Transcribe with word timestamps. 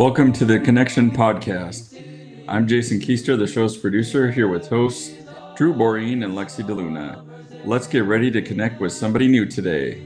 Welcome 0.00 0.32
to 0.32 0.46
the 0.46 0.58
Connection 0.58 1.10
Podcast. 1.10 2.00
I'm 2.48 2.66
Jason 2.66 3.00
Keister, 3.00 3.36
the 3.36 3.46
show's 3.46 3.76
producer, 3.76 4.30
here 4.30 4.48
with 4.48 4.66
hosts 4.66 5.14
Drew 5.56 5.74
Boreen 5.74 6.24
and 6.24 6.32
Lexi 6.32 6.64
DeLuna. 6.64 7.22
Let's 7.66 7.86
get 7.86 8.04
ready 8.04 8.30
to 8.30 8.40
connect 8.40 8.80
with 8.80 8.94
somebody 8.94 9.28
new 9.28 9.44
today. 9.44 10.00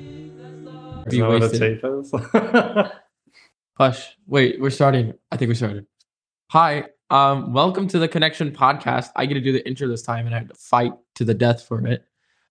Be 1.09 1.19
Is 1.19 1.19
that 1.19 1.29
what 1.29 1.43
a 1.45 2.11
wasted. 2.11 2.93
Hush. 3.79 4.17
Wait, 4.27 4.61
we're 4.61 4.71
starting. 4.71 5.15
I 5.31 5.37
think 5.37 5.49
we 5.49 5.55
started. 5.55 5.87
Hi. 6.51 6.87
Um, 7.11 7.53
welcome 7.53 7.87
to 7.87 8.01
the 8.01 8.09
Connection 8.09 8.51
Podcast. 8.51 9.11
I 9.15 9.27
get 9.27 9.35
to 9.35 9.41
do 9.41 9.53
the 9.53 9.65
intro 9.65 9.87
this 9.87 10.03
time 10.03 10.27
and 10.27 10.35
I 10.35 10.39
had 10.39 10.49
to 10.49 10.57
fight 10.57 10.93
to 11.15 11.25
the 11.25 11.35
death 11.35 11.63
for 11.63 11.87
it. 11.87 12.05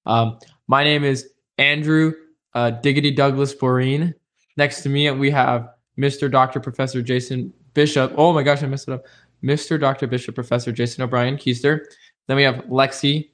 Um, 0.05 0.39
my 0.69 0.85
name 0.85 1.03
is 1.03 1.29
Andrew 1.57 2.13
uh, 2.53 2.69
Diggity 2.69 3.11
Douglas 3.11 3.53
Boreen. 3.53 4.13
Next 4.55 4.81
to 4.83 4.89
me, 4.89 5.11
we 5.11 5.29
have 5.31 5.72
Mr. 5.97 6.29
Dr. 6.29 6.59
Professor 6.59 7.01
Jason 7.01 7.53
Bishop. 7.73 8.13
Oh 8.17 8.33
my 8.33 8.43
gosh, 8.43 8.63
I 8.63 8.67
messed 8.67 8.88
it 8.88 8.93
up. 8.93 9.05
Mr. 9.43 9.79
Dr. 9.79 10.07
Bishop 10.07 10.35
Professor 10.35 10.71
Jason 10.71 11.03
O'Brien 11.03 11.38
Keister. 11.38 11.81
Then 12.27 12.38
we 12.38 12.43
have 12.43 12.55
Lexi. 12.65 13.29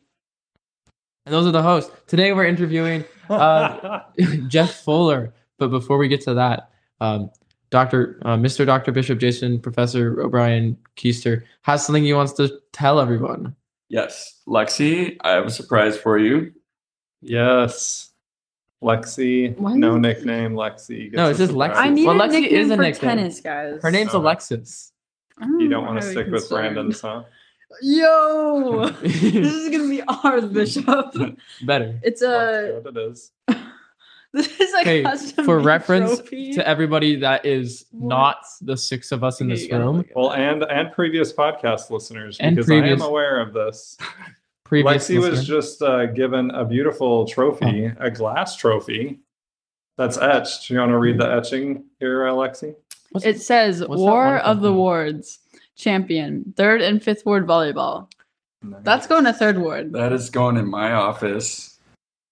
And 1.25 1.33
those 1.33 1.45
are 1.45 1.51
the 1.51 1.61
hosts. 1.61 1.91
Today 2.07 2.33
we're 2.33 2.45
interviewing 2.45 3.05
Uh, 3.29 4.01
Jeff 4.47 4.81
Fuller. 4.83 5.33
But 5.59 5.67
before 5.69 5.97
we 5.97 6.07
get 6.07 6.21
to 6.21 6.33
that, 6.35 6.71
um, 7.01 7.29
Dr. 7.69 8.19
Uh, 8.23 8.35
Mr. 8.37 8.65
Dr. 8.65 8.91
Bishop 8.91 9.19
Jason 9.19 9.59
Professor 9.59 10.19
O'Brien 10.21 10.75
Keister 10.97 11.43
has 11.61 11.85
something 11.85 12.03
he 12.03 12.13
wants 12.13 12.33
to 12.33 12.59
tell 12.71 12.99
everyone. 12.99 13.55
Yes, 13.89 14.41
Lexi, 14.47 15.17
I 15.21 15.31
have 15.31 15.45
a 15.45 15.51
surprise 15.51 15.97
for 15.97 16.17
you. 16.17 16.51
yes. 17.21 18.08
Lexi, 18.83 19.57
Why 19.57 19.73
no 19.75 19.91
is 19.91 19.95
it- 19.97 19.99
nickname. 19.99 20.53
Lexi. 20.53 21.11
No, 21.13 21.29
it's 21.29 21.39
just 21.39 21.51
surprise. 21.51 21.71
Lexi. 21.71 21.75
I 21.77 21.89
need 21.89 22.05
Well, 22.07 22.21
a 22.21 22.27
Lexi 22.27 22.31
nickname 22.41 22.59
is 22.61 22.69
a 22.71 22.75
for 22.75 22.81
nickname. 22.81 23.09
tennis, 23.17 23.41
guys. 23.41 23.79
Her 23.81 23.91
name's 23.91 24.09
Okay. 24.09 24.17
Alexis. 24.17 24.91
You 25.41 25.67
don't 25.69 25.85
want 25.85 25.99
to 26.01 26.05
I'm 26.07 26.11
stick 26.11 26.25
very 26.25 26.31
with 26.31 26.41
concerned. 26.49 26.73
Brandon's, 26.75 27.01
huh? 27.01 27.23
Yo, 27.81 28.89
this 29.01 29.23
is 29.23 29.69
gonna 29.69 29.89
be 29.89 30.01
ours, 30.07 30.45
Bishop. 30.51 30.85
Better. 31.65 31.99
It's 32.03 32.21
uh, 32.21 32.81
That's 32.83 32.87
a. 32.87 32.91
what 32.91 32.97
it 32.97 33.11
is. 33.11 33.31
This 34.31 34.59
is 34.59 34.71
a 34.75 34.81
Okay, 34.81 35.01
custom 35.01 35.43
for 35.43 35.59
reference 35.59 36.17
trophy. 36.19 36.53
To 36.53 36.67
everybody 36.67 37.15
that 37.15 37.47
is 37.47 37.85
What? 37.89 38.09
not 38.09 38.37
the 38.61 38.77
six 38.77 39.11
of 39.11 39.23
us 39.23 39.41
in 39.41 39.47
Okay, 39.47 39.55
this 39.55 39.63
you 39.63 39.69
gotta 39.71 39.85
room, 39.85 39.97
look 39.97 40.09
at 40.11 40.15
Well, 40.15 40.29
that. 40.29 40.37
and 40.39 40.63
and 40.65 40.91
previous 40.93 41.33
podcast 41.33 41.89
listeners, 41.89 42.37
And 42.39 42.55
because 42.55 42.67
previous- 42.67 43.01
I 43.01 43.05
am 43.05 43.09
aware 43.09 43.39
of 43.39 43.53
this. 43.53 43.97
Previous 44.69 45.09
Lexi 45.09 45.19
was 45.19 45.45
just 45.45 45.81
uh, 45.81 46.05
given 46.05 46.51
a 46.51 46.63
beautiful 46.63 47.25
trophy, 47.25 47.91
a 47.99 48.11
glass 48.11 48.55
trophy 48.55 49.19
that's 49.97 50.17
etched. 50.17 50.69
You 50.69 50.77
want 50.77 50.91
to 50.91 50.97
read 50.99 51.17
the 51.17 51.29
etching 51.29 51.85
here, 51.99 52.21
Alexi? 52.25 52.75
What's- 53.11 53.25
it 53.25 53.41
says 53.41 53.83
War 53.85 54.37
of 54.37 54.61
the? 54.61 54.71
Wards 54.71 55.39
champion, 55.75 56.53
third 56.55 56.81
and 56.81 57.01
fifth 57.01 57.25
ward 57.25 57.47
volleyball. 57.47 58.09
That's 58.61 59.07
going 59.07 59.23
to 59.23 59.33
third 59.33 59.57
ward. 59.57 59.93
That 59.93 60.13
is 60.13 60.29
going 60.29 60.57
in 60.57 60.69
my 60.69 60.91
office. 60.91 61.78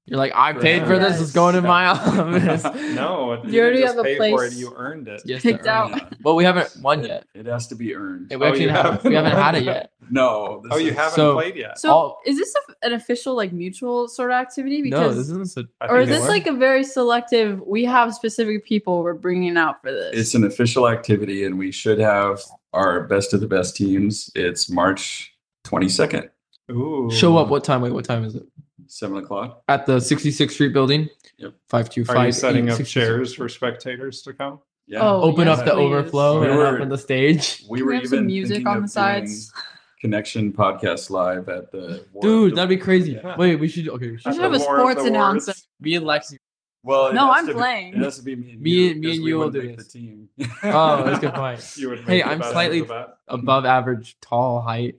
You're 0.10 0.18
like, 0.18 0.32
I 0.34 0.54
paid 0.54 0.86
for 0.88 0.98
this. 0.98 1.20
It's 1.20 1.34
going 1.34 1.56
in 1.56 1.64
my 1.66 1.86
office. 1.88 2.64
no, 2.96 3.44
You 3.46 3.60
already 3.62 3.78
didn't 3.80 3.88
have 3.90 3.98
a 3.98 4.04
pay 4.04 4.18
for 4.18 4.24
it. 4.24 4.32
place 4.50 4.56
You 4.56 4.74
earned 4.78 5.10
it. 5.10 5.22
Yes, 5.26 5.42
Picked 5.42 5.68
out. 5.68 5.98
it. 5.98 6.18
But 6.22 6.36
we 6.36 6.46
haven't 6.46 6.78
won 6.82 7.04
yet. 7.04 7.26
It 7.36 7.46
has 7.46 7.68
to 7.68 7.76
be 7.76 7.94
earned. 7.94 8.28
We 8.30 8.38
Oh, 8.38 8.46
actually 8.46 8.64
you 8.64 8.70
haven't, 8.70 9.04
we 9.04 9.16
haven't 9.16 9.32
haven't 9.34 9.44
had 9.44 9.56
it 9.56 9.64
yet. 9.66 9.92
No. 10.10 10.62
This 10.64 10.72
Oh, 10.74 10.78
you 10.78 10.92
is- 10.92 10.96
haven't 10.98 11.16
So- 11.16 11.34
played 11.34 11.58
yet. 11.58 11.78
So, 11.78 11.92
All- 11.92 12.22
is 12.26 12.38
this 12.38 12.54
a, 12.56 12.86
an 12.86 12.94
official, 12.94 13.36
like, 13.36 13.52
mutual 13.52 14.08
sort 14.08 14.32
of 14.32 14.36
activity? 14.36 14.82
No, 14.84 15.10
this 15.10 15.30
isn't. 15.30 15.58
A, 15.58 15.68
I 15.84 15.88
or 15.90 16.00
is 16.00 16.08
this 16.08 16.22
was. 16.22 16.30
like 16.30 16.48
a 16.48 16.54
very 16.54 16.86
selective? 16.86 17.60
We 17.68 17.84
have 17.84 18.14
specific 18.14 18.66
people 18.66 19.04
we're 19.04 19.14
bringing 19.14 19.58
out 19.58 19.82
for 19.82 19.92
this. 19.92 20.16
It's 20.18 20.36
an 20.36 20.46
official 20.46 20.88
activity, 20.88 21.44
and 21.44 21.58
we 21.60 21.74
should 21.74 22.00
have 22.00 22.40
our 22.72 23.02
best 23.08 23.34
of 23.34 23.42
the 23.42 23.48
best 23.48 23.76
teams. 23.76 24.32
It's 24.36 24.70
March 24.70 25.34
22nd, 25.66 26.30
Ooh. 26.72 27.12
show 27.12 27.38
up. 27.38 27.50
What 27.50 27.66
time? 27.66 27.82
Wait, 27.82 27.92
what 27.92 28.06
time 28.06 28.24
is 28.24 28.36
it? 28.36 28.44
7 28.88 29.18
o'clock. 29.18 29.64
At 29.68 29.86
the 29.86 29.98
66th 29.98 30.52
Street 30.52 30.74
building. 30.74 31.10
Yep. 31.38 31.54
Five 31.70 31.90
two 31.90 32.02
Are 32.04 32.06
five. 32.06 32.26
you 32.28 32.32
setting 32.32 32.68
eight, 32.70 32.80
up 32.80 32.86
chairs 32.86 33.34
for 33.36 33.48
spectators 33.50 34.22
to 34.24 34.34
come? 34.34 34.60
Yeah. 34.88 35.00
Oh, 35.02 35.22
Open 35.22 35.48
yes, 35.48 35.60
up 35.60 35.66
the 35.66 35.72
please. 35.72 35.80
overflow 35.82 36.42
We 36.42 36.48
and 36.48 36.58
were- 36.58 36.68
open 36.68 36.90
the 36.90 36.98
stage. 36.98 37.64
we 37.70 37.80
Can 37.80 37.86
were 37.86 37.92
we 37.92 37.96
have 37.98 38.06
even 38.06 38.20
some 38.20 38.26
music 38.28 38.56
thinking 38.56 38.68
on 38.68 38.78
of 38.78 38.84
the 38.84 38.90
sides? 38.90 39.52
doing 39.52 39.64
Connection 40.02 40.54
Podcast 40.54 41.10
Live 41.10 41.50
at 41.50 41.72
the 41.72 42.06
War 42.14 42.22
Dude, 42.22 42.56
that'd 42.56 42.70
be 42.70 42.78
crazy. 42.78 43.14
Yeah. 43.14 43.36
Wait, 43.38 43.56
we 43.58 43.68
should. 43.68 43.90
Okay, 43.90 44.06
we 44.08 44.12
We 44.14 44.18
should. 44.20 44.34
should 44.34 44.42
have 44.44 44.54
a 44.54 44.58
War 44.60 44.76
of 44.76 44.80
sports 44.92 45.08
announcer. 45.08 45.50
Wards. 45.50 45.68
Me 45.80 45.96
and 45.96 46.06
Lexi. 46.06 46.38
Well, 46.84 47.08
it 47.08 47.14
No, 47.16 47.28
has 47.34 47.40
I'm 47.42 47.48
to 47.48 47.54
be- 47.54 47.58
playing. 47.60 47.94
it 47.96 48.00
has 48.04 48.18
to 48.18 48.24
be 48.24 48.36
me 48.36 48.52
and 48.52 48.62
Me 48.62 48.70
you. 48.72 48.92
and- 48.92 49.00
me 49.02 49.08
'cause 49.08 49.16
and 49.18 49.24
we 49.24 49.30
you 49.32 49.36
will 49.38 49.46
wouldn't 49.48 49.62
do 49.64 49.68
make 49.70 49.78
this. 49.78 49.88
The 49.88 50.00
team. 50.00 50.30
Oh, 50.64 51.04
that's 51.04 51.18
a 51.18 51.22
good 51.22 51.34
point. 51.34 51.74
You 51.78 51.90
would 51.90 52.00
Hey, 52.02 52.06
make 52.18 52.24
the 52.26 52.30
I'm 52.32 52.40
best 52.40 52.52
slightly- 52.52 52.80
of 52.80 52.88
that. 52.90 53.18
Above 53.28 53.66
average, 53.66 54.18
tall 54.22 54.62
height, 54.62 54.96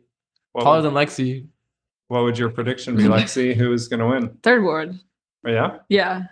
What 0.53 0.65
taller 0.65 0.83
would, 0.83 0.87
than 0.91 0.95
Lexi. 0.95 1.47
What 2.09 2.23
would 2.25 2.39
your 2.39 2.51
prediction 2.51 2.97
be, 2.97 3.05
Lexi? 3.05 3.55
Who's 3.55 3.89
going 3.89 4.01
to 4.01 4.07
win? 4.07 4.37
Third 4.43 4.63
ward. 4.63 4.99
Oh, 5.47 5.51
yeah, 5.51 5.79
Yeah, 5.89 6.23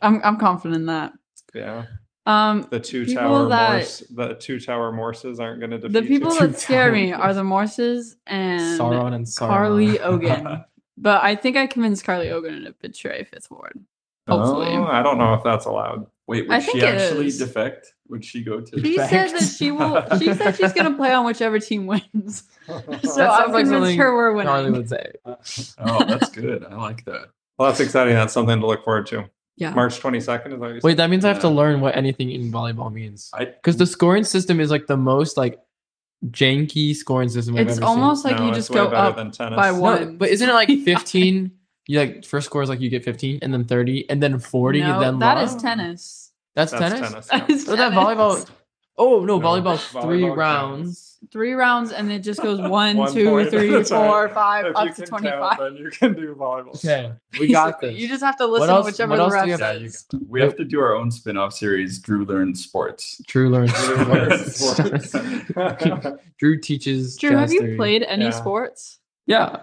I'm 0.00 0.20
I'm 0.22 0.36
confident 0.38 0.76
in 0.76 0.86
that. 0.86 1.12
yeah. 1.54 1.84
Um, 2.26 2.66
The 2.70 2.78
two 2.78 3.06
People 3.06 3.22
tower 3.22 3.48
that- 3.48 3.72
Morse, 3.78 3.98
the 4.14 4.34
two 4.34 4.60
tower 4.60 4.92
Morses 4.92 5.40
aren't 5.40 5.60
going 5.60 5.70
to 5.70 5.78
defeat 5.78 5.92
the 5.94 6.02
people 6.02 6.32
you. 6.34 6.40
That 6.48 6.58
scare 6.58 6.92
me 6.92 7.12
are 7.12 7.32
the 7.34 7.42
Morses 7.54 8.16
and 8.26 8.78
Sauron 8.78 9.14
and 9.14 9.24
Sauron. 9.24 9.48
Carly 9.48 9.98
Ogan. 10.00 10.64
but 10.98 11.22
I 11.24 11.34
think 11.36 11.56
I 11.56 11.66
convinced 11.66 12.04
Carly 12.04 12.30
Ogan 12.30 12.64
to 12.64 12.72
betray 12.82 13.24
Fifth 13.24 13.50
Ward. 13.50 13.78
Hopefully. 14.28 14.68
Oh, 14.68 14.84
I 14.84 15.02
don't 15.02 15.16
know 15.16 15.32
if 15.34 15.42
that's 15.42 15.64
allowed. 15.64 16.06
Wait, 16.28 16.46
would 16.46 16.54
I 16.56 16.60
she 16.60 16.82
actually 16.82 17.26
is. 17.26 17.38
defect? 17.38 17.92
Would 18.08 18.24
she 18.24 18.44
go 18.44 18.60
to? 18.60 18.80
She 18.80 18.96
said 18.96 19.30
that 19.30 19.42
she 19.58 19.70
will. 19.78 20.04
She 20.18 20.32
said 20.34 20.56
she's 20.56 20.72
gonna 20.74 20.94
play 20.94 21.12
on 21.12 21.24
whichever 21.26 21.58
team 21.58 21.86
wins. 21.86 22.44
So 22.68 22.74
That 22.76 23.00
I'm 23.00 23.02
sounds 23.02 23.52
like 23.54 23.64
convinced 23.64 23.96
her 23.96 24.14
we're 24.14 24.32
winning. 24.32 24.46
Carly 24.52 24.70
would 24.70 24.88
say. 24.90 25.12
oh, 25.24 26.04
that's 26.04 26.28
good. 26.30 26.64
I 26.64 26.74
like 26.76 27.02
that. 27.06 27.28
Well, 27.58 27.68
that's 27.68 27.80
exciting. 27.80 28.12
That's 28.14 28.32
something 28.34 28.60
to 28.60 28.66
look 28.66 28.84
forward 28.84 29.06
to. 29.06 29.28
Yeah. 29.56 29.70
March 29.72 29.98
22nd 30.00 30.52
is 30.52 30.60
that 30.60 30.80
Wait, 30.84 30.98
that 30.98 31.08
means 31.10 31.24
I 31.24 31.28
have 31.28 31.40
to 31.40 31.48
learn 31.48 31.80
what 31.80 31.96
anything 31.96 32.30
in 32.30 32.52
volleyball 32.52 32.92
means. 32.92 33.30
I 33.32 33.46
Because 33.46 33.78
the 33.78 33.86
scoring 33.86 34.22
system 34.24 34.60
is 34.60 34.70
like 34.70 34.86
the 34.86 34.98
most 34.98 35.36
like 35.38 35.58
janky 36.26 36.94
scoring 36.94 37.28
system 37.28 37.56
I've 37.56 37.68
It's 37.68 37.80
almost 37.80 38.22
seen. 38.22 38.32
like 38.32 38.40
No, 38.40 38.48
you 38.48 38.54
just 38.54 38.70
go 38.70 38.86
up 38.88 39.16
than 39.16 39.30
tennis. 39.30 39.56
by 39.56 39.70
No, 39.70 39.80
one. 39.80 40.16
but 40.18 40.28
isn't 40.28 40.48
it 40.48 40.52
like 40.52 40.68
15? 40.84 41.50
You 41.88 41.98
like 41.98 42.24
first 42.24 42.46
score 42.46 42.62
is 42.62 42.68
like 42.68 42.80
you 42.80 42.88
get 42.88 43.02
15 43.04 43.40
and 43.42 43.52
then 43.52 43.64
30 43.64 44.08
and 44.08 44.22
then 44.22 44.38
40 44.38 44.80
no, 44.80 44.92
and 44.94 45.02
then 45.02 45.18
that 45.18 45.34
long? 45.38 45.44
is 45.44 45.56
tennis. 45.56 46.32
That's, 46.54 46.70
That's 46.70 46.94
tennis. 46.94 47.10
tennis. 47.10 47.26
That 47.28 47.48
yeah. 47.48 47.54
is 47.56 47.68
Or 47.68 47.74
that 47.76 47.92
volleyball. 47.92 48.48
Oh 49.00 49.24
no, 49.24 49.38
No, 49.38 49.40
volleyball's 49.40 49.84
three 49.86 50.22
volleyball 50.22 50.36
rounds. 50.36 51.04
Three 51.32 51.52
rounds 51.54 51.90
and 51.92 52.10
it 52.12 52.20
just 52.20 52.40
goes 52.42 52.60
one, 52.70 52.96
One 52.96 53.12
two, 53.12 53.28
point. 53.30 53.50
three, 53.50 53.70
That's 53.70 53.90
right. 53.90 54.06
four, 54.06 54.28
five, 54.28 54.66
If 54.66 54.76
up 54.76 54.84
you 54.86 54.90
to 54.90 54.96
can 55.02 55.06
twenty-five. 55.08 55.56
count, 55.58 55.60
then 55.60 55.76
you 55.76 55.90
can 55.90 56.14
do 56.14 56.34
volleyball. 56.34 56.74
Okay, 56.76 57.12
we 57.40 57.46
got 57.52 57.66
Basically, 57.80 57.90
this. 57.94 58.00
You 58.02 58.08
just 58.08 58.22
have 58.24 58.36
to 58.38 58.46
listen 58.46 58.70
else- 58.70 58.86
to 58.86 58.90
whichever 58.92 59.10
what 59.10 59.16
the 59.16 59.22
else 59.24 59.32
ref 59.32 59.46
you 59.46 59.52
have? 59.52 59.82
yeah, 59.82 60.18
we 60.28 60.40
have 60.40 60.56
to 60.56 60.64
do 60.64 60.80
our 60.80 60.94
own 60.94 61.10
spin-off 61.10 61.52
series. 61.54 61.98
Drew 62.00 62.24
learns 62.24 62.62
sports. 62.64 63.20
Drew 63.26 63.50
learns 63.50 63.72
Sports. 63.72 65.10
sports. 65.48 66.06
Drew 66.38 66.60
teaches. 66.60 67.16
Drew, 67.16 67.36
have 67.36 67.52
you 67.52 67.60
theory. 67.60 67.76
played 67.76 68.02
any 68.02 68.26
Yeah. 68.26 68.30
sports? 68.30 68.98
Yeah, 69.26 69.62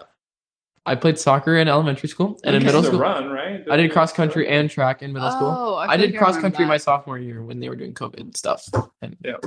I 0.88 0.96
played 0.96 1.18
soccer 1.18 1.57
in 1.57 1.68
elementary 1.68 2.09
school 2.09 2.40
and 2.44 2.53
You 2.53 2.59
in 2.59 2.66
middle 2.66 2.84
school. 2.84 3.00
run, 3.00 3.29
right? 3.31 3.63
I 3.69 3.75
did 3.78 3.91
cross 3.91 4.13
country 4.13 4.47
and 4.47 4.69
track 4.69 5.01
in 5.01 5.13
middle 5.13 5.31
school. 5.31 5.47
Oh, 5.47 5.75
I, 5.75 5.97
did 5.97 6.12
like 6.12 6.19
cross 6.19 6.35
remember 6.35 6.50
country 6.57 6.66
my 6.68 6.78
sophomore 6.78 7.18
year 7.18 7.41
when 7.44 7.59
they 7.59 7.69
were 7.69 7.75
doing 7.75 7.94
COVID 7.94 8.38
stuff. 8.38 8.68
And 9.01 9.18
Yeah. 9.24 9.38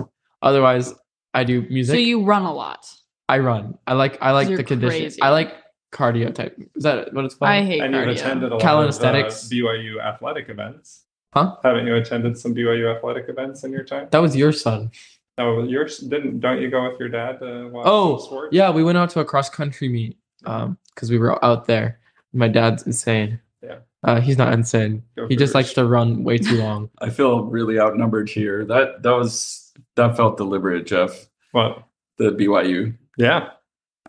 otherwise, 0.42 0.94
I 1.34 1.44
do 1.44 1.62
music. 1.62 1.94
So 1.94 1.98
you 2.00 2.24
run 2.24 2.42
a 2.42 2.52
lot. 2.52 2.92
I 3.28 3.38
run. 3.38 3.78
I 3.86 3.92
like. 3.92 4.18
I 4.22 4.32
like 4.32 4.48
the 4.48 4.64
condition. 4.64 5.00
crazy. 5.00 5.22
I 5.22 5.28
like 5.30 5.54
cardio 5.92 6.34
type. 6.34 6.56
Is 6.74 6.82
that 6.82 7.12
what 7.12 7.24
it's 7.26 7.34
called? 7.34 7.50
I 7.50 7.62
hate 7.62 7.82
And 7.82 7.94
you've 7.94 8.04
cardio. 8.06 8.12
attended 8.12 8.50
a 8.50 8.54
lot 8.54 8.60
Calisthenics. 8.62 9.44
of 9.44 9.48
uh, 9.48 9.54
BYU 9.54 10.02
athletic 10.02 10.48
events. 10.48 11.04
Huh? 11.34 11.56
Haven't 11.62 11.86
you 11.86 11.94
attended 11.96 12.38
some 12.38 12.54
BYU 12.54 12.94
athletic 12.96 13.28
events 13.28 13.62
in 13.64 13.70
your 13.70 13.84
time? 13.84 14.08
That 14.10 14.20
was 14.22 14.34
your 14.34 14.50
son. 14.50 14.90
No, 15.36 15.62
yours 15.62 15.98
didn't. 15.98 16.40
Don't 16.40 16.60
you 16.60 16.70
go 16.70 16.88
with 16.90 16.98
your 16.98 17.10
dad 17.10 17.38
to 17.40 17.68
watch 17.68 17.84
Oh, 17.86 18.16
some 18.18 18.26
sports? 18.26 18.48
Yeah, 18.54 18.70
we 18.70 18.82
went 18.82 18.96
out 18.98 19.10
to 19.10 19.20
a 19.20 19.24
cross 19.24 19.48
country 19.50 19.88
meet 19.88 20.16
um 20.44 20.78
because 20.94 21.10
we 21.10 21.18
were 21.18 21.42
out 21.44 21.66
there. 21.66 21.98
My 22.32 22.48
dad's 22.48 22.84
insane. 22.84 23.40
Yeah. 23.62 23.78
Uh, 24.02 24.20
he's 24.20 24.38
not 24.38 24.52
insane. 24.52 25.02
Go 25.16 25.26
he 25.28 25.36
just 25.36 25.52
Cougars. 25.52 25.54
likes 25.54 25.72
to 25.74 25.84
run 25.84 26.24
way 26.24 26.38
too 26.38 26.56
long. 26.62 26.90
I 27.00 27.10
feel 27.10 27.44
really 27.44 27.78
outnumbered 27.80 28.28
here. 28.28 28.64
That 28.64 29.02
that 29.02 29.12
was 29.12 29.72
that 29.96 30.16
felt 30.16 30.36
deliberate, 30.36 30.86
Jeff. 30.86 31.28
What? 31.52 31.82
The 32.18 32.32
BYU. 32.32 32.96
Yeah. 33.16 33.50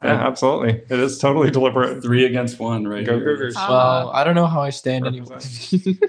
Yeah, 0.01 0.25
absolutely. 0.27 0.81
It 0.89 0.99
is 0.99 1.17
totally 1.17 1.51
deliberate. 1.51 2.01
Three 2.01 2.25
against 2.25 2.57
one, 2.59 2.87
right? 2.87 3.05
Go 3.05 3.17
here. 3.19 3.35
Cougars. 3.35 3.55
Uh, 3.57 3.65
Well, 3.69 4.09
I 4.11 4.23
don't 4.23 4.35
know 4.35 4.45
how 4.45 4.61
I 4.61 4.69
stand 4.69 5.05
anymore. 5.05 5.39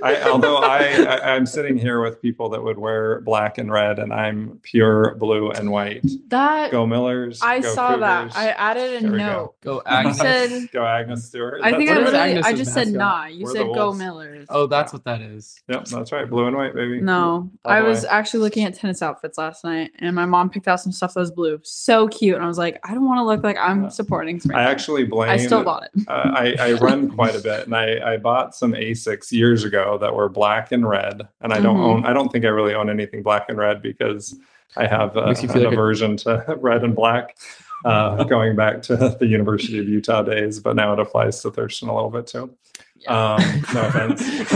I, 0.02 0.22
although 0.30 0.58
I, 0.58 1.04
I, 1.08 1.34
I'm 1.34 1.44
sitting 1.46 1.76
here 1.76 2.00
with 2.02 2.22
people 2.22 2.48
that 2.50 2.62
would 2.62 2.78
wear 2.78 3.20
black 3.22 3.58
and 3.58 3.70
red, 3.70 3.98
and 3.98 4.12
I'm 4.12 4.60
pure 4.62 5.14
blue 5.16 5.50
and 5.50 5.70
white. 5.72 6.04
That 6.28 6.70
Go 6.70 6.86
Millers. 6.86 7.40
I 7.42 7.60
go 7.60 7.74
saw 7.74 7.96
that. 7.96 8.36
I 8.36 8.50
added 8.50 9.02
a 9.04 9.08
There 9.08 9.16
note. 9.18 9.54
Go 9.62 9.74
You 9.76 9.82
Agnes. 9.86 10.18
said 10.18 10.70
Go 10.72 10.84
Agnes 10.86 11.24
Stewart. 11.24 11.60
I 11.62 11.72
think 11.72 11.88
That's 11.90 11.98
I 11.98 12.02
what 12.04 12.08
is 12.08 12.14
right. 12.14 12.44
I 12.44 12.52
just 12.52 12.72
said 12.72 12.88
mascot? 12.92 12.98
nah. 12.98 13.26
You 13.26 13.44
We're 13.44 13.52
said 13.52 13.66
go 13.66 13.72
Wolves. 13.72 13.98
Millers. 13.98 14.46
Oh, 14.50 14.66
that's 14.66 14.92
what 14.92 15.04
that 15.04 15.20
is. 15.20 15.60
Yep, 15.68 15.86
that's 15.86 16.12
right. 16.12 16.30
Blue 16.30 16.46
and 16.46 16.56
white, 16.56 16.74
baby. 16.74 17.00
No, 17.00 17.50
All 17.64 17.72
I 17.72 17.80
was 17.80 18.02
way. 18.04 18.08
actually 18.10 18.40
looking 18.40 18.64
at 18.64 18.74
tennis 18.74 19.02
outfits 19.02 19.36
last 19.36 19.64
night, 19.64 19.90
and 19.98 20.14
my 20.14 20.26
mom 20.26 20.48
picked 20.50 20.68
out 20.68 20.80
some 20.80 20.92
stuff 20.92 21.14
that 21.14 21.20
was 21.20 21.30
blue, 21.32 21.58
so 21.64 22.06
cute, 22.08 22.36
and 22.36 22.44
I 22.44 22.46
was 22.48 22.58
like, 22.58 22.78
I 22.84 22.94
don't 22.94 23.06
want 23.06 23.18
to 23.18 23.24
look 23.24 23.42
like 23.42 23.56
I'm 23.58 23.79
Yeah. 23.84 23.88
supporting. 23.88 24.40
I 24.54 24.62
actually 24.62 25.04
blame. 25.04 25.30
I 25.30 25.36
still 25.36 25.62
bought 25.64 25.84
it. 25.84 25.90
uh, 26.08 26.12
I, 26.34 26.54
I 26.58 26.72
run 26.80 27.10
quite 27.10 27.34
a 27.34 27.40
bit, 27.40 27.64
and 27.66 27.74
I, 27.74 28.14
I 28.14 28.16
bought 28.16 28.54
some 28.54 28.72
Asics 28.72 29.30
years 29.32 29.64
ago 29.64 29.98
that 30.00 30.14
were 30.14 30.28
black 30.28 30.72
and 30.72 30.88
red. 30.88 31.22
And 31.40 31.52
I 31.52 31.60
don't 31.60 31.76
Mhm. 31.76 31.84
own. 31.96 32.06
I 32.06 32.12
don't 32.12 32.30
think 32.30 32.44
I 32.44 32.48
really 32.48 32.74
own 32.74 32.88
anything 32.90 33.22
black 33.22 33.46
and 33.48 33.58
red 33.58 33.82
because 33.82 34.38
I 34.76 34.86
have 34.86 35.16
uh, 35.16 35.22
an 35.24 35.34
feel 35.34 35.48
like 35.54 35.64
a- 35.64 35.68
aversion 35.68 36.16
to 36.18 36.44
red 36.60 36.84
and 36.84 36.94
black. 36.94 37.36
Uh, 37.84 38.22
going 38.34 38.54
back 38.56 38.82
to 38.82 38.94
the 39.18 39.26
University 39.26 39.78
of 39.78 39.88
Utah 39.88 40.22
days, 40.22 40.60
but 40.60 40.76
now 40.76 40.92
it 40.92 40.98
applies 41.00 41.40
to 41.42 41.50
Thurston 41.50 41.88
a 41.88 41.94
little 41.94 42.10
bit 42.10 42.26
too. 42.26 42.54
Yeah. 42.98 43.34
Um, 43.36 43.42
no 43.74 43.86
offense. 43.86 44.50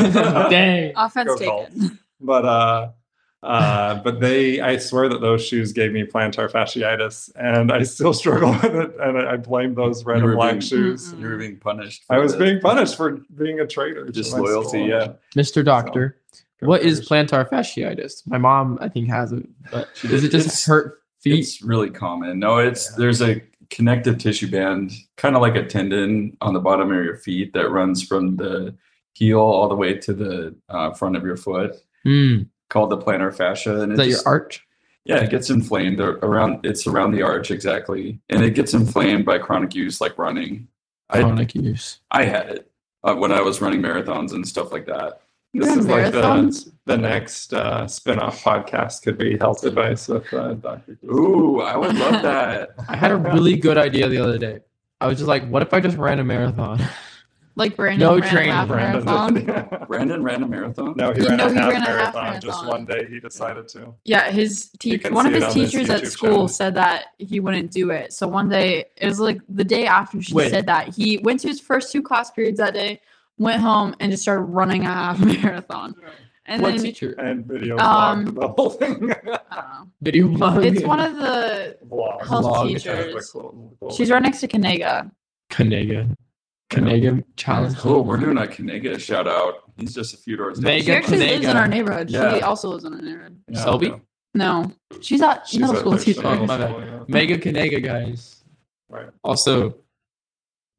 Dang. 0.50 0.93
Offense 0.94 1.31
go 1.41 1.65
taken. 1.67 1.99
but 2.20 2.44
uh 2.44 2.88
uh 3.44 3.94
but 4.02 4.20
they 4.20 4.61
i 4.61 4.76
swear 4.76 5.08
that 5.08 5.20
those 5.20 5.44
shoes 5.46 5.73
gave 5.73 5.93
me 5.93 6.02
plantar 6.02 6.50
fasciitis 6.50 7.31
and 7.37 7.70
i 7.70 7.82
still 7.82 8.12
struggle 8.23 8.50
with 8.52 8.75
it 8.75 8.94
and 9.00 9.19
i, 9.19 9.32
I 9.32 9.37
blame 9.37 9.75
those 9.75 10.05
red 10.05 10.20
You 10.20 10.29
and 10.29 10.35
black 10.37 10.50
being- 10.52 10.61
shoes 10.62 11.14
You 11.19 11.29
were 11.29 11.37
being 11.37 11.56
punished. 11.58 12.05
i 12.11 12.19
was 12.19 12.32
the- 12.32 12.38
being 12.38 12.61
punished 12.61 12.96
for 12.96 13.20
being 13.37 13.61
a 13.61 13.67
traitor 13.67 14.06
Disloyalty, 14.06 14.82
yeah. 14.82 15.12
Mr. 15.37 15.64
Doctor, 15.64 16.17
Go 16.61 16.69
what 16.69 16.82
is 16.82 17.06
plantar 17.06 17.49
fasciitis? 17.49 18.26
My 18.26 18.38
mom, 18.38 18.79
I 18.81 18.88
think, 18.88 19.08
has 19.11 19.32
it, 19.32 19.46
but 19.70 19.88
She 19.94 20.08
does 20.08 20.25
it 20.25 20.31
just 20.31 20.64
hurt 20.67 21.00
feet? 21.20 21.41
It's 21.41 21.61
really 21.62 21.91
common. 21.91 22.38
No, 22.38 22.58
it's 22.58 22.91
Yeah. 22.91 22.96
there's 22.99 23.20
a 23.23 23.43
connective 23.70 24.19
tissue 24.19 24.49
band, 24.50 24.93
kind 25.17 25.35
of 25.37 25.43
like 25.43 25.56
a 25.56 25.67
tendon 25.67 26.37
on 26.41 26.55
the 26.55 26.61
bottom 26.61 26.91
of 26.93 27.05
your 27.05 27.17
feet 27.17 27.52
that 27.55 27.70
runs 27.70 28.02
from 28.02 28.37
the 28.37 28.75
heel 29.14 29.41
all 29.41 29.69
the 29.69 29.75
way 29.75 29.94
to 29.99 30.12
the 30.12 30.55
uh, 30.69 30.93
front 30.93 31.17
of 31.17 31.25
your 31.25 31.37
foot, 31.37 31.73
Hmm. 32.05 32.43
Called 32.75 32.91
the 32.91 32.99
plantar 32.99 33.35
fascia. 33.35 33.81
And 33.81 33.93
Is 33.93 33.99
it 33.99 34.03
that 34.03 34.09
your 34.09 34.21
arch? 34.26 34.67
Yeah, 35.05 35.19
it 35.19 35.31
gets 35.31 35.49
inflamed 35.49 36.00
around. 36.00 36.67
It's 36.67 36.87
around 36.87 37.12
the 37.12 37.23
arch 37.23 37.50
exactly, 37.50 38.21
and 38.31 38.43
it 38.43 38.55
gets 38.55 38.75
inflamed 38.75 39.25
by 39.25 39.38
chronic 39.38 39.75
use, 39.75 40.00
like 40.00 40.19
running. 40.19 40.67
I 41.09 41.21
Chronic 41.21 41.55
use. 41.55 42.00
I 42.11 42.25
had 42.25 42.47
it 42.49 42.71
uh, 43.05 43.15
when 43.15 43.31
I 43.31 43.41
was 43.41 43.61
running 43.61 43.81
marathons 43.81 44.32
and 44.32 44.47
stuff 44.47 44.73
like 44.73 44.87
that. 44.87 45.21
this 45.53 45.76
is 45.76 45.85
on 45.87 45.93
like 45.93 46.12
the, 46.12 46.23
marathons? 46.23 46.73
the 46.87 46.97
next 46.97 47.53
uh 47.53 47.87
spin-off 47.87 48.43
podcast 48.43 49.03
could 49.03 49.19
be 49.19 49.37
health 49.37 49.62
advice 49.65 50.09
with 50.09 50.32
uh, 50.32 50.55
dr 50.55 50.97
Ooh, 51.05 51.61
I 51.61 51.77
would 51.77 51.94
love 51.94 52.23
that. 52.23 52.70
I 52.88 52.97
had 52.97 53.12
a 53.12 53.17
really 53.17 53.56
good 53.56 53.79
idea 53.79 54.09
the 54.09 54.19
other 54.19 54.38
day. 54.38 54.61
I 55.00 55.06
was 55.06 55.19
just 55.19 55.29
like, 55.29 55.47
what 55.49 55.62
if 55.62 55.75
I 55.75 55.81
just 55.81 55.99
ran 55.99 56.19
a 56.19 56.25
marathon? 56.25 56.81
Like 57.56 57.77
Brandon. 57.77 58.01
No 58.09 58.19
ran 58.19 58.37
a 58.49 58.53
half 58.53 58.67
Brandon 58.69 59.05
marathon. 59.05 59.87
Brandon 59.89 60.23
ran 60.25 60.43
a 60.43 60.49
marathon. 60.49 60.95
no 60.97 61.12
he 61.12 61.21
You 61.23 61.29
ran, 61.29 61.37
know 61.39 61.47
a, 61.47 61.51
he 61.53 61.56
half 61.56 61.73
ran 61.73 61.83
a 61.83 61.85
half 61.87 62.15
marathon 62.15 62.41
just 62.41 62.67
one 62.67 62.85
day 62.85 63.06
he 63.09 63.21
decided 63.21 63.69
to 63.69 63.95
Yeah, 64.05 64.31
his 64.33 64.71
teacher, 64.81 65.12
one 65.12 65.27
of 65.27 65.33
his 65.35 65.45
on 65.45 65.53
his 65.55 65.71
teachers 65.71 65.89
at 65.91 66.05
school 66.09 66.31
channel. 66.31 66.49
said 66.49 66.75
that 66.75 67.06
he 67.19 67.39
wouldn't 67.39 67.71
do 67.71 67.91
it. 67.91 68.12
So 68.12 68.27
one 68.27 68.49
day, 68.49 68.87
it 68.97 69.06
was 69.06 69.21
like 69.21 69.39
the 69.49 69.62
day 69.62 69.87
after 69.87 70.21
she 70.21 70.35
Wait. 70.35 70.51
said 70.51 70.67
that, 70.67 70.89
he 70.97 71.19
went 71.19 71.39
to 71.41 71.49
his 71.49 71.61
first 71.61 71.93
two 71.93 72.03
class 72.03 72.31
periods 72.33 72.59
that 72.59 72.75
day, 72.75 73.01
went 73.39 73.61
home, 73.62 73.95
and 74.01 74.11
just 74.11 74.23
started 74.25 74.43
running 74.43 74.83
a 74.85 74.93
half 74.93 75.21
marathon. 75.43 75.95
And 76.47 76.61
what 76.61 76.73
then 76.75 76.83
teacher? 76.83 77.12
and 77.21 77.47
video 77.47 77.79
Um, 77.79 78.27
blogged 78.27 78.41
the 78.41 78.49
whole 78.49 78.71
thing 78.71 79.12
I 79.12 79.15
don't 79.15 79.25
know. 79.51 79.89
Video 80.03 80.29
blog. 80.29 80.65
It's 80.65 80.83
one 80.83 80.99
of 81.01 81.15
the 81.17 81.79
Vlog. 81.89 82.27
health 82.27 82.45
Vlog. 82.47 82.67
teachers. 82.69 83.31
Cool, 83.31 83.77
cool. 83.81 83.91
She's 83.93 84.11
right 84.11 84.21
next 84.23 84.41
to 84.41 84.49
Kanega. 84.49 85.11
Kanega. 85.51 86.15
Kanega 86.71 87.23
challenge. 87.37 87.77
Cool. 87.79 88.05
We're 88.05 88.17
doing 88.17 88.39
a 88.39 88.43
Kanega 88.43 88.99
shout 88.99 89.29
out. 89.29 89.55
He's 89.77 89.95
just 89.95 90.15
a 90.15 90.17
few 90.17 90.37
doors 90.37 90.59
down. 90.59 90.71
Mega 90.73 90.85
She 90.85 90.93
actually 90.93 91.19
lives 91.19 91.47
in 91.47 91.57
our 91.57 91.69
neighborhood. 91.69 92.11
She 92.11 92.17
Yeah. 92.17 92.39
also 92.39 92.69
lives 92.71 92.85
in 92.85 92.93
our 92.95 93.01
neighborhood. 93.03 93.39
Yeah, 93.49 93.63
Selby? 93.63 93.91
okay. 93.91 94.03
No, 94.37 94.73
she's 95.01 95.23
at 95.23 95.47
She's 95.47 95.61
middle 95.61 95.75
at 95.77 95.81
school 95.81 95.93
Thurston 95.93 96.15
teacher. 96.15 96.27
Oh, 96.27 96.47
my 96.47 96.59
bad. 96.59 96.71
Yeah. 96.77 97.05
Mega 97.07 97.39
Kanega, 97.39 97.83
guys. 97.83 98.43
Right. 98.89 99.07
Also, 99.23 99.77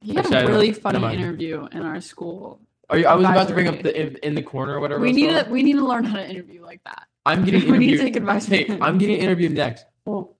He 0.01 0.09
had 0.13 0.19
Actually, 0.25 0.35
I 0.35 0.39
a 0.39 0.43
don't- 0.43 0.51
really 0.51 0.67
never 0.67 0.79
funny 0.81 0.99
mind. 0.99 1.19
interview 1.21 1.67
in 1.71 1.81
our 1.81 2.01
school. 2.01 2.59
are 2.89 2.97
you, 2.99 3.07
I 3.07 3.15
was 3.15 3.25
about 3.25 3.47
to 3.47 3.53
bring 3.53 3.67
up 3.67 3.81
the 3.81 3.99
in, 3.99 4.15
in 4.17 4.35
the 4.35 4.43
corner 4.43 4.75
or 4.75 4.79
whatever. 4.79 5.01
We 5.01 5.09
it's 5.09 5.15
need 5.15 5.29
called. 5.31 5.45
to 5.45 5.51
we 5.51 5.63
need 5.63 5.73
to 5.73 5.85
learn 5.85 6.03
how 6.03 6.17
to 6.17 6.29
interview 6.29 6.61
like 6.63 6.81
that. 6.85 7.03
I'm 7.25 7.43
getting 7.45 7.71
we 7.71 7.77
need 7.79 7.87
to 7.87 7.93
interviewed. 7.93 8.01
take 8.01 8.15
advice. 8.17 8.45
from 8.45 8.53
Hey, 8.55 8.63
him. 8.65 8.83
I'm 8.83 8.97
getting 8.99 9.17
interviewed 9.17 9.53
next. 9.53 9.85
Well, 10.05 10.37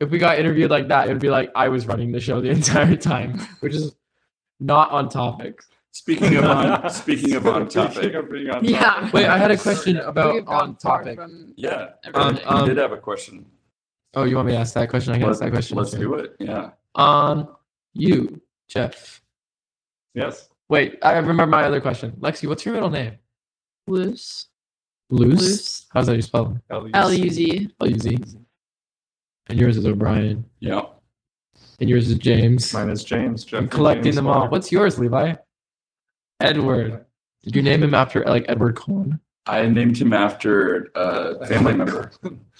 if 0.00 0.10
we 0.10 0.18
got 0.18 0.38
interviewed 0.38 0.70
like 0.70 0.88
that, 0.88 1.06
it 1.08 1.12
would 1.12 1.20
be 1.20 1.30
like 1.30 1.50
I 1.54 1.68
was 1.68 1.86
running 1.86 2.10
the 2.10 2.18
show 2.20 2.40
the 2.40 2.48
entire 2.60 2.96
time, 2.96 3.38
which 3.60 3.74
is 3.74 3.94
not 4.60 4.90
on 4.90 5.08
topic. 5.08 5.62
Speaking 5.92 6.36
of 6.36 6.44
on, 6.44 6.90
speaking 6.90 7.36
of 7.36 7.46
on 7.46 7.68
topic, 7.70 7.96
Speaking 7.96 8.16
of 8.16 8.30
being 8.30 8.50
on 8.50 8.62
Yeah. 8.62 9.10
Wait, 9.12 9.24
I 9.24 9.38
had 9.38 9.50
a 9.50 9.56
question 9.56 9.96
about 9.96 10.46
on 10.46 10.76
topic. 10.76 11.18
yeah, 11.56 11.92
everything. 12.04 12.46
Um, 12.46 12.62
I 12.64 12.66
did 12.66 12.76
have 12.76 12.92
a 12.92 12.98
question. 12.98 13.46
Oh, 14.12 14.24
you 14.24 14.36
want 14.36 14.48
me 14.48 14.52
to 14.52 14.58
ask 14.58 14.74
that 14.74 14.90
question? 14.90 15.14
I 15.14 15.18
can 15.18 15.30
ask 15.30 15.40
that 15.40 15.52
question. 15.52 15.78
let's 15.78 15.92
too. 15.92 15.98
do 15.98 16.14
it. 16.16 16.36
Yeah. 16.38 16.72
Um, 16.96 17.48
you, 17.94 18.42
Jeff. 18.68 19.22
Yes. 20.12 20.50
Wait, 20.68 20.98
I 21.02 21.16
remember 21.16 21.46
my 21.46 21.64
other 21.64 21.80
question. 21.80 22.12
Lexi, 22.20 22.46
what's 22.46 22.66
your 22.66 22.74
middle 22.74 22.90
name? 22.90 23.12
loose, 23.86 24.48
Luce. 25.10 25.40
loose, 25.40 25.86
How's 25.92 26.06
that 26.08 26.16
you 26.16 26.22
spell? 26.22 26.60
L 26.70 26.88
L 26.92 27.12
U 27.12 27.30
Z. 27.30 27.70
L 27.80 27.88
U 27.88 27.98
Z. 27.98 28.18
And 29.48 29.58
yours 29.58 29.76
is 29.76 29.86
O'Brien. 29.86 30.44
Yeah. 30.60 30.82
And 31.80 31.90
yours 31.90 32.10
is 32.10 32.18
James. 32.18 32.72
Mine 32.72 32.90
is 32.90 33.04
James. 33.04 33.44
Jeff 33.44 33.60
I'm 33.60 33.68
collecting 33.68 34.04
James 34.04 34.16
them 34.16 34.26
all. 34.26 34.40
Moore. 34.40 34.48
What's 34.48 34.72
yours, 34.72 34.98
Levi? 34.98 35.34
Edward. 36.40 37.04
Did 37.42 37.56
you 37.56 37.62
name 37.62 37.82
him 37.82 37.94
after 37.94 38.24
like 38.24 38.44
Edward 38.48 38.76
Cullen? 38.76 39.20
I 39.46 39.66
named 39.68 39.96
him 39.98 40.12
after 40.12 40.90
a 40.94 41.46
family 41.46 41.74
member. 41.76 42.10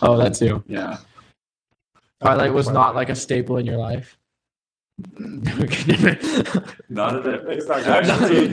Oh, 0.03 0.17
that's 0.17 0.41
you. 0.41 0.63
Yeah. 0.67 0.99
Twilight 2.21 2.53
was 2.53 2.69
not 2.69 2.95
like 2.95 3.09
a 3.09 3.15
staple 3.15 3.57
in 3.57 3.67
your 3.67 3.77
life. 3.77 4.17
Not 6.89 7.17
at 7.17 7.27
it. 7.27 7.53
He's 7.53 7.67
not 7.69 7.85
going 7.85 8.05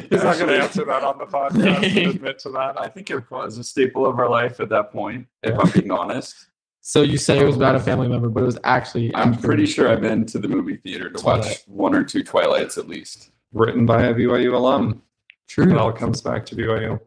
to 0.09 0.17
not 0.17 0.37
going 0.37 0.49
to 0.49 0.61
answer 0.61 0.83
that 0.83 1.01
on 1.01 1.17
the 1.17 1.25
podcast 1.25 1.85
and 1.85 2.07
admit 2.15 2.39
to 2.39 2.49
that. 2.49 2.77
I 2.77 2.89
think 2.89 3.09
it 3.11 3.31
was 3.31 3.57
a 3.57 3.63
staple 3.63 4.05
of 4.05 4.19
our 4.19 4.29
life 4.29 4.59
at 4.59 4.67
that 4.67 4.91
point, 4.91 5.25
if 5.41 5.57
I'm 5.57 5.71
being 5.71 5.89
honest. 5.89 6.47
So 6.85 7.01
you 7.01 7.17
say 7.17 7.39
it 7.39 7.45
was 7.45 7.55
about 7.55 7.75
a 7.75 7.79
family 7.79 8.09
member, 8.09 8.27
but 8.27 8.43
it 8.43 8.45
was 8.45 8.59
actually. 8.65 9.15
I'm 9.15 9.37
pretty 9.37 9.65
sure 9.65 9.89
I've 9.89 10.01
been 10.01 10.25
to 10.25 10.37
the 10.37 10.49
movie 10.49 10.75
theater 10.75 11.09
to 11.09 11.25
watch 11.25 11.63
one 11.65 11.95
or 11.95 12.03
two 12.03 12.23
Twilights 12.25 12.77
at 12.77 12.89
least. 12.89 13.31
Written 13.53 13.85
by 13.85 14.03
a 14.03 14.13
BYU 14.13 14.53
alum. 14.53 15.01
True. 15.47 15.71
It 15.71 15.77
all 15.77 15.93
comes 15.93 16.19
back 16.19 16.45
to 16.47 16.55
BYU. 16.57 16.99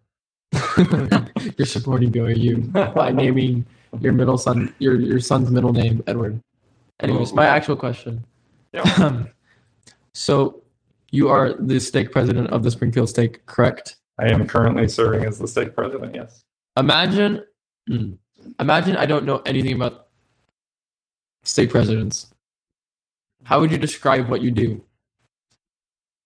You're 1.59 1.67
supporting 1.67 2.11
BYU 2.11 2.95
by 2.95 3.11
naming 3.11 3.67
your 4.01 4.15
middle 4.15 4.39
son, 4.39 4.75
your 4.79 4.99
your 4.99 5.21
son's 5.21 5.51
middle 5.51 5.75
name 5.75 6.03
Edward. 6.07 6.41
Anyways, 7.01 7.35
my 7.35 7.45
actual 7.45 7.77
question. 7.77 8.25
Yeah. 8.73 9.25
so, 10.15 10.63
you 11.11 11.29
are 11.29 11.53
the 11.53 11.79
stake 11.81 12.13
president 12.13 12.49
of 12.49 12.63
the 12.63 12.71
Springfield 12.71 13.11
Stake, 13.11 13.45
correct? 13.45 13.97
I 14.19 14.31
am 14.31 14.47
currently 14.47 14.89
serving 14.89 15.27
as 15.27 15.39
the 15.39 15.47
stake 15.47 15.75
president. 15.75 16.15
Yes. 16.15 16.45
Imagine, 16.79 17.45
hmm, 17.87 18.13
imagine 18.59 18.97
I 18.97 19.07
don't 19.07 19.25
know 19.25 19.43
anything 19.47 19.75
about 19.75 20.09
stake 21.43 21.71
presidents. 21.71 22.29
How 23.45 23.61
would 23.61 23.71
you 23.71 23.79
describe 23.79 24.29
what 24.29 24.43
you 24.43 24.51
do? 24.51 24.83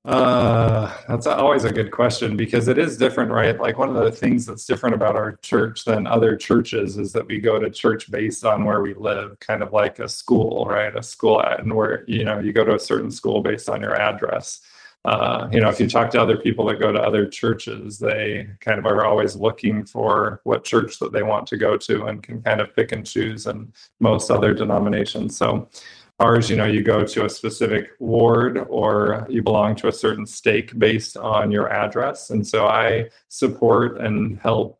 Uh, 0.02 0.90
that's 1.06 1.26
always 1.26 1.64
a 1.64 1.72
good 1.72 1.90
question 1.90 2.34
because 2.34 2.68
it 2.68 2.78
is 2.78 2.96
different, 2.96 3.30
right? 3.30 3.60
Like 3.60 3.76
one 3.76 3.94
of 3.94 4.02
the 4.02 4.10
things 4.10 4.46
that's 4.46 4.64
different 4.64 4.94
about 4.94 5.14
our 5.14 5.36
church 5.42 5.84
than 5.84 6.06
other 6.06 6.36
churches 6.36 6.96
is 6.96 7.12
that 7.12 7.26
we 7.26 7.38
go 7.38 7.58
to 7.58 7.68
church 7.68 8.10
based 8.10 8.46
on 8.46 8.64
where 8.64 8.80
we 8.80 8.94
live, 8.94 9.38
kind 9.40 9.62
of 9.62 9.74
like 9.74 9.98
a 9.98 10.08
school, 10.08 10.64
right? 10.64 10.96
A 10.96 11.02
school, 11.02 11.40
and 11.40 11.74
where 11.74 12.04
you 12.06 12.24
know 12.24 12.38
you 12.38 12.54
go 12.54 12.64
to 12.64 12.76
a 12.76 12.78
certain 12.78 13.10
school 13.10 13.42
based 13.42 13.68
on 13.68 13.82
your 13.82 13.94
address. 13.94 14.62
Uh, 15.04 15.48
you 15.50 15.60
know, 15.60 15.68
if 15.68 15.80
you 15.80 15.88
talk 15.88 16.10
to 16.10 16.20
other 16.20 16.36
people 16.36 16.66
that 16.66 16.78
go 16.78 16.92
to 16.92 17.00
other 17.00 17.26
churches, 17.26 17.98
they 17.98 18.46
kind 18.60 18.78
of 18.78 18.84
are 18.84 19.06
always 19.06 19.34
looking 19.34 19.84
for 19.84 20.40
what 20.44 20.62
church 20.62 20.98
that 20.98 21.12
they 21.12 21.22
want 21.22 21.46
to 21.46 21.56
go 21.56 21.76
to 21.76 22.04
and 22.06 22.22
can 22.22 22.42
kind 22.42 22.60
of 22.60 22.74
pick 22.76 22.92
and 22.92 23.06
choose 23.06 23.46
and 23.46 23.72
most 23.98 24.30
other 24.30 24.52
denominations. 24.52 25.38
So 25.38 25.70
ours, 26.18 26.50
you 26.50 26.56
know, 26.56 26.66
you 26.66 26.82
go 26.82 27.02
to 27.02 27.24
a 27.24 27.30
specific 27.30 27.92
ward 27.98 28.58
or 28.68 29.26
you 29.30 29.42
belong 29.42 29.74
to 29.76 29.88
a 29.88 29.92
certain 29.92 30.26
stake 30.26 30.78
based 30.78 31.16
on 31.16 31.50
your 31.50 31.72
address. 31.72 32.28
And 32.28 32.46
so 32.46 32.66
I 32.66 33.08
support 33.28 33.98
and 34.00 34.38
help 34.38 34.78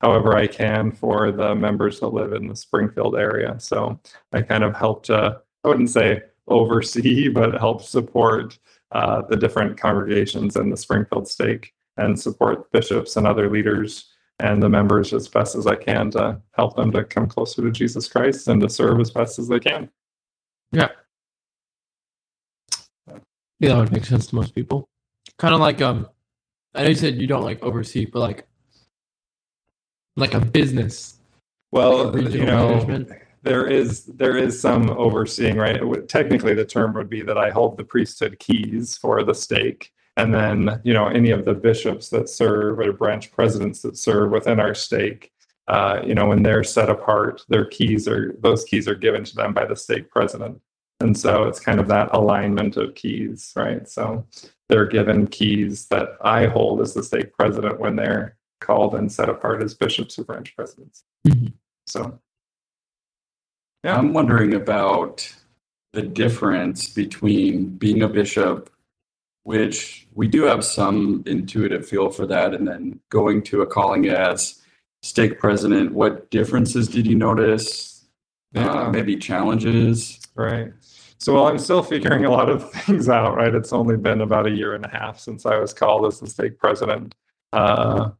however 0.00 0.36
I 0.36 0.46
can 0.46 0.92
for 0.92 1.32
the 1.32 1.56
members 1.56 1.98
that 2.00 2.08
live 2.08 2.32
in 2.32 2.46
the 2.46 2.54
Springfield 2.54 3.16
area. 3.16 3.56
So 3.58 3.98
I 4.32 4.42
kind 4.42 4.62
of 4.62 4.76
help 4.76 5.04
to, 5.06 5.40
I 5.64 5.68
wouldn't 5.68 5.90
say 5.90 6.22
oversee, 6.46 7.28
but 7.30 7.58
help 7.58 7.82
support 7.82 8.58
uh, 8.92 9.22
the 9.28 9.36
different 9.36 9.78
congregations 9.78 10.56
in 10.56 10.70
the 10.70 10.76
Springfield 10.76 11.28
stake 11.28 11.72
and 11.96 12.18
support 12.18 12.70
bishops 12.72 13.16
and 13.16 13.26
other 13.26 13.50
leaders 13.50 14.12
and 14.38 14.62
the 14.62 14.68
members 14.68 15.12
as 15.12 15.28
best 15.28 15.54
as 15.54 15.66
I 15.66 15.76
can 15.76 16.10
to 16.12 16.40
help 16.52 16.76
them 16.76 16.92
to 16.92 17.04
come 17.04 17.26
closer 17.26 17.62
to 17.62 17.70
Jesus 17.70 18.06
Christ 18.08 18.48
and 18.48 18.60
to 18.60 18.68
serve 18.68 19.00
as 19.00 19.10
best 19.10 19.38
as 19.38 19.48
they 19.48 19.58
can. 19.58 19.88
Yeah, 20.72 20.88
Yeah, 23.60 23.68
that 23.68 23.76
would 23.78 23.92
make 23.92 24.04
sense 24.04 24.26
to 24.26 24.34
most 24.34 24.54
people. 24.54 24.88
Kind 25.38 25.54
of 25.54 25.60
like 25.60 25.80
um, 25.80 26.08
I 26.74 26.82
know 26.82 26.88
you 26.90 26.94
said 26.94 27.16
you 27.16 27.26
don't 27.26 27.44
like 27.44 27.62
oversee, 27.62 28.04
but 28.04 28.20
like 28.20 28.46
like 30.16 30.34
a 30.34 30.40
business. 30.40 31.18
Well, 31.72 32.12
like 32.12 32.26
a 32.26 32.30
you 32.30 32.44
know, 32.44 32.68
management. 32.68 33.10
There 33.46 33.66
is 33.66 34.04
there 34.06 34.36
is 34.36 34.60
some 34.60 34.90
overseeing, 34.90 35.56
right? 35.56 35.82
Would- 35.86 36.08
technically, 36.08 36.54
the 36.54 36.64
term 36.64 36.92
would 36.94 37.08
be 37.08 37.22
that 37.22 37.38
I 37.38 37.50
hold 37.50 37.76
the 37.76 37.84
priesthood 37.84 38.38
keys 38.38 38.96
for 38.98 39.22
the 39.22 39.34
stake, 39.34 39.92
and 40.16 40.34
then 40.34 40.80
you 40.84 40.92
know 40.92 41.06
any 41.06 41.30
of 41.30 41.44
the 41.44 41.54
bishops 41.54 42.08
that 42.10 42.28
serve 42.28 42.78
or 42.80 42.92
branch 42.92 43.30
presidents 43.32 43.80
that 43.82 43.96
serve 43.96 44.30
within 44.32 44.58
our 44.60 44.74
stake. 44.74 45.32
Uh, 45.68 46.00
you 46.04 46.14
know, 46.14 46.26
when 46.26 46.42
they're 46.42 46.62
set 46.64 46.88
apart, 46.90 47.44
their 47.48 47.64
keys 47.64 48.06
are 48.08 48.34
those 48.40 48.64
keys 48.64 48.86
are 48.88 48.94
given 48.94 49.24
to 49.24 49.34
them 49.34 49.52
by 49.54 49.64
the 49.64 49.76
stake 49.76 50.10
president, 50.10 50.60
and 51.00 51.16
so 51.16 51.44
it's 51.44 51.60
kind 51.60 51.80
of 51.80 51.88
that 51.88 52.08
alignment 52.14 52.76
of 52.76 52.94
keys, 52.94 53.52
right? 53.56 53.88
So 53.88 54.26
they're 54.68 54.86
given 54.86 55.26
keys 55.28 55.86
that 55.88 56.10
I 56.20 56.46
hold 56.46 56.80
as 56.80 56.94
the 56.94 57.02
stake 57.02 57.32
president 57.32 57.78
when 57.80 57.94
they're 57.96 58.36
called 58.60 58.94
and 58.96 59.10
set 59.10 59.28
apart 59.28 59.62
as 59.62 59.74
bishops 59.74 60.18
or 60.18 60.24
branch 60.24 60.54
presidents. 60.56 61.04
Mhm. 61.26 61.52
So. 61.86 62.18
Yeah. 63.86 63.98
I'm 63.98 64.12
wondering 64.12 64.52
about 64.52 65.32
the 65.92 66.02
difference 66.02 66.88
between 66.88 67.68
being 67.68 68.02
a 68.02 68.08
bishop, 68.08 68.68
which 69.44 70.08
we 70.12 70.26
do 70.26 70.42
have 70.42 70.64
some 70.64 71.22
intuitive 71.24 71.86
feel 71.86 72.10
for 72.10 72.26
that, 72.26 72.52
and 72.52 72.66
then 72.66 72.98
going 73.10 73.44
to 73.44 73.62
a 73.62 73.66
calling 73.66 74.08
as 74.08 74.60
stake 75.02 75.38
president. 75.38 75.92
What 75.92 76.28
differences 76.32 76.88
did 76.88 77.06
you 77.06 77.14
notice? 77.14 78.04
Uh, 78.56 78.90
maybe 78.90 79.14
challenges. 79.14 80.18
Right. 80.34 80.72
So 81.18 81.34
while 81.34 81.46
I'm 81.46 81.58
still 81.60 81.84
figuring 81.84 82.24
a 82.24 82.30
lot 82.32 82.50
of 82.50 82.68
things 82.72 83.08
out, 83.08 83.36
right? 83.36 83.54
It's 83.54 83.72
only 83.72 83.96
been 83.96 84.20
about 84.20 84.48
a 84.48 84.50
year 84.50 84.74
and 84.74 84.84
a 84.84 84.88
half 84.88 85.20
since 85.20 85.46
I 85.46 85.60
was 85.60 85.72
called 85.72 86.06
as 86.06 86.18
the 86.18 86.26
stake 86.26 86.58
president. 86.58 87.14
Uh, 87.52 88.10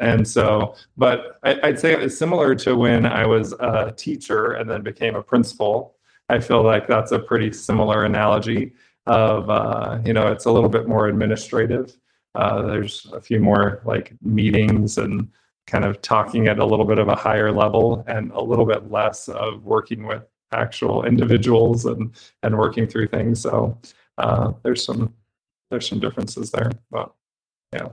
and 0.00 0.26
so, 0.26 0.74
but 0.96 1.38
I, 1.42 1.58
I'd 1.62 1.78
say 1.78 1.94
it's 1.94 2.16
similar 2.16 2.54
to 2.56 2.76
when 2.76 3.06
I 3.06 3.26
was 3.26 3.52
a 3.52 3.92
teacher 3.96 4.52
and 4.52 4.68
then 4.70 4.82
became 4.82 5.16
a 5.16 5.22
principal. 5.22 5.96
I 6.28 6.40
feel 6.40 6.62
like 6.62 6.86
that's 6.86 7.12
a 7.12 7.18
pretty 7.18 7.52
similar 7.52 8.04
analogy 8.04 8.72
of, 9.06 9.48
uh, 9.48 9.98
you 10.04 10.12
know, 10.12 10.30
it's 10.30 10.44
a 10.44 10.52
little 10.52 10.68
bit 10.68 10.86
more 10.86 11.08
administrative. 11.08 11.96
Uh, 12.34 12.62
there's 12.62 13.06
a 13.12 13.20
few 13.20 13.40
more 13.40 13.80
like 13.84 14.14
meetings 14.22 14.98
and 14.98 15.28
kind 15.66 15.84
of 15.84 16.00
talking 16.02 16.48
at 16.48 16.58
a 16.58 16.64
little 16.64 16.84
bit 16.84 16.98
of 16.98 17.08
a 17.08 17.16
higher 17.16 17.52
level 17.52 18.04
and 18.06 18.30
a 18.32 18.40
little 18.40 18.66
bit 18.66 18.90
less 18.90 19.28
of 19.28 19.64
working 19.64 20.06
with 20.06 20.22
actual 20.52 21.04
individuals 21.04 21.84
and 21.84 22.14
and 22.42 22.56
working 22.56 22.86
through 22.86 23.06
things. 23.08 23.40
So 23.40 23.78
uh, 24.18 24.52
there's 24.62 24.84
some 24.84 25.14
there's 25.70 25.88
some 25.88 26.00
differences 26.00 26.50
there, 26.50 26.70
but 26.90 27.12
yeah, 27.72 27.88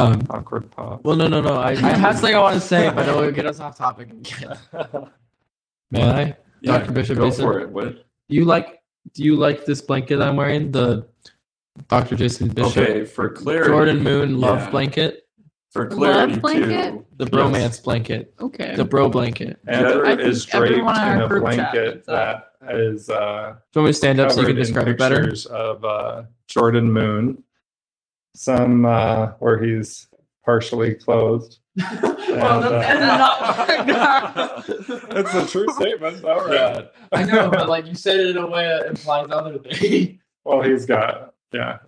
Um, 0.00 0.26
awkward 0.30 0.70
pause. 0.70 1.00
well, 1.04 1.16
no, 1.16 1.26
no, 1.26 1.40
no. 1.40 1.54
I, 1.54 1.70
I 1.70 1.74
have 1.74 2.14
something 2.16 2.34
I 2.34 2.40
want 2.40 2.54
to 2.54 2.60
say, 2.60 2.90
but 2.90 3.06
it'll 3.08 3.30
get 3.30 3.46
us 3.46 3.60
off 3.60 3.76
topic 3.76 4.10
again. 4.10 4.56
May 5.90 6.08
I? 6.08 6.36
Yeah, 6.62 6.78
Dr. 6.78 6.92
Bishop 6.92 7.16
go 7.18 7.24
Mason? 7.24 7.44
for 7.44 7.58
it. 7.60 7.68
What? 7.70 8.04
You 8.28 8.44
like? 8.44 8.80
Do 9.14 9.24
you 9.24 9.36
like 9.36 9.64
this 9.64 9.80
blanket 9.80 10.20
I'm 10.20 10.36
wearing? 10.36 10.70
The 10.70 11.06
Dr. 11.88 12.16
Jason 12.16 12.48
Bishop 12.48 12.76
Okay, 12.78 13.04
for 13.04 13.30
clarity, 13.30 13.68
Jordan 13.70 14.02
Moon 14.02 14.40
love 14.40 14.58
Yeah. 14.58 14.70
blanket, 14.70 15.26
For 15.70 15.86
clarity 15.86 16.34
Love 16.34 16.42
blanket? 16.42 16.90
too. 16.90 17.06
the 17.16 17.24
Yes. 17.24 17.30
bromance 17.30 17.82
blanket, 17.82 18.34
Okay. 18.40 18.74
the 18.76 18.84
bro 18.84 19.08
blanket. 19.08 19.58
Heather 19.66 20.04
I 20.06 20.12
is 20.12 20.44
draped 20.44 20.76
in 20.78 20.86
a 20.88 21.26
group 21.28 21.44
chat 21.46 21.72
blanket 21.72 22.06
that. 22.06 22.52
that 22.60 22.76
is 22.76 23.08
uh, 23.10 23.54
Do 23.72 23.80
you 23.80 23.82
want 23.82 23.86
me 23.86 23.90
to 23.90 23.92
stand 23.94 24.20
up 24.20 24.30
so 24.32 24.40
you 24.40 24.46
can 24.48 24.56
covered 24.56 24.58
in 24.60 24.64
describe 24.66 24.88
it 24.88 24.98
better? 24.98 25.16
pictures 25.20 25.46
of 25.46 25.84
uh, 25.84 26.22
Jordan 26.46 26.92
Moon, 26.92 27.42
some 28.34 28.84
uh, 28.84 29.28
where 29.38 29.62
he's 29.62 30.06
partially 30.44 30.94
clothed. 30.94 31.58
Well, 32.30 32.62
And, 32.62 32.82
that's 32.82 33.80
uh, 33.80 33.84
not- 33.86 35.16
it's 35.16 35.34
a 35.34 35.46
true 35.48 35.66
statement. 35.72 36.24
All 36.24 36.46
right. 36.46 36.88
I 37.12 37.24
know, 37.24 37.50
but 37.50 37.68
like 37.68 37.86
you 37.86 37.94
said 37.96 38.20
it 38.20 38.30
in 38.30 38.36
a 38.36 38.46
way 38.46 38.64
that 38.68 38.86
implies 38.86 39.26
other 39.30 39.58
things. 39.58 40.18
Well, 40.44 40.62
he's 40.62 40.86
got 40.86 41.34
yeah, 41.52 41.78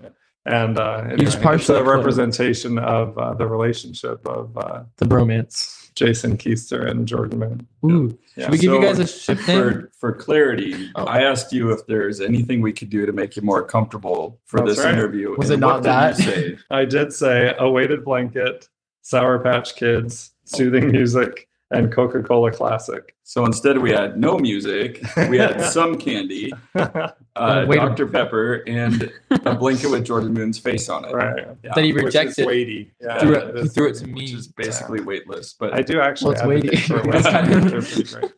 and 0.45 0.79
uh, 0.79 1.05
anyway, 1.07 1.23
it's 1.23 1.37
partially 1.37 1.79
a 1.79 1.83
clothed. 1.83 1.97
representation 1.99 2.79
of 2.79 3.17
uh, 3.17 3.33
the 3.35 3.47
relationship 3.47 4.27
of 4.27 4.55
uh, 4.59 4.83
the 4.99 5.07
bromance. 5.07 5.82
Jason 5.95 6.37
Keister 6.37 6.89
and 6.91 7.07
Jordan 7.07 7.39
Moon. 7.39 7.67
Ooh, 7.91 8.19
Yeah. 8.37 8.45
should 8.45 8.53
we 8.53 8.59
give 8.59 8.73
you 8.73 8.81
guys 8.81 8.99
a 8.99 9.07
ship 9.07 9.39
name? 9.47 9.59
For, 9.73 9.91
for 9.99 10.13
clarity, 10.13 10.91
Oh. 10.95 11.05
I 11.05 11.23
asked 11.23 11.53
you 11.53 11.71
if 11.73 11.87
there's 11.87 12.21
anything 12.21 12.63
we 12.63 12.73
could 12.73 12.89
do 12.91 13.05
to 13.07 13.13
make 13.13 13.37
you 13.37 13.43
more 13.43 13.63
comfortable 13.63 14.41
for 14.47 14.61
That's 14.61 14.77
this 14.77 14.85
right. 14.85 14.95
interview. 14.95 15.35
Was 15.37 15.51
and 15.51 15.63
it 15.63 15.67
not 15.67 15.83
that? 15.83 16.17
say? 16.17 16.57
I 16.71 16.85
did 16.85 17.13
say 17.13 17.55
a 17.59 17.69
weighted 17.69 18.05
blanket, 18.05 18.69
Sour 19.03 19.39
Patch 19.41 19.77
Kids, 19.77 20.31
soothing 20.45 20.91
music, 20.91 21.49
and 21.73 21.91
Coca 21.93 22.23
Cola 22.23 22.51
Classic. 22.53 23.15
So 23.25 23.45
instead, 23.47 23.79
we 23.79 23.91
had 23.91 24.19
no 24.19 24.39
music. 24.39 25.03
We 25.29 25.39
had 25.39 25.61
some 25.73 25.97
candy, 25.99 26.53
uh, 26.75 27.09
a- 27.37 27.67
Dr. 27.67 28.07
Pepper, 28.07 28.63
and 28.67 29.11
a 29.31 29.55
blanket 29.55 29.91
with 29.91 30.05
Jordan 30.05 30.33
Moon's 30.35 30.59
face 30.59 30.89
on 30.89 31.05
it. 31.05 31.13
right. 31.15 31.47
Yeah. 31.65 31.73
That 31.75 31.85
he 31.85 31.93
Which 31.93 32.01
is 32.03 32.05
rejected. 32.15 32.47
weighty. 32.47 32.93
Yeah, 33.01 33.19
Threw 33.21 33.35
it- 33.35 33.57
it 33.57 33.63
he 33.63 33.69
threw 33.69 33.89
it 33.89 33.95
to 33.97 34.07
me. 34.07 34.15
Which 34.23 34.33
is 34.33 34.49
basically 34.49 35.01
weightless. 35.01 35.55
But 35.59 35.73
I 35.75 35.83
do 35.83 36.01
actually 36.01 36.35
Well, 36.37 36.51
it's 36.51 36.67
advocate 36.67 36.71
weighty. 36.71 37.11
for 37.11 37.11
It's 37.17 37.29
kind 37.29 37.53
of- 37.53 37.61
blankets. 37.71 38.05
They're 38.05 38.21
pretty 38.21 38.31
great. 38.31 38.33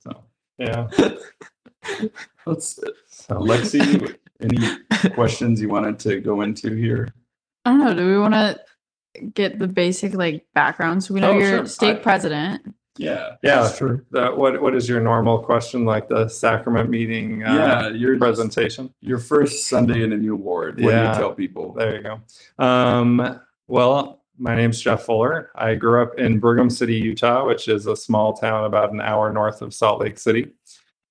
So, 0.00 0.24
yeah. 0.58 0.88
let's, 2.46 2.78
So, 3.08 3.34
Lexi, 3.36 4.16
any 4.40 5.10
questions 5.10 5.60
you 5.60 5.68
wanted 5.68 5.98
to 6.00 6.20
go 6.20 6.40
into 6.42 6.74
here? 6.74 7.08
I 7.64 7.70
don't 7.70 7.80
know. 7.80 7.94
Do 7.94 8.06
we 8.06 8.18
want 8.18 8.34
to 8.34 8.58
get 9.34 9.58
the 9.58 9.68
basic 9.68 10.14
like 10.14 10.44
background 10.54 11.02
so 11.02 11.14
we 11.14 11.20
know 11.20 11.30
Oh, 11.32 11.38
you're 11.38 11.58
sure. 11.58 11.66
stake 11.66 11.96
I- 11.98 12.00
president? 12.00 12.74
Yeah. 12.98 13.36
yeah. 13.42 13.62
That's 13.62 13.78
true. 13.78 14.04
The, 14.10 14.30
what 14.32 14.60
what 14.60 14.74
is 14.74 14.88
your 14.88 15.00
normal 15.00 15.38
question? 15.38 15.84
Like 15.86 16.08
the 16.08 16.28
sacrament 16.28 16.90
meeting 16.90 17.42
uh, 17.44 17.54
yeah, 17.54 17.88
your 17.90 18.18
presentation? 18.18 18.92
your 19.00 19.18
first 19.18 19.68
Sunday 19.68 20.02
in 20.02 20.12
a 20.12 20.16
new 20.18 20.36
ward. 20.36 20.80
What 20.82 20.90
Yeah. 20.90 21.02
do 21.04 21.08
you 21.08 21.14
tell 21.14 21.32
people? 21.34 21.72
There 21.72 21.96
you 21.96 22.02
go. 22.02 22.20
Um, 22.64 23.40
well, 23.68 24.22
my 24.38 24.54
name's 24.54 24.80
Jeff 24.80 25.04
Fuller. 25.04 25.50
I 25.54 25.76
grew 25.76 26.02
up 26.02 26.18
in 26.18 26.40
Brigham 26.40 26.68
City, 26.68 26.96
Utah, 26.96 27.46
which 27.46 27.68
is 27.68 27.86
a 27.86 27.96
small 27.96 28.34
town 28.34 28.64
about 28.64 28.92
an 28.92 29.00
hour 29.00 29.32
north 29.32 29.62
of 29.62 29.72
Salt 29.72 30.00
Lake 30.00 30.18
City, 30.18 30.48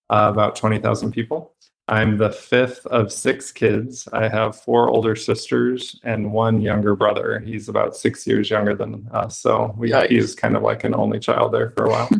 uh, 0.09 0.27
about 0.31 0.55
20,000 0.57 1.11
people. 1.11 1.53
I'm 1.89 2.17
the 2.17 2.31
fifth 2.31 2.85
of 2.85 3.11
six 3.11 3.51
kids. 3.51 4.07
I 4.13 4.29
have 4.29 4.61
four 4.61 4.89
older 4.89 5.15
sisters 5.15 5.99
and 6.03 6.31
one 6.31 6.61
younger 6.61 6.95
brother. 6.95 7.39
He's 7.39 7.67
about 7.67 7.95
six 7.95 8.27
years 8.27 8.47
younger 8.49 8.75
than 8.75 9.07
us. 9.11 9.39
So 9.39 9.73
we, 9.75 9.89
Yikes. 9.89 10.09
he's 10.09 10.35
kind 10.35 10.55
of 10.55 10.61
like 10.61 10.83
an 10.83 10.93
only 10.93 11.19
child 11.19 11.51
there 11.51 11.71
for 11.71 11.85
a 11.85 11.89
while. 11.89 12.09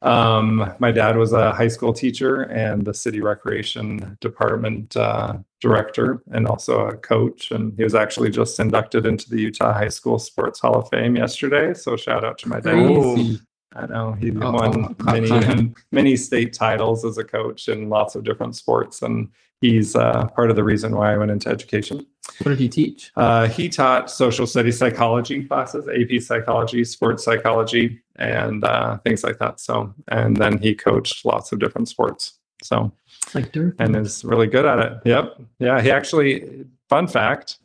Um, 0.00 0.74
my 0.78 0.92
dad 0.92 1.16
was 1.16 1.32
a 1.32 1.52
high 1.52 1.68
school 1.68 1.92
teacher 1.92 2.42
and 2.42 2.84
the 2.84 2.94
city 2.94 3.20
recreation 3.20 4.16
department 4.20 4.96
uh, 4.96 5.38
director, 5.60 6.22
and 6.30 6.46
also 6.46 6.86
a 6.86 6.96
coach. 6.96 7.50
And 7.50 7.74
he 7.76 7.82
was 7.82 7.96
actually 7.96 8.30
just 8.30 8.60
inducted 8.60 9.06
into 9.06 9.28
the 9.28 9.40
Utah 9.40 9.72
High 9.72 9.88
School 9.88 10.20
Sports 10.20 10.60
Hall 10.60 10.76
of 10.76 10.88
Fame 10.90 11.16
yesterday. 11.16 11.74
So 11.74 11.96
shout 11.96 12.24
out 12.24 12.38
to 12.38 12.48
my 12.48 12.60
dad. 12.60 12.74
Crazy. 12.74 13.40
I 13.74 13.86
know 13.86 14.12
he 14.12 14.30
Oh, 14.40 14.52
won 14.52 14.96
oh, 15.00 15.12
many 15.12 15.72
many 15.92 16.16
state 16.16 16.52
titles 16.52 17.04
as 17.04 17.18
a 17.18 17.24
coach 17.24 17.68
in 17.68 17.88
lots 17.88 18.14
of 18.14 18.24
different 18.24 18.56
sports, 18.56 19.02
and 19.02 19.28
he's 19.60 19.94
uh, 19.94 20.26
part 20.28 20.50
of 20.50 20.56
the 20.56 20.64
reason 20.64 20.96
why 20.96 21.12
I 21.14 21.18
went 21.18 21.30
into 21.30 21.48
education. 21.48 22.06
What 22.42 22.50
did 22.50 22.58
he 22.58 22.68
teach? 22.68 23.10
Uh, 23.16 23.48
he 23.48 23.68
taught 23.68 24.10
social 24.10 24.46
studies 24.46 24.78
psychology 24.78 25.42
classes, 25.44 25.88
AP 25.88 26.20
psychology, 26.22 26.84
sports 26.84 27.24
psychology, 27.24 28.00
and 28.16 28.64
uh, 28.64 28.98
things 28.98 29.24
like 29.24 29.38
that. 29.38 29.60
So, 29.60 29.92
and 30.08 30.36
then 30.36 30.58
he 30.58 30.74
coached 30.74 31.24
lots 31.24 31.52
of 31.52 31.58
different 31.58 31.88
sports. 31.88 32.38
So, 32.62 32.92
It's 33.24 33.34
like 33.34 33.52
dirt. 33.52 33.76
and 33.78 33.96
is 33.96 34.24
really 34.24 34.46
good 34.46 34.66
at 34.66 34.78
it. 34.78 34.92
Yep. 35.04 35.40
Yeah. 35.58 35.80
He 35.80 35.90
actually, 35.90 36.66
fun 36.88 37.06
fact, 37.06 37.58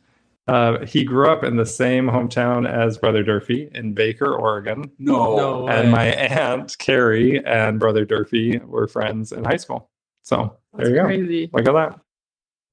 uh, 0.46 0.84
he 0.84 1.04
grew 1.04 1.28
up 1.28 1.42
in 1.44 1.56
the 1.56 1.66
same 1.66 2.06
hometown 2.06 2.68
as 2.68 2.98
Brother 2.98 3.22
Durfee 3.22 3.70
in 3.74 3.94
Baker, 3.94 4.34
Oregon. 4.34 4.90
No. 4.98 5.36
No. 5.36 5.68
And 5.68 5.90
my 5.90 6.06
aunt, 6.06 6.76
Carrie, 6.78 7.44
and 7.44 7.80
Brother 7.80 8.04
Durfee 8.04 8.58
were 8.58 8.86
friends 8.86 9.32
in 9.32 9.44
high 9.44 9.56
school. 9.56 9.90
So 10.22 10.56
there 10.76 10.88
you 10.90 10.94
go. 10.96 11.04
Crazy. 11.04 11.50
Look 11.52 11.68
at 11.68 11.72
that. 11.72 12.00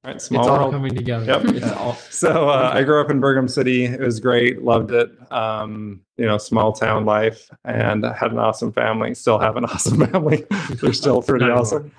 Right, 0.03 0.15
It's 0.15 0.25
small 0.25 0.49
all 0.49 0.57
world. 0.59 0.73
coming 0.73 0.95
together. 0.95 1.25
Yep. 1.25 1.43
It's 1.55 1.71
all, 1.73 1.93
So 2.09 2.49
uh, 2.49 2.71
I 2.73 2.81
grew 2.83 2.99
up 2.99 3.11
in 3.11 3.19
Brigham 3.19 3.47
City. 3.47 3.85
It 3.85 3.99
was 3.99 4.19
great. 4.19 4.63
Loved 4.63 4.91
it. 4.91 5.11
Um, 5.31 6.01
you 6.17 6.25
know, 6.25 6.37
small 6.39 6.73
town 6.73 7.05
life, 7.05 7.49
and 7.65 8.03
had 8.03 8.31
an 8.31 8.39
awesome 8.39 8.73
family. 8.73 9.13
Still 9.13 9.37
have 9.39 9.57
an 9.57 9.65
awesome 9.73 10.05
family. 10.07 10.43
They're 10.81 10.93
still 10.93 11.21
pretty 11.23 11.45
awesome. 11.45 11.91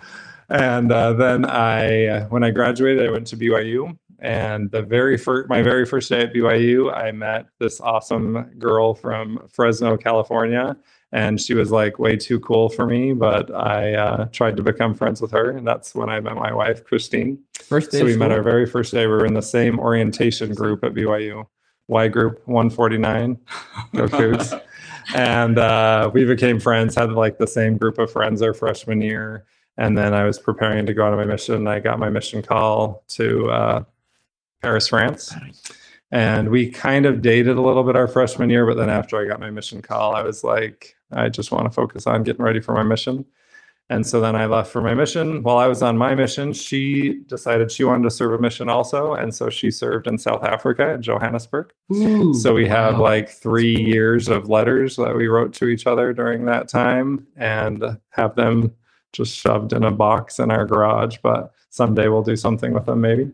And 0.48 0.90
uh, 0.92 1.12
then 1.14 1.44
I, 1.44 2.06
uh, 2.06 2.24
when 2.26 2.42
I 2.44 2.50
graduated, 2.50 3.08
I 3.08 3.10
went 3.12 3.26
to 3.28 3.36
BYU. 3.36 3.96
And 4.22 4.70
the 4.70 4.82
very 4.82 5.18
first, 5.18 5.48
my 5.48 5.62
very 5.62 5.84
first 5.84 6.08
day 6.08 6.20
at 6.20 6.32
BYU, 6.32 6.94
I 6.94 7.10
met 7.10 7.46
this 7.58 7.80
awesome 7.80 8.52
girl 8.56 8.94
from 8.94 9.48
Fresno, 9.52 9.96
California, 9.96 10.76
and 11.10 11.40
she 11.40 11.54
was 11.54 11.72
like 11.72 11.98
way 11.98 12.16
too 12.16 12.38
cool 12.38 12.68
for 12.68 12.86
me. 12.86 13.14
But 13.14 13.52
I 13.52 13.94
uh, 13.94 14.24
tried 14.26 14.56
to 14.58 14.62
become 14.62 14.94
friends 14.94 15.20
with 15.20 15.32
her, 15.32 15.50
and 15.50 15.66
that's 15.66 15.92
when 15.96 16.08
I 16.08 16.20
met 16.20 16.36
my 16.36 16.54
wife, 16.54 16.84
Christine. 16.84 17.36
first 17.60 17.90
day 17.90 17.98
So 17.98 18.04
we 18.04 18.16
met 18.16 18.30
our 18.30 18.44
very 18.44 18.64
first 18.64 18.92
day. 18.92 19.08
We 19.08 19.12
were 19.12 19.26
in 19.26 19.34
the 19.34 19.42
same 19.42 19.80
orientation 19.80 20.54
group 20.54 20.84
at 20.84 20.94
BYU, 20.94 21.44
Y 21.88 22.06
Group 22.06 22.42
149. 22.46 23.36
Go 23.96 24.06
Cougs. 24.06 24.60
and 25.16 25.58
uh, 25.58 26.12
we 26.14 26.24
became 26.24 26.60
friends, 26.60 26.94
had 26.94 27.10
like 27.10 27.38
the 27.38 27.48
same 27.48 27.76
group 27.76 27.98
of 27.98 28.12
friends 28.12 28.40
our 28.40 28.54
freshman 28.54 29.02
year. 29.02 29.46
And 29.78 29.98
then 29.98 30.14
I 30.14 30.22
was 30.24 30.38
preparing 30.38 30.86
to 30.86 30.94
go 30.94 31.04
on 31.06 31.16
my 31.16 31.24
mission. 31.24 31.66
I 31.66 31.80
got 31.80 31.98
my 31.98 32.08
mission 32.08 32.40
call 32.42 33.02
to 33.08 33.50
uh, 33.50 33.84
Paris, 34.62 34.86
France. 34.88 35.34
And 36.12 36.50
we 36.50 36.70
kind 36.70 37.04
of 37.04 37.20
dated 37.20 37.56
a 37.56 37.60
little 37.60 37.82
bit 37.82 37.96
our 37.96 38.06
freshman 38.06 38.48
year, 38.48 38.64
but 38.64 38.76
then 38.76 38.90
after 38.90 39.20
I 39.20 39.26
got 39.26 39.40
my 39.40 39.50
mission 39.50 39.82
call, 39.82 40.14
I 40.14 40.22
was 40.22 40.44
like, 40.44 40.94
I 41.10 41.28
just 41.30 41.50
want 41.50 41.64
to 41.64 41.70
focus 41.70 42.06
on 42.06 42.22
getting 42.22 42.44
ready 42.44 42.60
for 42.60 42.72
my 42.74 42.82
mission. 42.84 43.24
And 43.90 44.06
so 44.06 44.20
then 44.20 44.36
I 44.36 44.46
left 44.46 44.70
for 44.70 44.80
my 44.80 44.94
mission. 44.94 45.42
While 45.42 45.58
I 45.58 45.66
was 45.66 45.82
on 45.82 45.98
my 45.98 46.14
mission, 46.14 46.52
she 46.52 47.20
decided 47.26 47.72
she 47.72 47.84
wanted 47.84 48.04
to 48.04 48.10
serve 48.10 48.32
a 48.32 48.38
mission 48.38 48.68
also. 48.68 49.14
And 49.14 49.34
so 49.34 49.50
she 49.50 49.70
served 49.70 50.06
in 50.06 50.16
South 50.16 50.44
Africa 50.44 50.94
in 50.94 51.02
Johannesburg. 51.02 51.72
Ooh, 51.92 52.32
So 52.32 52.54
we 52.54 52.68
have 52.68 52.94
wow. 52.94 53.02
like 53.02 53.28
three 53.28 53.74
years 53.74 54.28
of 54.28 54.48
letters 54.48 54.96
that 54.96 55.16
we 55.16 55.26
wrote 55.26 55.52
to 55.54 55.66
each 55.66 55.86
other 55.86 56.12
during 56.12 56.44
that 56.46 56.68
time 56.68 57.26
and 57.36 57.98
have 58.10 58.36
them 58.36 58.72
just 59.12 59.36
shoved 59.36 59.72
in 59.72 59.82
a 59.82 59.90
box 59.90 60.38
in 60.38 60.50
our 60.50 60.64
garage. 60.64 61.18
But 61.22 61.52
someday 61.70 62.08
we'll 62.08 62.22
do 62.22 62.36
something 62.36 62.72
with 62.72 62.86
them, 62.86 63.00
maybe, 63.00 63.30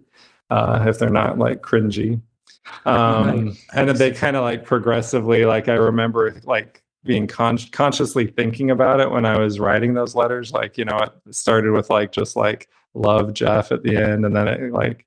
uh, 0.51 0.85
if 0.87 0.99
they're 0.99 1.11
not 1.11 1.39
like 1.39 1.63
cringy. 1.63 2.21
Um, 2.85 3.57
and 3.75 3.89
then 3.89 3.97
they 3.97 4.11
kind 4.11 4.37
of 4.37 4.43
like 4.43 4.65
progressively, 4.65 5.45
like 5.45 5.69
I 5.69 5.75
remember 5.75 6.41
like 6.45 6.83
being 7.05 7.27
con- 7.27 7.59
consciously 7.73 8.27
thinking 8.27 8.71
about 8.71 9.01
it 9.01 9.11
when 9.11 9.25
I 9.25 9.39
was 9.39 9.59
writing 9.59 9.95
those 9.95 10.15
letters. 10.15 10.53
Like, 10.53 10.77
you 10.79 10.85
know, 10.85 10.99
it 10.99 11.35
started 11.35 11.73
with 11.73 11.91
like 11.91 12.13
just 12.13 12.37
like 12.37 12.69
love 12.95 13.35
Jeff 13.35 13.73
at 13.73 13.83
the 13.83 13.97
end, 13.97 14.25
and 14.25 14.35
then 14.35 14.49
it 14.49 14.73
like, 14.73 15.07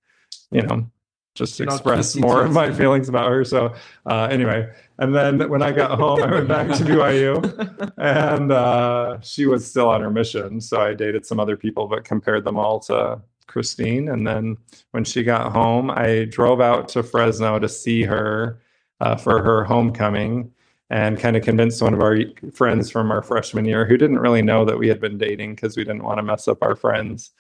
you 0.51 0.61
know, 0.63 0.87
just 1.35 1.61
express 1.61 2.15
more 2.15 2.43
of 2.43 2.51
my 2.51 2.73
feelings 2.73 3.07
about 3.07 3.29
her. 3.29 3.45
So 3.45 3.73
uh, 4.05 4.27
anyway, 4.29 4.69
and 4.97 5.15
then 5.15 5.49
when 5.49 5.61
I 5.61 5.71
got 5.71 5.97
home, 5.97 6.21
I 6.21 6.31
went 6.31 6.47
back 6.47 6.67
to 6.67 6.83
BYU, 6.83 7.93
and 7.97 8.51
uh, 8.51 9.19
she 9.21 9.45
was 9.45 9.69
still 9.69 9.89
on 9.89 10.01
her 10.01 10.11
mission. 10.11 10.59
So 10.59 10.81
I 10.81 10.93
dated 10.93 11.25
some 11.25 11.39
other 11.39 11.55
people, 11.55 11.87
but 11.87 12.03
compared 12.03 12.43
them 12.43 12.57
all 12.57 12.79
to 12.81 13.21
Christine. 13.47 14.09
And 14.09 14.25
then 14.25 14.57
when 14.91 15.03
she 15.03 15.23
got 15.23 15.51
home, 15.51 15.89
I 15.91 16.25
drove 16.25 16.61
out 16.61 16.87
to 16.89 17.03
Fresno 17.03 17.59
to 17.59 17.69
see 17.69 18.03
her 18.03 18.61
uh, 18.99 19.15
for 19.15 19.41
her 19.41 19.63
homecoming 19.63 20.51
and 20.89 21.17
kind 21.17 21.37
of 21.37 21.43
convinced 21.43 21.81
one 21.81 21.93
of 21.93 22.01
our 22.01 22.19
friends 22.53 22.91
from 22.91 23.11
our 23.11 23.21
freshman 23.21 23.65
year 23.65 23.85
who 23.85 23.97
didn't 23.97 24.19
really 24.19 24.41
know 24.41 24.65
that 24.65 24.77
we 24.77 24.89
had 24.89 24.99
been 24.99 25.17
dating 25.17 25.55
because 25.55 25.77
we 25.77 25.85
didn't 25.85 26.03
want 26.03 26.17
to 26.17 26.23
mess 26.23 26.47
up 26.47 26.61
our 26.61 26.75
friends. 26.75 27.31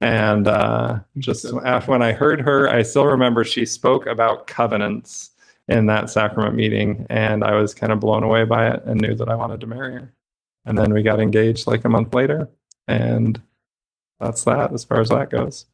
And 0.00 0.46
uh, 0.46 1.00
just 1.18 1.44
after 1.64 1.90
when 1.90 2.02
I 2.02 2.12
heard 2.12 2.40
her, 2.40 2.68
I 2.68 2.82
still 2.82 3.06
remember 3.06 3.44
she 3.44 3.66
spoke 3.66 4.06
about 4.06 4.46
covenants 4.46 5.30
in 5.68 5.86
that 5.86 6.08
sacrament 6.08 6.54
meeting, 6.54 7.06
and 7.10 7.44
I 7.44 7.54
was 7.54 7.74
kind 7.74 7.92
of 7.92 8.00
blown 8.00 8.22
away 8.22 8.44
by 8.44 8.68
it 8.70 8.82
and 8.86 9.00
knew 9.00 9.14
that 9.14 9.28
I 9.28 9.34
wanted 9.34 9.60
to 9.60 9.66
marry 9.66 9.94
her. 9.94 10.14
And 10.64 10.78
then 10.78 10.92
we 10.92 11.02
got 11.02 11.20
engaged 11.20 11.66
like 11.66 11.84
a 11.84 11.88
month 11.88 12.14
later, 12.14 12.48
and 12.88 13.40
that's 14.20 14.44
that 14.44 14.72
as 14.72 14.84
far 14.84 15.00
as 15.00 15.08
that 15.08 15.30
goes. 15.30 15.66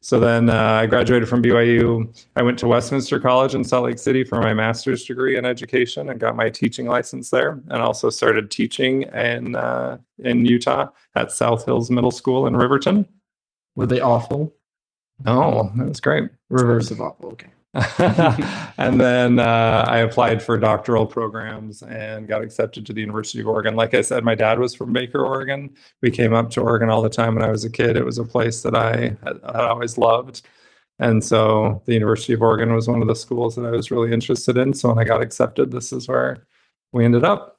So 0.00 0.20
then 0.20 0.50
uh, 0.50 0.80
I 0.82 0.86
graduated 0.86 1.28
from 1.28 1.42
BYU. 1.42 2.14
I 2.36 2.42
went 2.42 2.58
to 2.58 2.68
Westminster 2.68 3.18
College 3.18 3.54
in 3.54 3.64
Salt 3.64 3.86
Lake 3.86 3.98
City 3.98 4.22
for 4.22 4.38
my 4.40 4.52
master's 4.52 5.04
degree 5.04 5.38
in 5.38 5.46
education 5.46 6.10
and 6.10 6.20
got 6.20 6.36
my 6.36 6.50
teaching 6.50 6.86
license 6.86 7.30
there, 7.30 7.62
and 7.68 7.82
also 7.82 8.10
started 8.10 8.50
teaching 8.50 9.04
in 9.04 9.56
uh, 9.56 9.96
in 10.18 10.44
Utah 10.44 10.88
at 11.14 11.32
South 11.32 11.64
Hills 11.64 11.90
Middle 11.90 12.10
School 12.10 12.46
in 12.46 12.54
Riverton. 12.54 13.06
Were 13.76 13.86
they 13.86 14.00
awful? 14.00 14.54
Oh, 15.26 15.72
that 15.76 15.88
was 15.88 16.00
great. 16.00 16.28
Reverse 16.50 16.90
of 16.90 17.00
awful. 17.00 17.30
Okay. 17.30 17.48
and 18.78 19.00
then 19.00 19.40
uh, 19.40 19.84
I 19.88 19.98
applied 19.98 20.40
for 20.40 20.56
doctoral 20.58 21.06
programs 21.06 21.82
and 21.82 22.28
got 22.28 22.42
accepted 22.42 22.86
to 22.86 22.92
the 22.92 23.00
University 23.00 23.40
of 23.40 23.48
Oregon. 23.48 23.74
Like 23.74 23.94
I 23.94 24.00
said, 24.00 24.22
my 24.22 24.36
dad 24.36 24.60
was 24.60 24.76
from 24.76 24.92
Baker, 24.92 25.26
Oregon. 25.26 25.74
We 26.00 26.12
came 26.12 26.32
up 26.32 26.50
to 26.50 26.60
Oregon 26.60 26.88
all 26.88 27.02
the 27.02 27.08
time 27.08 27.34
when 27.34 27.44
I 27.44 27.50
was 27.50 27.64
a 27.64 27.70
kid. 27.70 27.96
It 27.96 28.04
was 28.04 28.18
a 28.18 28.24
place 28.24 28.62
that 28.62 28.76
I 28.76 29.16
had, 29.24 29.40
had 29.44 29.56
always 29.56 29.98
loved. 29.98 30.42
And 31.00 31.24
so 31.24 31.82
the 31.86 31.94
University 31.94 32.32
of 32.32 32.42
Oregon 32.42 32.72
was 32.72 32.86
one 32.86 33.02
of 33.02 33.08
the 33.08 33.16
schools 33.16 33.56
that 33.56 33.66
I 33.66 33.70
was 33.70 33.90
really 33.90 34.12
interested 34.12 34.56
in. 34.56 34.72
So 34.72 34.90
when 34.90 35.00
I 35.00 35.04
got 35.04 35.20
accepted, 35.20 35.72
this 35.72 35.92
is 35.92 36.06
where 36.06 36.46
we 36.92 37.04
ended 37.04 37.24
up. 37.24 37.58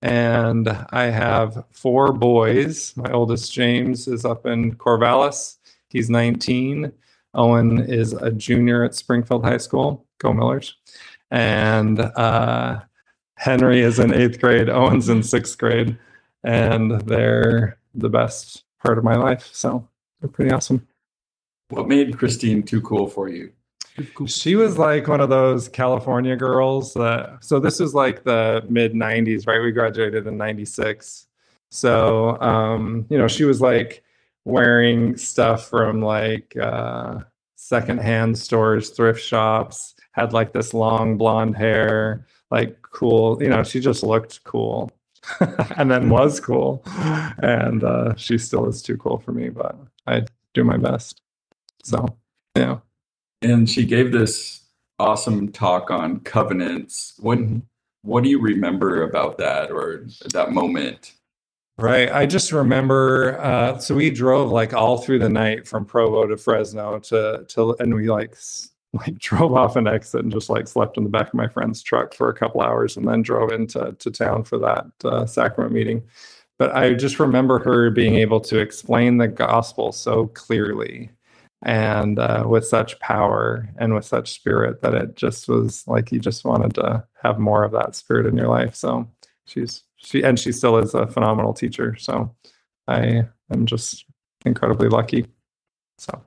And 0.00 0.68
I 0.90 1.04
have 1.04 1.64
four 1.70 2.12
boys. 2.12 2.96
My 2.96 3.12
oldest, 3.12 3.52
James, 3.52 4.08
is 4.08 4.24
up 4.24 4.44
in 4.46 4.74
Corvallis. 4.74 5.58
He's 5.88 6.10
19. 6.10 6.92
Owen 7.34 7.80
is 7.80 8.12
a 8.12 8.30
junior 8.30 8.84
at 8.84 8.94
Springfield 8.94 9.44
High 9.44 9.58
School. 9.58 10.06
Go 10.18 10.32
Millers. 10.32 10.76
And 11.30 12.00
uh, 12.00 12.80
Henry 13.36 13.80
is 13.80 13.98
in 13.98 14.12
eighth 14.12 14.40
grade. 14.40 14.68
Owen's 14.68 15.08
in 15.08 15.22
sixth 15.22 15.56
grade. 15.58 15.96
And 16.44 17.00
they're 17.02 17.78
the 17.94 18.10
best 18.10 18.64
part 18.82 18.98
of 18.98 19.04
my 19.04 19.16
life. 19.16 19.48
So 19.52 19.88
they're 20.20 20.30
pretty 20.30 20.52
awesome. 20.52 20.86
What 21.68 21.88
made 21.88 22.18
Christine 22.18 22.62
too 22.62 22.82
cool 22.82 23.06
for 23.06 23.28
you? 23.28 23.52
She 24.26 24.56
was 24.56 24.78
like 24.78 25.08
one 25.08 25.20
of 25.20 25.28
those 25.28 25.68
California 25.68 26.34
girls 26.36 26.94
that, 26.94 27.38
so 27.40 27.60
this 27.60 27.78
was 27.78 27.94
like 27.94 28.24
the 28.24 28.64
mid 28.68 28.94
90s, 28.94 29.46
right? 29.46 29.60
We 29.60 29.70
graduated 29.70 30.26
in 30.26 30.36
96. 30.36 31.26
So, 31.70 32.40
um, 32.40 33.06
you 33.08 33.18
know, 33.18 33.28
she 33.28 33.44
was 33.44 33.60
like 33.60 34.02
wearing 34.44 35.16
stuff 35.16 35.68
from 35.68 36.02
like 36.02 36.56
uh, 36.56 37.20
secondhand 37.56 38.38
stores, 38.38 38.90
thrift 38.90 39.22
shops, 39.22 39.94
had 40.12 40.32
like 40.32 40.52
this 40.52 40.74
long 40.74 41.16
blonde 41.16 41.56
hair, 41.56 42.26
like 42.50 42.80
cool, 42.82 43.42
you 43.42 43.48
know, 43.48 43.62
she 43.62 43.80
just 43.80 44.02
looked 44.02 44.44
cool 44.44 44.90
and 45.76 45.90
then 45.90 46.10
was 46.10 46.40
cool. 46.40 46.82
And 47.38 47.82
uh, 47.84 48.14
she 48.16 48.38
still 48.38 48.68
is 48.68 48.82
too 48.82 48.96
cool 48.96 49.18
for 49.18 49.32
me, 49.32 49.48
but 49.48 49.76
I 50.06 50.24
do 50.54 50.64
my 50.64 50.76
best. 50.76 51.20
So, 51.82 52.16
yeah. 52.56 52.78
And 53.40 53.68
she 53.68 53.84
gave 53.84 54.12
this 54.12 54.62
awesome 54.98 55.50
talk 55.50 55.90
on 55.90 56.20
covenants. 56.20 57.14
What 57.18 57.38
what 58.02 58.24
do 58.24 58.30
you 58.30 58.40
remember 58.40 59.02
about 59.02 59.38
that 59.38 59.70
or 59.70 60.06
that 60.32 60.52
moment? 60.52 61.12
Right. 61.78 62.12
I 62.12 62.26
just 62.26 62.52
remember. 62.52 63.38
Uh, 63.40 63.78
so 63.78 63.94
we 63.94 64.10
drove 64.10 64.50
like 64.50 64.74
all 64.74 64.98
through 64.98 65.20
the 65.20 65.28
night 65.28 65.66
from 65.66 65.84
Provo 65.84 66.26
to 66.26 66.36
Fresno 66.36 66.98
to 67.00 67.44
to, 67.48 67.74
and 67.80 67.94
we 67.94 68.10
like 68.10 68.36
like 68.92 69.18
drove 69.18 69.54
off 69.54 69.76
an 69.76 69.86
exit 69.86 70.22
and 70.22 70.32
just 70.32 70.50
like 70.50 70.68
slept 70.68 70.96
in 70.98 71.04
the 71.04 71.10
back 71.10 71.28
of 71.28 71.34
my 71.34 71.48
friend's 71.48 71.82
truck 71.82 72.14
for 72.14 72.28
a 72.28 72.34
couple 72.34 72.60
hours 72.60 72.96
and 72.96 73.08
then 73.08 73.22
drove 73.22 73.50
into 73.52 73.96
to 73.98 74.10
town 74.10 74.44
for 74.44 74.58
that 74.58 74.86
uh, 75.04 75.26
sacrament 75.26 75.72
meeting. 75.72 76.02
But 76.58 76.76
I 76.76 76.94
just 76.94 77.18
remember 77.18 77.58
her 77.60 77.90
being 77.90 78.16
able 78.16 78.40
to 78.42 78.58
explain 78.58 79.16
the 79.16 79.28
gospel 79.28 79.92
so 79.92 80.28
clearly 80.28 81.10
and 81.64 82.18
uh, 82.18 82.44
with 82.46 82.66
such 82.66 82.98
power 83.00 83.68
and 83.78 83.94
with 83.94 84.04
such 84.04 84.32
spirit 84.32 84.82
that 84.82 84.94
it 84.94 85.16
just 85.16 85.48
was 85.48 85.86
like 85.86 86.12
you 86.12 86.20
just 86.20 86.44
wanted 86.44 86.74
to 86.74 87.04
have 87.22 87.38
more 87.38 87.64
of 87.64 87.72
that 87.72 87.94
spirit 87.96 88.26
in 88.26 88.36
your 88.36 88.48
life. 88.48 88.74
So 88.74 89.08
she's 89.46 89.82
she 89.96 90.22
and 90.22 90.38
she 90.38 90.52
still 90.52 90.76
is 90.78 90.94
a 90.94 91.06
phenomenal 91.06 91.52
teacher. 91.52 91.96
So 91.96 92.34
I 92.88 93.24
am 93.52 93.66
just 93.66 94.04
incredibly 94.44 94.88
lucky. 94.88 95.26
So 95.98 96.22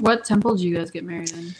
What 0.00 0.24
temple 0.24 0.56
did 0.56 0.64
you 0.64 0.76
guys 0.76 0.90
get 0.90 1.04
married 1.04 1.32
in? 1.32 1.54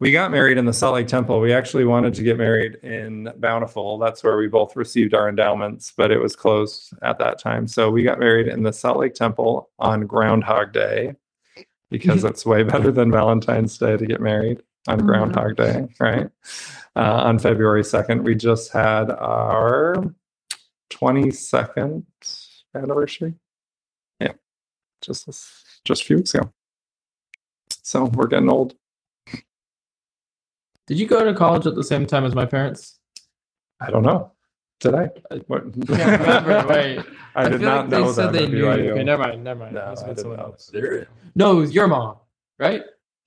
we 0.00 0.12
got 0.12 0.30
married 0.30 0.56
in 0.58 0.64
the 0.64 0.72
Salt 0.72 0.94
Lake 0.94 1.08
Temple. 1.08 1.40
We 1.40 1.52
actually 1.52 1.84
wanted 1.84 2.14
to 2.14 2.22
get 2.22 2.38
married 2.38 2.76
in 2.82 3.30
Bountiful. 3.38 3.98
That's 3.98 4.22
where 4.24 4.36
we 4.38 4.48
both 4.48 4.74
received 4.76 5.12
our 5.14 5.28
endowments, 5.28 5.92
but 5.96 6.10
it 6.10 6.18
was 6.18 6.34
closed 6.36 6.92
at 7.02 7.18
that 7.18 7.38
time. 7.38 7.66
So 7.66 7.90
we 7.90 8.02
got 8.02 8.18
married 8.18 8.48
in 8.48 8.62
the 8.62 8.72
Salt 8.72 8.98
Lake 8.98 9.14
Temple 9.14 9.68
on 9.78 10.06
Groundhog 10.06 10.72
Day 10.72 11.16
because 11.90 12.24
it's 12.24 12.46
way 12.46 12.62
better 12.62 12.90
than 12.92 13.10
Valentine's 13.10 13.76
Day 13.76 13.96
to 13.96 14.06
get 14.06 14.20
married 14.20 14.62
on 14.88 15.00
Mhm. 15.00 15.06
Groundhog 15.06 15.56
Day, 15.56 15.88
right? 15.98 16.28
Uh, 16.96 17.00
on 17.24 17.38
February 17.38 17.82
2nd. 17.84 18.24
We 18.24 18.34
just 18.34 18.72
had 18.72 19.10
our 19.10 19.94
22nd 20.90 22.04
anniversary. 22.74 23.34
Yeah, 24.20 24.32
just 25.00 25.26
this, 25.26 25.62
just 25.84 26.02
a 26.02 26.04
few 26.04 26.16
weeks 26.16 26.34
ago. 26.34 26.52
So 27.82 28.04
we're 28.04 28.26
getting 28.26 28.50
old. 28.50 28.74
Did 30.86 30.98
you 30.98 31.06
go 31.06 31.24
to 31.24 31.34
college 31.34 31.66
at 31.66 31.74
the 31.76 31.84
same 31.84 32.06
time 32.06 32.24
as 32.24 32.34
my 32.34 32.46
parents? 32.46 32.98
I 33.80 33.90
don't 33.90 34.02
know. 34.02 34.32
Did 34.80 34.94
I? 34.94 35.10
What? 35.46 35.64
I 35.90 35.96
can't 35.96 36.46
remember. 36.46 36.68
Wait. 36.68 37.04
I 37.34 37.48
did 37.48 37.60
feel 37.60 37.68
not 37.68 37.88
like 37.88 37.90
know 37.90 38.06
they 38.08 38.12
said 38.12 38.26
that 38.26 38.32
they 38.32 38.46
knew. 38.48 38.64
BYU. 38.64 38.90
Okay, 38.90 39.04
never 39.04 39.22
mind. 39.22 39.44
Never 39.44 39.60
mind. 39.60 39.74
No, 39.74 39.82
I 39.82 39.88
have 39.90 39.98
been 39.98 40.08
did 40.08 40.18
someone 40.18 40.38
not. 40.38 40.46
else. 40.46 40.66
There, 40.72 41.06
No, 41.36 41.52
it 41.52 41.60
was 41.60 41.72
your 41.72 41.86
mom, 41.86 42.16
right? 42.58 42.82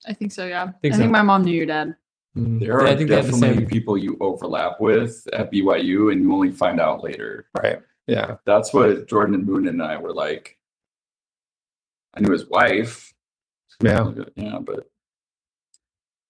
I 0.06 0.12
think 0.12 0.32
so. 0.32 0.46
Yeah. 0.46 0.72
Think 0.82 0.94
I 0.94 0.98
think 0.98 1.10
my 1.10 1.22
mom 1.22 1.44
knew 1.44 1.54
your 1.54 1.66
dad. 1.66 1.96
Mm, 2.36 2.58
there 2.60 2.74
are 2.78 2.86
I 2.86 2.96
think 2.96 3.08
they 3.10 3.16
have 3.16 3.26
the 3.26 3.32
definitely 3.32 3.58
same- 3.58 3.66
people 3.68 3.96
you 3.96 4.16
overlap 4.20 4.80
with 4.80 5.26
at 5.32 5.50
BYU, 5.52 6.10
and 6.12 6.20
you 6.22 6.32
only 6.32 6.50
find 6.50 6.80
out 6.80 7.02
later. 7.04 7.46
Right. 7.62 7.80
Yeah. 8.06 8.36
That's 8.44 8.74
what 8.74 9.06
Jordan 9.08 9.34
and 9.36 9.46
Moon 9.46 9.66
and 9.68 9.82
I 9.82 9.96
were 9.98 10.12
like. 10.12 10.58
I 12.14 12.20
knew 12.20 12.32
his 12.32 12.46
wife. 12.48 13.14
Yeah. 13.82 14.12
Yeah, 14.36 14.58
but 14.60 14.90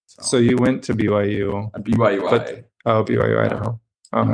So 0.07 0.37
you 0.39 0.57
went 0.57 0.83
to 0.85 0.95
BYU. 0.95 1.71
at 1.75 1.83
BYU, 1.85 2.29
But- 2.31 2.71
Oh, 2.87 3.03
BYU 3.03 3.39
Idaho. 3.45 3.81
Uh-huh. 4.13 4.33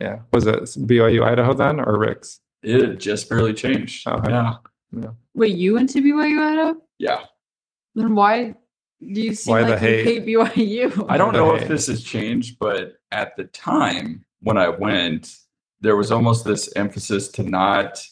Yeah. 0.00 0.06
Yeah. 0.06 0.18
Was 0.32 0.46
it 0.46 0.62
BYU 0.86 1.24
Idaho 1.24 1.52
then 1.54 1.80
or 1.80 1.98
Ricks? 1.98 2.40
it 2.62 2.80
had 2.80 2.98
just 3.00 3.28
barely 3.28 3.52
changed. 3.54 4.06
Okay. 4.06 4.30
Yeah, 4.30 4.54
Wait, 5.34 5.56
you 5.56 5.74
went 5.74 5.88
to 5.90 6.00
BYU, 6.02 6.40
Idaho? 6.40 6.80
yeah. 6.98 7.24
Then 7.94 8.14
why 8.14 8.50
do 8.50 8.54
you 9.00 9.34
seem 9.34 9.52
Why 9.52 9.62
the 9.62 9.70
like 9.70 9.82
you 9.82 9.88
hate? 9.88 10.04
hate 10.04 10.26
BYU? 10.26 11.06
I 11.08 11.16
don't 11.16 11.32
know 11.32 11.54
if 11.54 11.66
this 11.66 11.86
has 11.86 12.02
changed, 12.02 12.58
but 12.58 12.94
at 13.10 13.36
the 13.36 13.44
time 13.44 14.24
when 14.40 14.58
I 14.58 14.68
went, 14.68 15.34
there 15.80 15.96
was 15.96 16.12
almost 16.12 16.44
this 16.44 16.70
emphasis 16.76 17.28
to 17.28 17.42
not 17.42 18.02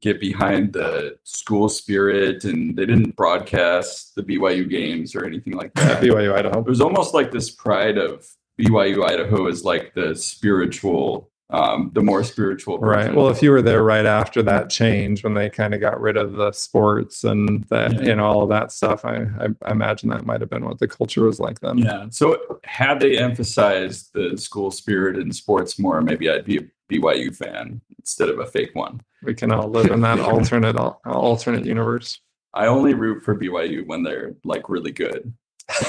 get 0.00 0.20
behind 0.20 0.72
the 0.72 1.18
school 1.24 1.68
spirit, 1.68 2.44
and 2.44 2.76
they 2.76 2.86
didn't 2.86 3.16
broadcast 3.16 4.14
the 4.14 4.22
BYU 4.22 4.68
games 4.68 5.16
or 5.16 5.24
anything 5.24 5.54
like 5.54 5.74
that. 5.74 6.00
BYU 6.02 6.34
Idaho. 6.34 6.60
it 6.60 6.66
was 6.66 6.80
almost 6.80 7.14
like 7.14 7.32
this 7.32 7.50
pride 7.50 7.98
of 7.98 8.26
BYU 8.58 9.08
Idaho 9.08 9.48
is 9.48 9.64
like 9.64 9.94
the 9.94 10.14
spiritual, 10.14 11.30
um, 11.50 11.90
the 11.94 12.02
more 12.02 12.22
spiritual. 12.24 12.78
Right. 12.78 13.14
Well, 13.14 13.28
if 13.28 13.42
you 13.42 13.50
were 13.50 13.62
there 13.62 13.82
right 13.82 14.04
after 14.04 14.42
that 14.42 14.68
change, 14.68 15.24
when 15.24 15.32
they 15.34 15.48
kind 15.48 15.72
of 15.74 15.80
got 15.80 15.98
rid 16.00 16.16
of 16.18 16.34
the 16.34 16.52
sports 16.52 17.24
and 17.24 17.64
that, 17.70 17.94
Yeah. 17.94 18.02
you 18.02 18.14
know, 18.16 18.24
all 18.26 18.42
of 18.42 18.50
that 18.50 18.70
stuff, 18.70 19.04
I, 19.04 19.26
I, 19.40 19.46
I 19.62 19.70
imagine 19.70 20.10
that 20.10 20.26
might 20.26 20.40
have 20.42 20.50
been 20.50 20.64
what 20.66 20.78
the 20.78 20.88
culture 20.88 21.24
was 21.24 21.40
like 21.40 21.60
then. 21.60 21.78
yeah. 21.78 22.06
So 22.10 22.36
had 22.64 23.00
they 23.00 23.16
emphasized 23.18 24.10
the 24.12 24.36
school 24.36 24.70
spirit 24.70 25.16
and 25.16 25.34
sports 25.34 25.78
more, 25.78 26.02
maybe 26.02 26.28
I'd 26.28 26.44
be 26.44 26.58
a 26.58 26.64
BYU 26.92 27.34
fan 27.34 27.80
instead 27.98 28.28
of 28.28 28.38
a 28.40 28.46
fake 28.46 28.74
one. 28.74 29.00
We 29.22 29.34
can 29.34 29.50
all 29.50 29.68
live 29.68 29.90
in 29.90 30.00
that 30.02 30.20
alternate 30.32 30.76
alternate 31.06 31.64
universe. 31.64 32.20
I 32.54 32.66
only 32.66 32.94
root 32.94 33.22
for 33.24 33.34
BYU 33.34 33.86
when 33.86 34.02
they're 34.02 34.34
like 34.44 34.68
really 34.68 34.92
good. 34.92 35.32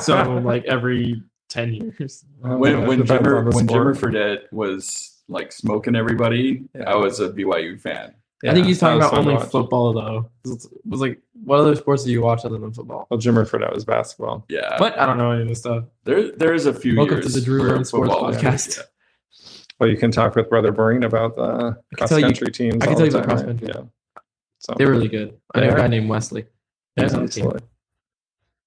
So 0.00 0.38
like 0.44 0.64
every 0.64 1.22
ten 1.52 1.72
years. 1.74 2.24
When 2.40 2.86
when 2.86 2.98
Depends 3.00 3.26
Jimmer 3.28 3.54
when 3.54 3.66
Jimmer. 3.68 3.96
Fredette 3.96 4.52
was 4.52 5.22
like 5.28 5.52
smoking 5.52 5.94
everybody, 5.96 6.64
Yeah. 6.74 6.90
I 6.90 6.96
was 6.96 7.20
a 7.20 7.28
BYU 7.30 7.80
fan. 7.80 8.14
I 8.44 8.52
think 8.52 8.66
he's 8.66 8.80
talking 8.80 8.98
about 9.00 9.14
only 9.16 9.34
watch. 9.34 9.48
football 9.50 9.92
though. 9.92 10.28
It 10.44 10.64
was 10.84 11.00
like 11.00 11.20
what 11.44 11.60
other 11.60 11.76
sports 11.76 12.02
do 12.04 12.10
you 12.10 12.22
watch 12.22 12.44
other 12.44 12.58
than 12.58 12.72
football? 12.72 13.06
Well, 13.10 13.20
Jimmer 13.20 13.48
Fredette 13.48 13.72
was 13.72 13.84
basketball. 13.84 14.44
Yeah, 14.48 14.76
But 14.78 14.98
I 14.98 15.06
don't 15.06 15.16
know 15.18 15.30
any 15.30 15.42
of 15.42 15.48
this 15.48 15.60
stuff. 15.60 15.84
there 16.04 16.32
there's 16.32 16.66
a 16.66 16.74
few. 16.74 16.96
Welcome 16.96 17.20
to 17.22 17.28
the 17.28 17.40
Drew 17.40 17.60
for 17.60 17.68
Burns 17.68 17.88
Sports 17.88 18.10
football. 18.10 18.32
Podcast. 18.32 18.76
Yeah. 18.78 18.82
Well, 19.78 19.88
you 19.90 19.96
can 19.96 20.10
talk 20.10 20.34
with 20.36 20.48
Brother 20.48 20.72
Breen 20.72 21.02
about 21.04 21.36
uh, 21.38 21.46
the 21.46 21.62
can 21.72 21.76
cross 21.98 22.08
tell 22.08 22.18
you- 22.18 22.24
country 22.26 22.50
teams. 22.52 22.74
I 22.82 22.86
can 22.86 22.88
all 22.88 22.94
tell 22.94 23.06
the 23.06 23.12
you 23.12 23.18
about 23.18 23.28
cross-country. 23.28 23.68
Yeah. 23.74 23.82
So 24.58 24.74
they're 24.76 24.90
really 24.90 25.08
good. 25.08 25.36
I 25.54 25.60
know 25.60 25.70
a 25.70 25.76
guy 25.76 25.86
named 25.88 26.08
Wesley. 26.08 26.44
Yeah, 26.96 27.12
on 27.14 27.26
the 27.26 27.28
team. 27.28 27.50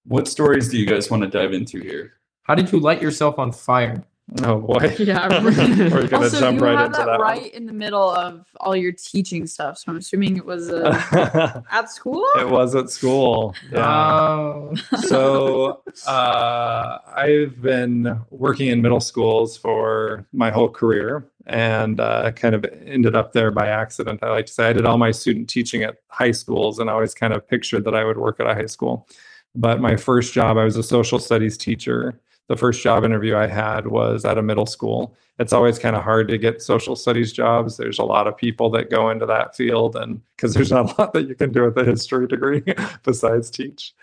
What 0.05 0.27
stories 0.27 0.69
do 0.69 0.77
you 0.77 0.85
guys 0.85 1.09
want 1.09 1.23
to 1.23 1.29
dive 1.29 1.53
into 1.53 1.79
here? 1.79 2.13
How 2.45 2.53
did 2.53 2.71
you 2.71 2.79
light 2.79 3.01
yourself 3.01 3.39
on 3.39 3.51
fire? 3.51 4.03
Oh 4.43 4.59
boy. 4.59 4.95
Yeah. 4.99 5.43
We're 5.43 6.07
gonna 6.07 6.25
also, 6.25 6.39
jump 6.39 6.59
you 6.59 6.65
right 6.65 6.77
had 6.77 6.85
into 6.87 6.97
that, 6.97 7.05
that. 7.05 7.19
right 7.19 7.51
in 7.53 7.65
the 7.65 7.73
middle 7.73 8.09
of 8.09 8.45
all 8.59 8.75
your 8.75 8.91
teaching 8.91 9.47
stuff. 9.47 9.79
So 9.79 9.91
I'm 9.91 9.97
assuming 9.97 10.37
it 10.37 10.45
was 10.45 10.69
uh, 10.69 11.61
at 11.71 11.89
school. 11.89 12.23
it 12.37 12.47
was 12.47 12.75
at 12.75 12.91
school. 12.91 13.55
Yeah. 13.71 13.87
Oh. 13.87 14.75
so 15.07 15.81
uh, 16.07 16.99
I've 17.15 17.59
been 17.61 18.19
working 18.29 18.67
in 18.67 18.81
middle 18.81 18.99
schools 18.99 19.57
for 19.57 20.27
my 20.31 20.51
whole 20.51 20.69
career 20.69 21.27
and 21.47 21.99
uh, 21.99 22.31
kind 22.31 22.53
of 22.53 22.65
ended 22.85 23.15
up 23.15 23.33
there 23.33 23.49
by 23.49 23.67
accident. 23.67 24.21
I 24.21 24.29
like 24.29 24.45
to 24.47 24.53
say 24.53 24.69
I 24.69 24.73
did 24.73 24.85
all 24.85 24.99
my 24.99 25.11
student 25.11 25.49
teaching 25.49 25.81
at 25.83 25.97
high 26.09 26.31
schools 26.31 26.77
and 26.77 26.91
I 26.91 26.93
always 26.93 27.15
kind 27.15 27.33
of 27.33 27.47
pictured 27.47 27.85
that 27.85 27.95
I 27.95 28.03
would 28.03 28.17
work 28.17 28.39
at 28.39 28.47
a 28.47 28.53
high 28.53 28.67
school. 28.67 29.07
But 29.55 29.79
my 29.79 29.95
first 29.95 30.33
job, 30.33 30.57
I 30.57 30.63
was 30.63 30.75
a 30.77 30.83
social 30.83 31.17
studies 31.17 31.57
teacher. 31.57 32.19
The 32.47 32.55
first 32.55 32.81
job 32.83 33.03
interview 33.03 33.35
I 33.35 33.47
had 33.47 33.87
was 33.87 34.23
at 34.25 34.37
a 34.37 34.41
middle 34.43 34.65
school. 34.67 35.15
It's 35.39 35.51
always 35.51 35.77
kind 35.79 35.95
of 35.95 36.03
hard 36.03 36.27
to 36.29 36.37
get 36.37 36.61
social 36.61 36.95
studies 36.95 37.33
jobs. 37.33 37.75
There's 37.75 37.99
a 37.99 38.03
lot 38.05 38.27
of 38.27 38.37
people 38.37 38.69
that 38.71 38.89
go 38.89 39.09
into 39.09 39.25
that 39.25 39.55
field, 39.55 39.95
and 39.95 40.21
because 40.37 40.53
there's 40.53 40.71
not 40.71 40.91
a 40.97 41.01
lot 41.01 41.13
that 41.13 41.27
you 41.27 41.35
can 41.35 41.51
do 41.51 41.63
with 41.63 41.77
a 41.77 41.83
history 41.83 42.27
degree 42.27 42.63
besides 43.03 43.49
teach. 43.49 43.93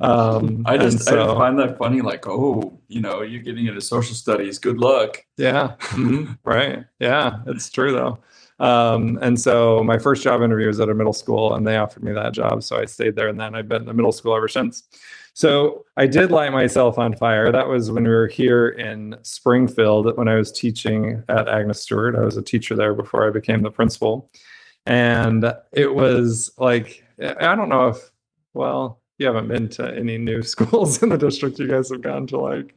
Um, 0.00 0.62
I 0.66 0.76
just 0.76 1.08
I 1.08 1.12
so- 1.12 1.24
just 1.26 1.36
find 1.36 1.58
that 1.60 1.78
funny. 1.78 2.00
Like, 2.02 2.26
oh, 2.28 2.78
you 2.88 3.00
know, 3.00 3.22
you're 3.22 3.42
getting 3.42 3.66
into 3.66 3.80
social 3.80 4.14
studies. 4.14 4.58
Good 4.58 4.78
luck. 4.78 5.24
Yeah. 5.36 5.76
mhm, 5.80 6.38
Right. 6.44 6.84
Yeah. 6.98 7.38
It's 7.46 7.70
true 7.70 7.92
though. 7.92 8.18
Um, 8.58 9.18
and 9.22 9.40
so 9.40 9.82
my 9.82 9.98
first 9.98 10.22
job 10.22 10.40
interview 10.42 10.66
was 10.68 10.78
at 10.78 10.88
a 10.88 10.94
middle 10.94 11.12
school 11.14 11.54
and 11.54 11.66
they 11.66 11.76
offered 11.78 12.04
me 12.04 12.12
that 12.12 12.32
job. 12.32 12.62
So 12.62 12.78
I 12.78 12.84
stayed 12.84 13.16
there 13.16 13.28
and 13.28 13.40
then 13.40 13.54
I've 13.56 13.68
been 13.68 13.82
in 13.82 13.88
the 13.88 13.94
middle 13.94 14.12
school 14.12 14.36
ever 14.36 14.46
since. 14.46 14.84
So 15.34 15.84
I 15.96 16.06
did 16.06 16.30
light 16.30 16.52
myself 16.52 16.98
on 16.98 17.14
fire. 17.16 17.50
That 17.50 17.66
was 17.68 17.90
when 17.90 18.04
we 18.04 18.10
were 18.10 18.26
here 18.26 18.68
in 18.68 19.16
Springfield 19.22 20.16
when 20.18 20.28
I 20.28 20.34
was 20.34 20.52
teaching 20.52 21.22
at 21.28 21.48
Agnes 21.48 21.80
Stewart. 21.82 22.14
I 22.16 22.20
was 22.20 22.36
a 22.36 22.42
teacher 22.42 22.76
there 22.76 22.92
before 22.94 23.26
I 23.26 23.30
became 23.30 23.62
the 23.62 23.70
principal. 23.70 24.30
And 24.84 25.52
it 25.72 25.94
was 25.94 26.50
like, 26.58 27.04
I 27.20 27.54
don't 27.54 27.68
know 27.70 27.88
if, 27.88 28.10
well, 28.52 29.00
you 29.18 29.26
haven't 29.26 29.48
been 29.48 29.68
to 29.70 29.94
any 29.96 30.18
new 30.18 30.42
schools 30.54 31.02
in 31.02 31.08
the 31.08 31.16
district. 31.18 31.58
You 31.58 31.68
guys 31.68 31.90
have 31.90 32.02
gone 32.02 32.26
to 32.28 32.38
like 32.38 32.74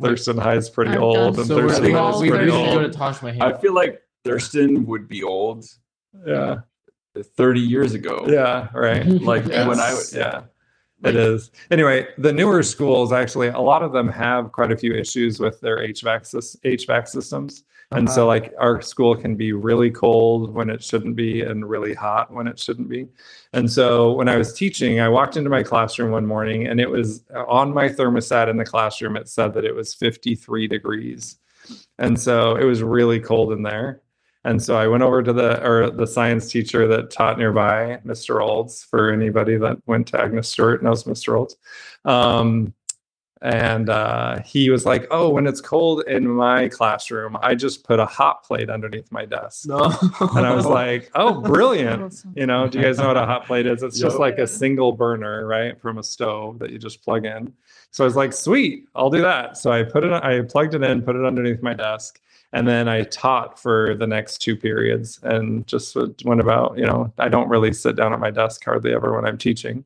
Thurston 0.00 0.36
High 0.38 0.56
is 0.56 0.70
pretty 0.70 0.92
I've 0.92 1.00
old 1.02 1.16
done 1.36 1.40
and 1.40 1.46
So 1.48 1.56
we're, 1.56 1.62
Thurston 1.68 1.68
Thurston 1.68 1.84
we, 1.86 1.92
High 1.92 1.98
Hall's 1.98 2.22
is 2.22 2.28
pretty 2.30 2.44
usually 2.44 2.64
go 2.66 2.80
old. 2.82 2.92
to 2.92 2.98
Tosh 2.98 3.18
Mahane. 3.18 3.42
I 3.42 3.58
feel 3.58 3.74
like 3.74 4.02
Thurston 4.24 4.86
would 4.86 5.08
be 5.08 5.22
old 5.24 5.64
Yeah. 6.26 6.58
30 7.36 7.60
years 7.60 7.94
ago. 7.94 8.26
Yeah, 8.28 8.68
right. 8.74 9.06
Like 9.22 9.46
Yes. 9.46 9.66
when 9.66 9.80
I 9.80 9.92
was 9.94 10.14
yeah, 10.14 10.42
it 11.06 11.16
is. 11.16 11.50
Anyway, 11.70 12.06
the 12.18 12.32
newer 12.32 12.62
schools 12.62 13.12
actually, 13.12 13.48
a 13.48 13.58
lot 13.60 13.82
of 13.82 13.92
them 13.92 14.08
have 14.08 14.52
quite 14.52 14.72
a 14.72 14.76
few 14.76 14.92
issues 14.94 15.40
with 15.40 15.60
their 15.60 15.78
HVAC 15.78 16.22
HVAC 16.64 17.08
systems, 17.08 17.64
and 17.92 18.08
so 18.10 18.22
Uh-huh. 18.22 18.26
like 18.26 18.54
our 18.58 18.80
school 18.82 19.14
can 19.14 19.36
be 19.36 19.52
really 19.52 19.90
cold 19.90 20.52
when 20.52 20.70
it 20.70 20.82
shouldn't 20.82 21.14
be, 21.16 21.42
and 21.42 21.68
really 21.68 21.94
hot 21.94 22.32
when 22.32 22.46
it 22.48 22.58
shouldn't 22.58 22.88
be. 22.88 23.06
And 23.52 23.70
so 23.70 24.12
when 24.12 24.28
I 24.28 24.36
was 24.36 24.52
teaching, 24.52 25.00
I 25.00 25.08
walked 25.08 25.36
into 25.36 25.50
my 25.50 25.62
classroom 25.62 26.10
one 26.10 26.26
morning, 26.26 26.66
and 26.66 26.80
it 26.80 26.90
was 26.90 27.22
on 27.34 27.72
my 27.72 27.88
thermostat 27.88 28.48
in 28.48 28.56
the 28.56 28.64
classroom. 28.64 29.16
It 29.16 29.28
said 29.28 29.54
that 29.54 29.64
it 29.64 29.74
was 29.74 29.94
53 29.94 30.66
degrees, 30.68 31.36
and 31.98 32.20
so 32.20 32.56
it 32.56 32.64
was 32.64 32.82
really 32.82 33.20
cold 33.20 33.52
in 33.52 33.62
there. 33.62 34.00
And 34.46 34.62
so 34.62 34.76
I 34.76 34.86
went 34.86 35.02
over 35.02 35.24
to 35.24 35.32
the 35.32 35.60
or 35.66 35.90
the 35.90 36.06
science 36.06 36.48
teacher 36.48 36.86
that 36.86 37.10
taught 37.10 37.36
nearby, 37.36 37.98
Mr. 38.06 38.40
Olds, 38.40 38.84
for 38.84 39.10
anybody 39.10 39.56
that 39.56 39.78
went 39.86 40.06
to 40.08 40.22
Agnes 40.22 40.48
Stewart 40.48 40.84
knows 40.84 41.02
Mr. 41.02 41.36
Olds. 41.36 41.56
Um, 42.04 42.72
and 43.42 43.90
uh, 43.90 44.40
he 44.42 44.70
was 44.70 44.86
like, 44.86 45.08
"Oh, 45.10 45.30
when 45.30 45.48
it's 45.48 45.60
cold 45.60 46.04
in 46.06 46.28
my 46.28 46.68
classroom, 46.68 47.36
I 47.42 47.56
just 47.56 47.82
put 47.82 47.98
a 47.98 48.06
hot 48.06 48.44
plate 48.44 48.70
underneath 48.70 49.10
my 49.10 49.24
desk." 49.24 49.66
no. 49.66 49.92
And 50.20 50.46
I 50.46 50.54
was 50.54 50.64
like, 50.64 51.10
"Oh, 51.16 51.40
brilliant!" 51.52 52.22
You 52.36 52.46
know, 52.46 52.68
do 52.68 52.78
you 52.78 52.84
guys 52.84 52.98
know 52.98 53.08
what 53.08 53.16
a 53.16 53.26
hot 53.26 53.46
plate 53.46 53.66
is? 53.66 53.82
It's 53.82 53.98
just 53.98 54.20
like 54.20 54.38
a 54.38 54.46
single 54.46 54.92
burner, 54.92 55.44
right, 55.44 55.78
from 55.80 55.98
a 55.98 56.04
stove 56.04 56.60
that 56.60 56.70
you 56.70 56.78
just 56.78 57.02
plug 57.02 57.26
in. 57.26 57.52
So 57.90 58.04
I 58.04 58.06
was 58.06 58.14
like, 58.14 58.32
"Sweet, 58.32 58.86
I'll 58.94 59.10
do 59.10 59.22
that." 59.22 59.58
So 59.58 59.72
I 59.72 59.82
put 59.82 60.04
it, 60.04 60.12
I 60.12 60.42
plugged 60.42 60.74
it 60.74 60.84
in, 60.84 61.02
put 61.02 61.16
it 61.16 61.24
underneath 61.24 61.62
my 61.62 61.74
desk, 61.74 62.20
and 62.52 62.66
then 62.66 62.88
I 62.88 63.02
taught 63.02 63.58
for 63.58 63.94
the 63.94 64.06
next 64.06 64.38
two 64.38 64.56
periods, 64.56 65.20
and 65.22 65.66
just 65.66 65.96
went 66.24 66.40
about. 66.40 66.78
You 66.78 66.86
know, 66.86 67.12
I 67.18 67.28
don't 67.28 67.48
really 67.48 67.72
sit 67.72 67.96
down 67.96 68.12
at 68.12 68.20
my 68.20 68.30
desk 68.30 68.64
hardly 68.64 68.94
ever 68.94 69.14
when 69.14 69.26
I'm 69.26 69.38
teaching. 69.38 69.84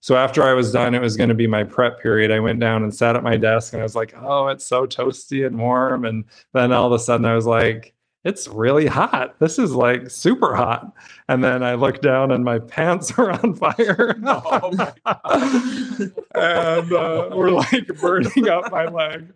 So 0.00 0.16
after 0.16 0.42
I 0.42 0.52
was 0.52 0.72
done, 0.72 0.94
it 0.94 1.00
was 1.00 1.16
going 1.16 1.28
to 1.28 1.34
be 1.34 1.46
my 1.46 1.64
prep 1.64 2.00
period. 2.00 2.30
I 2.30 2.40
went 2.40 2.60
down 2.60 2.82
and 2.82 2.94
sat 2.94 3.16
at 3.16 3.22
my 3.22 3.36
desk, 3.36 3.72
and 3.72 3.80
I 3.80 3.84
was 3.84 3.96
like, 3.96 4.14
"Oh, 4.20 4.48
it's 4.48 4.66
so 4.66 4.86
toasty 4.86 5.46
and 5.46 5.58
warm." 5.58 6.04
And 6.04 6.24
then 6.52 6.72
all 6.72 6.86
of 6.86 6.92
a 6.92 6.98
sudden, 6.98 7.26
I 7.26 7.34
was 7.34 7.46
like 7.46 7.94
it's 8.24 8.46
really 8.46 8.86
hot. 8.86 9.38
This 9.40 9.58
is 9.58 9.74
like 9.74 10.08
super 10.08 10.54
hot. 10.54 10.92
And 11.28 11.42
then 11.42 11.62
I 11.62 11.74
look 11.74 12.00
down 12.00 12.30
and 12.30 12.44
my 12.44 12.58
pants 12.60 13.12
are 13.18 13.32
on 13.32 13.54
fire. 13.54 14.16
Oh 14.24 14.72
my 14.72 14.92
and 16.34 16.92
uh, 16.92 17.30
we're 17.32 17.50
like 17.50 17.86
burning 18.00 18.48
up 18.48 18.70
my 18.70 18.86
leg. 18.86 19.32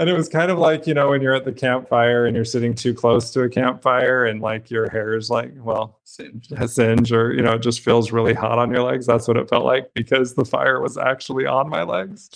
And 0.00 0.08
it 0.08 0.14
was 0.14 0.30
kind 0.30 0.50
of 0.50 0.58
like 0.58 0.86
you 0.86 0.94
know 0.94 1.10
when 1.10 1.20
you're 1.20 1.34
at 1.34 1.44
the 1.44 1.52
campfire 1.52 2.24
and 2.24 2.34
you're 2.34 2.44
sitting 2.44 2.74
too 2.74 2.94
close 2.94 3.30
to 3.32 3.42
a 3.42 3.50
campfire 3.50 4.24
and 4.24 4.40
like 4.40 4.70
your 4.70 4.88
hair 4.88 5.14
is 5.14 5.28
like 5.28 5.52
well 5.58 5.98
Singed. 6.04 6.52
singe 6.70 7.12
or 7.12 7.34
you 7.34 7.42
know 7.42 7.52
it 7.52 7.62
just 7.62 7.80
feels 7.80 8.10
really 8.10 8.32
hot 8.32 8.58
on 8.58 8.70
your 8.70 8.82
legs 8.82 9.06
that's 9.06 9.28
what 9.28 9.36
it 9.36 9.48
felt 9.50 9.66
like 9.66 9.92
because 9.94 10.34
the 10.34 10.44
fire 10.44 10.80
was 10.80 10.96
actually 10.96 11.44
on 11.44 11.68
my 11.68 11.82
legs 11.82 12.30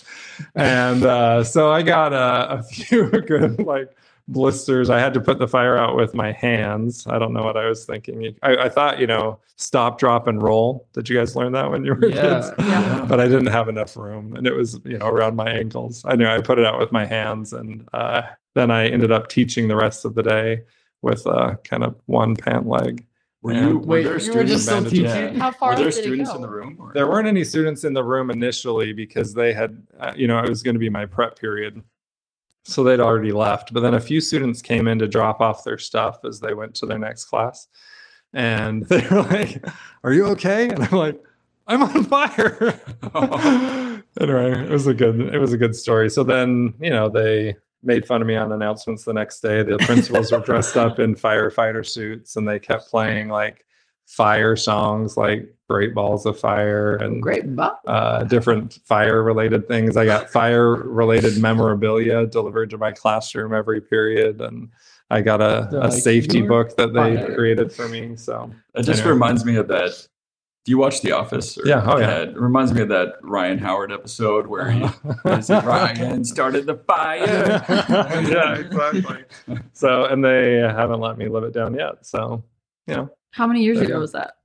and 0.55 1.05
uh, 1.05 1.43
so 1.43 1.73
i 1.73 1.83
got 1.83 2.13
a, 2.13 2.59
a 2.59 2.63
few 2.71 3.11
good 3.11 3.59
like 3.61 3.91
blisters 4.27 4.89
i 4.89 4.99
had 4.99 5.13
to 5.13 5.21
put 5.21 5.39
the 5.39 5.47
fire 5.47 5.77
out 5.77 5.97
with 5.97 6.15
my 6.15 6.33
hands 6.33 7.07
i 7.09 7.19
don't 7.19 7.35
know 7.35 7.43
what 7.43 7.59
i 7.59 7.67
was 7.67 7.85
thinking 7.85 8.35
i, 8.43 8.57
I 8.57 8.69
thought 8.71 8.99
you 8.99 9.07
know 9.07 9.39
stop 9.57 9.99
drop 9.99 10.27
and 10.27 10.41
roll 10.43 10.89
did 10.95 11.11
you 11.11 11.17
guys 11.19 11.37
learn 11.37 11.53
that 11.53 11.71
when 11.71 11.85
you 11.85 11.95
were 11.95 12.09
Yeah. 12.09 12.41
kids 12.41 12.51
Yeah. 12.59 13.05
but 13.07 13.21
I 13.21 13.27
didn't 13.29 13.47
have 13.49 13.69
enough 13.69 13.97
room, 13.97 14.35
and 14.35 14.47
it 14.47 14.55
was 14.55 14.81
you 14.85 14.97
know 14.99 15.07
around 15.07 15.37
my 15.37 15.49
ankles. 15.51 16.03
I 16.07 16.17
knew 16.17 16.27
I 16.27 16.41
put 16.41 16.59
it 16.59 16.65
out 16.65 16.79
with 16.79 16.91
my 16.91 17.05
hands, 17.05 17.53
and 17.53 17.87
uh, 17.93 18.23
then 18.55 18.71
I 18.71 18.89
ended 18.89 19.13
up 19.13 19.29
teaching 19.29 19.69
the 19.69 19.77
rest 19.77 20.05
of 20.07 20.15
the 20.15 20.23
day 20.23 20.63
with 21.03 21.27
uh, 21.27 21.57
kind 21.65 21.85
of 21.85 21.95
one 22.07 22.35
pant 22.35 22.67
leg. 22.67 23.07
Were 23.43 23.53
you? 23.53 23.79
Were 23.79 23.87
Wait, 23.87 24.03
there 24.03 24.13
you 24.13 24.15
were 24.15 24.21
students 24.21 24.53
just 24.53 24.65
still 24.65 24.83
bandages? 24.83 25.13
teaching? 25.13 25.35
How 25.39 25.51
far 25.53 25.71
Were 25.71 25.77
there 25.77 25.85
did 25.91 25.99
it 25.99 26.03
students 26.03 26.31
go? 26.31 26.37
in 26.37 26.43
the 26.43 26.49
room? 26.49 26.77
or- 26.81 26.93
There 26.95 27.07
weren't 27.07 27.29
any 27.29 27.45
students 27.45 27.85
in 27.85 27.93
the 27.93 28.03
room 28.03 28.31
initially 28.31 28.93
because 28.95 29.35
they 29.35 29.53
had, 29.53 29.87
uh, 30.01 30.13
you 30.17 30.27
know, 30.27 30.39
it 30.39 30.49
was 30.49 30.63
going 30.63 30.75
to 30.75 30.81
be 30.81 30.89
my 30.91 31.05
prep 31.07 31.39
period. 31.39 31.83
So 32.65 32.83
they'd 32.83 33.01
already 33.01 33.33
left. 33.33 33.73
But 33.73 33.81
then 33.81 33.95
a 33.95 34.01
few 34.01 34.21
students 34.21 34.63
came 34.63 34.89
in 34.89 34.99
to 35.01 35.09
drop 35.09 35.41
off 35.41 35.65
their 35.65 35.79
stuff 35.79 36.25
as 36.25 36.41
they 36.41 36.55
went 36.55 36.75
to 36.77 36.87
their 36.87 36.99
next 36.99 37.27
class. 37.27 37.69
And 38.33 38.85
they 38.89 39.07
were 39.09 39.23
like, 39.23 39.65
Are 40.03 40.13
you 40.13 40.27
okay? 40.27 40.69
And 40.69 40.83
I'm 40.85 40.99
like, 40.99 41.23
I'm 41.67 41.83
on 41.83 42.05
fire. 42.05 42.81
anyway, 44.21 44.65
it 44.65 44.71
was 44.71 44.87
a 44.87 44.95
good 44.95 45.21
it 45.21 45.39
was 45.39 45.53
a 45.53 45.59
good 45.59 45.75
story. 45.75 46.11
So 46.11 46.23
then, 46.25 46.75
you 46.81 46.91
know, 46.91 47.09
they 47.09 47.57
made 47.83 48.07
fun 48.07 48.21
of 48.23 48.27
me 48.27 48.37
on 48.37 48.53
announcements 48.53 49.05
the 49.05 49.13
next 49.13 49.41
day. 49.41 49.63
The 49.63 49.79
principals 49.79 50.33
were 50.33 50.41
dressed 50.41 50.77
up 50.77 50.99
in 50.99 51.15
firefighter 51.15 51.87
suits 51.87 52.37
and 52.37 52.49
they 52.49 52.59
kept 52.59 52.89
playing 52.89 53.29
like 53.29 53.65
fire 54.07 54.57
songs 54.57 55.17
like 55.17 55.55
Great 55.71 55.95
Balls 55.95 56.27
of 56.27 56.39
Fire 56.39 56.97
and 56.97 57.23
Great. 57.23 57.57
Bob. 57.57 57.79
uh, 57.87 58.25
different 58.25 58.75
fire 58.85 59.23
related 59.23 59.67
things. 59.67 59.97
I 59.97 60.05
got 60.05 60.31
fire 60.41 60.75
related 60.75 61.41
memorabilia 61.41 62.27
delivered 62.27 62.71
to 62.71 62.79
my 62.79 62.93
classroom 62.93 63.55
every 63.55 63.81
period, 63.81 64.41
and 64.41 64.69
I 65.11 65.23
got 65.23 65.41
a, 65.41 65.69
a 65.73 65.89
like, 65.89 65.93
safety 65.93 66.43
book 66.43 66.77
that 66.77 66.93
they 66.93 67.17
fired." 67.17 67.35
created 67.35 67.73
for 67.73 67.89
me. 67.89 68.17
So 68.17 68.51
It 68.75 68.83
just 68.83 69.01
Anyway. 69.01 69.13
reminds 69.13 69.45
me 69.45 69.57
of 69.57 69.69
that. 69.69 70.07
Do 70.67 70.71
you 70.71 70.79
watch 70.79 71.03
The 71.03 71.13
Office? 71.13 71.59
or- 71.59 71.67
Yeah, 71.67 71.83
oh, 71.87 71.99
yeah. 71.99 72.23
It 72.23 72.37
reminds 72.39 72.73
me 72.73 72.81
of 72.81 72.89
that 72.89 73.17
Ryan 73.23 73.59
Howard 73.59 73.93
episode 73.93 74.47
where 74.47 74.71
he, 74.71 74.83
is 75.27 75.51
Ryan 75.51 76.25
started 76.25 76.65
the 76.65 76.77
fire. 76.77 77.63
yeah, 77.69 78.55
exactly. 78.55 79.25
So, 79.75 80.07
and 80.07 80.25
they 80.25 80.55
haven't 80.55 81.01
let 81.01 81.19
me 81.19 81.29
live 81.29 81.45
it 81.45 81.53
down 81.53 81.75
yet. 81.75 82.07
So, 82.07 82.43
you 82.87 82.95
know, 82.95 83.11
How 83.33 83.47
many 83.47 83.63
years 83.63 83.79
ago 83.81 83.95
go. 83.95 84.01
was 84.01 84.13
that? 84.13 84.37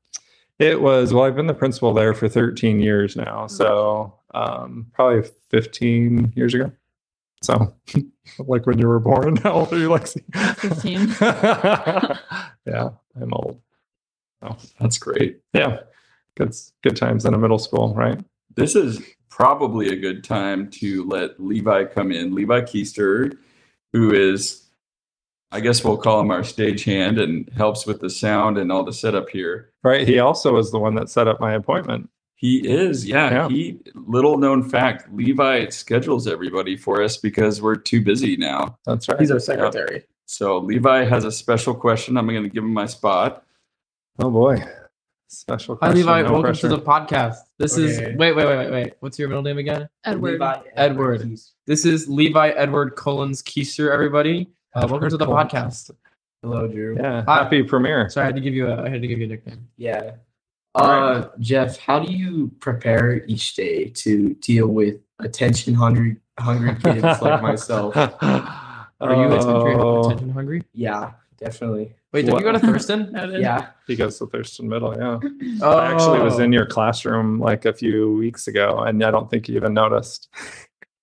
It 0.59 0.81
was, 0.81 1.13
well, 1.13 1.23
I've 1.23 1.35
been 1.35 1.47
the 1.47 1.53
principal 1.53 1.93
there 1.93 2.13
for 2.13 2.27
13 2.27 2.81
years 2.81 3.15
now. 3.15 3.47
So, 3.47 4.13
um, 4.33 4.87
probably 4.93 5.29
15 5.49 6.33
years 6.35 6.53
ago. 6.53 6.71
So, 7.41 7.73
like 8.39 8.67
when 8.67 8.77
you 8.77 8.87
were 8.87 8.99
born, 8.99 9.35
how 9.43 9.53
old 9.53 9.73
are 9.73 9.79
you, 9.79 9.89
Lexi? 9.89 10.21
15. 10.57 11.15
yeah, 12.65 12.89
I'm 13.19 13.33
old. 13.33 13.61
Oh, 14.41 14.57
that's 14.79 14.97
great. 14.97 15.39
Yeah, 15.53 15.79
good, 16.35 16.53
good 16.83 16.95
times 16.95 17.25
in 17.25 17.33
a 17.33 17.37
middle 17.37 17.59
school, 17.59 17.93
right? 17.95 18.19
This 18.55 18.75
is 18.75 19.01
probably 19.29 19.89
a 19.89 19.95
good 19.95 20.23
time 20.23 20.69
to 20.71 21.05
let 21.05 21.41
Levi 21.41 21.85
come 21.85 22.11
in. 22.11 22.35
Levi 22.35 22.61
Keister, 22.61 23.37
who 23.93 24.13
is, 24.13 24.68
I 25.51 25.59
guess 25.59 25.83
we'll 25.83 25.97
call 25.97 26.19
him 26.21 26.29
our 26.31 26.41
stagehand 26.41 27.21
and 27.21 27.49
helps 27.55 27.85
with 27.87 28.01
the 28.01 28.09
sound 28.09 28.57
and 28.57 28.71
all 28.71 28.83
the 28.83 28.93
setup 28.93 29.29
here. 29.29 29.71
Right. 29.83 30.07
He 30.07 30.19
also 30.19 30.53
was 30.53 30.71
the 30.71 30.77
one 30.79 30.93
that 30.95 31.09
set 31.09 31.27
up 31.27 31.39
my 31.39 31.53
appointment. 31.53 32.09
He 32.35 32.65
is, 32.65 33.05
yeah, 33.05 33.31
Yeah. 33.31 33.49
He 33.49 33.79
little 33.95 34.37
known 34.37 34.67
fact, 34.69 35.11
Levi 35.13 35.67
schedules 35.69 36.27
everybody 36.27 36.77
for 36.77 37.01
us 37.01 37.17
because 37.17 37.61
we're 37.61 37.75
too 37.75 38.01
busy 38.01 38.37
now. 38.37 38.77
That's 38.85 39.09
right. 39.09 39.19
He's 39.19 39.31
our 39.31 39.39
secretary. 39.39 40.03
So 40.25 40.59
Levi 40.59 41.03
has 41.05 41.25
a 41.25 41.31
special 41.31 41.73
question. 41.73 42.15
I'm 42.15 42.27
going 42.27 42.43
to 42.43 42.49
give 42.49 42.63
him 42.63 42.73
my 42.73 42.85
spot. 42.85 43.43
Oh 44.19 44.29
boy. 44.29 44.63
Special 45.27 45.77
Hi. 45.81 45.91
Levi. 45.91 46.21
no 46.21 46.31
welcome 46.31 46.41
pressure. 46.43 46.69
to 46.69 46.75
the 46.75 46.81
podcast. 46.81 47.37
This 47.57 47.77
is 47.77 47.99
wait, 48.17 48.33
wait, 48.33 48.35
wait, 48.35 48.57
wait, 48.57 48.71
wait. 48.71 48.93
What's 48.99 49.19
your 49.19 49.27
middle 49.27 49.43
name 49.43 49.57
again? 49.57 49.89
Edward. 50.05 50.41
Edward. 50.75 51.37
This 51.65 51.85
is 51.85 52.07
Levi 52.07 52.49
Edward 52.49 52.95
Collins 52.95 53.43
Keister. 53.43 53.91
Everybody, 53.91 54.49
uh, 54.75 54.87
welcome 54.89 55.09
to 55.09 55.17
the 55.17 55.25
Collins. 55.25 55.51
podcast. 55.51 55.91
Hello, 56.41 56.67
Drew. 56.67 56.95
Yeah. 56.97 57.23
Hi. 57.27 57.43
Happy 57.43 57.63
premiere. 57.63 58.09
Sorry, 58.09 58.23
I 58.23 58.27
had 58.27 58.35
to 58.35 58.41
give 58.41 58.53
you 58.53 58.67
a. 58.67 58.83
I 58.83 58.89
had 58.89 59.01
to 59.01 59.07
give 59.07 59.19
you 59.19 59.25
a 59.25 59.29
nickname. 59.29 59.67
Yeah. 59.77 60.11
All 60.75 60.89
Uh, 60.89 61.29
Jeff, 61.39 61.77
how 61.79 61.99
do 61.99 62.11
you 62.11 62.51
prepare 62.59 63.25
each 63.25 63.55
day 63.55 63.85
to 63.89 64.35
deal 64.35 64.67
with 64.67 64.97
attention 65.19 65.73
hungry 65.73 66.17
hungry 66.39 66.75
kids 66.83 67.21
like 67.21 67.41
myself? 67.41 67.95
Are 69.01 69.15
you 69.15 69.27
attention, 69.27 69.79
Oh, 69.79 70.05
attention 70.05 70.29
hungry? 70.29 70.63
Yeah, 70.73 71.11
definitely. 71.37 71.95
Wait, 72.13 72.23
did 72.25 72.33
What? 72.33 72.39
you 72.39 72.45
go 72.45 72.51
to 72.51 72.59
Thurston? 72.59 73.13
Yeah. 73.39 73.67
He 73.87 73.95
goes 73.95 74.17
to 74.19 74.27
Thurston 74.27 74.67
Middle. 74.69 74.95
Yeah. 74.95 75.19
Oh, 75.61 75.77
I 75.77 75.91
actually 75.91 76.19
was 76.21 76.39
in 76.39 76.51
your 76.53 76.65
classroom 76.65 77.39
like 77.39 77.65
a 77.65 77.73
few 77.73 78.13
weeks 78.13 78.47
ago, 78.47 78.79
and 78.79 79.03
I 79.03 79.09
don't 79.11 79.29
think 79.29 79.47
you 79.49 79.55
even 79.55 79.73
noticed. 79.73 80.29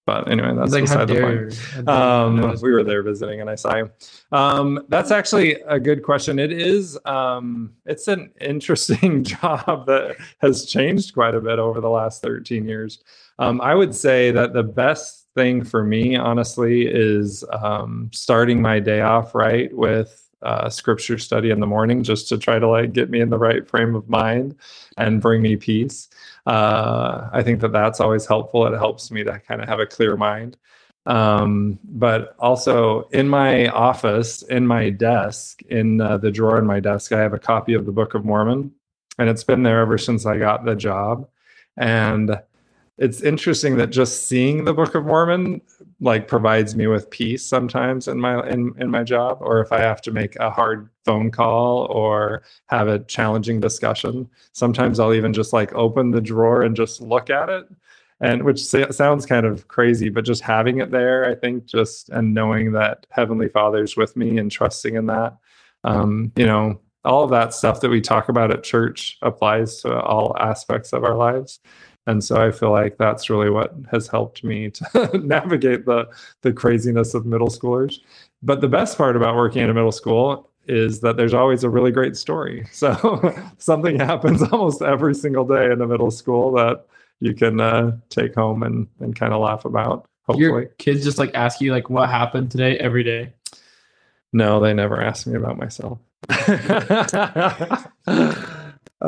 But 0.06 0.30
anyway, 0.30 0.54
that's 0.54 0.72
like, 0.72 0.84
beside 0.84 1.08
the 1.08 1.14
point. 1.14 1.24
dare 1.24 1.48
you? 1.48 1.56
How 1.74 1.82
dare 1.82 2.36
you? 2.36 2.44
Um, 2.48 2.56
we 2.62 2.72
were 2.72 2.84
there 2.84 3.02
visiting, 3.02 3.40
and 3.40 3.50
I 3.50 3.56
saw 3.56 3.76
you. 3.76 3.90
Um, 4.30 4.86
that's 4.88 5.10
actually 5.10 5.54
a 5.66 5.80
good 5.80 6.04
question. 6.04 6.38
It 6.38 6.52
is. 6.52 6.96
Um, 7.04 7.72
it's 7.84 8.06
an 8.06 8.30
interesting 8.40 9.24
job 9.24 9.86
that 9.86 10.16
has 10.38 10.64
changed 10.64 11.12
quite 11.12 11.34
a 11.34 11.40
bit 11.40 11.58
over 11.58 11.80
the 11.80 11.90
last 11.90 12.22
13 12.22 12.66
years. 12.68 13.02
Um, 13.40 13.60
I 13.60 13.74
would 13.74 13.94
say 13.94 14.30
that 14.30 14.52
the 14.52 14.62
best 14.62 15.26
thing 15.34 15.64
for 15.64 15.82
me, 15.82 16.14
honestly, 16.14 16.86
is 16.86 17.44
um, 17.52 18.08
starting 18.12 18.62
my 18.62 18.78
day 18.78 19.00
off 19.00 19.34
right 19.34 19.76
with 19.76 20.25
uh, 20.46 20.70
scripture 20.70 21.18
study 21.18 21.50
in 21.50 21.60
the 21.60 21.66
morning, 21.66 22.02
just 22.02 22.28
to 22.28 22.38
try 22.38 22.58
to 22.58 22.68
like 22.68 22.92
get 22.92 23.10
me 23.10 23.20
in 23.20 23.30
the 23.30 23.38
right 23.38 23.68
frame 23.68 23.94
of 23.94 24.08
mind 24.08 24.54
and 24.96 25.20
bring 25.20 25.42
me 25.42 25.56
peace. 25.56 26.08
Uh, 26.46 27.28
I 27.32 27.42
think 27.42 27.60
that 27.60 27.72
that's 27.72 28.00
always 28.00 28.26
helpful. 28.26 28.66
It 28.66 28.78
helps 28.78 29.10
me 29.10 29.24
to 29.24 29.40
kind 29.40 29.60
of 29.60 29.68
have 29.68 29.80
a 29.80 29.86
clear 29.86 30.16
mind. 30.16 30.56
Um, 31.06 31.78
but 31.84 32.34
also 32.38 33.08
in 33.12 33.28
my 33.28 33.68
office, 33.68 34.42
in 34.42 34.66
my 34.66 34.90
desk, 34.90 35.62
in 35.62 36.00
uh, 36.00 36.18
the 36.18 36.30
drawer 36.30 36.58
in 36.58 36.66
my 36.66 36.80
desk, 36.80 37.12
I 37.12 37.20
have 37.20 37.34
a 37.34 37.38
copy 37.38 37.74
of 37.74 37.86
the 37.86 37.92
Book 37.92 38.14
of 38.14 38.24
Mormon, 38.24 38.72
and 39.18 39.28
it's 39.28 39.44
been 39.44 39.62
there 39.62 39.80
ever 39.80 39.98
since 39.98 40.26
I 40.26 40.38
got 40.38 40.64
the 40.64 40.74
job. 40.74 41.28
And 41.76 42.38
it's 42.98 43.20
interesting 43.20 43.76
that 43.76 43.90
just 43.90 44.26
seeing 44.26 44.64
the 44.64 44.72
Book 44.72 44.94
of 44.94 45.04
Mormon 45.04 45.60
like 46.00 46.28
provides 46.28 46.74
me 46.74 46.86
with 46.86 47.10
peace 47.10 47.44
sometimes 47.44 48.08
in 48.08 48.20
my 48.20 48.46
in, 48.48 48.72
in 48.78 48.90
my 48.90 49.02
job, 49.02 49.38
or 49.40 49.60
if 49.60 49.72
I 49.72 49.80
have 49.80 50.00
to 50.02 50.12
make 50.12 50.36
a 50.36 50.50
hard 50.50 50.88
phone 51.04 51.30
call 51.30 51.86
or 51.86 52.42
have 52.66 52.88
a 52.88 53.00
challenging 53.00 53.60
discussion. 53.60 54.28
Sometimes 54.52 54.98
I'll 54.98 55.14
even 55.14 55.32
just 55.32 55.52
like 55.52 55.74
open 55.74 56.10
the 56.10 56.20
drawer 56.20 56.62
and 56.62 56.74
just 56.74 57.00
look 57.00 57.30
at 57.30 57.48
it 57.48 57.66
and 58.20 58.42
which 58.44 58.64
sounds 58.64 59.26
kind 59.26 59.44
of 59.44 59.68
crazy 59.68 60.08
but 60.08 60.24
just 60.24 60.42
having 60.42 60.78
it 60.78 60.90
there 60.90 61.28
i 61.28 61.34
think 61.34 61.66
just 61.66 62.08
and 62.10 62.32
knowing 62.32 62.72
that 62.72 63.06
heavenly 63.10 63.48
father's 63.48 63.96
with 63.96 64.16
me 64.16 64.38
and 64.38 64.50
trusting 64.50 64.96
in 64.96 65.06
that 65.06 65.36
um, 65.84 66.32
you 66.36 66.46
know 66.46 66.80
all 67.04 67.22
of 67.22 67.30
that 67.30 67.54
stuff 67.54 67.80
that 67.80 67.90
we 67.90 68.00
talk 68.00 68.28
about 68.28 68.50
at 68.50 68.64
church 68.64 69.16
applies 69.22 69.80
to 69.80 70.00
all 70.00 70.36
aspects 70.38 70.92
of 70.92 71.04
our 71.04 71.14
lives 71.14 71.60
and 72.06 72.22
so 72.22 72.36
i 72.40 72.50
feel 72.50 72.70
like 72.70 72.96
that's 72.98 73.28
really 73.30 73.50
what 73.50 73.74
has 73.90 74.06
helped 74.08 74.42
me 74.44 74.70
to 74.70 75.10
navigate 75.24 75.84
the 75.86 76.06
the 76.42 76.52
craziness 76.52 77.14
of 77.14 77.26
middle 77.26 77.48
schoolers 77.48 77.98
but 78.42 78.60
the 78.60 78.68
best 78.68 78.96
part 78.96 79.16
about 79.16 79.34
working 79.36 79.62
in 79.62 79.70
a 79.70 79.74
middle 79.74 79.92
school 79.92 80.50
is 80.68 81.00
that 81.00 81.16
there's 81.16 81.34
always 81.34 81.62
a 81.64 81.70
really 81.70 81.92
great 81.92 82.16
story 82.16 82.66
so 82.72 83.32
something 83.58 83.98
happens 83.98 84.42
almost 84.52 84.82
every 84.82 85.14
single 85.14 85.44
day 85.44 85.70
in 85.70 85.78
the 85.78 85.86
middle 85.86 86.10
school 86.10 86.52
that 86.52 86.86
you 87.20 87.32
can 87.32 87.60
uh, 87.60 87.96
take 88.10 88.34
home 88.34 88.62
and, 88.62 88.86
and 89.00 89.16
kind 89.16 89.32
of 89.32 89.40
laugh 89.40 89.64
about. 89.64 90.06
Hopefully, 90.26 90.46
Your 90.46 90.64
kids 90.76 91.02
just 91.02 91.16
like 91.16 91.30
ask 91.34 91.62
you 91.62 91.72
like 91.72 91.88
what 91.88 92.10
happened 92.10 92.50
today 92.50 92.76
every 92.78 93.02
day. 93.02 93.32
no, 94.34 94.60
they 94.60 94.74
never 94.74 95.00
ask 95.00 95.26
me 95.26 95.34
about 95.34 95.56
myself. 95.56 95.98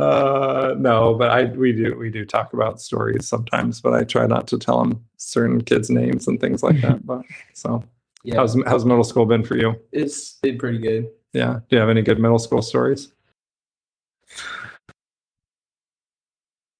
Uh, 0.01 0.75
no, 0.79 1.15
but 1.15 1.31
I 1.31 1.45
we 1.45 1.73
do 1.73 1.97
we 1.99 2.11
do 2.11 2.25
talk 2.25 2.53
about 2.53 2.81
stories 2.81 3.27
sometimes, 3.29 3.81
but 3.81 3.93
I 3.95 4.05
try 4.05 4.27
not 4.27 4.47
to 4.49 4.59
tell 4.59 4.79
them 4.83 5.05
certain 5.17 5.61
kids' 5.63 5.91
names 5.91 6.29
and 6.29 6.41
things 6.41 6.63
like 6.63 6.81
that. 6.83 7.05
But 7.07 7.23
so, 7.55 7.83
Yeah. 8.25 8.37
how's 8.37 8.57
how's 8.67 8.85
middle 8.85 9.05
school 9.05 9.27
been 9.27 9.45
for 9.45 9.57
you? 9.57 9.75
it's 9.93 10.35
been 10.43 10.59
pretty 10.59 10.79
good. 10.79 11.09
Yeah, 11.33 11.61
do 11.69 11.77
you 11.77 11.81
have 11.81 11.91
any 11.91 12.03
good 12.03 12.19
middle 12.19 12.39
school 12.39 12.63
stories? 12.63 13.13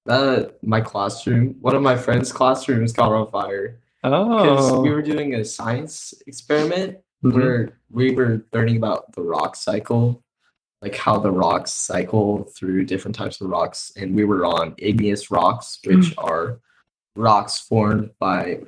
Uh, 0.07 0.45
my 0.63 0.81
classroom, 0.81 1.55
one 1.61 1.75
of 1.75 1.81
my 1.83 1.95
friends' 1.95 2.31
classrooms 2.31 2.93
caught 2.93 3.11
on 3.11 3.29
fire. 3.29 3.79
Oh. 4.03 4.41
Because 4.41 4.71
we 4.79 4.89
were 4.89 5.01
doing 5.01 5.35
a 5.35 5.45
science 5.45 6.13
experiment 6.25 6.97
Mhm. 7.23 7.33
where 7.33 7.77
we 7.91 8.15
were 8.15 8.43
learning 8.53 8.77
about 8.77 9.11
the 9.13 9.21
rock 9.21 9.55
cycle, 9.55 10.23
like 10.81 10.95
how 10.95 11.17
the 11.19 11.31
rocks 11.31 11.71
cycle 11.71 12.43
through 12.55 12.85
different 12.85 13.15
types 13.15 13.41
of 13.41 13.49
rocks, 13.49 13.91
and 13.97 14.15
we 14.15 14.23
were 14.23 14.45
on 14.45 14.75
igneous 14.77 15.29
rocks, 15.31 15.79
which 15.85 16.13
are 16.17 16.59
rocks 17.15 17.59
formed 17.59 18.11
by 18.19 18.59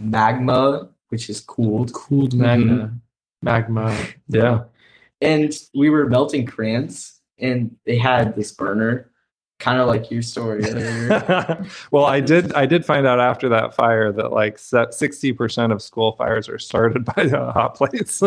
magma, 0.00 0.88
which 1.08 1.30
is 1.30 1.40
cooled, 1.40 1.92
Cooled 1.92 2.34
magma. 2.34 2.92
Magma. 3.42 3.96
yeah. 4.28 4.64
and 5.20 5.52
we 5.74 5.88
were 5.90 6.06
melting 6.08 6.46
crayons, 6.46 7.20
and 7.38 7.74
they 7.86 7.96
had 7.98 8.36
this 8.36 8.52
burner, 8.52 9.10
kind 9.60 9.80
of 9.80 9.86
like 9.86 10.10
your 10.10 10.22
story 10.22 10.62
well, 11.90 12.04
I 12.04 12.20
did. 12.20 12.52
I 12.52 12.66
did 12.66 12.84
find 12.84 13.06
out 13.06 13.20
after 13.20 13.48
that 13.50 13.74
fire 13.74 14.12
that 14.12 14.32
like 14.32 14.58
sixty 14.58 15.32
percent 15.32 15.72
of 15.72 15.80
school 15.80 16.12
fires 16.12 16.48
are 16.48 16.58
started 16.58 17.04
by 17.16 17.22
uh, 17.24 17.52
hot 17.52 17.76
plates. 17.76 18.22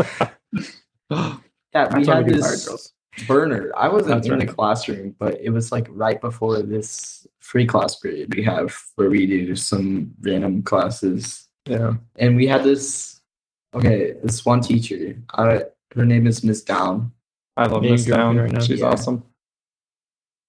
Yeah, 1.78 1.98
we 1.98 2.06
had 2.06 2.26
we 2.26 2.34
this 2.34 2.94
burner. 3.28 3.72
I 3.76 3.88
wasn't 3.88 4.16
That's 4.16 4.28
in 4.28 4.40
the 4.40 4.48
classroom, 4.48 5.16
but 5.20 5.40
it 5.42 5.50
was 5.52 5.72
like 5.72 5.88
right 5.90 6.20
before 6.20 6.62
this 6.62 7.26
free 7.40 7.66
class 7.66 7.96
period 7.96 8.34
we 8.36 8.44
have 8.44 8.76
where 8.96 9.10
we 9.10 9.26
do 9.26 9.56
some 9.56 10.14
random 10.22 10.64
classes. 10.64 11.48
yeah. 11.68 11.94
And 12.18 12.36
we 12.36 12.48
had 12.48 12.64
this 12.64 13.22
okay, 13.74 14.14
this 14.24 14.46
one 14.46 14.62
teacher. 14.62 15.22
Uh, 15.34 15.60
her 15.96 16.06
name 16.06 16.26
is 16.28 16.44
Miss 16.44 16.64
Down. 16.64 17.12
I 17.56 17.66
love 17.68 17.82
Being 17.82 17.94
Miss 17.94 18.06
Down. 18.06 18.38
right 18.38 18.52
now. 18.52 18.60
She's 18.60 18.80
Yeah. 18.80 18.88
awesome. 18.88 19.24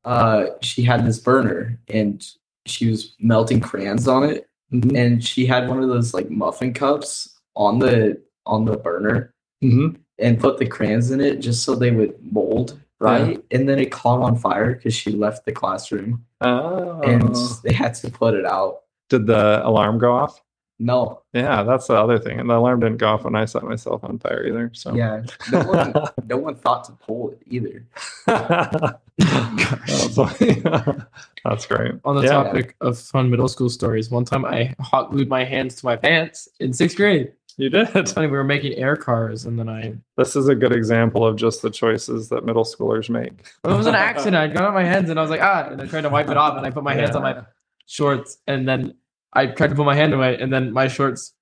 Uh, 0.04 0.46
she 0.62 0.82
had 0.82 1.04
this 1.06 1.18
burner 1.18 1.78
and 1.88 2.24
she 2.66 2.88
was 2.90 3.14
melting 3.18 3.60
crayons 3.60 4.08
on 4.08 4.24
it. 4.24 4.48
Mhm. 4.72 4.96
And 4.96 5.24
she 5.24 5.46
had 5.46 5.68
one 5.68 5.82
of 5.82 5.88
those 5.88 6.14
like 6.14 6.30
muffin 6.30 6.72
cups 6.72 7.38
on 7.54 7.78
the 7.78 8.22
on 8.46 8.64
the 8.64 8.76
burner 8.78 9.34
Mhm. 9.62 9.96
And 10.18 10.38
put 10.40 10.58
the 10.58 10.66
crayons 10.66 11.10
in 11.10 11.20
it 11.20 11.40
just 11.40 11.62
so 11.64 11.74
they 11.74 11.90
would 11.90 12.14
mold 12.32 12.78
right. 13.00 13.42
And 13.52 13.68
then 13.68 13.78
it 13.78 13.92
caught 13.92 14.20
on 14.20 14.36
fire 14.36 14.74
because 14.74 14.94
she 14.94 15.12
left 15.12 15.44
the 15.44 15.52
classroom 15.52 16.24
Oh. 16.40 17.00
and 17.02 17.34
they 17.64 17.72
had 17.72 17.94
to 17.94 18.10
put 18.10 18.34
it 18.34 18.44
out. 18.46 18.82
did 19.08 19.26
the 19.26 19.66
alarm 19.66 19.98
go 19.98 20.12
off? 20.14 20.42
No, 20.80 21.22
Yeah, 21.32 21.64
that's 21.64 21.88
the 21.88 21.94
other 21.94 22.20
thing. 22.20 22.38
And 22.38 22.48
the 22.48 22.54
alarm 22.56 22.78
didn't 22.78 22.98
go 22.98 23.08
off 23.08 23.24
when 23.24 23.34
I 23.34 23.46
set 23.46 23.64
myself 23.64 24.04
on 24.04 24.18
fire 24.20 24.46
either. 24.46 24.70
So 24.74 24.94
yeah, 24.94 25.22
no 25.50 25.60
one, 25.64 25.94
no 26.28 26.36
one 26.36 26.54
thought 26.54 26.84
to 26.84 26.92
pull 26.92 27.30
it 27.32 27.42
either. 27.48 27.84
that's. 28.26 30.16
That's 31.44 31.66
great. 31.66 31.92
On 32.04 32.14
the 32.16 32.22
Yeah. 32.22 32.30
topic 32.44 32.76
of 32.80 32.98
fun 32.98 33.30
middle 33.30 33.48
school 33.48 33.70
stories, 33.70 34.10
one 34.10 34.24
time 34.24 34.44
I 34.44 34.74
hot 34.80 35.10
glued 35.10 35.28
my 35.28 35.44
hands 35.44 35.76
to 35.76 35.86
my 35.86 35.96
pants 35.96 36.48
in 36.60 36.72
sixth 36.72 36.96
grade. 36.96 37.32
You 37.58 37.68
did. 37.68 37.88
It's 37.96 38.12
funny, 38.12 38.28
we 38.28 38.36
were 38.36 38.44
making 38.44 38.74
air 38.74 38.96
cars 38.96 39.44
and 39.44 39.58
then 39.58 39.68
I 39.68 39.94
This 40.16 40.36
is 40.36 40.48
a 40.48 40.54
good 40.54 40.72
example 40.72 41.26
of 41.26 41.36
just 41.36 41.60
the 41.60 41.70
choices 41.70 42.28
that 42.30 42.44
middle 42.44 42.64
schoolers 42.64 43.10
make. 43.10 43.32
it 43.64 43.68
was 43.68 43.86
an 43.86 43.94
accident. 43.96 44.36
I 44.36 44.46
got 44.46 44.64
on 44.64 44.74
my 44.74 44.84
hands 44.84 45.10
and 45.10 45.18
I 45.18 45.22
was 45.22 45.30
like, 45.30 45.42
ah, 45.42 45.68
and 45.70 45.82
I 45.82 45.86
tried 45.86 46.02
to 46.02 46.08
wipe 46.08 46.30
it 46.30 46.36
off 46.36 46.56
and 46.56 46.64
I 46.64 46.70
put 46.70 46.84
my 46.84 46.94
hands 46.94 47.16
on 47.16 47.22
my 47.22 47.42
shorts 47.86 48.38
and 48.46 48.66
then 48.66 48.94
I 49.32 49.46
tried 49.46 49.70
to 49.70 49.74
put 49.74 49.84
my 49.84 49.96
hand 49.96 50.14
away 50.14 50.38
and 50.40 50.52
then 50.52 50.72
my 50.72 50.88
shorts 50.88 51.34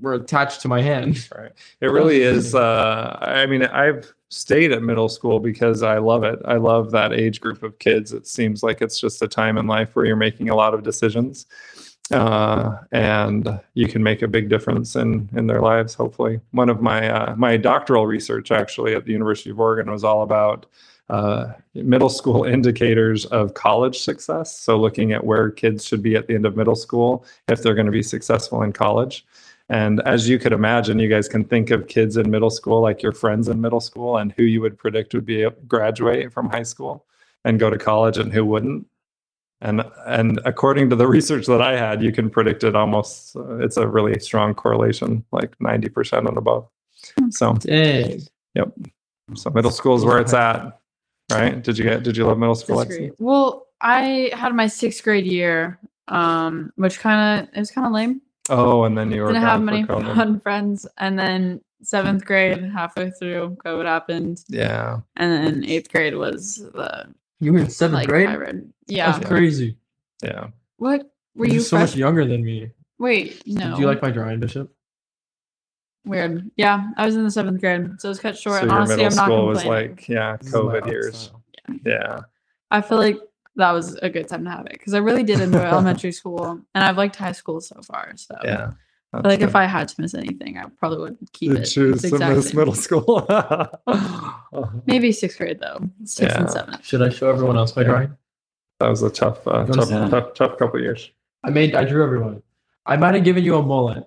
were 0.00 0.14
attached 0.14 0.62
to 0.62 0.68
my 0.68 0.80
hand. 0.80 1.28
Right. 1.36 1.52
It 1.80 1.88
really 1.88 2.22
is. 2.22 2.54
Uh, 2.54 3.18
I 3.20 3.46
mean, 3.46 3.64
I've 3.64 4.12
stayed 4.30 4.72
at 4.72 4.82
middle 4.82 5.08
school 5.08 5.40
because 5.40 5.82
I 5.82 5.98
love 5.98 6.22
it. 6.22 6.38
I 6.44 6.56
love 6.56 6.90
that 6.92 7.12
age 7.12 7.40
group 7.40 7.62
of 7.62 7.78
kids. 7.78 8.12
It 8.12 8.26
seems 8.26 8.62
like 8.62 8.80
it's 8.80 8.98
just 8.98 9.22
a 9.22 9.28
time 9.28 9.58
in 9.58 9.66
life 9.66 9.94
where 9.94 10.04
you're 10.04 10.16
making 10.16 10.50
a 10.50 10.54
lot 10.54 10.72
of 10.72 10.82
decisions, 10.82 11.46
uh, 12.12 12.78
and 12.92 13.60
you 13.74 13.88
can 13.88 14.02
make 14.02 14.22
a 14.22 14.28
big 14.28 14.48
difference 14.48 14.96
in 14.96 15.28
in 15.36 15.46
their 15.46 15.60
lives. 15.60 15.94
Hopefully, 15.94 16.40
one 16.52 16.68
of 16.68 16.80
my 16.80 17.08
uh, 17.08 17.34
my 17.36 17.56
doctoral 17.56 18.06
research 18.06 18.50
actually 18.50 18.94
at 18.94 19.04
the 19.04 19.12
University 19.12 19.50
of 19.50 19.60
Oregon 19.60 19.90
was 19.90 20.04
all 20.04 20.22
about 20.22 20.66
uh, 21.10 21.52
middle 21.74 22.08
school 22.08 22.44
indicators 22.56 23.26
of 23.26 23.54
college 23.54 23.98
success. 23.98 24.58
So, 24.58 24.78
looking 24.78 25.12
at 25.12 25.24
where 25.24 25.50
kids 25.50 25.86
should 25.86 26.02
be 26.02 26.16
at 26.16 26.26
the 26.26 26.34
end 26.34 26.46
of 26.46 26.56
middle 26.56 26.76
school 26.76 27.24
if 27.48 27.62
they're 27.62 27.74
going 27.74 27.86
to 27.86 27.92
be 27.92 28.02
successful 28.02 28.62
in 28.62 28.72
college. 28.72 29.24
And 29.70 30.00
as 30.06 30.28
you 30.28 30.38
could 30.38 30.52
imagine, 30.52 30.98
you 30.98 31.08
guys 31.08 31.28
can 31.28 31.44
think 31.44 31.70
of 31.70 31.88
kids 31.88 32.16
in 32.16 32.30
middle 32.30 32.48
school, 32.48 32.80
like 32.80 33.02
your 33.02 33.12
friends 33.12 33.48
in 33.48 33.60
middle 33.60 33.80
school, 33.80 34.16
and 34.16 34.32
who 34.32 34.44
you 34.44 34.62
would 34.62 34.78
predict 34.78 35.12
would 35.12 35.26
be 35.26 35.42
a 35.42 35.50
graduate 35.50 36.32
from 36.32 36.48
high 36.48 36.62
school 36.62 37.04
and 37.44 37.60
go 37.60 37.68
to 37.68 37.78
college, 37.78 38.18
and 38.18 38.32
who 38.32 38.44
wouldn't. 38.44 38.86
And 39.60 39.82
and 40.06 40.40
according 40.44 40.90
to 40.90 40.96
the 40.96 41.06
research 41.16 41.46
that 41.46 41.60
I 41.60 41.76
had, 41.76 42.02
you 42.02 42.12
can 42.12 42.30
predict 42.30 42.62
it 42.64 42.76
almost. 42.76 43.34
Uh, 43.36 43.56
it's 43.58 43.76
a 43.76 43.86
really 43.88 44.18
strong 44.20 44.54
correlation, 44.54 45.24
like 45.32 45.54
ninety 45.60 45.88
percent 45.88 46.28
and 46.28 46.36
above. 46.38 46.68
So 47.30 47.54
Dang. 47.54 48.20
so 49.34 49.50
middle 49.50 49.70
school 49.70 49.96
is 49.96 50.04
where 50.04 50.18
it's 50.18 50.32
at, 50.34 50.78
right? 51.32 51.62
Did 51.62 51.78
you 51.78 51.84
get? 51.84 52.02
Did 52.04 52.16
you 52.16 52.26
love 52.26 52.38
middle 52.38 52.54
school? 52.54 52.84
Sixth 52.84 53.16
Well, 53.18 53.66
I 53.80 54.30
had 54.32 54.54
my 54.54 54.66
sixth 54.68 55.02
grade 55.02 55.26
year, 55.26 55.78
um, 56.08 56.72
which 56.76 57.00
kind 57.00 57.42
of 57.42 57.48
it 57.54 57.58
was 57.58 57.70
kind 57.70 57.86
of 57.86 57.92
lame. 57.92 58.20
Oh, 58.50 58.84
and 58.84 58.96
then 58.96 59.10
you 59.10 59.22
were 59.22 59.28
Didn't 59.28 59.42
have 59.42 59.60
many 59.62 59.84
COVID. 59.84 60.14
fun 60.14 60.40
friends, 60.44 60.86
and 60.98 61.18
then 61.18 61.60
seventh 61.82 62.24
grade, 62.24 62.62
halfway 62.72 63.10
through, 63.10 63.56
COVID 63.64 63.84
happened, 63.84 64.42
Yeah, 64.48 65.00
and 65.16 65.32
then 65.32 65.64
eighth 65.64 65.90
grade 65.92 66.16
was 66.16 66.56
the 66.56 67.12
You 67.40 67.52
were 67.52 67.60
in 67.60 67.70
seventh 67.70 67.94
like 68.00 68.08
grade? 68.08 68.28
hybrid. 68.28 68.72
Yeah. 68.86 69.12
That's 69.12 69.26
crazy. 69.26 69.76
yeah. 70.22 70.48
What 70.76 71.10
were 71.34 71.46
You're 71.46 71.56
you? 71.56 71.60
so 71.60 71.78
much 71.78 71.94
younger 71.96 72.24
than 72.26 72.44
me. 72.44 72.70
Wait, 72.98 73.42
no. 73.46 73.70
Did 73.70 73.78
you 73.78 73.86
like 73.86 74.02
my 74.02 74.10
drawing, 74.10 74.40
Bishop? 74.40 74.72
Weird. 76.04 76.50
Yeah, 76.56 76.90
I 76.96 77.04
was 77.06 77.16
in 77.16 77.24
the 77.24 77.30
seventh 77.30 77.60
grade, 77.60 78.00
so 78.00 78.08
it 78.08 78.10
was 78.10 78.20
cut 78.20 78.36
short. 78.38 78.56
So 78.58 78.62
and 78.62 78.72
honestly, 78.72 79.04
I'm 79.04 79.14
not 79.14 79.24
school 79.26 79.46
was 79.46 79.64
like, 79.64 80.08
yeah, 80.08 80.36
This 80.38 80.48
is 80.48 80.54
my 80.54 80.60
COVID 80.60 80.86
years. 80.86 81.16
style. 81.16 81.42
Yeah. 81.84 82.20
I 82.70 82.80
feel 82.80 82.98
like 82.98 83.18
that 83.56 83.72
was 83.72 83.94
a 83.96 84.08
good 84.08 84.28
time 84.28 84.44
to 84.44 84.50
have 84.50 84.66
it 84.66 84.72
because 84.72 84.94
I 84.94 84.98
really 84.98 85.22
did 85.22 85.40
enjoy 85.40 85.58
elementary 85.64 86.12
school, 86.12 86.60
and 86.74 86.84
I've 86.84 86.96
liked 86.96 87.16
high 87.16 87.32
school 87.32 87.60
so 87.60 87.80
far. 87.82 88.12
So 88.16 88.36
Yeah. 88.44 88.70
I 89.12 89.22
feel 89.22 89.30
like 89.30 89.40
if 89.40 89.56
I 89.56 89.64
had 89.64 89.88
to 89.88 90.00
miss 90.02 90.12
anything, 90.14 90.58
I 90.58 90.64
probably 90.78 90.98
would 90.98 91.18
keep 91.32 91.50
You'd 91.50 91.60
it. 91.60 91.64
choose 91.66 92.04
It's 92.04 92.18
to 92.18 92.28
miss 92.28 92.52
middle 92.52 92.74
school. 92.74 93.26
Maybe 94.86 95.12
sixth 95.12 95.38
grade 95.38 95.60
though, 95.60 95.80
sixth 96.04 96.36
and 96.36 96.50
seventh. 96.50 96.84
Should 96.84 97.00
I 97.02 97.08
show 97.08 97.30
everyone 97.30 97.56
else 97.56 97.74
my 97.74 97.84
drawing? 97.84 98.16
that 98.80 98.88
was 98.88 99.02
a 99.02 99.10
tough, 99.10 99.46
uh, 99.48 99.64
You 99.66 99.72
tough, 99.72 99.88
tough, 99.88 100.34
tough 100.34 100.58
couple 100.58 100.76
of 100.76 100.82
years. 100.82 101.10
I 101.42 101.50
made 101.50 101.74
I 101.74 101.84
drew 101.84 102.04
everyone. 102.04 102.42
I 102.86 102.96
might 102.96 103.14
have 103.14 103.24
given 103.24 103.44
you 103.44 103.56
a 103.56 103.62
mullet. 103.62 104.06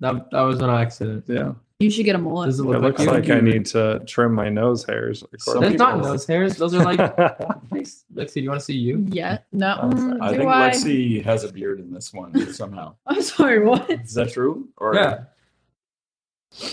That 0.00 0.30
that 0.30 0.42
was 0.42 0.60
an 0.60 0.70
accident. 0.70 1.24
Yeah. 1.26 1.52
You 1.78 1.90
should 1.90 2.06
get 2.06 2.14
a 2.14 2.18
mullet. 2.18 2.48
Does 2.48 2.58
it 2.58 2.62
It 2.62 2.66
look 2.68 2.80
looks 2.82 3.02
you? 3.02 3.10
like 3.10 3.28
I 3.28 3.40
need 3.40 3.66
to 3.66 4.02
trim 4.06 4.32
my 4.34 4.48
nose 4.48 4.82
hairs. 4.84 5.22
Some 5.38 5.60
That's 5.60 5.76
not 5.76 5.96
people- 5.96 6.08
nose 6.10 6.26
hairs. 6.26 6.56
Those 6.56 6.72
are 6.74 6.82
like 6.82 6.98
Lexi, 7.70 8.32
do 8.34 8.40
you 8.40 8.48
want 8.48 8.60
to 8.60 8.64
see 8.64 8.76
you? 8.76 9.04
Yeah. 9.10 9.38
No. 9.52 9.78
Oh, 9.82 9.88
mm, 9.90 10.18
I 10.22 10.30
think 10.30 10.48
I? 10.48 10.70
Lexi 10.70 11.22
has 11.24 11.44
a 11.44 11.52
beard 11.52 11.78
in 11.80 11.92
this 11.92 12.14
one 12.14 12.50
somehow. 12.54 12.94
I'm 13.06 13.20
sorry. 13.20 13.62
What? 13.62 13.90
Is 13.90 14.14
that 14.14 14.32
true? 14.32 14.68
Or 14.78 14.94
Yeah. 14.94 15.24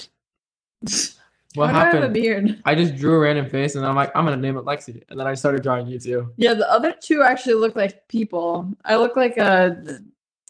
What 1.56 1.68
Why 1.68 1.72
do 1.72 1.76
I 1.78 1.80
have 1.86 1.94
a 1.94 1.98
happened? 1.98 2.13
beard? 2.16 2.62
I 2.66 2.74
just 2.74 2.96
drew 2.96 3.13
a 3.13 3.20
random 3.20 3.48
face 3.48 3.76
and 3.76 3.86
I'm 3.86 3.96
like, 3.96 4.12
I'm 4.16 4.24
gonna 4.26 4.38
name 4.38 4.58
it 4.58 4.66
Lexi. 4.66 5.04
And 5.10 5.20
then 5.20 5.28
I 5.28 5.36
started 5.36 5.62
drawing 5.62 5.86
you 5.86 6.00
too. 6.00 6.34
Yeah, 6.36 6.56
the 6.56 6.68
other 6.72 6.96
two 7.00 7.22
actually 7.22 7.54
look 7.56 7.76
like 7.76 8.08
people. 8.08 8.68
I 8.86 8.96
look 8.96 9.16
like 9.16 9.38
a. 9.38 10.00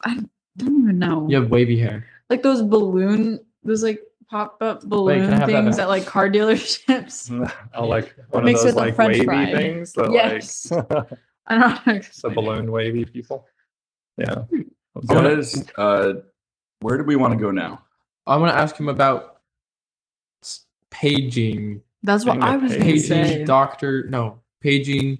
I 0.05 0.15
don't 0.55 0.79
even 0.83 0.99
know. 0.99 1.27
You 1.29 1.41
have 1.41 1.49
wavy 1.49 1.77
hair. 1.77 2.05
Like 2.29 2.41
those 2.41 2.61
balloon, 2.61 3.41
those 3.65 3.83
like 3.83 3.99
pop 4.29 4.57
up 4.61 4.81
balloon 4.83 5.25
can 5.29 5.33
I 5.33 5.37
that 5.39 5.45
things 5.47 5.79
at 5.79 5.87
like 5.89 6.05
car 6.05 6.29
dealerships. 6.29 7.29
I 7.73 7.83
like 7.83 8.15
one 8.29 8.45
Mixed 8.45 8.65
of 8.65 8.69
those 8.75 8.75
like 8.75 8.95
french 8.95 9.13
wavy 9.17 9.25
fry. 9.25 9.51
things 9.51 9.93
that 9.93 10.11
Yes. 10.11 10.71
like 10.71 10.91
I 11.47 11.57
don't 11.57 11.87
know. 11.87 12.01
the 12.23 12.29
balloon 12.29 12.71
wavy 12.71 13.05
people. 13.05 13.45
Yeah. 14.17 14.43
what 14.93 15.25
is 15.25 15.65
uh 15.77 16.13
where 16.81 16.97
do 16.97 17.03
we 17.03 17.15
want 17.15 17.33
to 17.33 17.39
go 17.39 17.51
now? 17.51 17.81
I 18.27 18.37
want 18.37 18.51
to 18.53 18.57
ask 18.57 18.77
him 18.79 18.89
about 18.89 19.41
paging. 20.89 21.81
That's 22.03 22.25
what 22.25 22.41
I 22.41 22.57
was 22.57 22.71
page. 22.73 22.81
Paging 22.83 22.99
say. 23.07 23.43
doctor. 23.45 24.05
No, 24.09 24.39
paging. 24.61 25.19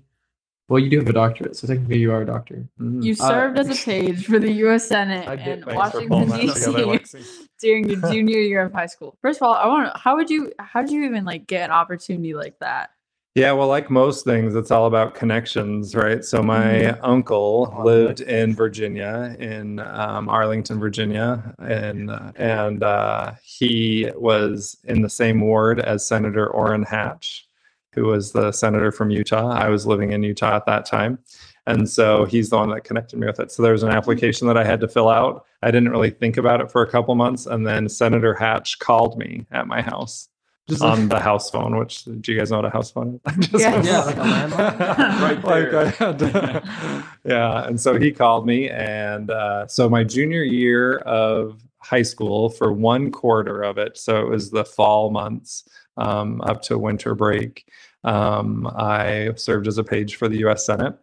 Well, 0.70 0.80
you 0.80 0.89
do 0.89 1.00
have 1.00 1.08
a 1.10 1.13
doctorate, 1.13 1.56
so 1.56 1.68
technically 1.68 1.98
you 2.00 2.12
are 2.12 2.22
a 2.22 2.26
doctor. 2.26 2.66
Mm. 2.80 3.04
You 3.04 3.13
Uh, 3.20 3.28
served 3.28 3.60
as 3.60 3.70
a 3.70 3.86
page 3.86 4.26
for 4.26 4.39
the 4.39 4.52
U.S. 4.63 4.88
Senate 4.88 5.28
I 5.28 5.36
did. 5.36 5.68
and 5.68 5.76
Washington 5.76 6.30
D.C. 6.30 7.42
together, 7.63 7.95
Lexi. 7.97 8.02
during 8.02 8.02
your 8.02 8.12
junior 8.12 8.39
year 8.39 8.62
of 8.63 8.73
high 8.73 8.86
school. 8.86 9.17
First 9.21 9.41
of 9.41 9.47
all, 9.47 9.56
I 9.56 9.67
want 9.67 9.93
to. 9.93 9.99
How 9.99 10.15
would 10.15 10.30
you? 10.30 10.52
How 10.60 10.82
did 10.82 10.91
you 10.91 11.04
even 11.06 11.26
like 11.26 11.47
get 11.47 11.65
an 11.65 11.71
opportunity 11.71 12.34
like 12.34 12.60
that? 12.60 12.91
Yeah, 13.36 13.54
well, 13.54 13.67
like 13.67 13.89
most 13.89 14.26
things, 14.26 14.54
it's 14.54 14.69
all 14.69 14.86
about 14.86 15.15
connections, 15.15 15.95
right? 15.95 16.23
So 16.23 16.43
my 16.43 16.89
uncle 16.99 17.82
lived 17.84 18.21
in 18.21 18.54
Virginia, 18.54 19.36
in 19.39 19.80
um, 19.80 20.30
Arlington, 20.30 20.80
Virginia, 20.80 21.56
and 21.58 22.12
and 22.36 22.84
uh, 22.84 23.32
he 23.43 24.12
was 24.15 24.78
in 24.84 25.02
the 25.02 25.10
same 25.10 25.41
ward 25.41 25.80
as 25.80 26.06
Senator 26.06 26.47
Orrin 26.47 26.84
Hatch, 26.84 27.47
who 27.93 28.06
was 28.06 28.34
the 28.34 28.52
senator 28.52 28.91
from 28.91 29.10
Utah. 29.10 29.49
I 29.52 29.67
was 29.67 29.88
living 29.88 30.12
in 30.12 30.21
Utah 30.21 30.56
at 30.56 30.67
that 30.67 30.86
time, 30.86 31.17
and 31.65 31.89
so 31.89 32.26
he's 32.26 32.52
the 32.52 32.58
one 32.58 32.69
that 32.69 32.84
connected 32.84 33.17
me 33.17 33.26
with 33.26 33.39
it. 33.39 33.52
So 33.52 33.63
there 33.63 33.73
was 33.73 33.82
an 33.82 33.89
application 33.89 34.45
that 34.45 34.58
I 34.60 34.63
had 34.63 34.80
to 34.82 34.88
fill 34.88 35.10
out. 35.10 35.47
I 35.63 35.71
didn't 35.71 35.89
really 35.89 36.10
think 36.12 36.38
about 36.38 36.61
it 36.61 36.72
for 36.72 36.82
a 36.82 36.89
couple 36.89 37.16
months, 37.16 37.45
and 37.45 37.66
then 37.66 37.89
Senator 37.89 38.34
Hatch 38.34 38.80
called 38.80 39.18
me 39.18 39.45
at 39.51 39.68
my 39.68 39.82
house 39.82 40.28
Just 40.70 40.82
on 40.82 41.09
the 41.09 41.20
house 41.20 41.49
phone. 41.49 41.78
Which 41.78 42.03
do 42.05 42.32
you 42.32 42.38
guys 42.38 42.51
know 42.51 42.57
what 42.57 42.66
a 42.66 42.70
house 42.70 42.91
phone 42.91 43.20
is? 43.26 43.36
Just- 43.47 43.59
Yes. 43.64 43.86
Yeah, 43.86 44.03
like 44.03 44.18
a 44.18 44.20
landline. 44.20 45.22
Right 45.22 45.43
Like 45.43 45.72
there. 45.72 45.86
I 45.86 45.86
had- 45.89 47.03
yeah, 47.26 47.68
and 47.68 47.80
so 47.80 47.97
he 47.97 48.11
called 48.11 48.45
me, 48.45 48.70
and 48.70 49.30
uh, 49.32 49.68
so 49.68 49.89
my 49.89 50.03
junior 50.03 50.43
year 50.43 50.97
of 50.99 51.61
high 51.80 52.01
school 52.01 52.49
for 52.49 52.72
one 52.72 53.11
quarter 53.11 53.61
of 53.61 53.78
it, 53.78 53.97
so 53.97 54.22
it 54.22 54.30
was 54.30 54.51
the 54.51 54.64
fall 54.66 55.11
months 55.11 55.68
um, 55.97 56.39
up 56.41 56.61
to 56.64 56.78
winter 56.78 57.14
break. 57.16 57.66
Um, 58.05 58.68
I 58.76 59.32
served 59.36 59.68
as 59.68 59.78
a 59.78 59.84
page 59.84 60.16
for 60.16 60.28
the 60.28 60.38
U.S. 60.39 60.66
Senate. 60.66 60.97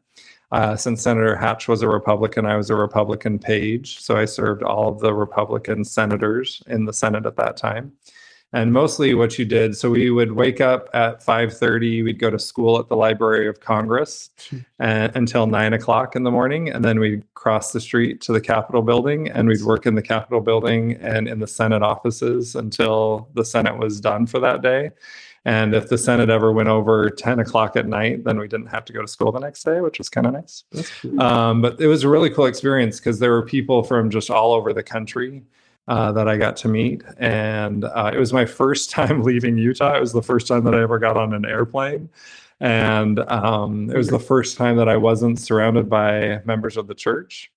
Uh, 0.53 0.75
since 0.77 1.03
Senator 1.03 1.37
Hatch 1.37 1.69
was 1.69 1.83
a 1.83 1.89
Republican, 1.89 2.45
I 2.45 2.57
was 2.57 2.71
a 2.71 2.75
Republican 2.75 3.39
page, 3.39 4.01
so 4.01 4.17
I 4.17 4.25
served 4.25 4.63
all 4.63 4.89
of 4.89 4.99
the 4.99 5.15
Republican 5.15 5.85
senators 5.85 6.63
in 6.67 6.87
the 6.87 6.93
Senate 6.93 7.25
at 7.25 7.37
that 7.37 7.57
time. 7.57 7.93
And 8.53 8.73
mostly 8.73 9.15
what 9.15 9.39
you 9.39 9.45
did 9.45 9.77
so 9.77 9.91
we 9.91 10.11
would 10.11 10.33
wake 10.33 10.61
up 10.61 10.89
at 10.93 11.25
5.30 11.25 12.03
we'd 12.03 12.19
go 12.19 12.31
to 12.31 12.39
school 12.39 12.81
at 12.81 12.89
the 12.89 12.97
library 12.97 13.47
of 13.47 13.61
congress 13.61 14.31
and, 14.81 15.15
until 15.15 15.47
9 15.47 15.73
o'clock 15.73 16.17
in 16.17 16.25
the 16.25 16.33
morning 16.33 16.69
and 16.69 16.85
then 16.85 16.99
we'd 16.99 17.23
cross 17.35 17.71
the 17.71 17.81
street 17.81 18.21
to 18.23 18.33
the 18.33 18.41
capitol 18.41 18.83
building 18.83 19.31
and 19.31 19.47
we'd 19.47 19.63
work 19.63 19.87
in 19.87 19.95
the 19.95 20.03
capitol 20.03 20.41
building 20.41 20.95
and 20.95 21.29
in 21.29 21.39
the 21.39 21.47
senate 21.47 21.83
offices 21.83 22.57
until 22.57 23.29
the 23.35 23.45
senate 23.45 23.79
was 23.79 24.01
done 24.01 24.27
for 24.27 24.41
that 24.41 24.63
day 24.63 24.91
and 25.45 25.75
if 25.75 25.89
the 25.89 25.99
senate 25.99 26.31
ever 26.31 26.53
went 26.53 26.69
over 26.69 27.11
10 27.11 27.39
o'clock 27.41 27.77
at 27.77 27.87
night 27.87 28.25
then 28.25 28.39
we 28.39 28.49
didn't 28.49 28.67
have 28.67 28.85
to 28.85 28.93
go 28.93 29.01
to 29.01 29.09
school 29.09 29.33
the 29.33 29.39
next 29.39 29.65
day 29.65 29.81
which 29.81 29.99
was 29.99 30.09
kind 30.09 30.27
of 30.27 30.33
nice 30.33 30.65
um, 31.19 31.63
but 31.63 31.81
it 31.81 31.87
was 31.87 32.05
a 32.05 32.09
really 32.09 32.31
cool 32.31 32.47
experience 32.47 32.99
because 32.99 33.19
there 33.19 33.33
were 33.33 33.45
people 33.45 33.83
from 33.83 34.11
just 34.11 34.31
all 34.31 34.53
over 34.53 34.73
the 34.73 34.83
country 34.83 35.43
uh, 35.91 36.13
that 36.13 36.29
I 36.29 36.37
got 36.37 36.57
to 36.59 36.69
meet. 36.69 37.03
And 37.19 37.85
uh, 37.85 38.13
it 38.15 38.19
was 38.19 38.33
my 38.33 38.47
first 38.47 38.91
time 38.93 39.23
leaving 39.23 39.59
Utah. 39.59 39.97
It 39.97 40.01
was 40.01 40.13
the 40.13 40.23
first 40.23 40.47
time 40.47 40.65
that 40.65 40.75
I 40.75 40.83
ever 40.83 40.99
got 40.99 41.17
on 41.17 41.35
an 41.35 41.45
airplane. 41.45 42.09
And 42.61 43.19
um, 43.19 43.91
it 43.91 43.97
was 43.97 44.09
the 44.09 44.21
first 44.21 44.57
time 44.57 44.77
that 44.77 44.89
I 44.89 44.97
wasn't 44.97 45.41
surrounded 45.41 45.89
by 45.89 46.43
members 46.45 46.77
of 46.77 46.87
the 46.87 46.95
church. 46.95 47.51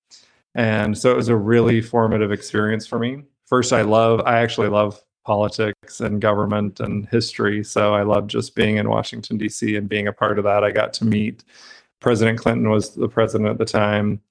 And 0.55 0.97
so 0.97 1.11
it 1.11 1.15
was 1.15 1.29
a 1.29 1.35
really 1.35 1.81
formative 1.81 2.31
experience 2.31 2.87
for 2.87 2.97
me. 2.97 3.23
First, 3.45 3.73
I 3.73 3.81
love, 3.81 4.21
I 4.25 4.39
actually 4.39 4.69
love 4.69 4.99
politics 5.25 5.99
and 6.01 6.21
government 6.21 6.79
and 6.79 7.07
history. 7.09 7.63
So 7.63 7.93
I 7.93 8.03
love 8.03 8.27
just 8.27 8.55
being 8.55 8.77
in 8.77 8.89
Washington, 8.89 9.37
D.C. 9.37 9.75
and 9.75 9.87
being 9.87 10.07
a 10.07 10.13
part 10.13 10.37
of 10.37 10.43
that. 10.45 10.63
I 10.63 10.71
got 10.71 10.93
to 10.93 11.05
meet 11.05 11.43
President 11.99 12.37
Clinton 12.37 12.69
was 12.69 12.95
the 12.95 13.07
president 13.07 13.49
at 13.49 13.57
the 13.57 13.65
time. 13.65 14.21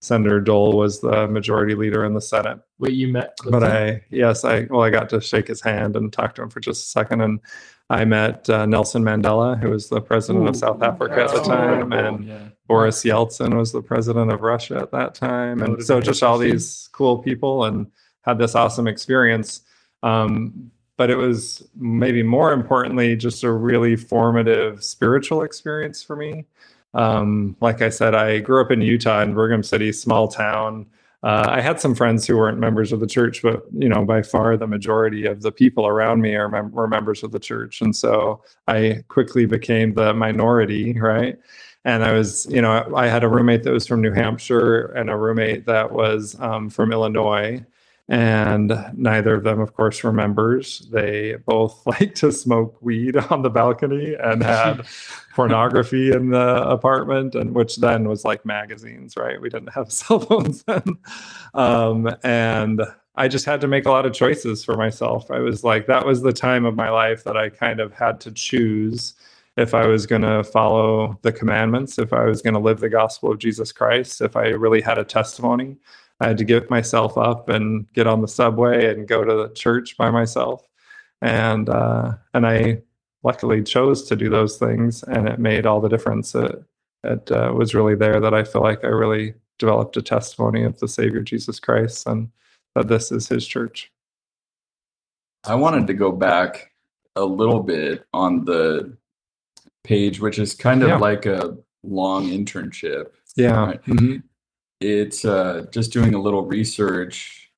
Senator 0.00 0.40
Dole 0.40 0.76
was 0.76 1.00
the 1.00 1.28
majority 1.28 1.74
leader 1.74 2.04
in 2.04 2.14
the 2.14 2.20
Senate. 2.20 2.58
Wait, 2.78 2.94
you 2.94 3.06
met? 3.08 3.36
But 3.48 3.62
I, 3.62 4.02
yes, 4.10 4.44
I, 4.44 4.66
well, 4.70 4.82
I 4.82 4.90
got 4.90 5.08
to 5.10 5.20
shake 5.20 5.46
his 5.46 5.60
hand 5.60 5.94
and 5.94 6.12
talk 6.12 6.34
to 6.36 6.42
him 6.42 6.48
for 6.50 6.58
just 6.58 6.84
a 6.84 6.88
second. 6.88 7.20
And 7.20 7.38
I 7.90 8.04
met 8.06 8.48
uh, 8.48 8.64
Nelson 8.66 9.04
Mandela, 9.04 9.60
who 9.60 9.70
was 9.70 9.88
the 9.90 10.00
president 10.00 10.48
of 10.48 10.56
South 10.56 10.82
Africa 10.82 11.24
at 11.24 11.30
the 11.30 11.40
Oh, 11.40 11.44
time. 11.44 11.82
incredible. 11.82 12.16
And 12.16 12.24
yeah. 12.26 12.48
Boris 12.66 13.04
Yeltsin 13.04 13.56
was 13.56 13.72
the 13.72 13.82
president 13.82 14.32
of 14.32 14.40
Russia 14.40 14.78
at 14.78 14.90
that 14.92 15.14
time. 15.14 15.62
And 15.62 15.82
so 15.84 16.00
just 16.00 16.22
all 16.22 16.38
these 16.38 16.88
cool 16.92 17.18
people 17.18 17.64
and 17.64 17.86
had 18.22 18.38
this 18.38 18.54
awesome 18.54 18.86
experience. 18.88 19.60
Um, 20.02 20.70
but 20.96 21.08
it 21.10 21.16
was 21.16 21.66
maybe 21.76 22.22
more 22.22 22.52
importantly, 22.52 23.16
just 23.16 23.42
a 23.42 23.50
really 23.50 23.96
formative 23.96 24.84
spiritual 24.84 25.42
experience 25.42 26.02
for 26.02 26.14
me. 26.14 26.44
Um, 26.92 27.56
like 27.60 27.80
I 27.80 27.88
said, 27.88 28.14
I 28.14 28.40
grew 28.40 28.60
up 28.60 28.70
in 28.70 28.82
Utah 28.82 29.22
in 29.22 29.32
Brigham 29.32 29.62
City, 29.62 29.92
small 29.92 30.28
town. 30.28 30.86
Uh, 31.22 31.46
I 31.48 31.60
had 31.60 31.80
some 31.80 31.94
friends 31.94 32.26
who 32.26 32.36
weren't 32.36 32.58
members 32.58 32.92
of 32.92 33.00
the 33.00 33.06
church, 33.06 33.42
but 33.42 33.64
you 33.72 33.88
know, 33.88 34.04
by 34.04 34.22
far 34.22 34.56
the 34.56 34.66
majority 34.66 35.26
of 35.26 35.42
the 35.42 35.52
people 35.52 35.86
around 35.86 36.22
me 36.22 36.34
are 36.34 36.48
mem- 36.48 36.72
were 36.72 36.88
members 36.88 37.22
of 37.22 37.30
the 37.30 37.38
church, 37.38 37.82
and 37.82 37.94
so 37.94 38.42
I 38.68 39.04
quickly 39.08 39.44
became 39.44 39.94
the 39.94 40.14
minority, 40.14 40.98
right? 40.98 41.38
And 41.84 42.04
I 42.04 42.12
was, 42.12 42.46
you 42.50 42.60
know, 42.60 42.92
I 42.94 43.06
had 43.06 43.24
a 43.24 43.28
roommate 43.28 43.62
that 43.62 43.72
was 43.72 43.86
from 43.86 44.02
New 44.02 44.12
Hampshire 44.12 44.86
and 44.96 45.08
a 45.08 45.16
roommate 45.16 45.66
that 45.66 45.92
was 45.92 46.38
um, 46.40 46.68
from 46.68 46.92
Illinois, 46.92 47.64
and 48.10 48.76
neither 48.96 49.36
of 49.36 49.44
them, 49.44 49.60
of 49.60 49.74
course, 49.74 50.02
were 50.02 50.12
members. 50.12 50.80
They 50.90 51.36
both 51.46 51.86
liked 51.86 52.16
to 52.16 52.32
smoke 52.32 52.76
weed 52.82 53.16
on 53.16 53.42
the 53.42 53.50
balcony 53.50 54.14
and 54.14 54.42
had 54.42 54.84
pornography 55.32 56.10
in 56.10 56.30
the 56.30 56.68
apartment, 56.68 57.36
and 57.36 57.54
which 57.54 57.76
then 57.76 58.08
was 58.08 58.24
like 58.24 58.44
magazines, 58.44 59.16
right? 59.16 59.40
We 59.40 59.48
didn't 59.48 59.72
have 59.72 59.92
cell 59.92 60.18
phones 60.18 60.64
then, 60.64 60.82
um, 61.54 62.10
and 62.24 62.82
I 63.14 63.28
just 63.28 63.44
had 63.44 63.60
to 63.60 63.68
make 63.68 63.86
a 63.86 63.90
lot 63.90 64.06
of 64.06 64.12
choices 64.12 64.64
for 64.64 64.76
myself. 64.76 65.30
I 65.30 65.38
was 65.38 65.62
like, 65.62 65.86
that 65.86 66.04
was 66.04 66.22
the 66.22 66.32
time 66.32 66.64
of 66.64 66.74
my 66.74 66.90
life 66.90 67.22
that 67.24 67.36
I 67.36 67.48
kind 67.48 67.78
of 67.78 67.92
had 67.92 68.20
to 68.22 68.32
choose 68.32 69.14
if 69.56 69.72
I 69.72 69.86
was 69.86 70.06
going 70.06 70.22
to 70.22 70.42
follow 70.42 71.18
the 71.22 71.32
commandments, 71.32 71.98
if 71.98 72.12
I 72.12 72.24
was 72.24 72.42
going 72.42 72.54
to 72.54 72.60
live 72.60 72.80
the 72.80 72.88
gospel 72.88 73.30
of 73.30 73.38
Jesus 73.38 73.72
Christ, 73.72 74.20
if 74.20 74.36
I 74.36 74.46
really 74.48 74.80
had 74.80 74.98
a 74.98 75.04
testimony. 75.04 75.76
I 76.20 76.28
had 76.28 76.38
to 76.38 76.44
give 76.44 76.68
myself 76.70 77.16
up 77.16 77.48
and 77.48 77.90
get 77.94 78.06
on 78.06 78.20
the 78.20 78.28
subway 78.28 78.92
and 78.92 79.08
go 79.08 79.24
to 79.24 79.34
the 79.34 79.48
church 79.54 79.96
by 79.96 80.10
myself, 80.10 80.66
and 81.22 81.68
uh, 81.68 82.12
and 82.34 82.46
I 82.46 82.82
luckily 83.22 83.62
chose 83.62 84.02
to 84.08 84.16
do 84.16 84.28
those 84.30 84.56
things, 84.58 85.02
and 85.04 85.28
it 85.28 85.38
made 85.38 85.66
all 85.66 85.80
the 85.80 85.88
difference. 85.88 86.34
It, 86.34 86.62
it 87.04 87.30
uh, 87.32 87.52
was 87.54 87.74
really 87.74 87.94
there 87.94 88.20
that 88.20 88.34
I 88.34 88.44
feel 88.44 88.62
like 88.62 88.84
I 88.84 88.88
really 88.88 89.34
developed 89.58 89.96
a 89.96 90.02
testimony 90.02 90.64
of 90.64 90.78
the 90.80 90.88
Savior 90.88 91.20
Jesus 91.22 91.60
Christ 91.60 92.06
and 92.06 92.30
that 92.74 92.88
this 92.88 93.10
is 93.12 93.28
His 93.28 93.46
church. 93.46 93.90
I 95.44 95.54
wanted 95.54 95.86
to 95.86 95.94
go 95.94 96.12
back 96.12 96.70
a 97.16 97.24
little 97.24 97.62
bit 97.62 98.04
on 98.12 98.44
the 98.44 98.96
page, 99.84 100.20
which 100.20 100.38
is 100.38 100.54
kind 100.54 100.82
of 100.82 100.88
Yeah. 100.90 100.96
like 100.98 101.26
a 101.26 101.56
long 101.82 102.28
internship. 102.28 103.12
Yeah. 103.36 103.64
Right. 103.66 103.82
Mhm. 103.84 104.22
It's 104.80 105.24
uh, 105.24 105.66
just 105.70 105.92
doing 105.92 106.14
a 106.14 106.18
little 106.20 106.42
research 106.46 107.50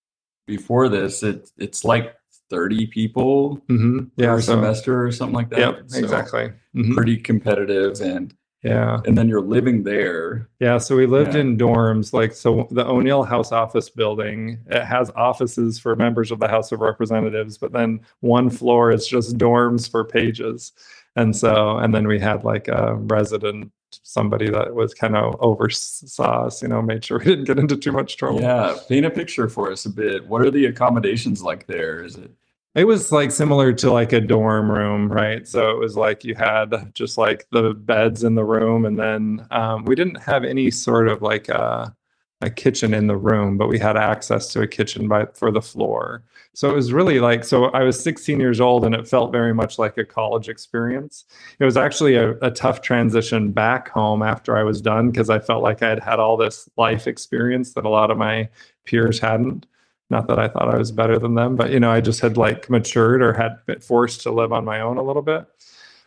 before 0.46 0.88
this. 0.88 1.22
It, 1.22 1.50
it's 1.56 1.84
like 1.84 2.14
30 2.50 2.86
people 2.88 3.62
Mhm. 3.70 4.10
Yeah. 4.16 4.34
per 4.34 4.40
So, 4.40 4.54
semester 4.54 5.06
or 5.06 5.12
something 5.12 5.34
like 5.34 5.50
that. 5.50 5.58
yep. 5.60 5.82
So 5.86 5.98
Exactly. 5.98 6.52
Mhm. 6.76 6.94
Pretty 6.94 7.16
competitive. 7.16 8.00
And, 8.00 8.34
Yeah. 8.64 9.00
and 9.06 9.16
then 9.16 9.28
you're 9.28 9.40
living 9.40 9.84
there. 9.84 10.48
Yeah, 10.60 10.78
so 10.78 10.96
we 10.96 11.06
lived 11.06 11.34
Yeah. 11.34 11.40
in 11.42 11.56
dorms. 11.56 12.12
Like, 12.12 12.32
so 12.32 12.66
the 12.70 12.84
O'Neill 12.86 13.22
House 13.22 13.52
office 13.52 13.88
building, 13.88 14.58
it 14.66 14.82
has 14.84 15.10
offices 15.16 15.78
for 15.78 15.94
members 15.96 16.30
of 16.32 16.40
the 16.40 16.48
House 16.48 16.72
of 16.72 16.80
Representatives, 16.80 17.56
but 17.56 17.72
then 17.72 18.00
one 18.20 18.50
floor 18.50 18.90
is 18.92 19.06
just 19.06 19.38
dorms 19.38 19.88
for 19.90 20.04
pages. 20.04 20.72
And 21.16 21.34
so, 21.36 21.78
and 21.78 21.94
then 21.94 22.06
we 22.08 22.18
had 22.18 22.42
like 22.44 22.68
a 22.68 22.94
resident, 22.96 23.70
somebody 24.02 24.50
that 24.50 24.74
was 24.74 24.94
kind 24.94 25.16
of 25.16 25.36
oversaw 25.40 26.46
us, 26.46 26.62
you 26.62 26.68
know, 26.68 26.82
made 26.82 27.04
sure 27.04 27.18
we 27.18 27.24
didn't 27.24 27.44
get 27.44 27.58
into 27.58 27.76
too 27.76 27.92
much 27.92 28.16
trouble. 28.16 28.40
Yeah. 28.40 28.76
Paint 28.88 29.06
a 29.06 29.10
picture 29.10 29.48
for 29.48 29.70
us 29.70 29.84
a 29.86 29.90
bit. 29.90 30.26
What 30.26 30.42
are 30.42 30.50
the 30.50 30.66
accommodations 30.66 31.42
like 31.42 31.66
there? 31.66 32.04
Is 32.04 32.16
it? 32.16 32.30
It 32.74 32.84
was 32.84 33.12
like 33.12 33.30
similar 33.30 33.74
to 33.74 33.92
like 33.92 34.14
a 34.14 34.20
dorm 34.20 34.70
room, 34.70 35.12
right? 35.12 35.46
So 35.46 35.70
it 35.70 35.78
was 35.78 35.94
like 35.94 36.24
you 36.24 36.34
had 36.34 36.92
just 36.94 37.18
like 37.18 37.46
the 37.50 37.74
beds 37.74 38.24
in 38.24 38.34
the 38.34 38.44
room, 38.44 38.86
and 38.86 38.98
then 38.98 39.46
um, 39.50 39.84
we 39.84 39.94
didn't 39.94 40.22
have 40.22 40.42
any 40.42 40.70
sort 40.70 41.08
of 41.08 41.20
like 41.20 41.50
a, 41.50 41.94
a 42.42 42.50
kitchen 42.50 42.92
in 42.92 43.06
the 43.06 43.16
room, 43.16 43.56
but 43.56 43.68
we 43.68 43.78
had 43.78 43.96
access 43.96 44.52
to 44.52 44.60
a 44.60 44.66
kitchen 44.66 45.08
by 45.08 45.26
for 45.34 45.50
the 45.50 45.62
floor. 45.62 46.22
So 46.54 46.68
it 46.68 46.74
was 46.74 46.92
really 46.92 47.18
like 47.18 47.44
so. 47.44 47.66
I 47.66 47.82
was 47.82 48.02
16 48.02 48.38
years 48.38 48.60
old, 48.60 48.84
and 48.84 48.94
it 48.94 49.08
felt 49.08 49.32
very 49.32 49.54
much 49.54 49.78
like 49.78 49.96
a 49.96 50.04
college 50.04 50.48
experience. 50.48 51.24
It 51.58 51.64
was 51.64 51.76
actually 51.76 52.16
a, 52.16 52.32
a 52.42 52.50
tough 52.50 52.82
transition 52.82 53.52
back 53.52 53.88
home 53.88 54.22
after 54.22 54.56
I 54.56 54.62
was 54.62 54.82
done 54.82 55.10
because 55.10 55.30
I 55.30 55.38
felt 55.38 55.62
like 55.62 55.82
I 55.82 55.88
had 55.88 56.00
had 56.00 56.18
all 56.18 56.36
this 56.36 56.68
life 56.76 57.06
experience 57.06 57.72
that 57.74 57.86
a 57.86 57.88
lot 57.88 58.10
of 58.10 58.18
my 58.18 58.48
peers 58.84 59.18
hadn't 59.18 59.66
not 60.12 60.28
that 60.28 60.38
I 60.38 60.46
thought 60.46 60.72
I 60.72 60.76
was 60.76 60.92
better 60.92 61.18
than 61.18 61.34
them, 61.34 61.56
but 61.56 61.70
you 61.70 61.80
know, 61.80 61.90
I 61.90 62.02
just 62.02 62.20
had 62.20 62.36
like 62.36 62.68
matured 62.68 63.22
or 63.22 63.32
had 63.32 63.64
been 63.64 63.80
forced 63.80 64.20
to 64.22 64.30
live 64.30 64.52
on 64.52 64.62
my 64.62 64.78
own 64.80 64.98
a 64.98 65.02
little 65.02 65.22
bit. 65.22 65.46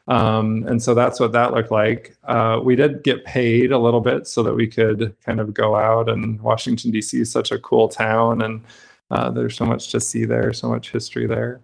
Um, 0.07 0.65
and 0.67 0.81
so 0.81 0.93
that's 0.93 1.19
what 1.19 1.31
that 1.31 1.53
looked 1.53 1.71
like. 1.71 2.15
Uh, 2.23 2.59
we 2.63 2.75
did 2.75 3.03
get 3.03 3.25
paid 3.25 3.71
a 3.71 3.79
little 3.79 4.01
bit 4.01 4.27
so 4.27 4.43
that 4.43 4.53
we 4.53 4.67
could 4.67 5.15
kind 5.25 5.39
of 5.39 5.53
go 5.53 5.75
out. 5.75 6.09
And 6.09 6.39
Washington 6.41 6.91
D.C. 6.91 7.21
is 7.21 7.31
such 7.31 7.51
a 7.51 7.59
cool 7.59 7.87
town, 7.87 8.41
and 8.41 8.63
uh, 9.09 9.31
there's 9.31 9.55
so 9.55 9.65
much 9.65 9.91
to 9.91 9.99
see 9.99 10.25
there, 10.25 10.53
so 10.53 10.69
much 10.69 10.91
history 10.91 11.25
there. 11.25 11.61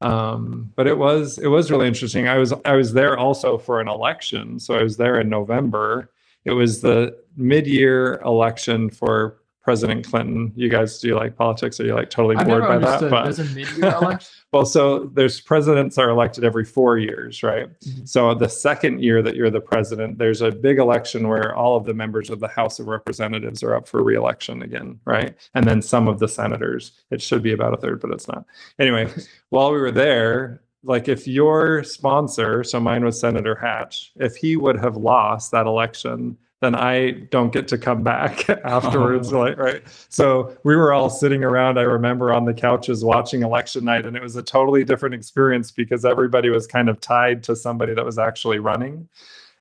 Um, 0.00 0.72
but 0.76 0.86
it 0.86 0.98
was 0.98 1.38
it 1.38 1.46
was 1.46 1.70
really 1.70 1.86
interesting. 1.86 2.28
I 2.28 2.38
was 2.38 2.52
I 2.64 2.74
was 2.74 2.92
there 2.92 3.16
also 3.16 3.58
for 3.58 3.80
an 3.80 3.88
election, 3.88 4.58
so 4.58 4.74
I 4.74 4.82
was 4.82 4.96
there 4.96 5.20
in 5.20 5.28
November. 5.28 6.10
It 6.44 6.52
was 6.52 6.82
the 6.82 7.16
mid-year 7.36 8.20
election 8.24 8.90
for 8.90 9.38
President 9.64 10.06
Clinton. 10.06 10.52
You 10.54 10.68
guys 10.68 10.98
do 10.98 11.08
you 11.08 11.16
like 11.16 11.36
politics? 11.36 11.80
Are 11.80 11.86
you 11.86 11.94
like 11.94 12.10
totally 12.10 12.36
I've 12.36 12.46
bored 12.46 12.64
by 12.64 12.76
that? 12.76 13.08
But 13.08 13.24
There's 13.24 13.38
a 13.38 13.44
mid-year 13.54 13.94
election. 13.94 14.28
well, 14.52 14.66
so 14.66 15.10
there's 15.14 15.40
presidents 15.40 15.96
are 15.96 16.10
elected 16.10 16.44
every 16.44 16.66
four 16.66 16.98
years, 16.98 17.42
right? 17.42 17.68
Mhm. 17.80 18.06
So 18.06 18.34
the 18.34 18.48
second 18.48 19.02
year 19.02 19.22
that 19.22 19.36
you're 19.36 19.48
the 19.48 19.62
president, 19.62 20.18
there's 20.18 20.42
a 20.42 20.50
big 20.50 20.78
election 20.78 21.28
where 21.28 21.56
all 21.56 21.76
of 21.78 21.86
the 21.86 21.94
members 21.94 22.28
of 22.28 22.40
the 22.40 22.48
House 22.48 22.78
of 22.78 22.88
Representatives 22.88 23.62
are 23.62 23.74
up 23.74 23.88
for 23.88 24.02
reelection 24.02 24.60
again, 24.62 25.00
right? 25.06 25.34
And 25.54 25.66
then 25.66 25.80
some 25.80 26.08
of 26.08 26.18
the 26.18 26.28
senators. 26.28 26.92
It 27.10 27.22
should 27.22 27.42
be 27.42 27.52
about 27.52 27.72
a 27.72 27.78
third, 27.78 28.00
but 28.00 28.10
it's 28.10 28.28
not. 28.28 28.44
Anyway, 28.78 29.10
while 29.48 29.72
we 29.72 29.80
were 29.80 29.92
there, 29.92 30.60
like 30.82 31.08
if 31.08 31.26
your 31.26 31.82
sponsor, 31.82 32.62
so 32.64 32.78
mine 32.78 33.02
was 33.02 33.18
Senator 33.18 33.54
Hatch, 33.54 34.12
if 34.16 34.36
he 34.36 34.56
would 34.56 34.78
have 34.78 34.98
lost 34.98 35.52
that 35.52 35.66
election, 35.66 36.36
then 36.64 36.74
I 36.74 37.10
don't 37.30 37.52
get 37.52 37.68
to 37.68 37.78
come 37.78 38.02
back 38.02 38.48
afterwards, 38.64 39.32
Oh. 39.32 39.40
like 39.40 39.58
right. 39.58 39.82
So 40.08 40.56
we 40.64 40.74
were 40.74 40.92
all 40.92 41.10
sitting 41.10 41.44
around, 41.44 41.78
I 41.78 41.82
remember 41.82 42.32
on 42.32 42.44
the 42.46 42.54
couches 42.54 43.04
watching 43.04 43.42
election 43.42 43.84
night, 43.84 44.06
and 44.06 44.16
it 44.16 44.22
was 44.22 44.36
a 44.36 44.42
totally 44.42 44.82
different 44.84 45.14
experience 45.14 45.70
because 45.70 46.04
everybody 46.04 46.48
was 46.50 46.66
kind 46.66 46.88
of 46.88 47.00
tied 47.00 47.42
to 47.44 47.54
somebody 47.54 47.94
that 47.94 48.04
was 48.04 48.18
actually 48.18 48.58
running. 48.58 49.08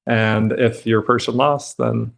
And 0.08 0.52
if 0.54 0.86
your 0.86 1.02
person 1.02 1.36
lost, 1.36 1.78
then 1.78 2.14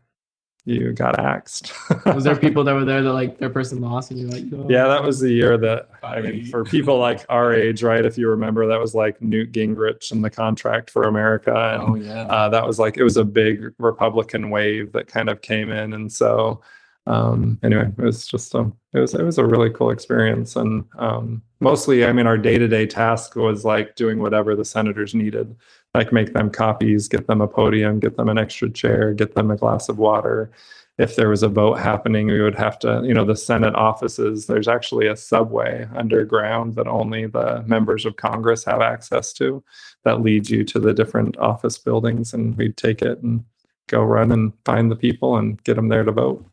you 0.66 0.92
got 0.94 1.20
axed. 1.20 1.72
Was 2.08 2.24
there 2.24 2.36
people 2.36 2.64
that 2.64 2.74
were 2.74 2.86
there 2.86 3.04
that 3.04 3.14
like 3.14 3.38
their 3.38 3.52
person 3.52 3.82
lost 3.82 4.10
and 4.10 4.20
you're 4.20 4.30
like, 4.30 4.44
oh. 4.52 4.68
Yeah, 4.68 4.88
that 4.88 5.04
was 5.04 5.20
the 5.20 5.32
year 5.32 5.58
that 5.60 5.90
I 6.04 6.22
mean, 6.22 6.46
for 6.46 6.64
people 6.64 6.98
like 6.98 7.24
our 7.30 7.54
age, 7.54 7.84
right? 7.84 8.04
If 8.04 8.18
you 8.18 8.30
remember, 8.30 8.68
that 8.68 8.80
was 8.80 8.96
like 8.96 9.22
Newt 9.22 9.52
Gingrich 9.52 10.12
and 10.12 10.24
the 10.24 10.30
Contract 10.32 10.90
for 10.90 11.04
America, 11.04 11.54
and 11.56 11.84
Oh 11.84 11.96
yeah. 11.96 12.24
uh, 12.24 12.50
that 12.50 12.66
was 12.66 12.80
like 12.80 12.98
it 12.98 13.04
was 13.04 13.18
a 13.18 13.24
big 13.24 13.74
Republican 13.78 14.50
wave 14.50 14.92
that 14.94 15.08
kind 15.08 15.30
of 15.30 15.42
came 15.42 15.72
in, 15.72 15.94
and 15.94 16.12
so 16.12 16.62
um, 17.08 17.60
anyway, 17.62 17.92
it 17.98 18.04
was 18.04 18.26
just 18.26 18.56
a 18.56 18.72
it 18.94 19.00
was 19.00 19.14
it 19.14 19.24
was 19.24 19.38
a 19.38 19.46
really 19.46 19.70
cool 19.70 19.92
experience, 19.92 20.56
and 20.56 20.86
um, 20.98 21.44
mostly, 21.60 22.06
I 22.06 22.12
mean, 22.12 22.26
our 22.26 22.38
day 22.38 22.58
to 22.58 22.68
day 22.68 22.88
task 22.88 23.36
was 23.36 23.64
like 23.64 23.96
doing 23.96 24.20
whatever 24.20 24.56
the 24.56 24.66
senators 24.66 25.14
needed, 25.14 25.56
like 25.96 26.12
make 26.12 26.34
them 26.34 26.50
copies, 26.50 27.08
get 27.08 27.28
them 27.28 27.42
a 27.42 27.48
podium, 27.48 28.00
get 28.00 28.18
them 28.18 28.30
an 28.30 28.38
extra 28.38 28.70
chair, 28.70 29.14
get 29.14 29.36
them 29.36 29.50
a 29.50 29.56
glass 29.56 29.90
of 29.90 29.98
water. 29.98 30.52
If 30.98 31.16
there 31.16 31.30
was 31.30 31.44
a 31.44 31.50
vote 31.50 31.76
happening, 31.76 32.28
we 32.28 32.42
would 32.42 32.56
have 32.56 32.80
to, 32.80 33.02
you 33.04 33.14
know, 33.14 33.26
the 33.26 33.36
Senate 33.36 33.76
offices. 33.76 34.46
There's 34.46 34.68
actually 34.68 35.08
a 35.08 35.16
subway 35.16 35.88
underground 35.96 36.76
that 36.76 36.88
only 36.88 37.28
the 37.28 37.64
members 37.66 38.06
of 38.06 38.16
Congress 38.16 38.64
have 38.66 38.82
access 38.82 39.34
to 39.34 39.64
that 40.04 40.22
leads 40.22 40.50
you 40.50 40.64
to 40.66 40.80
the 40.80 40.94
different 40.94 41.38
office 41.38 41.78
buildings 41.78 42.34
and 42.34 42.56
we'd 42.58 42.78
take 42.78 43.02
it 43.02 43.22
and 43.24 43.44
go 43.88 44.02
run 44.04 44.32
and 44.32 44.54
find 44.64 44.90
the 44.90 44.96
people 44.96 45.38
and 45.38 45.62
get 45.64 45.76
them 45.76 45.90
there 45.90 46.04
to 46.04 46.12
vote 46.12 46.46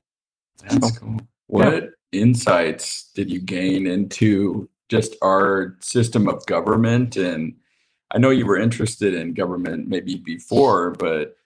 That's 0.69 0.99
cool. 0.99 1.21
What 1.47 1.91
insights 2.13 3.11
did 3.15 3.31
you 3.31 3.41
gain 3.41 3.87
into 3.87 4.69
just 4.89 5.17
our 5.23 5.77
system 5.81 6.29
of 6.29 6.45
government? 6.47 7.17
And 7.17 7.55
I 8.13 8.19
know 8.19 8.31
you 8.31 8.47
were 8.47 8.59
interested 8.59 9.15
in 9.15 9.35
government 9.35 9.89
maybe 9.89 10.17
before, 10.17 10.91
but 10.93 11.37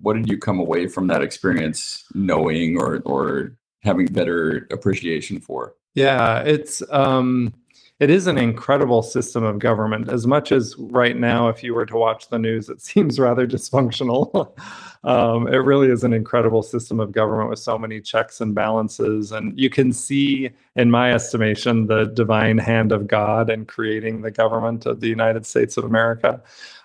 what 0.00 0.14
did 0.14 0.28
you 0.28 0.38
come 0.38 0.60
away 0.60 0.86
from 0.86 1.08
that 1.08 1.22
experience 1.22 2.04
knowing 2.14 2.78
or 2.78 3.00
or 3.04 3.56
having 3.82 4.06
better 4.06 4.66
appreciation 4.70 5.40
for? 5.40 5.74
yeah 5.94 6.40
it's 6.40 6.82
um 6.90 7.54
it 8.00 8.10
is 8.10 8.26
an 8.26 8.38
incredible 8.38 9.02
system 9.02 9.44
of 9.44 9.58
government. 9.58 10.08
As 10.08 10.26
much 10.26 10.50
as 10.50 10.74
right 10.78 11.16
now 11.16 11.48
if 11.48 11.62
you 11.62 11.74
were 11.74 11.86
to 11.86 11.96
watch 11.96 12.28
the 12.28 12.38
news 12.38 12.68
it 12.68 12.80
seems 12.90 13.18
rather 13.18 13.46
dysfunctional. 13.46 14.52
Um, 15.04 15.48
it 15.48 15.58
really 15.58 15.88
is 15.88 16.02
an 16.02 16.14
incredible 16.14 16.62
system 16.62 16.98
of 16.98 17.12
government 17.12 17.50
with 17.50 17.58
so 17.58 17.76
many 17.76 18.00
checks 18.00 18.40
and 18.40 18.54
balances. 18.54 19.32
And 19.32 19.52
you 19.54 19.68
can 19.68 19.92
see 19.92 20.48
in 20.76 20.90
my 20.90 21.12
estimation 21.12 21.88
the 21.88 22.06
divine 22.06 22.56
hand 22.56 22.90
of 22.90 23.06
god 23.06 23.50
in 23.50 23.66
creating 23.66 24.22
the 24.22 24.30
government 24.30 24.86
of 24.86 25.00
the 25.00 25.08
united 25.08 25.44
states 25.44 25.76
of 25.76 25.84
america. 25.84 26.42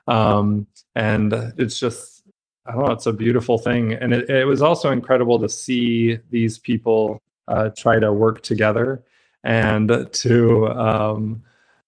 Um, 0.08 0.68
and 0.96 1.32
it's 1.58 1.80
just 1.80 2.24
I 2.66 2.74
don't 2.74 2.88
know, 2.88 2.92
it's 2.92 3.06
a 3.06 3.14
beautiful 3.14 3.58
thing. 3.58 3.94
And 3.94 4.14
it, 4.14 4.30
it 4.30 4.46
was 4.46 4.62
also 4.62 4.92
incredible 4.92 5.40
to 5.40 5.48
see 5.48 6.20
these 6.30 6.60
people 6.60 7.22
uh, 7.48 7.70
try 7.70 8.00
to 8.00 8.12
work 8.12 8.44
together 8.44 9.02
and 9.44 10.08
to 10.14 10.68
um, 10.70 11.44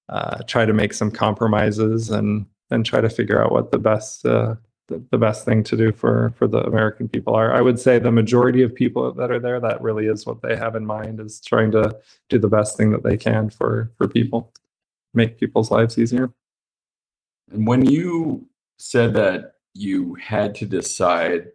uh, 0.10 0.40
try 0.48 0.66
to 0.66 0.74
make 0.74 0.94
some 0.94 1.12
compromises 1.12 2.10
and 2.10 2.46
and 2.70 2.86
try 2.86 3.02
to 3.02 3.10
figure 3.10 3.44
out 3.44 3.52
what 3.52 3.72
the 3.72 3.80
best 3.80 4.26
uh, 4.26 4.56
the, 4.88 5.04
the 5.12 5.18
best 5.18 5.46
thing 5.46 5.64
to 5.64 5.78
do 5.78 5.92
for 5.92 6.34
for 6.38 6.48
the 6.48 6.60
American 6.64 7.08
people 7.10 7.34
are. 7.36 7.54
I 7.54 7.62
would 7.62 7.80
say 7.80 8.00
the 8.00 8.12
majority 8.12 8.62
of 8.62 8.74
people 8.76 9.12
that 9.14 9.32
are 9.32 9.40
there, 9.40 9.60
that 9.60 9.82
really 9.82 10.08
is 10.08 10.26
what 10.26 10.42
they 10.42 10.56
have 10.56 10.76
in 10.76 10.86
mind 10.86 11.20
is 11.20 11.42
trying 11.42 11.72
to 11.72 11.98
do 12.30 12.40
the 12.40 12.48
best 12.50 12.78
thing 12.78 12.92
that 12.92 13.04
they 13.04 13.18
can 13.18 13.50
for 13.50 13.92
for 13.98 14.08
people, 14.08 14.52
make 15.14 15.40
people's 15.40 15.72
lives 15.72 15.98
easier. 15.98 16.32
And 17.52 17.68
when 17.68 17.86
you 17.86 18.48
said 18.78 19.14
that 19.16 19.56
you 19.74 20.16
had 20.16 20.56
to 20.56 20.66
decide 20.66 21.50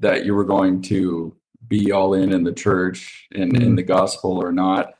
that 0.00 0.24
you 0.24 0.34
were 0.34 0.44
going 0.44 0.82
to 0.82 1.34
be 1.68 1.92
all 1.92 2.14
in 2.14 2.32
in 2.32 2.44
the 2.44 2.52
church 2.52 3.28
and 3.32 3.56
in 3.56 3.72
Mhm. 3.72 3.76
the 3.76 3.82
gospel 3.82 4.32
or 4.32 4.52
not, 4.52 4.94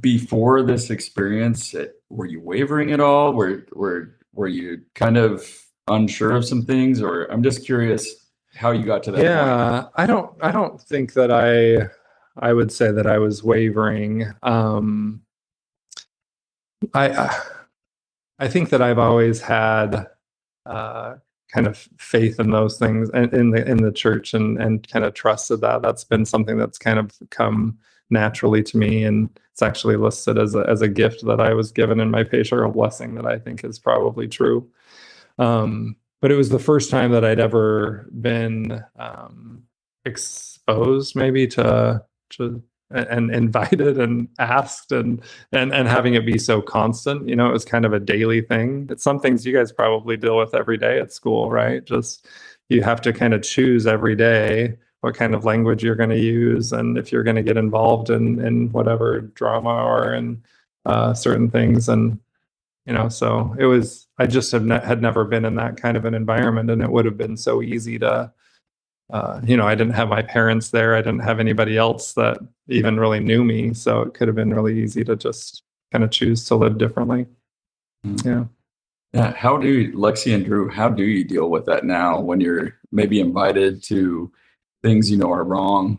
before 0.00 0.62
this 0.62 0.90
experience, 0.90 1.74
eh, 1.74 1.86
were 2.08 2.26
you 2.26 2.40
wavering 2.40 2.92
at 2.92 3.00
all? 3.00 3.32
Were 3.32 3.66
were 3.72 4.16
were 4.32 4.48
you 4.48 4.82
kind 4.94 5.16
of 5.16 5.46
unsure 5.88 6.32
of 6.32 6.44
some 6.44 6.62
things, 6.62 7.02
or 7.02 7.24
I'm 7.32 7.42
just 7.42 7.64
curious 7.64 8.20
how 8.54 8.70
you 8.72 8.84
got 8.84 9.02
to 9.04 9.10
that 9.12 9.16
point. 9.16 9.26
yeah 9.26 9.84
i 9.96 10.06
don't 10.06 10.32
i 10.40 10.50
don't 10.50 10.80
think 10.80 11.12
that 11.14 11.30
i 11.30 11.88
i 12.44 12.52
would 12.52 12.72
say 12.72 12.90
that 12.90 13.06
i 13.06 13.18
was 13.18 13.42
wavering 13.42 14.26
um 14.42 15.22
i 16.94 17.08
i, 17.10 17.40
I 18.38 18.48
think 18.48 18.70
that 18.70 18.82
i've 18.82 18.98
always 18.98 19.40
had 19.40 20.06
uh 20.66 21.14
kind 21.52 21.66
of 21.66 21.88
faith 21.98 22.38
in 22.38 22.50
those 22.50 22.78
things 22.78 23.10
and 23.10 23.32
in 23.32 23.50
the 23.50 23.66
in 23.68 23.78
the 23.78 23.92
church 23.92 24.34
and 24.34 24.60
and 24.60 24.86
kind 24.88 25.04
of 25.04 25.14
trusted 25.14 25.60
that 25.60 25.82
that's 25.82 26.04
been 26.04 26.24
something 26.24 26.56
that's 26.56 26.78
kind 26.78 26.98
of 26.98 27.12
come 27.30 27.78
naturally 28.10 28.62
to 28.62 28.76
me 28.78 29.04
and 29.04 29.30
it's 29.52 29.62
actually 29.62 29.96
listed 29.96 30.38
as 30.38 30.54
a, 30.54 30.64
as 30.68 30.82
a 30.82 30.88
gift 30.88 31.24
that 31.26 31.40
i 31.40 31.54
was 31.54 31.72
given 31.72 32.00
in 32.00 32.10
my 32.10 32.24
patriarchal 32.24 32.72
blessing 32.72 33.14
that 33.14 33.26
i 33.26 33.38
think 33.38 33.64
is 33.64 33.78
probably 33.78 34.28
true 34.28 34.68
um 35.38 35.96
but 36.20 36.30
it 36.30 36.36
was 36.36 36.50
the 36.50 36.58
first 36.58 36.90
time 36.90 37.12
that 37.12 37.24
I'd 37.24 37.40
ever 37.40 38.08
been 38.20 38.84
um, 38.98 39.62
exposed, 40.04 41.16
maybe 41.16 41.46
to 41.48 42.02
to 42.30 42.62
and 42.92 43.32
invited 43.32 43.98
and 43.98 44.28
asked 44.38 44.92
and 44.92 45.22
and 45.52 45.72
and 45.72 45.88
having 45.88 46.14
it 46.14 46.26
be 46.26 46.38
so 46.38 46.60
constant. 46.60 47.28
You 47.28 47.36
know, 47.36 47.48
it 47.48 47.52
was 47.52 47.64
kind 47.64 47.84
of 47.84 47.92
a 47.92 48.00
daily 48.00 48.42
thing. 48.42 48.88
It's 48.90 49.04
some 49.04 49.20
things 49.20 49.46
you 49.46 49.54
guys 49.56 49.72
probably 49.72 50.16
deal 50.16 50.36
with 50.36 50.54
every 50.54 50.76
day 50.76 51.00
at 51.00 51.12
school, 51.12 51.50
right? 51.50 51.84
Just 51.84 52.26
you 52.68 52.82
have 52.82 53.00
to 53.02 53.12
kind 53.12 53.34
of 53.34 53.42
choose 53.42 53.86
every 53.86 54.14
day 54.16 54.76
what 55.00 55.14
kind 55.14 55.34
of 55.34 55.44
language 55.44 55.82
you're 55.82 55.94
going 55.94 56.10
to 56.10 56.18
use 56.18 56.72
and 56.72 56.98
if 56.98 57.10
you're 57.10 57.22
going 57.22 57.36
to 57.36 57.42
get 57.42 57.56
involved 57.56 58.10
in 58.10 58.44
in 58.44 58.70
whatever 58.72 59.20
drama 59.20 59.70
or 59.84 60.12
in 60.14 60.42
uh, 60.86 61.12
certain 61.14 61.50
things 61.50 61.88
and 61.88 62.18
you 62.86 62.92
know 62.92 63.08
so 63.08 63.54
it 63.58 63.66
was 63.66 64.08
i 64.18 64.26
just 64.26 64.52
have 64.52 64.64
ne- 64.64 64.84
had 64.84 65.00
never 65.02 65.24
been 65.24 65.44
in 65.44 65.54
that 65.54 65.76
kind 65.76 65.96
of 65.96 66.04
an 66.04 66.14
environment 66.14 66.70
and 66.70 66.82
it 66.82 66.90
would 66.90 67.04
have 67.04 67.16
been 67.18 67.36
so 67.36 67.62
easy 67.62 67.98
to 67.98 68.30
uh, 69.12 69.40
you 69.44 69.56
know 69.56 69.66
i 69.66 69.74
didn't 69.74 69.94
have 69.94 70.08
my 70.08 70.22
parents 70.22 70.70
there 70.70 70.94
i 70.94 71.00
didn't 71.02 71.20
have 71.20 71.40
anybody 71.40 71.76
else 71.76 72.12
that 72.14 72.38
even 72.68 72.98
really 73.00 73.20
knew 73.20 73.42
me 73.44 73.72
so 73.74 74.02
it 74.02 74.14
could 74.14 74.28
have 74.28 74.36
been 74.36 74.54
really 74.54 74.80
easy 74.82 75.02
to 75.04 75.16
just 75.16 75.62
kind 75.92 76.04
of 76.04 76.10
choose 76.10 76.44
to 76.44 76.54
live 76.54 76.78
differently 76.78 77.26
Mm. 78.06 78.24
yeah 78.24 78.44
Yeah, 79.12 79.32
how 79.34 79.58
do 79.58 79.92
Lexi 79.92 80.34
and 80.34 80.42
Drew? 80.44 80.70
How 80.70 80.88
do 80.88 81.02
you 81.04 81.22
deal 81.22 81.50
with 81.50 81.66
that 81.66 81.84
now 81.84 82.18
when 82.18 82.40
you're 82.40 82.76
maybe 82.92 83.20
invited 83.20 83.82
to 83.90 84.30
things 84.82 85.10
you 85.10 85.16
know 85.16 85.32
are 85.32 85.44
wrong? 85.44 85.98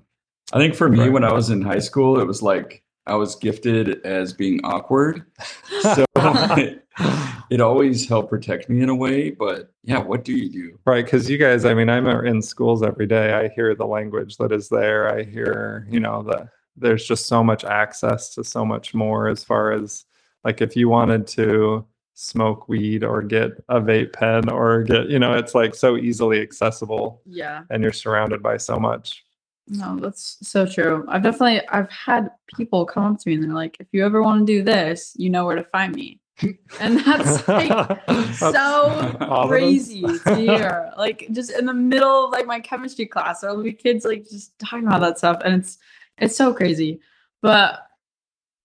I 0.54 0.58
think 0.58 0.76
for 0.76 0.90
me, 0.90 1.00
Right. 1.02 1.12
when 1.12 1.24
I 1.24 1.32
was 1.32 1.50
in 1.50 1.62
high 1.62 1.80
school, 1.80 2.20
it 2.20 2.28
was 2.28 2.42
like 2.42 2.84
I 3.08 3.16
was 3.16 3.36
gifted 3.36 4.06
as 4.06 4.34
being 4.34 4.60
awkward, 4.64 5.24
so 5.82 6.06
it, 6.16 6.86
it 7.50 7.62
always 7.62 8.08
helped 8.08 8.30
protect 8.30 8.70
me 8.70 8.82
in 8.82 8.90
a 8.90 8.96
way. 8.96 9.32
But 9.32 9.72
yeah, 9.84 10.00
what 10.00 10.24
do 10.24 10.34
you 10.34 10.50
do? 10.50 10.80
Right, 10.86 11.04
because 11.04 11.30
you 11.30 11.38
guys, 11.38 11.66
I 11.66 11.74
mean, 11.74 11.90
I'm 11.90 12.06
in 12.08 12.42
schools 12.42 12.84
every 12.84 13.08
day. 13.08 13.34
I 13.34 13.48
hear 13.50 13.74
the 13.76 13.88
language 13.88 14.38
that 14.38 14.52
is 14.52 14.70
there. 14.70 15.10
I 15.14 15.24
hear, 15.24 15.88
you 15.90 16.00
know, 16.00 16.22
the 16.24 16.50
there's 16.78 17.06
just 17.06 17.26
so 17.26 17.44
much 17.44 17.64
access 17.64 18.34
to 18.36 18.44
so 18.44 18.66
much 18.66 18.94
more 18.94 19.28
as 19.28 19.44
far 19.44 19.72
as 19.72 20.06
like 20.44 20.62
if 20.62 20.76
you 20.76 20.90
wanted 20.90 21.28
to 21.28 21.86
smoke 22.22 22.70
weed 22.70 23.04
or 23.04 23.22
get 23.24 23.52
a 23.70 23.82
vape 23.82 24.14
pen 24.14 24.50
or 24.50 24.84
get, 24.84 25.10
you 25.10 25.18
know, 25.20 25.34
it's 25.34 25.56
like 25.56 25.74
so 25.74 25.98
easily 25.98 26.40
accessible 26.42 27.22
Yeah. 27.26 27.64
and 27.72 27.82
you're 27.82 27.92
surrounded 27.92 28.44
by 28.44 28.58
so 28.58 28.78
much. 28.78 29.24
No, 29.68 29.98
that's 29.98 30.38
so 30.42 30.66
true. 30.66 31.06
I've 31.08 31.24
definitely 31.24 31.68
I've 31.70 31.90
had 31.90 32.30
people 32.56 32.86
come 32.86 33.14
up 33.14 33.20
to 33.20 33.30
me 33.30 33.36
and 33.36 33.44
they're 33.44 33.52
like, 33.54 33.78
if 33.80 33.88
you 33.92 34.06
ever 34.06 34.22
want 34.22 34.46
to 34.46 34.54
do 34.54 34.64
this, 34.64 35.14
you 35.18 35.30
know 35.30 35.46
where 35.46 35.56
to 35.56 35.64
find 35.64 35.96
me. 35.96 36.20
And 36.80 37.00
that's 37.00 37.48
like 37.48 38.00
so 38.36 39.46
crazy 39.48 40.02
to 40.02 40.36
hear. 40.36 40.92
Like 40.98 41.28
just 41.32 41.52
in 41.52 41.66
the 41.66 41.74
middle 41.74 42.26
of 42.26 42.32
like 42.32 42.48
my 42.48 42.60
chemistry 42.60 43.06
class, 43.06 43.42
there'll 43.42 43.62
be 43.64 43.74
kids 43.74 44.06
like 44.06 44.28
just 44.30 44.58
talking 44.60 44.88
about 44.88 45.02
that 45.02 45.18
stuff. 45.20 45.42
And 45.46 45.56
it's 45.62 45.78
It's 46.18 46.36
so 46.36 46.54
crazy. 46.54 47.00
But 47.42 47.80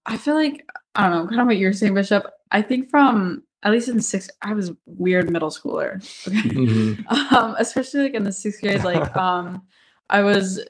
I 0.06 0.16
feel 0.18 0.34
like 0.34 0.66
I 0.94 1.08
don't 1.08 1.12
know, 1.24 1.28
kind 1.28 1.40
of 1.42 1.46
what 1.46 1.56
you're 1.58 1.72
saying, 1.72 1.94
Bishop. 1.94 2.24
I 2.50 2.62
think 2.62 2.90
from 2.90 3.42
at 3.62 3.72
least 3.72 3.88
in 3.88 4.00
sixth, 4.00 4.30
I 4.42 4.54
was 4.54 4.72
weird 4.86 5.30
middle 5.30 5.50
schooler. 5.50 5.96
Okay. 6.28 6.48
Mhm. 6.48 7.12
um, 7.32 7.56
especially 7.58 8.02
like 8.02 8.14
in 8.14 8.24
the 8.24 8.32
sixth 8.32 8.60
grade, 8.60 8.84
like 8.84 9.16
um, 9.18 9.62
I 10.08 10.22
was 10.22 10.64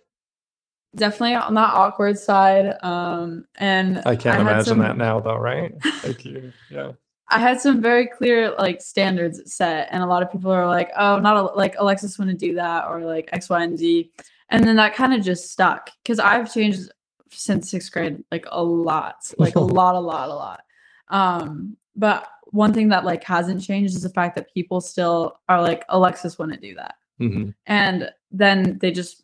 definitely 0.94 1.34
on 1.34 1.54
that 1.54 1.74
awkward 1.74 2.18
side. 2.18 2.74
Um, 2.82 3.44
and 3.56 3.98
I 4.06 4.16
can't 4.16 4.38
had 4.38 4.40
imagine 4.40 4.64
some- 4.64 4.78
that 4.78 4.96
now, 4.96 5.20
though, 5.20 5.36
right? 5.36 5.74
Thank 6.00 6.24
you, 6.24 6.52
yeah. 6.70 6.92
I 7.28 7.40
had 7.40 7.60
some 7.60 7.82
very 7.82 8.06
clear 8.06 8.52
like 8.52 8.80
standards 8.80 9.52
set, 9.52 9.88
and 9.90 10.02
a 10.02 10.06
lot 10.06 10.22
of 10.22 10.30
people 10.30 10.52
are 10.52 10.66
like, 10.66 10.92
"Oh, 10.96 11.18
not 11.18 11.36
a, 11.36 11.42
like 11.56 11.74
Alexis 11.76 12.18
wouldn't 12.20 12.38
do 12.38 12.54
that," 12.54 12.86
or 12.88 13.00
like 13.04 13.28
X, 13.32 13.50
Y, 13.50 13.64
and 13.64 13.76
Z, 13.76 14.12
and 14.48 14.62
then 14.62 14.76
that 14.76 14.94
kind 14.94 15.12
of 15.12 15.22
just 15.22 15.50
stuck 15.50 15.90
because 16.02 16.20
I've 16.20 16.52
changed 16.54 16.88
since 17.32 17.68
sixth 17.68 17.90
grade, 17.90 18.22
like 18.30 18.46
a 18.52 18.62
lot, 18.62 19.32
like 19.38 19.56
a 19.56 19.60
lot, 19.60 19.96
a 19.96 20.00
lot, 20.00 20.28
a 20.28 20.34
lot. 20.34 20.60
Um, 21.08 21.76
but 21.96 22.28
one 22.56 22.72
thing 22.74 22.88
that 22.88 23.04
like 23.04 23.22
hasn't 23.24 23.62
changed 23.62 23.94
is 23.94 24.02
the 24.02 24.10
fact 24.10 24.34
that 24.36 24.52
people 24.54 24.80
still 24.80 25.38
are 25.48 25.62
like, 25.62 25.84
Alexis 25.90 26.38
wouldn't 26.38 26.62
do 26.62 26.74
that, 26.74 26.94
Mhm. 27.20 27.54
and 27.66 28.10
then 28.32 28.78
they 28.80 28.90
just 28.90 29.22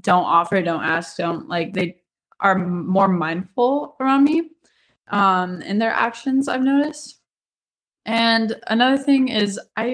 don't 0.00 0.24
offer, 0.24 0.60
don't 0.62 0.82
ask, 0.84 1.16
don't 1.16 1.48
like 1.48 1.72
they 1.72 1.96
are 2.40 2.58
more 2.58 3.08
mindful 3.08 3.96
around 4.00 4.24
me 4.24 4.50
um 5.08 5.62
in 5.62 5.78
their 5.78 5.92
actions 5.92 6.48
I've 6.48 6.62
noticed. 6.62 7.20
And 8.04 8.54
another 8.68 8.98
thing 9.02 9.28
is 9.28 9.58
I 9.76 9.84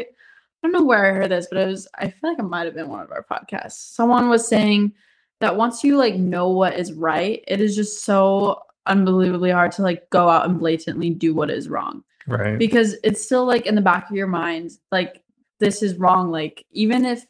I 0.65 0.69
don't 0.69 0.73
know 0.73 0.85
where 0.85 1.07
I 1.07 1.15
heard 1.17 1.31
this, 1.31 1.49
but 1.51 1.59
it 1.61 1.67
was 1.67 1.87
I 1.97 2.09
feel 2.11 2.31
like 2.31 2.39
it 2.39 2.43
might 2.45 2.67
have 2.67 2.75
been 2.75 2.89
one 2.89 3.01
of 3.03 3.11
our 3.13 3.25
podcasts. 3.31 3.95
Someone 3.95 4.29
was 4.29 4.47
saying 4.47 4.93
that 5.41 5.57
once 5.57 5.83
you 5.85 5.97
like 5.97 6.15
know 6.17 6.49
what 6.51 6.79
is 6.79 6.93
right, 6.93 7.43
it 7.49 7.61
is 7.61 7.77
just 7.77 8.05
so 8.05 8.61
unbelievably 8.87 9.51
hard 9.51 9.73
to 9.73 9.83
like 9.83 10.09
go 10.11 10.29
out 10.29 10.47
and 10.47 10.59
blatantly 10.59 11.11
do 11.11 11.35
what 11.35 11.51
is 11.51 11.69
wrong 11.69 12.03
Right. 12.27 12.59
because 12.59 12.97
it's 13.03 13.25
still 13.25 13.45
like 13.45 13.67
in 13.67 13.75
the 13.75 13.81
back 13.81 14.09
of 14.09 14.17
your 14.17 14.27
mind 14.27 14.73
like 14.91 15.23
this 15.59 15.83
is 15.83 15.97
wrong 15.97 16.31
like 16.31 16.65
even 16.71 17.05
if 17.05 17.25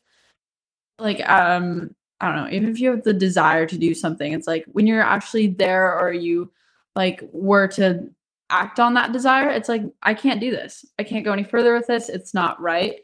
like 0.99 1.27
um 1.29 1.95
i 2.21 2.27
don't 2.27 2.37
know 2.45 2.51
even 2.51 2.71
if 2.71 2.81
you 2.81 2.91
have 2.91 3.03
the 3.03 3.13
desire 3.13 3.67
to 3.67 3.79
do 3.79 3.95
something 3.95 4.33
it's 4.33 4.47
like 4.47 4.65
when 4.67 4.87
you're 4.87 5.03
actually 5.03 5.49
there 5.49 5.99
or 5.99 6.13
you 6.13 6.51
like 6.95 7.23
were 7.33 7.67
to 7.67 8.09
act 8.51 8.79
on 8.79 8.95
that 8.95 9.13
desire 9.13 9.49
it's 9.49 9.69
like 9.69 9.83
i 10.03 10.13
can't 10.13 10.41
do 10.41 10.51
this 10.51 10.85
i 10.99 11.03
can't 11.03 11.25
go 11.25 11.33
any 11.33 11.45
further 11.45 11.75
with 11.75 11.87
this 11.87 12.09
it's 12.09 12.35
not 12.35 12.61
right 12.61 13.01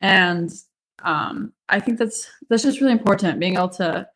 and 0.00 0.52
um 1.02 1.52
i 1.68 1.80
think 1.80 1.98
that's 1.98 2.28
that's 2.48 2.62
just 2.62 2.80
really 2.80 2.92
important 2.92 3.40
being 3.40 3.54
able 3.54 3.68
to 3.68 4.06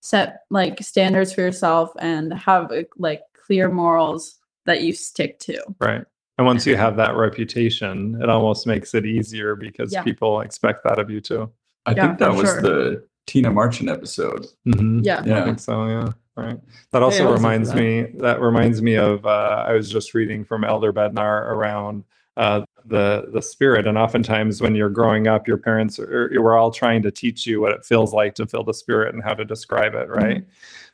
set 0.00 0.42
like 0.50 0.80
standards 0.82 1.32
for 1.32 1.40
yourself 1.40 1.90
and 1.98 2.32
have 2.34 2.70
like 2.98 3.22
clear 3.32 3.70
morals 3.70 4.38
that 4.66 4.82
you 4.82 4.92
stick 4.92 5.38
to 5.38 5.58
Right. 5.80 6.04
And 6.38 6.46
once 6.46 6.66
you 6.66 6.76
have 6.76 6.96
that 6.96 7.16
reputation, 7.16 8.20
it 8.22 8.28
almost 8.28 8.66
makes 8.66 8.94
it 8.94 9.06
easier 9.06 9.56
because 9.56 9.92
Yeah. 9.92 10.02
people 10.02 10.40
expect 10.42 10.84
that 10.84 10.98
of 10.98 11.10
you 11.10 11.20
too. 11.20 11.50
I 11.86 11.92
Yeah, 11.92 12.06
think 12.08 12.18
that 12.18 12.34
was 12.34 12.48
sure. 12.48 12.60
the 12.62 13.04
Tina 13.26 13.50
Marchand 13.50 13.88
episode. 13.88 14.46
Mhm. 14.66 15.00
yeah 15.04 15.22
I 15.24 15.26
Yeah. 15.28 15.44
think 15.44 15.58
so. 15.60 15.86
Yeah. 15.86 16.08
Right. 16.36 16.58
That 16.92 17.02
also 17.02 17.24
I'll 17.24 17.30
listen 17.30 17.42
to 17.44 17.48
reminds 17.48 17.68
that. 17.70 17.76
me. 17.78 18.02
That 18.18 18.40
reminds 18.42 18.82
me 18.82 18.96
of. 18.96 19.24
Uh, 19.24 19.64
I 19.66 19.72
was 19.72 19.90
just 19.90 20.12
reading 20.12 20.44
from 20.44 20.64
Elder 20.64 20.92
Bednar 20.92 21.50
around 21.50 22.04
uh, 22.36 22.60
the 22.84 23.30
the 23.32 23.40
spirit, 23.40 23.86
and 23.86 23.96
oftentimes 23.96 24.60
when 24.60 24.74
you're 24.74 24.90
growing 24.90 25.26
up, 25.26 25.48
your 25.48 25.56
parents 25.56 25.98
are, 25.98 26.30
we're 26.34 26.54
all 26.54 26.70
trying 26.70 27.00
to 27.00 27.10
teach 27.10 27.46
you 27.46 27.62
what 27.62 27.72
it 27.72 27.82
feels 27.86 28.12
like 28.12 28.34
to 28.34 28.46
feel 28.46 28.62
the 28.62 28.74
spirit 28.74 29.14
and 29.14 29.24
how 29.24 29.32
to 29.32 29.42
describe 29.46 29.94
it, 29.94 30.10
right? 30.10 30.44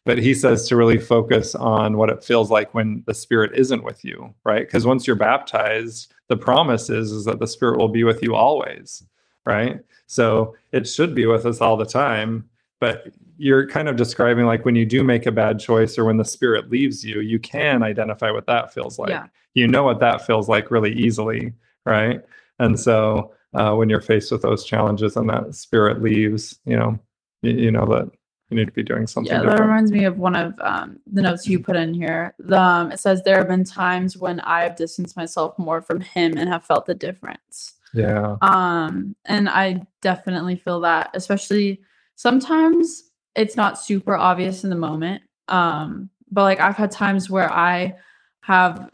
But 0.04 0.18
he 0.18 0.34
says 0.34 0.66
to 0.68 0.76
really 0.76 0.98
focus 0.98 1.54
on 1.54 1.96
what 1.96 2.10
it 2.10 2.24
feels 2.24 2.50
like 2.50 2.74
when 2.74 3.04
the 3.06 3.14
spirit 3.14 3.52
isn't 3.54 3.84
with 3.84 4.04
you, 4.04 4.34
right? 4.44 4.66
Because 4.66 4.84
once 4.84 5.06
you're 5.06 5.14
baptized, 5.16 6.12
the 6.28 6.36
promise 6.36 6.90
is 6.90 7.12
is 7.12 7.24
that 7.26 7.38
the 7.38 7.46
spirit 7.46 7.78
will 7.78 7.88
be 7.88 8.02
with 8.04 8.22
you 8.22 8.34
always, 8.34 9.04
right? 9.46 9.78
So 10.06 10.56
it 10.72 10.88
should 10.88 11.14
be 11.14 11.26
with 11.26 11.46
us 11.46 11.60
all 11.60 11.76
the 11.76 11.86
time 11.86 12.48
but 12.80 13.12
you're 13.38 13.64
kind 13.68 13.88
of 13.88 13.94
describing 13.94 14.44
like 14.44 14.64
when 14.64 14.74
you 14.74 14.84
do 14.84 15.04
make 15.04 15.24
a 15.24 15.30
bad 15.30 15.60
choice 15.60 15.96
or 15.96 16.04
when 16.04 16.16
the 16.16 16.24
spirit 16.24 16.68
leaves 16.68 17.04
you 17.04 17.20
you 17.20 17.38
can 17.38 17.80
identify 17.84 18.28
what 18.30 18.44
that 18.46 18.74
feels 18.74 18.98
like 18.98 19.10
Yeah. 19.10 19.26
you 19.54 19.68
know 19.68 19.84
what 19.84 20.00
that 20.00 20.26
feels 20.26 20.48
like 20.48 20.68
really 20.72 20.92
easily 20.92 21.52
right 21.86 22.20
and 22.58 22.78
so 22.78 23.32
uh, 23.54 23.72
when 23.74 23.88
you're 23.88 24.00
faced 24.00 24.32
with 24.32 24.42
those 24.42 24.64
challenges 24.64 25.16
and 25.16 25.30
that 25.30 25.54
spirit 25.54 26.02
leaves 26.02 26.58
you 26.64 26.76
know 26.76 26.98
you, 27.42 27.52
you 27.52 27.70
know 27.70 27.86
that 27.86 28.10
you 28.52 28.58
need 28.58 28.66
to 28.66 28.72
be 28.72 28.82
doing 28.82 29.06
something 29.06 29.32
Yeah, 29.32 29.40
that 29.40 29.50
different 29.50 29.68
reminds 29.68 29.92
me 29.92 30.04
of 30.04 30.18
one 30.18 30.36
of 30.36 30.54
um, 30.60 30.98
the 31.10 31.22
notes 31.22 31.46
you 31.48 31.58
put 31.58 31.76
in 31.76 31.94
here. 31.94 32.34
The, 32.38 32.60
um, 32.60 32.92
it 32.92 33.00
says 33.00 33.22
there 33.22 33.38
have 33.38 33.48
been 33.48 33.64
times 33.64 34.16
when 34.16 34.40
I 34.40 34.62
have 34.62 34.76
distanced 34.76 35.16
myself 35.16 35.58
more 35.58 35.80
from 35.80 36.00
him 36.00 36.36
and 36.36 36.48
have 36.48 36.64
felt 36.64 36.86
the 36.86 36.94
difference. 36.94 37.74
yeah 37.92 38.36
Um, 38.42 39.16
and 39.24 39.48
I 39.48 39.82
definitely 40.00 40.56
feel 40.56 40.80
that, 40.80 41.10
especially 41.14 41.80
sometimes 42.16 43.10
it's 43.34 43.56
not 43.56 43.78
super 43.78 44.16
obvious 44.16 44.64
in 44.64 44.70
the 44.70 44.76
moment. 44.76 45.22
Um, 45.48 46.10
but 46.30 46.42
like 46.42 46.60
I've 46.60 46.76
had 46.76 46.90
times 46.90 47.28
where 47.28 47.52
I 47.52 47.94
have, 48.42 48.90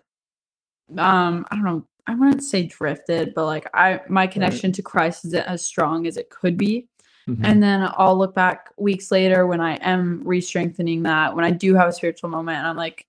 um, 0.97 1.47
I 1.51 1.55
don't 1.55 1.65
know, 1.65 1.87
I 2.07 2.15
wouldn't 2.15 2.43
say 2.43 2.63
drifted, 2.67 3.35
but 3.35 3.45
like 3.45 3.69
I 3.75 4.01
my 4.09 4.27
connection 4.27 4.73
to 4.73 4.83
Christ 4.83 5.27
isn't 5.27 5.47
as 5.47 5.63
strong 5.65 6.07
as 6.07 6.17
it 6.17 6.31
could 6.31 6.57
be. 6.57 6.89
Mhm. 7.29 7.41
And 7.45 7.63
then 7.63 7.89
I'll 7.97 8.17
look 8.17 8.35
back 8.35 8.71
weeks 8.79 9.11
later 9.11 9.47
when 9.47 9.61
I 9.61 9.75
am 9.77 10.23
re-strengthening 10.25 11.03
that, 11.03 11.37
when 11.37 11.45
I 11.45 11.51
do 11.51 11.75
have 11.75 11.89
a 11.89 11.93
spiritual 11.93 12.31
moment, 12.31 12.59
and 12.59 12.67
I'm 12.67 12.77
like, 12.77 13.07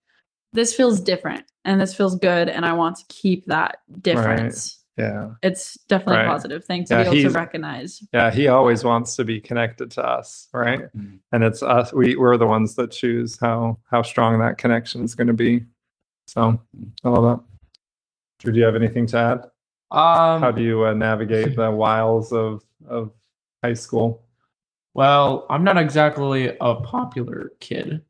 this 0.52 0.74
feels 0.76 1.00
different 1.00 1.46
and 1.64 1.80
this 1.80 1.94
feels 1.96 2.16
good, 2.18 2.50
and 2.50 2.66
I 2.66 2.74
want 2.74 2.98
to 2.98 3.06
keep 3.08 3.46
that 3.46 3.80
difference. 4.02 4.84
yeah 4.98 5.32
It's 5.42 5.76
definitely 5.88 6.18
Right. 6.18 6.26
a 6.26 6.30
positive 6.30 6.66
thing 6.66 6.84
to 6.86 6.94
Yeah, 6.96 7.04
be 7.12 7.18
able 7.20 7.30
to 7.32 7.38
recognize. 7.38 8.04
yeah 8.12 8.30
he 8.32 8.48
always 8.50 8.84
wants 8.84 9.16
to 9.16 9.24
be 9.24 9.40
connected 9.40 9.92
to 9.92 10.04
us 10.06 10.50
right 10.54 10.82
Mhm. 10.98 11.20
and 11.32 11.44
it's 11.44 11.64
us 11.64 11.94
we, 11.94 12.16
we're 12.18 12.36
the 12.38 12.48
ones 12.48 12.76
that 12.76 12.92
choose 12.92 13.38
how 13.40 13.78
how 13.90 14.02
strong 14.02 14.40
that 14.40 14.58
connection 14.58 15.04
is 15.04 15.16
going 15.16 15.28
to 15.28 15.34
be 15.34 15.64
so 16.28 16.60
i 17.06 17.10
love 17.10 17.24
that 17.38 17.46
Drew, 18.40 18.52
do 18.52 18.60
you 18.60 18.66
have 18.66 18.76
anything 18.76 19.06
to 19.08 19.18
add 19.18 19.40
Um, 19.92 20.42
how 20.42 20.52
do 20.52 20.62
you 20.62 20.84
uh, 20.86 20.94
navigate 20.94 21.56
the 21.56 21.72
wiles 21.72 22.34
of 22.34 22.64
of 22.88 23.12
high 23.64 23.74
school 23.74 24.24
well, 24.96 25.46
I'm 25.52 25.64
not 25.64 25.78
exactly 25.78 26.48
a 26.60 26.76
popular 26.76 27.52
kid, 27.60 28.02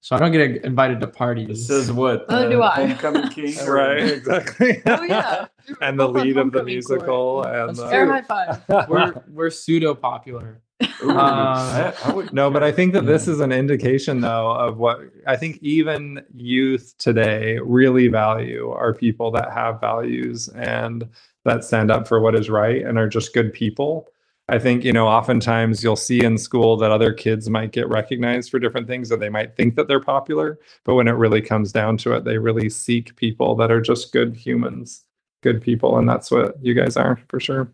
so 0.00 0.14
I 0.14 0.20
don't 0.20 0.30
get 0.30 0.64
invited 0.64 1.00
to 1.00 1.08
parties. 1.08 1.66
This 1.66 1.70
is 1.88 1.92
what 1.92 2.28
Neither 2.30 2.44
the 2.48 2.54
do 2.54 2.62
I. 2.62 2.74
homecoming 2.86 3.28
king. 3.30 3.56
right 3.66 3.98
exactly 3.98 4.80
Oh 4.86 5.02
yeah, 5.02 5.46
and 5.82 5.98
the 5.98 6.06
Both 6.06 6.16
on 6.18 6.22
lead 6.22 6.36
of 6.38 6.52
the 6.52 6.62
musical 6.62 7.04
court. 7.42 7.46
and 7.48 7.68
That's 7.70 7.80
the- 7.80 7.86
Air 7.92 8.06
high 8.06 8.22
five. 8.22 8.62
we're 8.88 9.12
we're 9.28 9.50
pseudo 9.50 9.94
popular. 9.94 10.62
Ooh, 11.02 11.10
Uh, 11.10 11.12
I, 11.14 11.94
I 12.04 12.12
would 12.12 12.32
No, 12.32 12.50
but 12.50 12.62
I 12.62 12.70
think 12.70 12.92
that 12.94 13.04
this 13.04 13.26
is 13.26 13.40
an 13.40 13.50
indication, 13.50 14.20
though, 14.20 14.52
of 14.52 14.78
what 14.78 15.00
I 15.26 15.34
think 15.36 15.58
even 15.60 16.24
youth 16.36 16.94
today 16.98 17.58
really 17.58 18.06
value 18.06 18.70
are 18.70 18.94
people 18.94 19.32
that 19.32 19.52
have 19.52 19.80
values 19.80 20.48
and 20.50 21.06
that 21.44 21.64
stand 21.64 21.90
up 21.90 22.06
for 22.06 22.20
what 22.20 22.36
is 22.36 22.48
right 22.48 22.82
and 22.86 22.96
are 22.96 23.08
just 23.08 23.34
good 23.34 23.52
people. 23.52 24.08
I 24.50 24.58
think, 24.58 24.82
you 24.82 24.94
know, 24.94 25.06
oftentimes 25.06 25.84
you'll 25.84 25.96
see 25.96 26.24
in 26.24 26.38
school 26.38 26.78
that 26.78 26.90
other 26.90 27.12
kids 27.12 27.50
might 27.50 27.72
get 27.72 27.86
recognized 27.88 28.50
for 28.50 28.58
different 28.58 28.86
things 28.86 29.12
or 29.12 29.18
they 29.18 29.28
might 29.28 29.54
think 29.56 29.76
that 29.76 29.88
they're 29.88 30.00
popular. 30.00 30.58
But 30.84 30.94
when 30.94 31.06
it 31.06 31.12
really 31.12 31.42
comes 31.42 31.70
down 31.70 31.98
to 31.98 32.12
it, 32.14 32.24
they 32.24 32.38
really 32.38 32.70
seek 32.70 33.14
people 33.16 33.54
that 33.56 33.70
are 33.70 33.82
just 33.82 34.10
good 34.10 34.34
humans, 34.34 35.04
good 35.42 35.60
people. 35.60 35.98
And 35.98 36.08
that's 36.08 36.30
what 36.30 36.56
you 36.62 36.72
guys 36.72 36.96
are 36.96 37.20
for 37.28 37.38
sure. 37.38 37.70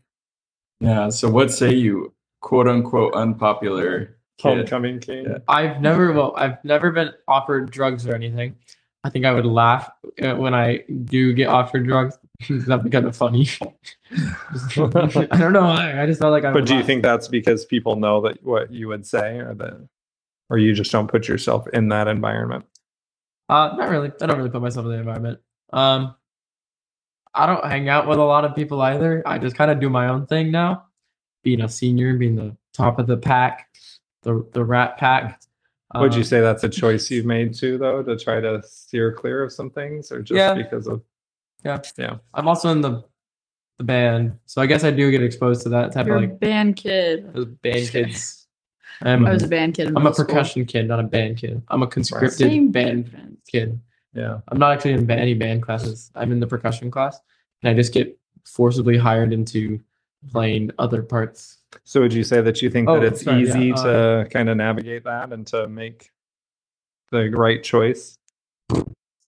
Yeah. 0.80 1.10
So 1.10 1.30
what 1.30 1.52
say 1.52 1.72
you, 1.72 2.12
quote 2.40 2.66
unquote, 2.66 3.14
unpopular 3.14 4.16
kid? 4.38 4.48
Homecoming 4.48 4.98
king. 4.98 5.26
Yeah. 5.26 5.38
I've 5.46 5.80
never 5.80 6.12
well, 6.12 6.34
I've 6.36 6.62
never 6.64 6.90
been 6.90 7.12
offered 7.28 7.70
drugs 7.70 8.04
or 8.04 8.16
anything. 8.16 8.56
I 9.04 9.10
think 9.10 9.26
I 9.26 9.32
would 9.32 9.46
laugh 9.46 9.90
uh, 10.20 10.34
when 10.34 10.54
I 10.54 10.78
do 11.04 11.34
get 11.34 11.48
offered 11.48 11.86
drugs. 11.86 12.18
Be 12.48 12.90
kind 12.90 13.06
of 13.06 13.16
funny. 13.16 13.48
I 14.10 15.36
don't 15.38 15.52
know 15.52 15.62
why. 15.64 16.00
I 16.02 16.06
just 16.06 16.20
felt 16.20 16.32
like 16.32 16.44
I. 16.44 16.52
But 16.52 16.66
do 16.66 16.76
you 16.76 16.82
think 16.82 17.02
that's 17.02 17.28
because 17.28 17.64
people 17.64 17.96
know 17.96 18.20
that 18.22 18.42
what 18.42 18.70
you 18.72 18.88
would 18.88 19.06
say, 19.06 19.38
or 19.38 19.54
that, 19.54 19.88
or 20.50 20.58
you 20.58 20.74
just 20.74 20.92
don't 20.92 21.08
put 21.08 21.28
yourself 21.28 21.66
in 21.68 21.88
that 21.88 22.08
environment? 22.08 22.64
Uh, 23.48 23.74
not 23.76 23.88
really. 23.90 24.10
I 24.20 24.26
don't 24.26 24.38
really 24.38 24.50
put 24.50 24.62
myself 24.62 24.86
in 24.86 24.92
the 24.92 24.98
environment. 24.98 25.40
Um, 25.72 26.14
I 27.34 27.46
don't 27.46 27.64
hang 27.64 27.88
out 27.88 28.06
with 28.06 28.18
a 28.18 28.24
lot 28.24 28.44
of 28.44 28.54
people 28.54 28.80
either. 28.80 29.22
I 29.26 29.38
just 29.38 29.56
kind 29.56 29.70
of 29.70 29.80
do 29.80 29.90
my 29.90 30.08
own 30.08 30.26
thing 30.26 30.50
now. 30.50 30.86
Being 31.42 31.60
a 31.60 31.68
senior, 31.68 32.14
being 32.16 32.36
the 32.36 32.56
top 32.72 32.98
of 32.98 33.06
the 33.06 33.16
pack, 33.16 33.68
the 34.22 34.46
the 34.52 34.64
rat 34.64 34.96
pack. 34.98 35.40
Would 35.96 36.14
you 36.14 36.20
Um, 36.20 36.24
say 36.24 36.40
that's 36.40 36.64
a 36.64 36.68
choice 36.68 37.08
you've 37.10 37.26
made 37.26 37.54
too, 37.54 37.78
though, 37.78 38.02
to 38.02 38.16
try 38.16 38.40
to 38.40 38.60
steer 38.64 39.12
clear 39.12 39.44
of 39.44 39.52
some 39.52 39.70
things, 39.70 40.10
or 40.10 40.22
just 40.22 40.36
Yeah. 40.36 40.54
because 40.54 40.88
of? 40.88 41.02
Yeah. 41.64 41.80
Yeah. 41.96 42.16
I'm 42.34 42.48
also 42.48 42.68
in 42.70 42.80
the 42.80 43.02
the 43.78 43.84
band, 43.84 44.38
so 44.46 44.62
I 44.62 44.66
guess 44.66 44.84
I 44.84 44.92
do 44.92 45.10
get 45.10 45.20
exposed 45.22 45.62
to 45.64 45.68
that 45.70 45.90
type 45.92 46.06
You're 46.06 46.16
of 46.18 46.22
a 46.22 46.26
like 46.26 46.38
band 46.38 46.76
kid. 46.76 47.32
those 47.34 47.46
band 47.46 47.88
kids. 47.88 48.46
I'm, 49.02 49.26
I 49.26 49.32
was 49.32 49.42
a 49.42 49.48
band 49.48 49.74
kid. 49.74 49.88
In 49.88 49.96
I'm 49.96 49.96
a 49.96 50.00
middle 50.00 50.14
school. 50.14 50.26
percussion 50.26 50.64
kid, 50.64 50.86
not 50.86 51.00
a 51.00 51.02
band 51.02 51.38
kid. 51.38 51.60
I'm 51.68 51.82
a 51.82 51.86
conscripted 51.88 52.38
Same 52.38 52.70
band 52.70 53.06
difference. 53.06 53.40
kid. 53.50 53.80
Yeah. 54.14 54.38
I'm 54.46 54.58
not 54.58 54.70
actually 54.72 54.92
in 54.92 55.06
ba- 55.06 55.16
any 55.18 55.34
band 55.34 55.64
classes. 55.64 56.12
I'm 56.14 56.30
in 56.30 56.38
the 56.38 56.46
percussion 56.46 56.88
class, 56.88 57.18
and 57.62 57.68
I 57.70 57.74
just 57.74 57.92
get 57.92 58.16
forcibly 58.44 58.96
hired 58.96 59.32
into 59.32 59.80
playing 60.30 60.70
other 60.78 61.02
parts. 61.02 61.58
So 61.82 62.00
would 62.02 62.12
you 62.12 62.22
say 62.22 62.40
that 62.42 62.62
you 62.62 62.70
think 62.70 62.88
Oh, 62.88 63.00
that 63.00 63.06
it's 63.14 63.24
sorry, 63.24 63.42
yeah, 63.42 63.56
easy 63.56 63.72
uh, 63.72 63.82
to 64.22 64.28
kind 64.30 64.48
of 64.48 64.56
navigate 64.56 65.02
that 65.02 65.32
and 65.32 65.44
to 65.48 65.66
make 65.66 66.12
the 67.10 67.28
right 67.30 67.60
choice? 67.60 68.14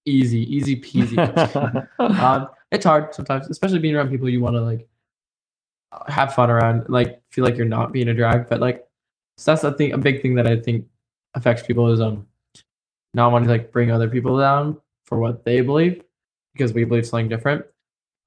Easy, 0.07 0.41
easy 0.55 0.77
peasy. 0.81 1.19
um, 1.99 2.49
it's 2.71 2.85
hard 2.85 3.15
sometimes, 3.15 3.49
especially 3.51 3.79
being 3.79 3.95
around 3.95 4.11
people 4.11 4.29
you 4.29 4.41
want 4.41 4.55
to 4.55 4.61
like 4.61 4.89
have 6.09 6.35
fun 6.35 6.51
around, 6.51 6.89
like 6.89 7.21
feel 7.31 7.45
like 7.45 7.57
you're 7.57 7.67
not 7.67 7.93
being 7.93 8.09
a 8.09 8.15
drag. 8.15 8.49
But 8.49 8.61
like, 8.61 8.87
so 9.37 9.53
that's 9.53 9.65
a 9.65 9.73
thing, 9.73 9.93
a 9.93 9.99
big 9.99 10.23
thing 10.23 10.35
that 10.37 10.47
I 10.47 10.57
think 10.57 10.87
affects 11.35 11.63
people 11.63 11.93
is 11.93 12.01
um 12.01 12.27
not 13.15 13.33
wanting 13.33 13.49
to 13.49 13.53
like 13.53 13.73
bring 13.73 13.91
other 13.91 14.09
people 14.09 14.39
down 14.39 14.79
for 15.05 15.19
what 15.19 15.45
they 15.45 15.61
believe 15.61 16.03
because 16.53 16.73
we 16.73 16.85
believe 16.85 17.07
something 17.07 17.29
different. 17.29 17.65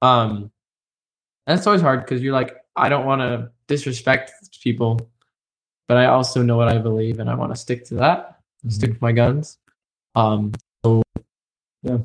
Um, 0.02 0.50
and 1.46 1.58
it's 1.58 1.66
always 1.66 1.82
hard 1.82 2.04
because 2.04 2.22
you're 2.22 2.32
like, 2.32 2.56
I 2.76 2.88
don't 2.88 3.06
want 3.06 3.20
to 3.20 3.50
disrespect 3.66 4.32
people, 4.62 5.10
but 5.88 5.96
I 5.96 6.06
also 6.06 6.42
know 6.42 6.56
what 6.56 6.68
I 6.68 6.78
believe 6.78 7.18
and 7.20 7.28
I 7.28 7.34
want 7.34 7.52
to 7.52 7.60
stick 7.60 7.84
to 7.86 7.94
that, 7.96 8.40
stick 8.68 8.92
to 8.92 8.98
my 9.00 9.12
guns. 9.12 9.58
Um, 10.14 10.52
so 10.84 11.02
yeah, 11.82 11.98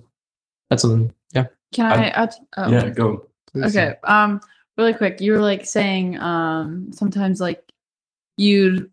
that's 0.69 0.81
something. 0.81 1.13
Yeah. 1.33 1.47
Can 1.73 1.85
I? 1.85 2.09
add 2.09 2.33
oh. 2.57 2.69
Yeah, 2.69 2.89
go. 2.89 3.27
Okay. 3.55 3.95
Um, 4.03 4.41
really 4.77 4.93
quick, 4.93 5.21
you 5.21 5.31
were 5.31 5.39
like 5.39 5.65
saying 5.65 6.19
um 6.19 6.91
sometimes 6.91 7.39
like 7.39 7.63
you 8.37 8.89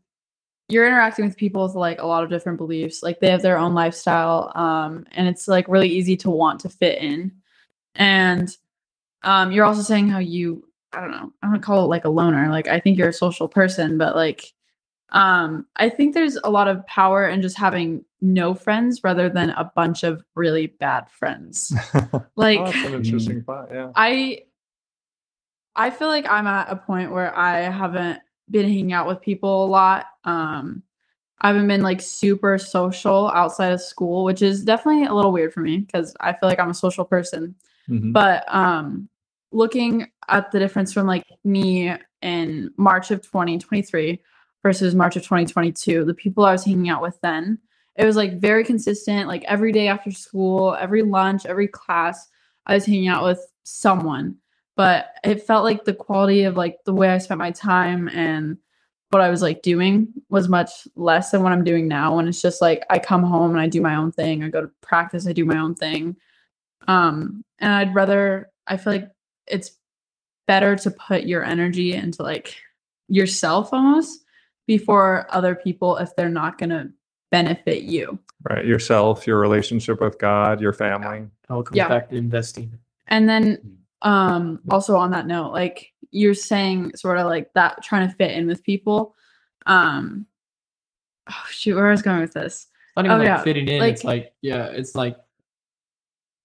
you're 0.69 0.87
interacting 0.87 1.27
with 1.27 1.37
people 1.37 1.65
with 1.65 1.75
like 1.75 2.01
a 2.01 2.07
lot 2.07 2.25
of 2.25 2.31
different 2.31 2.59
beliefs. 2.59 3.03
Like 3.03 3.21
they 3.21 3.31
have 3.31 3.43
their 3.43 3.59
own 3.59 3.75
lifestyle. 3.75 4.53
Um, 4.55 5.05
and 5.13 5.29
it's 5.29 5.47
like 5.47 5.69
really 5.69 5.89
easy 5.89 6.17
to 6.19 6.31
want 6.31 6.61
to 6.61 6.71
fit 6.71 7.03
in. 7.03 7.33
And 7.95 8.49
um, 9.23 9.53
you're 9.53 9.67
also 9.67 9.83
saying 9.83 10.09
how 10.09 10.19
you 10.19 10.65
I 10.95 11.01
don't 11.01 11.11
know, 11.11 11.33
I 11.43 11.51
don't 11.51 11.63
call 11.63 11.85
it 11.85 11.89
like 11.89 12.05
a 12.05 12.11
loner. 12.11 12.51
Like 12.51 12.69
I 12.69 12.81
think 12.81 12.99
you're 12.99 13.09
a 13.09 13.15
social 13.15 13.49
person, 13.49 13.99
but 13.99 14.15
like 14.15 14.53
um 15.13 15.67
I 15.77 15.89
think 15.89 16.15
there's 16.15 16.37
a 16.43 16.51
lot 16.51 16.69
of 16.69 16.87
power 16.87 17.29
in 17.29 17.43
just 17.43 17.57
having 17.59 18.05
no 18.21 18.55
friends 18.55 19.01
rather 19.05 19.29
than 19.29 19.51
a 19.51 19.71
bunch 19.75 20.03
of 20.03 20.25
really 20.35 20.69
bad 20.69 21.11
friends. 21.11 21.73
Like 22.37 22.59
Oh, 22.61 22.65
that's 22.65 22.85
an 22.87 22.95
interesting 22.95 23.43
thought. 23.43 23.69
Yeah. 23.73 23.93
I 23.95 24.43
I 25.77 25.91
feel 25.91 26.09
like 26.09 26.27
I'm 26.29 26.47
at 26.47 26.71
a 26.71 26.77
point 26.77 27.11
where 27.13 27.37
I 27.37 27.61
haven't 27.61 28.21
been 28.51 28.67
hanging 28.67 28.93
out 28.93 29.07
with 29.07 29.21
people 29.21 29.65
a 29.65 29.69
lot. 29.69 30.07
Um 30.25 30.83
I 31.41 31.49
haven't 31.49 31.67
been 31.69 31.83
like 31.83 32.01
super 32.01 32.57
social 32.59 33.29
outside 33.31 33.73
of 33.73 33.81
school, 33.81 34.25
which 34.25 34.43
is 34.43 34.65
definitely 34.65 35.07
a 35.07 35.15
little 35.15 35.33
weird 35.33 35.53
for 35.53 35.61
me 35.61 35.79
because 35.79 36.15
I 36.21 36.33
feel 36.33 36.49
like 36.49 36.61
I'm 36.61 36.71
a 36.71 36.75
social 36.75 37.05
person. 37.05 37.55
Mhm. 37.89 38.13
But 38.13 38.45
um 38.55 39.09
looking 39.51 40.09
at 40.29 40.51
the 40.53 40.59
difference 40.59 40.93
from 40.93 41.07
like 41.07 41.27
me 41.45 41.95
in 42.23 42.71
March 42.79 43.11
of 43.11 43.21
2023 43.23 44.21
versus 44.63 44.95
March 44.95 45.17
of 45.17 45.23
2022, 45.23 46.05
the 46.05 46.15
people 46.15 46.45
I 46.45 46.53
was 46.53 46.65
hanging 46.65 46.89
out 46.89 47.03
with 47.03 47.21
then, 47.21 47.59
it 47.97 48.05
was 48.05 48.17
like 48.17 48.41
very 48.41 48.65
consistent, 48.65 49.29
like 49.29 49.45
every 49.45 49.73
day 49.73 49.89
after 49.89 50.11
school, 50.11 50.75
every 50.79 51.03
lunch, 51.03 51.45
every 51.45 51.69
class, 51.69 52.29
I 52.67 52.75
was 52.75 52.87
hanging 52.87 53.09
out 53.09 53.25
with 53.25 53.41
someone. 53.65 54.37
But 54.77 55.11
it 55.23 55.43
felt 55.43 55.65
like 55.65 55.85
the 55.85 55.93
quality 55.93 56.45
of 56.45 56.57
like 56.57 56.79
the 56.85 56.95
way 56.95 57.11
I 57.11 57.19
spent 57.19 57.39
my 57.39 57.51
time 57.51 58.09
and 58.09 58.57
what 59.11 59.21
I 59.21 59.29
was 59.29 59.43
like 59.43 59.61
doing 59.61 60.09
was 60.31 60.49
much 60.49 60.89
less 60.97 61.31
than 61.31 61.43
what 61.43 61.53
I'm 61.53 61.65
doing 61.65 61.87
now. 61.87 62.17
When 62.17 62.27
it's 62.27 62.41
just 62.41 62.63
like 62.63 62.83
I 62.89 62.99
come 62.99 63.23
home 63.23 63.51
and 63.51 63.61
I 63.61 63.67
do 63.69 63.83
my 63.83 63.97
own 63.97 64.11
thing. 64.11 64.43
I 64.43 64.49
go 64.49 64.63
to 64.63 64.71
practice, 64.81 65.27
I 65.27 65.35
do 65.35 65.45
my 65.45 65.59
own 65.59 65.75
thing. 65.75 66.17
Um, 66.89 67.45
and 67.59 67.73
I'd 67.73 67.95
rather 67.95 68.51
I 68.67 68.79
feel 68.79 68.95
like 68.95 69.11
it's 69.47 69.73
better 70.47 70.77
to 70.77 70.91
put 70.91 71.25
your 71.25 71.45
energy 71.45 71.93
into 71.93 72.23
like 72.23 72.57
yourself 73.09 73.69
almost 73.73 74.22
before 74.67 75.27
other 75.31 75.55
people 75.55 75.97
if 75.97 76.15
they're 76.17 76.29
not 76.29 76.59
gonna 76.59 76.91
benefit 77.31 77.83
you. 77.83 78.19
Right. 78.49 78.65
Yourself, 78.65 79.27
your 79.27 79.39
relationship 79.39 80.01
with 80.01 80.19
God, 80.19 80.61
your 80.61 80.73
family. 80.73 81.19
It 81.19 81.51
all 81.51 81.63
comes 81.63 81.77
Yeah. 81.77 81.89
back 81.89 82.11
to 82.11 82.17
investing. 82.17 82.79
And 83.09 83.29
then 83.29 83.79
um 84.03 84.61
also 84.71 84.97
on 84.97 85.11
that 85.13 85.27
note, 85.27 85.53
like 85.53 85.93
you're 86.11 86.35
saying 86.35 86.95
sort 86.97 87.19
of 87.19 87.27
like 87.27 87.53
that 87.55 87.83
trying 87.83 88.09
to 88.09 88.15
fit 88.15 88.33
in 88.33 88.47
with 88.47 88.63
people. 88.65 89.15
Um 89.67 90.27
oh 91.31 91.45
shoot, 91.51 91.77
where 91.77 91.89
I 91.89 91.93
was 91.93 92.03
going 92.03 92.21
with 92.21 92.33
this. 92.35 92.67
It's 92.89 92.97
not 92.97 93.05
even 93.07 93.15
Oh, 93.17 93.19
like 93.21 93.27
yeah, 93.27 93.43
fitting 93.43 93.69
in. 93.69 93.81
like- 93.81 93.93
it's 93.95 94.05
like 94.05 94.33
yeah, 94.43 94.67
it's 94.67 94.95
like 94.95 95.17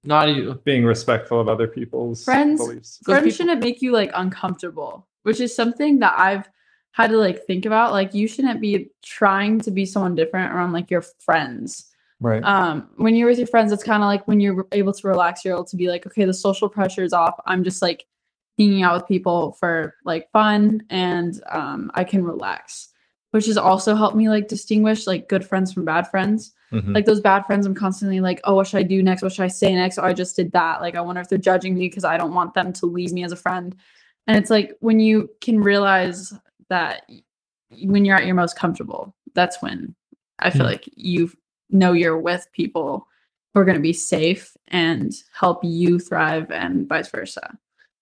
not 0.03 0.29
even 0.29 0.57
Being 0.63 0.85
respectful 0.85 1.39
of 1.41 1.49
other 1.49 1.67
people's 1.67 2.23
Friends- 2.23 2.61
beliefs. 2.61 2.99
Friends 3.03 3.23
people- 3.23 3.35
shouldn't 3.35 3.61
make 3.61 3.81
you 3.81 3.91
like 3.91 4.11
uncomfortable, 4.13 5.07
which 5.23 5.41
is 5.41 5.53
something 5.55 5.99
that 5.99 6.13
I've 6.17 6.47
had 6.97 7.09
to 7.11 7.17
like 7.17 7.45
think 7.45 7.65
about. 7.65 7.91
Like 7.91 8.13
you 8.13 8.27
shouldn't 8.27 8.59
be 8.59 8.89
trying 9.03 9.59
to 9.61 9.71
be 9.71 9.85
someone 9.85 10.15
different 10.15 10.53
around 10.53 10.73
like 10.73 10.89
your 10.91 11.03
friends. 11.27 11.91
Right. 12.19 12.43
um 12.43 12.89
when 12.95 13.13
you're 13.15 13.27
with 13.29 13.37
your 13.37 13.45
friends 13.45 13.71
it's 13.71 13.83
kind 13.83 14.01
of 14.01 14.07
like 14.07 14.27
when 14.27 14.39
you're 14.39 14.65
able 14.71 14.91
to 14.91 15.07
relax 15.07 15.45
you're 15.45 15.53
able 15.53 15.65
to 15.65 15.75
be 15.75 15.87
like 15.87 16.07
okay 16.07 16.25
the 16.25 16.33
social 16.33 16.67
pressure 16.67 17.03
is 17.03 17.13
off 17.13 17.35
i'm 17.45 17.63
just 17.63 17.79
like 17.79 18.07
hanging 18.57 18.81
out 18.81 18.95
with 18.95 19.07
people 19.07 19.51
for 19.59 19.93
like 20.03 20.27
fun 20.31 20.81
and 20.89 21.39
um 21.51 21.91
i 21.93 22.03
can 22.03 22.23
relax 22.23 22.89
which 23.29 23.45
has 23.45 23.55
also 23.55 23.93
helped 23.95 24.15
me 24.17 24.29
like 24.29 24.47
distinguish 24.47 25.05
like 25.05 25.29
good 25.29 25.45
friends 25.45 25.71
from 25.71 25.85
bad 25.85 26.09
friends 26.09 26.53
Mhm. 26.73 26.95
like 26.95 27.05
those 27.05 27.21
bad 27.21 27.45
friends 27.45 27.67
i'm 27.67 27.75
constantly 27.75 28.19
like 28.19 28.41
oh 28.45 28.55
what 28.55 28.65
should 28.65 28.79
i 28.79 28.83
do 28.95 29.03
next 29.03 29.21
what 29.21 29.31
should 29.31 29.43
i 29.45 29.47
say 29.61 29.75
next 29.75 29.99
oh 29.99 30.03
i 30.03 30.11
just 30.11 30.35
did 30.35 30.51
that 30.53 30.81
like 30.81 30.95
i 30.95 31.01
wonder 31.01 31.21
if 31.21 31.29
they're 31.29 31.37
judging 31.51 31.75
me 31.75 31.81
because 31.87 32.03
i 32.03 32.17
don't 32.17 32.33
want 32.33 32.55
them 32.55 32.73
to 32.73 32.87
leave 32.87 33.11
me 33.13 33.23
as 33.23 33.31
a 33.31 33.35
friend 33.45 33.75
and 34.25 34.37
it's 34.39 34.49
like 34.49 34.75
when 34.79 34.99
you 34.99 35.29
can 35.39 35.59
realize 35.61 36.33
that 36.69 37.03
when 37.83 38.05
you're 38.05 38.15
at 38.17 38.25
your 38.25 38.35
most 38.35 38.55
comfortable 38.57 39.13
that's 39.33 39.61
when 39.61 39.95
i 40.39 40.49
feel 40.49 40.61
Hmm. 40.63 40.71
like 40.71 40.89
you 40.95 41.31
know 41.69 41.91
you're 41.93 42.17
with 42.17 42.47
people 42.53 43.07
who 43.53 43.59
are 43.59 43.65
going 43.65 43.75
to 43.77 43.81
be 43.81 43.93
safe 43.93 44.55
and 44.69 45.11
help 45.33 45.63
you 45.63 45.99
thrive 45.99 46.49
and 46.51 46.87
vice 46.87 47.09
versa 47.09 47.57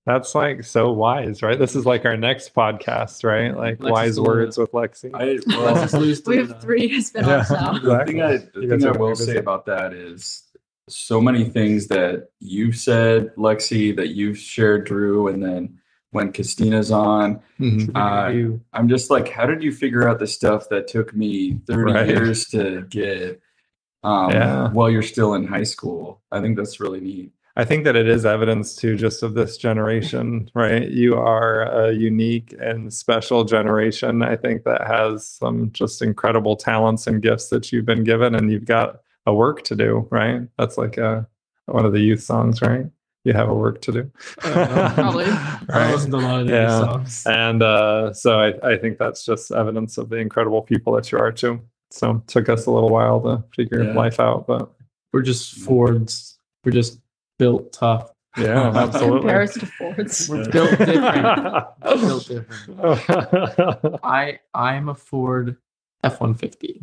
That's 0.06 0.36
like 0.36 0.64
so 0.64 0.92
wise, 0.92 1.42
right? 1.42 1.58
This 1.58 1.76
is 1.76 1.84
like 1.84 2.06
our 2.06 2.16
next 2.16 2.54
podcast, 2.54 3.24
right? 3.24 3.58
Like 3.58 3.80
Lexi 3.80 3.90
wise 3.92 4.14
Stone. 4.14 4.26
words 4.26 4.56
with 4.60 4.72
Lexi. 4.72 5.10
I, 5.16 5.40
well, 5.48 5.74
we 6.28 6.38
have 6.38 6.62
three 6.62 7.02
spin-offs 7.02 7.50
Yeah. 7.50 7.60
now 7.60 7.72
the 7.80 8.06
thing 8.06 8.22
I, 8.22 8.34
You 8.34 8.68
the 8.68 8.78
thing 8.78 8.86
I 8.86 8.92
will 8.92 9.10
busy. 9.18 9.32
say 9.32 9.38
about 9.38 9.66
that 9.66 9.94
is 9.94 10.44
so 10.88 11.20
many 11.20 11.46
things 11.46 11.88
that 11.88 12.28
you've 12.40 12.76
said, 12.76 13.34
Lexi, 13.36 13.96
that 13.96 14.10
you've 14.10 14.38
shared, 14.38 14.86
Drew, 14.86 15.28
and 15.28 15.42
then 15.44 15.80
when 16.16 16.32
Christina's 16.32 16.92
on, 16.92 17.42
Mhm. 17.60 17.92
uh, 17.94 18.58
I'm 18.74 18.88
just 18.88 19.12
like, 19.12 19.28
how 19.28 19.46
did 19.46 19.62
you 19.62 19.74
figure 19.74 20.08
out 20.08 20.18
the 20.18 20.28
stuff 20.28 20.70
that 20.70 20.88
took 20.88 21.14
me 21.14 21.60
30 21.68 21.92
Right. 21.92 22.08
years 22.08 22.46
to 22.48 22.86
get 22.90 23.42
um, 24.04 24.32
Yeah. 24.32 24.72
while 24.72 24.90
you're 24.90 25.02
still 25.02 25.34
in 25.34 25.46
high 25.46 25.64
school? 25.64 26.22
I 26.32 26.40
think 26.40 26.56
that's 26.58 26.80
really 26.80 27.02
neat. 27.02 27.32
I 27.58 27.66
think 27.66 27.84
that 27.86 27.96
it 27.96 28.08
is 28.08 28.26
evidence 28.26 28.76
too, 28.76 28.96
just 28.96 29.24
of 29.24 29.34
this 29.34 29.58
generation, 29.58 30.50
right? 30.54 30.88
You 30.90 31.16
are 31.16 31.64
a 31.64 31.92
unique 31.92 32.54
and 32.60 32.94
special 32.94 33.44
generation. 33.44 34.22
I 34.22 34.36
think 34.36 34.64
that 34.64 34.86
has 34.88 35.28
some 35.28 35.72
just 35.72 36.02
incredible 36.02 36.56
talents 36.56 37.08
and 37.08 37.22
gifts 37.22 37.50
that 37.50 37.72
you've 37.72 37.86
been 37.86 38.04
given, 38.04 38.36
and 38.36 38.52
you've 38.52 38.66
got 38.66 39.02
a 39.26 39.34
work 39.34 39.64
to 39.64 39.76
do, 39.76 40.08
right? 40.12 40.42
That's 40.58 40.78
like 40.78 40.98
a 40.98 41.28
one 41.66 41.86
of 41.86 41.94
the 41.94 42.00
youth 42.02 42.22
songs, 42.22 42.62
right? 42.62 42.86
You 43.26 43.34
have 43.34 43.50
a 43.50 43.54
work 43.54 43.82
to 43.82 43.92
do. 43.92 44.12
Uh, 44.44 44.94
Probably. 44.96 45.26
I 45.26 45.60
right. 45.68 45.92
listened 45.92 46.14
to 46.14 46.20
a 46.20 46.22
lot 46.22 46.40
of 46.42 46.48
these 46.48 46.54
Yeah. 46.54 46.80
songs. 46.80 47.24
And 47.26 47.62
uh, 47.64 48.14
so 48.14 48.40
I, 48.40 48.54
I 48.74 48.78
think 48.78 48.98
that's 49.00 49.26
just 49.26 49.52
evidence 49.52 49.98
of 49.98 50.10
the 50.10 50.18
incredible 50.18 50.62
people 50.62 50.94
that 50.94 51.12
you 51.12 51.18
are 51.18 51.32
too. 51.32 51.60
So 51.92 52.12
it 52.12 52.28
took 52.28 52.50
us 52.50 52.68
a 52.68 52.72
little 52.72 52.90
while 52.90 53.20
to 53.22 53.44
figure 53.56 53.84
Yeah. 53.84 53.94
life 53.94 54.20
out, 54.20 54.46
but 54.48 54.72
We're 55.12 55.24
just 55.24 55.56
Fords. 55.56 56.38
We're 56.64 56.72
just 56.72 57.00
built 57.40 57.74
tough. 57.74 58.12
yeah, 58.38 58.72
absolutely. 58.76 59.20
compare 59.22 59.42
us 59.42 59.54
to 59.56 59.66
fords 59.66 60.30
We're 60.30 60.50
built 60.52 60.78
different. 60.78 61.66
built 61.82 62.28
different. 62.28 64.00
I 64.04 64.40
I'm 64.54 64.90
a 64.90 64.96
Ford 64.96 65.58
F 66.04 66.20
one 66.22 66.34
fifty. 66.36 66.82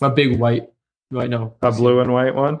A 0.00 0.10
big 0.10 0.38
white. 0.40 0.70
Wait, 1.10 1.30
no. 1.30 1.54
a 1.62 1.72
blue 1.72 2.00
and 2.00 2.12
white 2.12 2.34
one. 2.34 2.60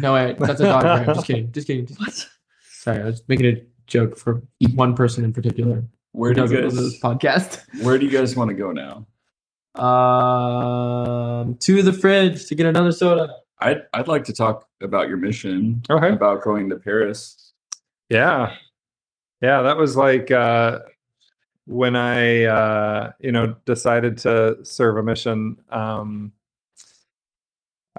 No, 0.00 0.14
wait, 0.14 0.38
that's 0.38 0.60
a 0.60 0.64
dog 0.64 0.82
brand. 0.82 1.06
Just 1.06 1.26
kidding. 1.26 1.52
Just 1.52 1.66
kidding. 1.66 1.86
Just- 2.04 2.28
Sorry, 2.62 3.00
I 3.02 3.04
was 3.04 3.22
making 3.28 3.46
a 3.46 3.62
joke 3.86 4.16
for 4.16 4.42
one 4.74 4.94
person 4.96 5.22
in 5.24 5.32
particular. 5.32 5.84
where 6.12 6.32
do 6.32 6.40
you 6.40 6.46
doesn't 6.46 6.64
listen 6.64 6.78
to 6.78 6.84
this 6.84 6.98
guys 7.00 7.18
podcast? 7.18 7.64
where 7.84 7.98
do 7.98 8.06
you 8.06 8.10
guys 8.12 8.34
want 8.36 8.48
to 8.48 8.54
go 8.54 8.72
now? 8.72 9.06
Um, 10.30 11.56
to 11.60 11.82
the 11.82 11.92
fridge 11.92 12.46
to 12.46 12.54
get 12.54 12.66
another 12.66 12.92
soda. 12.92 13.34
I'd 13.58 13.82
I'd 13.92 14.08
like 14.08 14.24
to 14.24 14.32
talk 14.32 14.66
about 14.80 15.08
your 15.08 15.18
mission 15.18 15.82
Okay. 15.90 16.08
about 16.10 16.42
going 16.42 16.70
to 16.70 16.76
Paris. 16.76 17.52
Yeah. 18.08 18.54
Yeah, 19.42 19.62
that 19.62 19.76
was 19.76 19.96
like 19.96 20.30
uh 20.30 20.80
when 21.66 21.94
I, 21.94 22.44
uh, 22.44 23.12
you 23.20 23.30
know, 23.30 23.54
decided 23.64 24.18
to 24.18 24.58
serve 24.64 24.96
a 24.96 25.02
mission, 25.04 25.56
um, 25.68 26.32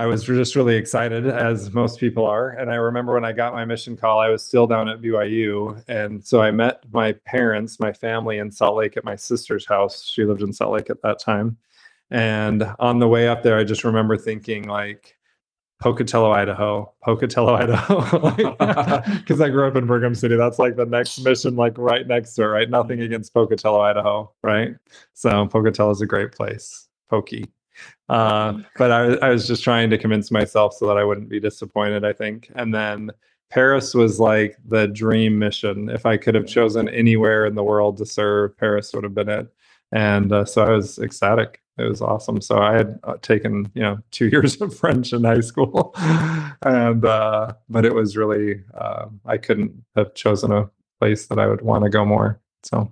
I 0.02 0.08
was 0.08 0.24
just 0.24 0.56
really 0.56 0.78
excited, 0.78 1.28
as 1.28 1.72
most 1.76 2.00
people 2.00 2.26
are. 2.26 2.50
And 2.50 2.72
I 2.72 2.76
remember 2.76 3.14
when 3.14 3.24
I 3.24 3.34
got 3.34 3.54
my 3.54 3.66
mission 3.66 3.96
call, 3.96 4.20
I 4.20 4.30
was 4.30 4.44
still 4.44 4.66
down 4.66 4.90
at 4.90 5.00
BYU. 5.00 5.84
And 5.88 6.26
so 6.26 6.42
I 6.42 6.50
met 6.50 6.84
my 6.92 7.12
parents, 7.12 7.80
my 7.80 7.94
family 7.94 8.40
in 8.40 8.50
Salt 8.50 8.78
Lake 8.78 8.98
at 8.98 9.04
my 9.04 9.16
sister's 9.16 9.64
house. 9.64 10.04
She 10.04 10.26
lived 10.26 10.42
in 10.42 10.54
Salt 10.54 10.74
Lake 10.74 10.90
at 10.90 11.04
that 11.04 11.20
time. 11.20 11.56
And 12.10 12.64
on 12.80 12.98
the 12.98 13.08
way 13.08 13.28
up 13.28 13.44
there, 13.44 13.60
I 13.60 13.64
just 13.64 13.84
remember 13.84 14.18
thinking, 14.18 14.68
like, 14.68 15.18
Pocatello, 15.80 16.32
Idaho, 16.32 16.92
Pocatello, 17.04 17.54
Idaho. 17.54 19.12
Because 19.20 19.40
I 19.40 19.50
grew 19.50 19.68
up 19.68 19.76
in 19.76 19.86
Brigham 19.86 20.16
City. 20.16 20.36
That's 20.36 20.58
like 20.58 20.78
the 20.78 20.86
next 20.88 21.20
mission, 21.20 21.56
like 21.56 21.78
right 21.78 22.08
next 22.08 22.34
to 22.36 22.42
it, 22.42 22.48
right? 22.48 22.70
Nothing 22.72 23.02
against 23.02 23.36
Pocatello, 23.36 23.80
Idaho, 23.82 24.32
right? 24.42 24.74
So 25.14 25.46
Pocatello 25.46 25.92
is 25.92 26.02
a 26.02 26.08
great 26.08 26.32
place. 26.32 26.88
Pokey. 27.08 27.46
Uh, 28.10 28.60
but 28.78 28.92
I, 28.92 29.28
I 29.28 29.30
was 29.30 29.48
just 29.48 29.64
trying 29.64 29.90
to 29.90 29.98
convince 29.98 30.32
myself 30.32 30.74
so 30.74 30.88
that 30.88 30.98
I 30.98 31.04
wouldn't 31.04 31.30
be 31.30 31.40
disappointed, 31.40 32.04
I 32.04 32.14
think. 32.14 32.52
And 32.56 32.74
then 32.74 33.12
Paris 33.50 33.94
was 33.94 34.20
like 34.20 34.58
the 34.66 34.88
dream 34.88 35.40
mission. 35.40 35.90
If 35.90 36.06
I 36.06 36.18
could 36.18 36.36
have 36.36 36.48
chosen 36.48 36.90
anywhere 36.90 37.46
in 37.46 37.56
the 37.56 37.64
world 37.64 37.98
to 37.98 38.06
serve, 38.06 38.58
Paris 38.58 38.94
would 38.94 39.04
have 39.04 39.14
been 39.14 39.30
it. 39.30 39.48
And 39.92 40.32
uh, 40.32 40.46
so 40.46 40.64
I 40.64 40.72
was 40.72 41.00
ecstatic. 41.00 41.62
It 41.78 41.84
was 41.84 42.02
awesome. 42.02 42.42
So 42.42 42.60
I 42.60 42.74
had 42.74 43.00
uh, 43.04 43.18
taken, 43.22 43.72
you 43.74 43.82
know, 43.82 44.00
two 44.12 44.28
years 44.32 44.60
of 44.62 44.76
French 44.76 45.14
in 45.14 45.24
high 45.24 45.42
school, 45.42 45.94
and 46.62 47.04
uh, 47.06 47.54
but 47.70 47.86
it 47.86 47.94
was 47.94 48.16
really 48.16 48.62
uh, 48.74 49.08
I 49.26 49.38
couldn't 49.38 49.84
have 49.96 50.14
chosen 50.14 50.52
a 50.52 50.70
place 51.00 51.28
that 51.28 51.40
I 51.40 51.48
would 51.48 51.62
want 51.62 51.84
to 51.84 51.90
go 51.90 52.06
more. 52.06 52.40
So 52.64 52.92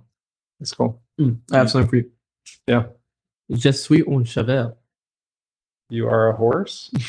it's 0.60 0.72
cool. 0.72 1.00
Mm, 1.20 1.40
I 1.52 1.58
have 1.58 1.70
something 1.70 1.88
for 1.88 1.96
you. 1.96 2.10
Yeah. 2.66 2.84
Je 3.50 3.72
suis 3.72 4.02
un 4.06 4.24
cheval. 4.24 4.76
You 5.90 6.08
are 6.08 6.30
a 6.30 6.36
horse. 6.36 6.90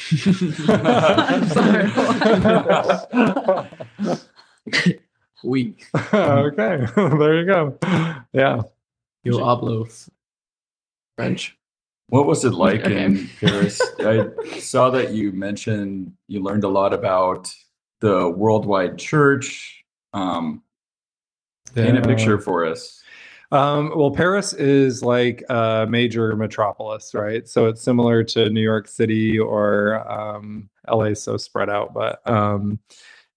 Oui. 5.44 5.76
okay, 6.14 6.86
there 6.96 7.40
you 7.40 7.46
go. 7.46 7.78
Yeah. 8.32 8.62
Yo 9.24 9.38
hablo 9.40 9.88
f- 9.88 10.10
French. 11.18 11.58
What 12.10 12.28
was 12.28 12.46
it 12.46 12.54
like 12.54 12.82
Okay. 12.82 13.04
in 13.06 13.28
Paris? 13.40 13.82
I 14.00 14.28
saw 14.60 14.90
that 14.92 15.14
you 15.14 15.32
mentioned 15.32 16.14
you 16.28 16.44
learned 16.44 16.64
a 16.64 16.68
lot 16.68 16.94
about 16.94 17.52
the 18.02 18.30
worldwide 18.30 19.00
church. 19.00 19.84
Um, 20.14 20.62
paint 21.74 21.98
a 21.98 22.02
picture 22.02 22.38
for 22.38 22.66
us. 22.66 23.02
Um, 23.52 23.92
well, 23.96 24.12
Paris 24.12 24.54
is 24.54 25.04
like 25.04 25.44
a 25.50 25.86
major 25.90 26.36
metropolis, 26.36 27.14
right? 27.14 27.48
So 27.48 27.66
it's 27.66 27.82
similar 27.82 28.24
to 28.26 28.50
New 28.50 28.62
York 28.62 28.88
City 28.88 29.38
or 29.38 30.10
um, 30.10 30.70
LA, 30.90 31.06
is 31.06 31.22
so 31.22 31.36
spread 31.36 31.70
out, 31.70 31.94
but 31.94 32.26
um, 32.30 32.80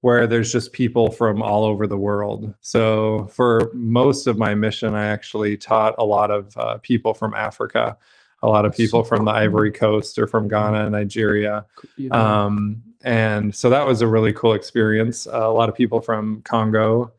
where 0.02 0.26
there's 0.26 0.52
just 0.52 0.72
people 0.72 1.10
from 1.10 1.42
all 1.42 1.64
over 1.64 1.86
the 1.86 1.96
world. 1.96 2.54
So 2.60 3.26
for 3.32 3.70
most 3.74 4.26
of 4.26 4.38
my 4.38 4.54
mission, 4.54 4.94
I 4.94 5.06
actually 5.06 5.56
taught 5.56 5.94
a 5.98 6.04
lot 6.04 6.30
of 6.30 6.56
uh, 6.56 6.78
people 6.78 7.14
from 7.14 7.34
Africa, 7.34 7.96
a 8.42 8.48
lot 8.48 8.66
of 8.66 8.76
people 8.76 9.02
from 9.02 9.24
the 9.24 9.32
Ivory 9.32 9.72
Coast 9.72 10.18
or 10.18 10.26
from 10.26 10.46
Ghana 10.46 10.84
and 10.84 10.92
Nigeria. 10.92 11.64
Um, 12.12 12.82
and 13.02 13.54
so 13.54 13.68
that 13.70 13.86
was 13.86 14.00
a 14.00 14.06
really 14.06 14.32
cool 14.32 14.52
experience. 14.52 15.26
Uh, 15.26 15.48
a 15.48 15.52
lot 15.52 15.68
of 15.68 15.74
people 15.74 16.00
from 16.00 16.42
Congo, 16.42 17.12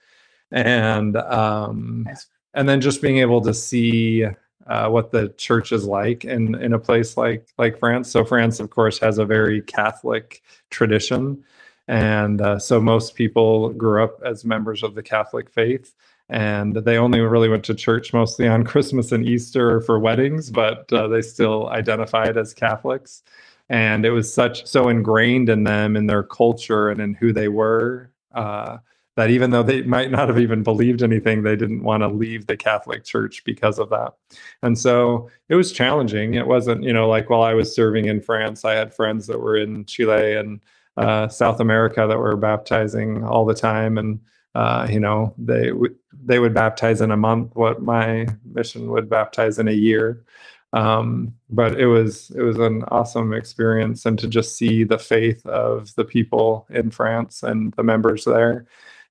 and 0.52 1.18
um, 1.18 2.08
and 2.56 2.68
then 2.68 2.82
just 2.82 3.02
being 3.02 3.20
able 3.20 3.42
to 3.42 3.54
see 3.54 4.26
uh, 4.68 4.90
what 4.90 5.12
the 5.12 5.30
church 5.38 5.72
is 5.72 5.86
like 5.86 6.26
in 6.26 6.56
in 6.56 6.74
a 6.74 6.80
place 6.80 7.18
like 7.18 7.48
like 7.58 7.78
France. 7.78 8.10
So 8.10 8.26
France, 8.26 8.60
of 8.60 8.72
course, 8.72 8.98
has 9.00 9.20
a 9.20 9.26
very 9.26 9.62
Catholic 9.62 10.42
tradition, 10.72 11.44
and 11.88 12.42
uh, 12.42 12.58
so 12.58 12.82
most 12.82 13.14
people 13.16 13.70
grew 13.70 14.04
up 14.04 14.20
as 14.26 14.44
members 14.44 14.82
of 14.82 14.96
the 14.96 15.04
Catholic 15.04 15.50
faith. 15.50 15.94
And 16.28 16.74
they 16.76 16.98
only 16.98 17.20
really 17.20 17.50
went 17.50 17.64
to 17.66 17.76
church 17.76 18.12
mostly 18.12 18.48
on 18.48 18.64
Christmas 18.72 19.12
and 19.12 19.24
Easter 19.28 19.80
for 19.82 20.00
weddings, 20.00 20.50
but 20.50 20.92
uh, 20.92 21.08
they 21.08 21.22
still 21.22 21.70
identified 21.70 22.36
as 22.36 22.52
Catholics 22.52 23.22
and 23.70 24.06
it 24.06 24.12
was 24.12 24.32
such 24.32 24.66
so 24.66 24.90
ingrained 24.90 25.50
in 25.50 25.64
them 25.64 25.96
in 25.96 26.08
their 26.08 26.24
culture 26.24 26.90
and 26.90 27.02
in 27.02 27.14
who 27.14 27.34
they 27.34 27.48
were 27.48 28.12
uh, 28.34 28.78
that 29.16 29.30
even 29.30 29.52
though 29.52 29.64
they 29.64 29.82
might 29.84 30.12
not 30.12 30.28
have 30.28 30.40
even 30.40 30.64
believed 30.64 31.02
anything 31.02 31.44
they 31.44 31.56
didn't 31.56 31.84
want 31.84 32.02
to 32.02 32.08
leave 32.08 32.48
the 32.48 32.58
catholic 32.58 33.04
church 33.04 33.44
because 33.46 33.80
of 33.80 33.90
that. 33.90 34.14
And 34.62 34.78
so 34.78 35.30
it 35.50 35.56
was 35.56 35.72
challenging. 35.72 36.34
It 36.34 36.48
wasn't 36.48 36.84
you 36.84 36.94
know 36.94 37.08
like 37.08 37.30
while 37.30 37.44
i 37.44 37.54
was 37.54 37.74
serving 37.76 38.06
in 38.06 38.22
france 38.22 38.66
i 38.66 38.74
had 38.74 38.94
friends 38.94 39.28
that 39.28 39.40
were 39.40 39.58
in 39.58 39.86
chile 39.86 40.36
and 40.36 40.60
uh, 40.98 41.28
south 41.28 41.60
america 41.60 42.06
that 42.08 42.18
were 42.18 42.38
baptizing 42.38 43.24
all 43.24 43.46
the 43.46 43.54
time. 43.54 43.98
And 43.98 44.20
uh, 44.56 44.88
you 44.90 45.00
know 45.00 45.34
they 45.38 45.72
would 45.72 45.96
they 46.24 46.40
would 46.40 46.54
baptize 46.54 47.02
in 47.02 47.12
a 47.12 47.18
month 47.18 47.56
what 47.56 47.82
my 47.82 48.26
mission 48.54 48.90
would 48.90 49.10
baptize 49.10 49.60
in 49.60 49.68
a 49.68 49.74
year. 49.74 50.24
Um, 50.74 51.34
but 51.50 51.80
it 51.80 51.88
was 51.88 52.32
it 52.32 52.42
was 52.42 52.58
an 52.58 52.84
awesome 52.90 53.34
experience 53.34 54.06
and 54.06 54.18
to 54.20 54.28
just 54.28 54.58
see 54.58 54.84
the 54.84 54.98
faith 54.98 55.46
of 55.46 55.96
the 55.96 56.04
people 56.04 56.68
in 56.70 56.92
france 56.92 57.44
and 57.44 57.72
the 57.74 57.84
members 57.84 58.26
there 58.26 58.66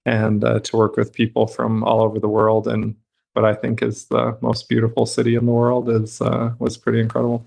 and 0.06 0.44
uh, 0.44 0.60
to 0.60 0.76
work 0.76 0.96
with 0.96 1.12
people 1.12 1.46
from 1.46 1.82
all 1.84 2.02
over 2.02 2.18
the 2.18 2.28
world 2.28 2.68
and 2.68 2.94
what 3.32 3.44
i 3.44 3.54
think 3.54 3.82
is 3.82 4.06
the 4.06 4.36
most 4.40 4.68
beautiful 4.68 5.06
city 5.06 5.34
in 5.34 5.46
the 5.46 5.52
world 5.52 5.88
is 5.88 6.20
uh, 6.20 6.52
was 6.58 6.76
pretty 6.76 7.00
incredible 7.00 7.46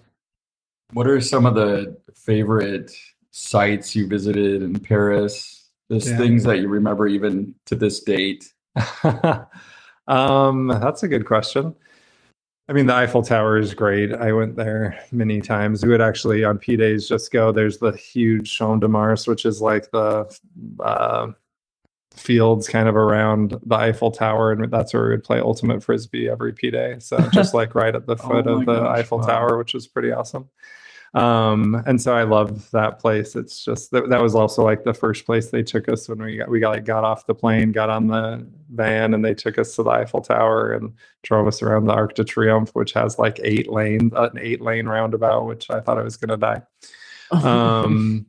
What 0.93 1.07
are 1.07 1.19
some 1.21 1.45
of 1.45 1.55
the 1.55 1.97
favorite 2.15 2.91
sites 3.31 3.95
you 3.95 4.07
visited 4.07 4.63
in 4.63 4.79
Paris? 4.79 5.69
Just 5.91 6.07
Yeah. 6.07 6.17
things 6.17 6.43
that 6.43 6.59
you 6.59 6.67
remember 6.69 7.07
even 7.07 7.53
to 7.65 7.75
this 7.75 8.01
date. 8.01 8.51
um, 10.07 10.67
that's 10.67 11.03
a 11.03 11.07
good 11.07 11.25
question. 11.25 11.75
I 12.69 12.73
mean, 12.73 12.85
the 12.85 12.95
Eiffel 12.95 13.21
Tower 13.21 13.57
is 13.57 13.73
great. 13.73 14.13
I 14.13 14.33
went 14.33 14.55
there 14.55 14.99
many 15.11 15.39
times. 15.39 15.83
We 15.85 15.89
would 15.91 16.01
actually 16.01 16.43
on 16.43 16.57
P 16.57 16.75
days 16.75 17.07
just 17.07 17.31
go. 17.31 17.51
There's 17.51 17.77
the 17.77 17.91
huge 17.91 18.51
Champ 18.57 18.81
de 18.81 18.87
Mars, 18.87 19.27
which 19.27 19.45
is 19.45 19.61
like 19.61 19.89
the 19.91 20.25
uh, 20.81 21.27
fields 22.17 22.67
kind 22.67 22.87
of 22.87 22.95
around 22.95 23.55
the 23.65 23.75
Eiffel 23.75 24.11
Tower, 24.11 24.51
and 24.51 24.71
that's 24.71 24.93
where 24.93 25.03
we 25.03 25.09
would 25.11 25.23
play 25.23 25.39
ultimate 25.39 25.83
frisbee 25.83 26.29
every 26.29 26.53
P 26.53 26.71
day. 26.71 26.97
So 26.99 27.17
just 27.33 27.53
like 27.53 27.75
right 27.75 27.95
at 27.95 28.07
the 28.07 28.17
foot 28.17 28.47
Oh 28.47 28.59
of 28.59 28.65
the 28.65 28.79
gosh, 28.81 28.99
Eiffel 28.99 29.19
wow. 29.19 29.27
Tower, 29.27 29.57
which 29.57 29.73
was 29.73 29.87
pretty 29.87 30.11
awesome. 30.11 30.49
Um, 31.13 31.81
and 31.85 32.01
so 32.01 32.13
I 32.13 32.23
love 32.23 32.69
that 32.71 32.99
place. 32.99 33.35
It's 33.35 33.63
just 33.63 33.91
that, 33.91 34.09
that 34.09 34.21
was 34.21 34.35
also 34.35 34.63
like 34.63 34.83
the 34.83 34.93
first 34.93 35.25
place 35.25 35.49
they 35.49 35.63
took 35.63 35.89
us 35.89 36.07
when 36.09 36.21
we 36.21 36.37
got 36.37 36.49
we 36.49 36.59
got 36.59 36.71
like 36.71 36.85
got 36.85 37.03
off 37.03 37.25
the 37.25 37.35
plane, 37.35 37.71
got 37.71 37.89
on 37.89 38.07
the 38.07 38.45
van, 38.69 39.13
and 39.13 39.23
they 39.23 39.33
took 39.33 39.57
us 39.57 39.75
to 39.75 39.83
the 39.83 39.89
Eiffel 39.89 40.21
Tower 40.21 40.73
and 40.73 40.93
drove 41.23 41.47
us 41.47 41.61
around 41.61 41.85
the 41.85 41.93
Arc 41.93 42.15
de 42.15 42.23
Triomphe, 42.23 42.71
which 42.71 42.93
has 42.93 43.17
like 43.17 43.39
eight 43.43 43.69
lanes, 43.69 44.11
an 44.15 44.37
eight 44.39 44.61
lane 44.61 44.87
roundabout, 44.87 45.45
which 45.45 45.69
I 45.69 45.79
thought 45.79 45.97
I 45.97 46.03
was 46.03 46.17
gonna 46.17 46.37
die. 46.37 46.61
Um, 47.29 48.25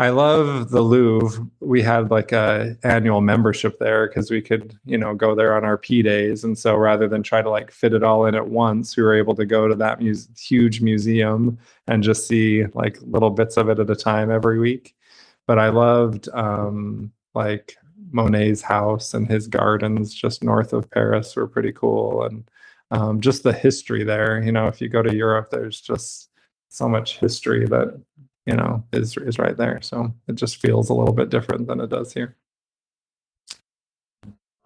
I 0.00 0.08
love 0.08 0.70
the 0.70 0.80
Louvre. 0.80 1.46
We 1.60 1.82
had 1.82 2.10
like 2.10 2.32
a 2.32 2.74
annual 2.82 3.20
membership 3.20 3.78
there 3.78 4.08
because 4.08 4.30
we 4.30 4.40
could, 4.40 4.78
you 4.86 4.96
know, 4.96 5.14
go 5.14 5.34
there 5.34 5.54
on 5.54 5.62
our 5.62 5.76
P 5.76 6.00
days. 6.00 6.42
And 6.42 6.58
so 6.58 6.74
rather 6.74 7.06
than 7.06 7.22
try 7.22 7.42
to 7.42 7.50
like 7.50 7.70
fit 7.70 7.92
it 7.92 8.02
all 8.02 8.24
in 8.24 8.34
at 8.34 8.48
once, 8.48 8.96
we 8.96 9.02
were 9.02 9.14
able 9.14 9.34
to 9.34 9.44
go 9.44 9.68
to 9.68 9.74
that 9.74 10.00
muse- 10.00 10.30
huge 10.38 10.80
museum 10.80 11.58
and 11.86 12.02
just 12.02 12.26
see 12.26 12.64
like 12.72 12.96
little 13.02 13.28
bits 13.28 13.58
of 13.58 13.68
it 13.68 13.78
at 13.78 13.90
a 13.90 13.94
time 13.94 14.30
every 14.30 14.58
week. 14.58 14.96
But 15.46 15.58
I 15.58 15.68
loved 15.68 16.30
um, 16.32 17.12
like 17.34 17.76
Monet's 18.10 18.62
house 18.62 19.12
and 19.12 19.28
his 19.28 19.48
gardens 19.48 20.14
just 20.14 20.42
north 20.42 20.72
of 20.72 20.90
Paris 20.90 21.36
were 21.36 21.46
pretty 21.46 21.72
cool. 21.72 22.24
And 22.24 22.50
um, 22.90 23.20
just 23.20 23.42
the 23.42 23.52
history 23.52 24.04
there, 24.04 24.42
you 24.42 24.50
know, 24.50 24.66
if 24.66 24.80
you 24.80 24.88
go 24.88 25.02
to 25.02 25.14
Europe, 25.14 25.50
there's 25.50 25.78
just 25.78 26.30
so 26.70 26.88
much 26.88 27.18
history 27.18 27.66
that 27.66 28.00
you 28.50 28.56
know 28.56 28.84
is 28.92 29.16
is 29.16 29.38
right 29.38 29.56
there. 29.56 29.80
So 29.80 30.12
it 30.26 30.34
just 30.34 30.56
feels 30.56 30.90
a 30.90 30.94
little 30.94 31.14
bit 31.14 31.30
different 31.30 31.68
than 31.68 31.80
it 31.80 31.90
does 31.90 32.12
here. 32.12 32.36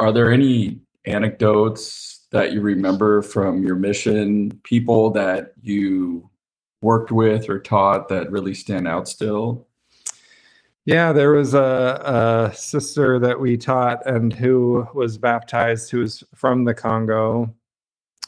Are 0.01 0.13
there 0.13 0.33
any 0.33 0.81
anecdotes 1.05 2.27
that 2.31 2.53
you 2.53 2.63
remember 2.63 3.23
from 3.23 3.63
your 3.63 3.77
mission, 3.77 4.61
people 4.65 5.11
that 5.11 5.53
you 5.61 6.29
worked 6.81 7.13
with 7.13 7.49
or 7.49 7.59
taught 7.61 8.09
that 8.09 8.31
really 8.31 8.55
stand 8.55 8.89
out 8.89 9.09
still? 9.09 9.67
yeah 10.87 11.13
there 11.13 11.33
was 11.33 11.55
a, 11.55 12.51
a 12.51 12.55
sister 12.55 13.19
that 13.19 13.41
we 13.41 13.57
taught 13.57 14.07
and 14.07 14.35
who 14.35 14.87
was 14.93 15.17
baptized 15.17 15.91
who 15.91 16.01
was 16.01 16.23
from 16.35 16.65
the 16.65 16.75
congo. 16.75 17.55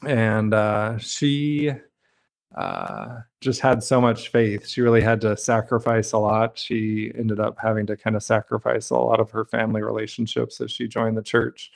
And 0.06 0.54
uh, 0.54 0.98
she 0.98 1.72
uh, 2.56 3.20
just 3.40 3.60
had 3.60 3.82
so 3.82 4.00
much 4.00 4.28
faith 4.28 4.66
she 4.66 4.80
really 4.80 5.02
had 5.02 5.20
to 5.20 5.36
sacrifice 5.36 6.12
a 6.12 6.18
lot 6.18 6.58
she 6.58 7.12
ended 7.18 7.38
up 7.38 7.56
having 7.60 7.86
to 7.86 7.96
kind 7.96 8.16
of 8.16 8.22
sacrifice 8.22 8.90
a 8.90 8.96
lot 8.96 9.20
of 9.20 9.30
her 9.30 9.44
family 9.44 9.82
relationships 9.82 10.60
as 10.60 10.70
she 10.70 10.88
joined 10.88 11.16
the 11.16 11.22
church 11.22 11.70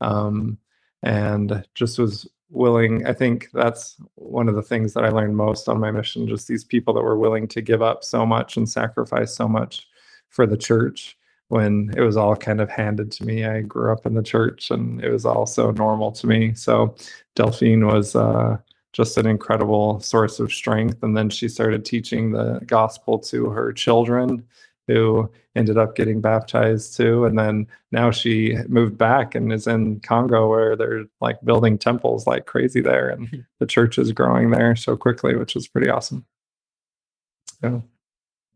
um, 0.00 0.58
and 1.02 1.64
just 1.74 1.98
was 1.98 2.28
willing. 2.50 3.06
I 3.06 3.12
think 3.12 3.50
that's 3.52 3.96
one 4.14 4.48
of 4.48 4.54
the 4.54 4.62
things 4.62 4.94
that 4.94 5.04
I 5.04 5.10
learned 5.10 5.36
most 5.36 5.68
on 5.68 5.80
my 5.80 5.90
mission. 5.90 6.26
Just 6.26 6.48
these 6.48 6.64
people 6.64 6.94
that 6.94 7.02
were 7.02 7.18
willing 7.18 7.46
to 7.48 7.60
give 7.60 7.82
up 7.82 8.04
so 8.04 8.24
much 8.24 8.56
and 8.56 8.68
sacrifice 8.68 9.34
so 9.34 9.48
much 9.48 9.86
for 10.28 10.46
the 10.46 10.56
church 10.56 11.16
when 11.48 11.92
it 11.96 12.00
was 12.00 12.16
all 12.16 12.36
kind 12.36 12.60
of 12.60 12.68
handed 12.68 13.10
to 13.12 13.24
me. 13.24 13.44
I 13.44 13.62
grew 13.62 13.92
up 13.92 14.06
in 14.06 14.14
the 14.14 14.22
church 14.22 14.70
and 14.70 15.02
it 15.02 15.10
was 15.10 15.24
all 15.24 15.46
so 15.46 15.70
normal 15.70 16.12
to 16.12 16.26
me. 16.26 16.54
So 16.54 16.94
Delphine 17.34 17.86
was 17.86 18.14
uh, 18.14 18.58
just 18.92 19.18
an 19.18 19.26
incredible 19.26 20.00
source 20.00 20.40
of 20.40 20.52
strength. 20.52 21.02
And 21.02 21.16
then 21.16 21.30
she 21.30 21.48
started 21.48 21.84
teaching 21.84 22.32
the 22.32 22.60
gospel 22.66 23.18
to 23.20 23.50
her 23.50 23.72
children 23.72 24.44
who 24.86 25.30
ended 25.54 25.76
up 25.76 25.94
getting 25.94 26.20
baptized 26.20 26.96
too. 26.96 27.26
And 27.26 27.38
then 27.38 27.66
now 27.92 28.10
she 28.10 28.56
moved 28.68 28.96
back 28.96 29.34
and 29.34 29.52
is 29.52 29.66
in 29.66 30.00
Congo 30.00 30.48
where 30.48 30.76
they're 30.76 31.04
like 31.20 31.38
building 31.44 31.76
temples 31.76 32.26
like 32.26 32.46
crazy 32.46 32.80
there. 32.80 33.10
And 33.10 33.44
the 33.60 33.66
church 33.66 33.98
is 33.98 34.12
growing 34.12 34.50
there 34.50 34.74
so 34.74 34.96
quickly, 34.96 35.36
which 35.36 35.54
is 35.54 35.68
pretty 35.68 35.90
awesome. 35.90 36.24
Yeah. 37.62 37.80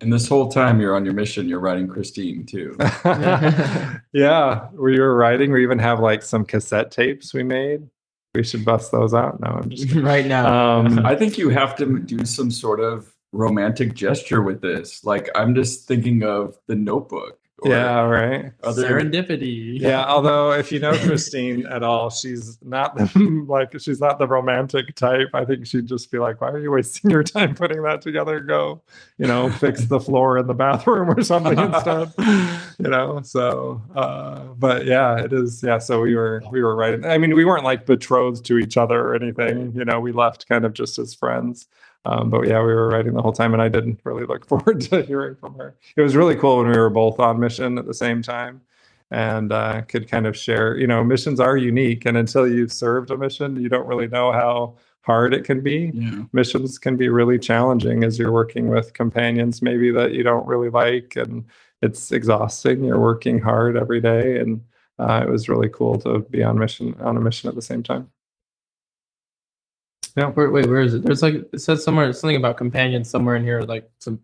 And 0.00 0.12
this 0.12 0.26
whole 0.26 0.48
time 0.48 0.80
you're 0.80 0.96
on 0.96 1.04
your 1.04 1.14
mission, 1.14 1.48
you're 1.48 1.60
writing 1.60 1.86
Christine 1.86 2.44
too. 2.44 2.76
yeah, 4.12 4.68
we 4.72 4.98
were 4.98 5.14
writing. 5.14 5.52
We 5.52 5.62
even 5.62 5.78
have 5.78 6.00
like 6.00 6.22
some 6.22 6.44
cassette 6.44 6.90
tapes 6.90 7.32
we 7.32 7.44
made. 7.44 7.88
We 8.34 8.42
should 8.42 8.64
bust 8.64 8.92
those 8.92 9.12
out. 9.12 9.40
No, 9.40 9.48
I'm 9.48 9.68
just 9.68 9.88
kidding. 9.88 10.02
right 10.04 10.26
now. 10.26 10.78
Um, 10.78 10.98
I 11.04 11.14
think 11.14 11.36
you 11.36 11.50
have 11.50 11.76
to 11.76 11.98
do 11.98 12.24
some 12.24 12.50
sort 12.50 12.80
of 12.80 13.14
romantic 13.32 13.94
gesture 13.94 14.42
with 14.42 14.62
this. 14.62 15.04
Like 15.04 15.28
I'm 15.34 15.54
just 15.54 15.86
thinking 15.86 16.22
of 16.22 16.58
the 16.66 16.74
Notebook. 16.74 17.38
Or 17.62 17.70
yeah, 17.70 18.00
right. 18.00 18.52
Other, 18.62 18.88
Serendipity. 18.88 19.80
Yeah, 19.80 20.04
although 20.08 20.52
if 20.52 20.72
you 20.72 20.80
know 20.80 20.92
Christine 20.98 21.64
at 21.66 21.82
all, 21.82 22.10
she's 22.10 22.58
not 22.62 22.96
the, 22.96 23.44
like 23.48 23.78
she's 23.80 24.00
not 24.00 24.18
the 24.18 24.26
romantic 24.26 24.94
type. 24.96 25.28
I 25.32 25.44
think 25.44 25.66
she'd 25.66 25.86
just 25.86 26.10
be 26.10 26.18
like, 26.18 26.40
"Why 26.40 26.50
are 26.50 26.58
you 26.58 26.72
wasting 26.72 27.10
your 27.10 27.22
time 27.22 27.54
putting 27.54 27.82
that 27.82 28.02
together? 28.02 28.40
Go, 28.40 28.82
you 29.18 29.26
know, 29.26 29.48
fix 29.50 29.84
the 29.84 30.00
floor 30.00 30.38
in 30.38 30.46
the 30.46 30.54
bathroom 30.54 31.10
or 31.10 31.22
something 31.22 31.58
instead." 31.58 32.12
You 32.78 32.90
know, 32.90 33.20
so 33.22 33.80
uh, 33.94 34.40
but 34.58 34.84
yeah, 34.86 35.22
it 35.22 35.32
is. 35.32 35.62
Yeah, 35.62 35.78
so 35.78 36.00
we 36.00 36.14
were 36.14 36.42
we 36.50 36.62
were 36.62 36.74
writing. 36.74 37.04
I 37.04 37.18
mean, 37.18 37.34
we 37.34 37.44
weren't 37.44 37.64
like 37.64 37.86
betrothed 37.86 38.44
to 38.46 38.58
each 38.58 38.76
other 38.76 38.98
or 39.00 39.14
anything. 39.14 39.72
You 39.76 39.84
know, 39.84 40.00
we 40.00 40.12
left 40.12 40.48
kind 40.48 40.64
of 40.64 40.72
just 40.72 40.98
as 40.98 41.14
friends. 41.14 41.68
Um, 42.04 42.30
but 42.30 42.48
yeah, 42.48 42.58
we 42.60 42.74
were 42.74 42.88
writing 42.88 43.14
the 43.14 43.22
whole 43.22 43.32
time, 43.32 43.52
and 43.52 43.62
I 43.62 43.68
didn't 43.68 44.00
really 44.04 44.26
look 44.26 44.46
forward 44.48 44.80
to 44.82 45.02
hearing 45.02 45.36
from 45.36 45.54
her. 45.54 45.76
It 45.96 46.02
was 46.02 46.16
really 46.16 46.36
cool 46.36 46.58
when 46.58 46.68
we 46.68 46.76
were 46.76 46.90
both 46.90 47.20
on 47.20 47.38
mission 47.38 47.78
at 47.78 47.86
the 47.86 47.94
same 47.94 48.22
time, 48.22 48.60
and 49.10 49.52
uh, 49.52 49.82
could 49.82 50.08
kind 50.10 50.26
of 50.26 50.36
share. 50.36 50.76
You 50.76 50.86
know, 50.86 51.04
missions 51.04 51.40
are 51.40 51.56
unique, 51.56 52.06
and 52.06 52.16
until 52.16 52.48
you've 52.48 52.72
served 52.72 53.10
a 53.10 53.16
mission, 53.16 53.56
you 53.56 53.68
don't 53.68 53.86
really 53.86 54.08
know 54.08 54.32
how 54.32 54.76
hard 55.02 55.34
it 55.34 55.44
can 55.44 55.60
be. 55.60 55.90
Yeah. 55.94 56.22
Missions 56.32 56.78
can 56.78 56.96
be 56.96 57.08
really 57.08 57.38
challenging 57.38 58.04
as 58.04 58.18
you're 58.18 58.32
working 58.32 58.68
with 58.68 58.94
companions, 58.94 59.62
maybe 59.62 59.90
that 59.92 60.12
you 60.12 60.22
don't 60.22 60.46
really 60.46 60.70
like, 60.70 61.16
and 61.16 61.44
it's 61.82 62.12
exhausting. 62.12 62.84
You're 62.84 63.00
working 63.00 63.40
hard 63.40 63.76
every 63.76 64.00
day, 64.00 64.38
and 64.38 64.60
uh, 64.98 65.24
it 65.26 65.30
was 65.30 65.48
really 65.48 65.68
cool 65.68 65.98
to 66.00 66.20
be 66.20 66.42
on 66.42 66.58
mission 66.58 66.94
on 67.00 67.16
a 67.16 67.20
mission 67.20 67.48
at 67.48 67.54
the 67.54 67.62
same 67.62 67.82
time. 67.82 68.10
Wait, 70.16 70.36
wait, 70.36 70.66
where 70.66 70.80
is 70.80 70.94
it? 70.94 71.02
There's 71.02 71.22
like 71.22 71.34
it 71.52 71.60
says 71.60 71.82
somewhere 71.82 72.12
something 72.12 72.36
about 72.36 72.56
companions 72.56 73.08
somewhere 73.08 73.36
in 73.36 73.44
here, 73.44 73.62
like 73.62 73.90
some 73.98 74.20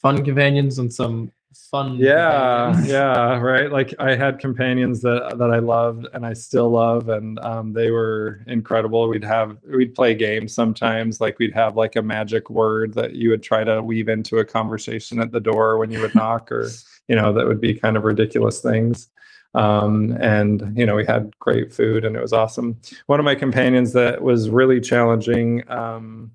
fun 0.00 0.24
companions 0.24 0.78
and 0.78 0.92
some 0.92 1.32
fun. 1.70 1.96
yeah 1.96 2.66
companions. 2.66 2.88
yeah 2.92 3.38
right 3.38 3.72
like 3.72 3.94
i 3.98 4.14
had 4.14 4.38
companions 4.38 5.00
that 5.02 5.36
that 5.38 5.50
i 5.50 5.58
loved 5.58 6.06
and 6.14 6.24
i 6.24 6.32
still 6.32 6.70
love 6.70 7.08
and 7.08 7.38
um, 7.40 7.72
they 7.72 7.90
were 7.90 8.40
incredible 8.46 9.08
we'd 9.08 9.24
have 9.24 9.56
we'd 9.68 9.94
play 9.94 10.14
games 10.14 10.54
sometimes 10.54 11.20
like 11.20 11.38
we'd 11.38 11.52
have 11.52 11.76
like 11.76 11.96
a 11.96 12.02
magic 12.02 12.50
word 12.50 12.94
that 12.94 13.14
you 13.14 13.30
would 13.30 13.42
try 13.42 13.64
to 13.64 13.82
weave 13.82 14.08
into 14.08 14.38
a 14.38 14.44
conversation 14.44 15.20
at 15.20 15.32
the 15.32 15.40
door 15.40 15.76
when 15.76 15.90
you 15.90 16.00
would 16.00 16.14
knock 16.14 16.50
or 16.52 16.68
you 17.08 17.16
know 17.16 17.32
that 17.32 17.46
would 17.46 17.60
be 17.60 17.74
kind 17.74 17.96
of 17.96 18.04
ridiculous 18.04 18.60
things 18.60 19.08
um, 19.54 20.12
and 20.20 20.76
you 20.76 20.86
know 20.86 20.94
we 20.94 21.04
had 21.04 21.36
great 21.38 21.72
food 21.72 22.04
and 22.04 22.16
it 22.16 22.22
was 22.22 22.32
awesome 22.32 22.78
one 23.06 23.18
of 23.18 23.24
my 23.24 23.34
companions 23.34 23.92
that 23.92 24.22
was 24.22 24.48
really 24.48 24.80
challenging 24.80 25.68
um, 25.70 26.30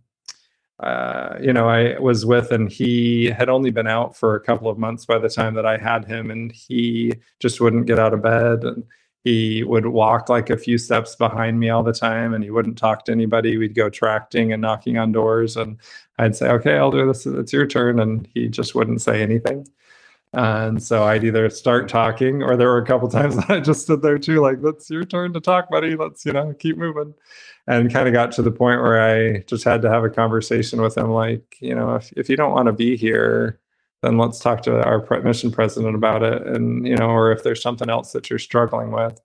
uh, 0.80 1.38
you 1.42 1.54
know, 1.54 1.70
I 1.70 1.98
was 2.00 2.26
with, 2.26 2.52
and 2.52 2.70
he 2.70 3.28
had 3.28 3.50
only 3.50 3.72
been 3.72 3.88
out 3.88 4.16
for 4.16 4.36
a 4.36 4.42
couple 4.42 4.70
of 4.70 4.78
months 4.78 5.06
by 5.06 5.18
the 5.18 5.30
time 5.30 5.54
that 5.56 5.66
I 5.66 5.78
had 5.78 6.06
him, 6.06 6.30
and 6.30 6.52
he 6.52 7.14
just 7.40 7.62
wouldn't 7.62 7.88
get 7.88 8.00
out 8.00 8.14
of 8.14 8.22
bed. 8.22 8.64
And 8.64 8.84
he 9.24 9.64
would 9.64 9.88
walk 9.88 10.30
like 10.30 10.50
a 10.50 10.58
few 10.58 10.78
steps 10.78 11.16
behind 11.16 11.60
me 11.60 11.70
all 11.70 11.82
the 11.82 11.94
time, 11.94 12.34
and 12.34 12.44
he 12.44 12.52
wouldn't 12.52 12.78
talk 12.78 13.06
to 13.06 13.12
anybody. 13.14 13.58
We'd 13.58 13.74
go 13.74 13.90
tracting 13.90 14.52
and 14.52 14.62
knocking 14.62 14.98
on 14.98 15.14
doors, 15.14 15.56
and 15.56 15.78
I'd 16.20 16.36
say, 16.36 16.50
"Okay, 16.50 16.78
I'll 16.78 16.92
do 16.92 17.08
this. 17.08 17.26
It's 17.26 17.54
your 17.54 17.68
turn," 17.68 18.00
and 18.00 18.28
he 18.34 18.50
just 18.50 18.76
wouldn't 18.76 19.02
say 19.02 19.22
anything. 19.22 19.68
And 20.36 20.84
so 20.84 21.04
I'd 21.04 21.24
either 21.24 21.50
start 21.50 21.88
talking, 21.88 22.44
or 22.44 22.56
there 22.58 22.68
were 22.68 22.78
a 22.78 22.86
couple 22.86 23.08
times 23.08 23.36
that 23.38 23.50
I 23.50 23.60
just 23.60 23.82
stood 23.82 24.02
there 24.02 24.20
too, 24.20 24.42
like, 24.42 24.62
"That's 24.62 24.90
your 24.90 25.06
turn 25.06 25.34
to 25.34 25.42
talk, 25.42 25.70
buddy. 25.70 25.96
Let's, 25.96 26.26
you 26.26 26.34
know, 26.34 26.54
keep 26.54 26.78
moving." 26.78 27.14
and 27.68 27.92
kind 27.92 28.08
of 28.08 28.14
got 28.14 28.32
to 28.34 28.42
the 28.42 28.52
point 28.52 28.82
where 28.82 29.02
I 29.02 29.40
just 29.48 29.64
had 29.64 29.82
to 29.82 29.90
have 29.90 30.04
a 30.04 30.10
conversation 30.10 30.82
with 30.82 30.98
him 30.98 31.10
like, 31.10 31.58
you 31.60 31.74
know, 31.74 31.96
if, 31.96 32.12
if 32.16 32.30
you 32.30 32.36
don't 32.36 32.52
want 32.52 32.68
to 32.68 32.74
be 32.74 32.96
here, 32.96 33.60
then 34.02 34.18
let's 34.18 34.40
talk 34.40 34.62
to 34.64 34.84
our 34.84 35.04
mission 35.22 35.52
president 35.52 35.96
about 35.96 36.22
it. 36.22 36.46
And, 36.46 36.88
you 36.88 36.96
know, 36.96 37.10
or 37.10 37.32
if 37.32 37.44
there's 37.44 37.62
something 37.62 37.90
else 37.90 38.12
that 38.12 38.30
you're 38.30 38.40
struggling 38.40 38.92
with. 38.92 39.20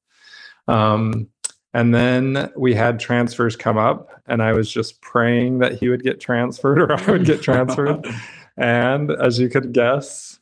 Um, 0.68 1.28
and 1.74 1.94
then 1.94 2.50
we 2.56 2.74
had 2.74 2.98
transfers 2.98 3.56
come 3.56 3.78
up, 3.78 4.10
and 4.26 4.42
I 4.42 4.52
was 4.52 4.72
just 4.72 5.00
praying 5.02 5.58
that 5.58 5.78
he 5.78 5.88
would 5.88 6.02
get 6.02 6.20
transferred 6.20 6.78
or 6.80 6.92
I 6.92 7.10
would 7.10 7.26
get 7.26 7.42
transferred. 7.42 8.06
and 8.56 9.10
as 9.10 9.38
you 9.38 9.50
could 9.50 9.72
guess, 9.72 10.39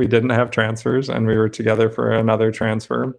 we 0.00 0.06
didn't 0.06 0.30
have 0.30 0.50
transfers, 0.50 1.10
and 1.10 1.26
we 1.26 1.36
were 1.36 1.50
together 1.50 1.90
for 1.90 2.10
another 2.10 2.50
transfer. 2.50 3.14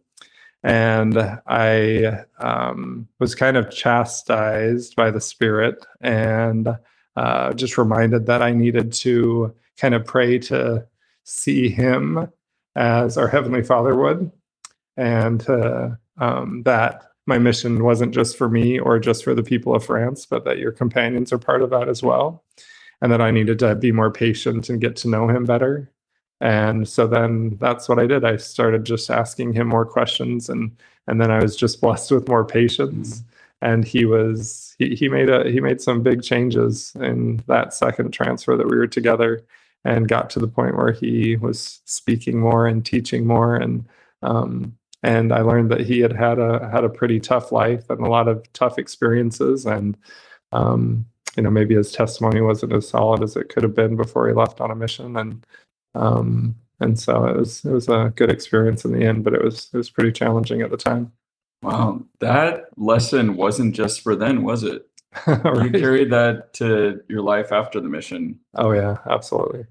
And 0.64 1.16
I 1.46 2.24
um, 2.40 3.08
was 3.20 3.36
kind 3.36 3.56
of 3.56 3.70
chastised 3.70 4.96
by 4.96 5.12
the 5.12 5.22
Spirit 5.22 5.86
and 6.02 6.76
uh, 7.16 7.54
just 7.54 7.78
reminded 7.78 8.26
that 8.26 8.42
I 8.42 8.52
needed 8.52 8.94
to 8.94 9.54
kind 9.78 9.94
of 9.94 10.04
pray 10.06 10.40
to 10.40 10.88
see 11.24 11.70
Him 11.70 12.32
as 12.76 13.16
our 13.16 13.28
Heavenly 13.28 13.62
Father 13.62 13.96
would, 13.96 14.32
and 14.98 15.48
uh, 15.48 15.90
um, 16.18 16.64
that 16.64 17.04
my 17.28 17.38
mission 17.38 17.84
wasn't 17.84 18.12
just 18.12 18.40
for 18.40 18.50
me 18.50 18.80
or 18.80 18.98
just 18.98 19.24
for 19.24 19.36
the 19.36 19.44
people 19.44 19.76
of 19.76 19.86
France, 19.86 20.26
but 20.26 20.46
that 20.46 20.58
your 20.58 20.72
companions 20.72 21.32
are 21.32 21.38
part 21.38 21.62
of 21.62 21.70
that 21.70 21.88
as 21.90 22.02
well. 22.02 22.44
And 23.04 23.12
that 23.12 23.22
I 23.22 23.30
needed 23.30 23.60
to 23.60 23.76
be 23.76 23.92
more 23.92 24.12
patient 24.12 24.68
and 24.68 24.82
get 24.82 24.96
to 24.98 25.10
know 25.10 25.28
Him 25.28 25.46
better 25.46 25.92
and 26.42 26.89
so 26.89 27.08
then 27.08 27.58
that's 27.62 27.89
what 27.89 28.00
i 28.00 28.08
did. 28.08 28.26
I 28.26 28.38
started 28.38 28.86
just 28.86 29.12
asking 29.12 29.54
him 29.54 29.70
more 29.70 29.86
questions 29.88 30.50
and 30.50 30.78
and 31.08 31.22
then 31.22 31.32
i 31.32 31.44
was 31.44 31.58
just 31.58 31.82
blessed 31.84 32.12
with 32.12 32.30
more 32.30 32.46
patience. 32.46 33.24
And 33.64 33.86
he 33.86 34.06
was 34.06 34.76
he, 34.80 34.96
he 34.96 35.10
made 35.10 35.30
a 35.30 35.50
he 35.52 35.62
made 35.62 35.82
some 35.82 36.04
big 36.04 36.24
changes 36.24 36.94
in 37.02 37.44
that 37.48 37.74
second 37.76 38.12
transfer 38.14 38.58
that 38.58 38.70
we 38.70 38.78
were 38.78 38.88
together 38.88 39.44
and 39.86 40.10
got 40.10 40.30
to 40.32 40.39
the 40.39 40.50
point 40.50 40.78
where 40.78 40.94
he 40.94 41.38
was 41.38 41.82
speaking 41.86 42.39
more 42.39 42.68
and 42.68 42.86
teaching 42.86 43.28
more. 43.28 43.58
And 43.58 43.86
um 44.24 44.78
and 45.04 45.34
i 45.34 45.42
learned 45.42 45.72
that 45.72 45.82
he 45.82 46.02
had 46.02 46.14
had 46.14 46.39
a 46.39 46.70
had 46.72 46.86
a 46.86 46.89
pretty 46.89 47.20
tough 47.22 47.52
life 47.54 47.89
and 47.92 48.02
a 48.06 48.10
lot 48.12 48.30
of 48.30 48.52
tough 48.54 48.80
experiences. 48.80 49.66
And 49.68 49.98
um 50.54 51.08
you 51.38 51.44
know 51.44 51.52
maybe 51.52 51.76
his 51.76 51.94
testimony 51.94 52.42
wasn't 52.42 52.74
as 52.74 52.89
solid 52.89 53.24
as 53.24 53.38
it 53.38 53.50
could 53.50 53.64
have 53.64 53.76
been 53.76 53.96
before 53.98 54.28
he 54.30 54.34
left 54.36 54.62
on 54.62 54.72
a 54.72 54.76
mission. 54.76 55.18
And 55.18 55.46
um, 55.96 56.56
and 56.80 57.00
so 57.00 57.26
it 57.26 57.38
was 57.38 57.64
it 57.64 57.72
was 57.72 57.88
a 57.88 58.12
good 58.16 58.30
experience 58.30 58.84
in 58.86 58.92
the 58.92 59.06
end, 59.06 59.24
but 59.24 59.34
it 59.34 59.44
was 59.44 59.70
it 59.74 59.78
was 59.78 59.89
pretty 59.89 60.12
challenging 60.12 60.62
at 60.62 60.72
the 60.72 60.78
time. 60.78 61.12
Wow, 61.62 62.04
that 62.20 62.70
lesson 62.76 63.36
wasn't 63.36 63.76
just 63.76 64.02
for 64.02 64.16
then, 64.16 64.44
was 64.44 64.64
it? 64.64 64.88
You 65.28 65.70
carried 65.72 66.12
that 66.12 66.54
to 66.56 67.02
your 67.08 67.22
life 67.22 67.52
after 67.52 67.80
the 67.80 67.89
mission. 67.89 68.39
Oh 68.56 68.72
yeah, 68.72 68.98
absolutely. 69.10 69.66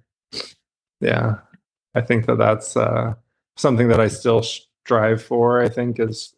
Yeah, 1.00 1.38
I 1.94 2.00
think 2.02 2.26
that 2.26 2.38
that's 2.38 2.76
uh, 2.76 3.14
something 3.56 3.88
that 3.88 4.00
I 4.00 4.08
still 4.08 4.42
strive 4.42 5.22
for. 5.22 5.60
I 5.60 5.68
think 5.68 5.98
is, 5.98 6.34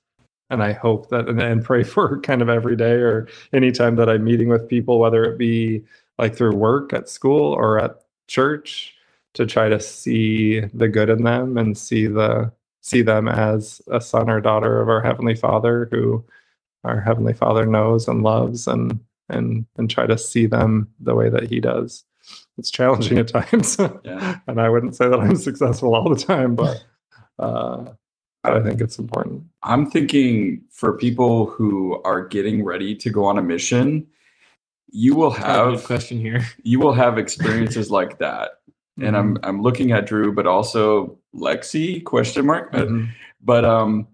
and 0.49 0.63
I 0.63 0.73
hope 0.73 1.11
that 1.11 1.29
and, 1.29 1.41
and 1.41 1.65
pray 1.65 1.83
for 1.95 2.21
kind 2.21 2.41
of 2.41 2.49
every 2.49 2.77
day 2.77 2.93
or 2.93 3.29
anytime 3.53 3.97
that 3.97 4.09
I'm 4.09 4.25
meeting 4.25 4.49
with 4.49 4.69
people, 4.69 4.99
whether 4.99 5.25
it 5.25 5.37
be 5.37 5.85
like 6.19 6.35
through 6.37 6.55
work 6.55 6.93
at 6.93 7.09
school 7.09 7.53
or 7.53 7.79
at 7.79 8.05
church, 8.29 8.95
to 9.35 9.47
try 9.47 9.69
to 9.69 9.81
see 9.81 10.61
the 10.75 10.89
good 10.89 11.09
in 11.09 11.25
them 11.25 11.57
and 11.59 11.77
see 11.77 12.07
the 12.07 12.53
see 12.81 13.03
them 13.03 13.29
as 13.29 13.81
a 13.91 14.01
son 14.01 14.29
or 14.29 14.41
daughter 14.41 14.81
of 14.81 14.89
our 14.89 15.01
heavenly 15.01 15.35
Father 15.35 15.89
who 15.91 16.25
our 16.85 17.01
heavenly 17.01 17.33
Father 17.33 17.65
knows 17.67 18.09
and 18.09 18.23
loves 18.23 18.67
and 18.67 18.99
and 19.29 19.65
and 19.77 19.89
try 19.91 20.07
to 20.07 20.19
see 20.19 20.47
them 20.47 20.89
the 21.01 21.15
way 21.15 21.29
that 21.31 21.49
he 21.49 21.61
does 21.61 22.05
it's 22.59 22.71
challenging 22.71 23.19
at 23.19 23.29
times 23.29 23.77
Yeah. 24.05 24.39
and 24.47 24.61
i 24.61 24.69
wouldn't 24.69 24.95
say 24.97 25.09
that 25.09 25.19
i'm 25.21 25.37
successful 25.37 25.95
all 25.95 26.09
the 26.09 26.17
time 26.21 26.55
but 26.55 26.85
uh 27.39 27.85
I 28.45 28.59
think 28.59 28.81
it's 28.81 28.99
important. 28.99 29.45
I'm 29.63 29.89
thinking 29.89 30.63
for 30.69 30.95
people 30.99 31.47
who 31.47 32.03
are 32.03 32.27
getting 32.27 32.65
ready 32.65 32.93
to 32.97 33.09
go 33.09 33.25
on 33.25 33.39
a 33.39 33.43
mission, 33.43 34.05
you 34.89 35.15
will 35.15 35.31
Have 35.31 35.75
have 35.75 35.85
question 35.85 36.19
here. 36.19 36.45
you 36.65 36.81
will 36.81 36.93
have 36.93 37.19
experiences 37.25 37.89
like 37.93 38.19
that. 38.19 38.55
And 39.01 39.17
I'm 39.17 39.35
Mm-hmm. 39.37 39.45
I'm 39.45 39.63
looking 39.63 39.93
at 39.93 40.07
Drew, 40.07 40.33
but 40.33 40.47
also 40.47 41.19
Lexi 41.35 42.05
question 42.05 42.47
mark. 42.47 42.73
But, 42.73 42.89
Mhm. 42.89 43.09
but 43.43 43.65
um 43.65 44.07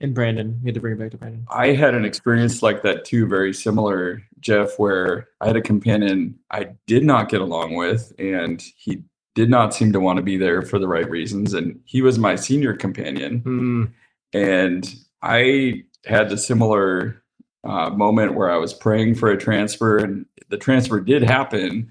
And 0.00 0.14
Brandon, 0.14 0.58
we 0.62 0.68
had 0.68 0.74
to 0.74 0.80
bring 0.80 0.92
it 0.94 0.98
back 0.98 1.10
to 1.12 1.16
Brandon. 1.16 1.46
I 1.50 1.68
had 1.68 1.94
an 1.94 2.04
experience 2.04 2.62
like 2.62 2.82
that 2.82 3.04
too, 3.06 3.26
very 3.26 3.54
similar, 3.54 4.22
Jeff, 4.40 4.78
where 4.78 5.28
I 5.40 5.46
had 5.46 5.56
a 5.56 5.62
companion 5.62 6.38
I 6.50 6.68
did 6.86 7.02
not 7.02 7.30
get 7.30 7.40
along 7.40 7.76
with, 7.76 8.12
and 8.18 8.62
he 8.76 9.02
did 9.34 9.48
not 9.48 9.72
seem 9.74 9.92
to 9.92 10.00
want 10.00 10.18
to 10.18 10.22
be 10.22 10.36
there 10.36 10.60
for 10.62 10.78
the 10.78 10.88
right 10.88 11.08
reasons. 11.08 11.54
And 11.54 11.80
he 11.84 12.02
was 12.02 12.18
my 12.18 12.36
senior 12.36 12.74
companion. 12.74 13.40
Mm. 13.40 13.92
And 14.34 14.94
I 15.22 15.84
had 16.04 16.30
a 16.30 16.36
similar 16.38 17.22
uh, 17.64 17.90
moment 17.90 18.34
where 18.34 18.50
I 18.50 18.56
was 18.58 18.72
praying 18.74 19.14
for 19.16 19.30
a 19.30 19.36
transfer, 19.38 19.96
and 19.98 20.26
the 20.50 20.58
transfer 20.58 21.00
did 21.00 21.22
happen. 21.22 21.90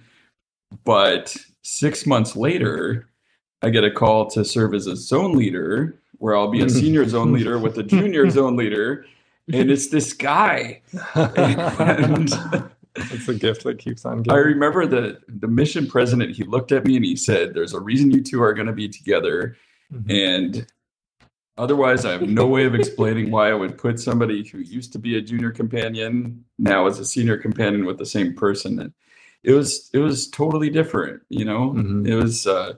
But 0.83 1.35
six 1.65 2.05
months 2.05 2.35
later, 2.35 3.07
I 3.61 3.69
get 3.71 3.83
a 3.83 3.91
call 3.91 4.29
to 4.31 4.45
serve 4.45 4.75
as 4.75 4.85
a 4.85 4.95
zone 4.95 5.33
leader, 5.33 5.99
where 6.19 6.37
I'll 6.37 6.51
be 6.51 6.61
a 6.61 6.69
senior 6.81 7.07
zone 7.07 7.33
leader 7.33 7.57
with 7.57 7.77
a 7.77 7.83
junior 7.83 8.29
zone 8.29 8.55
leader. 8.55 9.05
And 9.51 9.69
it's 9.69 9.89
this 9.89 10.13
guy. 10.13 10.81
And 11.15 12.31
it's 12.95 13.27
a 13.27 13.33
gift 13.33 13.63
that 13.63 13.79
keeps 13.79 14.05
on 14.05 14.21
giving. 14.23 14.37
I 14.37 14.41
remember 14.41 14.85
the 14.85 15.19
the 15.27 15.47
mission 15.47 15.87
president. 15.87 16.35
He 16.35 16.43
looked 16.43 16.71
at 16.71 16.85
me 16.85 16.95
and 16.95 17.05
he 17.05 17.15
said, 17.15 17.53
"There's 17.53 17.73
a 17.73 17.79
reason 17.79 18.11
you 18.11 18.21
two 18.21 18.41
are 18.41 18.53
going 18.53 18.67
to 18.67 18.73
be 18.73 18.87
together." 18.87 19.57
Mhm. 19.93 20.09
And 20.09 20.67
otherwise, 21.57 22.05
I 22.05 22.13
have 22.13 22.27
no 22.27 22.47
way 22.47 22.65
of 22.65 22.73
explaining 22.73 23.31
why 23.31 23.49
I 23.49 23.53
would 23.53 23.77
put 23.77 23.99
somebody 23.99 24.47
who 24.47 24.59
used 24.59 24.93
to 24.93 24.99
be 24.99 25.17
a 25.17 25.21
junior 25.21 25.51
companion 25.51 26.45
now 26.57 26.87
as 26.87 26.99
a 26.99 27.05
senior 27.05 27.37
companion 27.37 27.85
with 27.85 27.97
the 27.97 28.05
same 28.05 28.33
person. 28.33 28.79
And 28.79 28.93
it 29.45 29.53
was 29.53 29.89
it 29.93 29.99
was 29.99 30.27
totally 30.29 30.69
different. 30.69 31.21
You 31.29 31.45
know, 31.45 31.71
Mhm. 31.71 32.07
it 32.07 32.15
was 32.15 32.47
uh, 32.47 32.73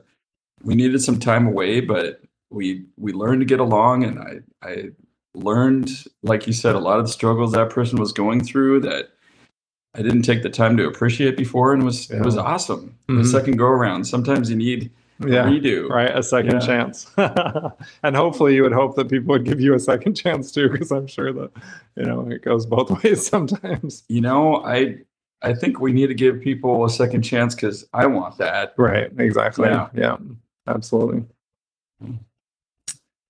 we 0.63 0.75
needed 0.75 1.01
some 1.01 1.19
time 1.19 1.47
away, 1.47 1.81
but 1.81 2.21
we 2.49 2.85
we 2.97 3.13
learned 3.13 3.41
to 3.41 3.45
get 3.45 3.59
along, 3.59 4.03
and 4.03 4.19
I 4.19 4.39
I 4.61 4.89
learned, 5.35 5.89
like 6.23 6.47
you 6.47 6.53
said, 6.53 6.75
a 6.75 6.79
lot 6.79 6.99
of 6.99 7.05
the 7.05 7.11
struggles 7.11 7.51
that 7.53 7.69
person 7.69 7.99
was 7.99 8.11
going 8.11 8.43
through 8.43 8.81
that. 8.81 9.09
I 9.95 10.01
didn't 10.01 10.23
take 10.23 10.43
the 10.43 10.49
time 10.49 10.77
to 10.77 10.85
appreciate 10.87 11.37
before, 11.37 11.73
and 11.73 11.81
it 11.81 11.85
was 11.85 12.09
it 12.11 12.21
was 12.21 12.37
awesome. 12.37 12.95
The 13.07 13.13
Mhm. 13.15 13.25
second 13.31 13.57
go 13.57 13.65
around. 13.67 14.05
Sometimes 14.05 14.49
you 14.49 14.55
need 14.55 14.91
Yeah. 15.25 15.45
redo. 15.45 15.89
Right, 15.89 16.15
a 16.15 16.21
second 16.21 16.51
Yeah. 16.61 16.67
chance, 16.67 17.07
and 18.03 18.15
hopefully 18.15 18.53
you 18.55 18.61
would 18.63 18.73
hope 18.73 18.95
that 18.97 19.09
people 19.09 19.31
would 19.33 19.45
give 19.45 19.59
you 19.59 19.73
a 19.73 19.79
second 19.79 20.13
chance 20.23 20.51
too, 20.51 20.69
because 20.69 20.91
I'm 20.91 21.07
sure 21.07 21.33
that 21.33 21.49
you 21.95 22.03
know 22.05 22.27
it 22.29 22.43
goes 22.43 22.65
both 22.67 22.89
ways 23.03 23.25
sometimes. 23.25 24.03
You 24.09 24.21
know, 24.21 24.57
I 24.63 24.97
I 25.41 25.53
think 25.53 25.79
we 25.79 25.91
need 25.93 26.07
to 26.07 26.13
give 26.15 26.41
people 26.41 26.83
a 26.85 26.89
second 26.89 27.21
chance 27.21 27.53
because 27.55 27.85
I 27.93 28.05
want 28.07 28.37
that. 28.39 28.73
Right, 28.77 29.11
exactly. 29.19 29.67
Yeah. 29.69 29.89
Yeah, 29.93 30.17
absolutely. 30.67 31.25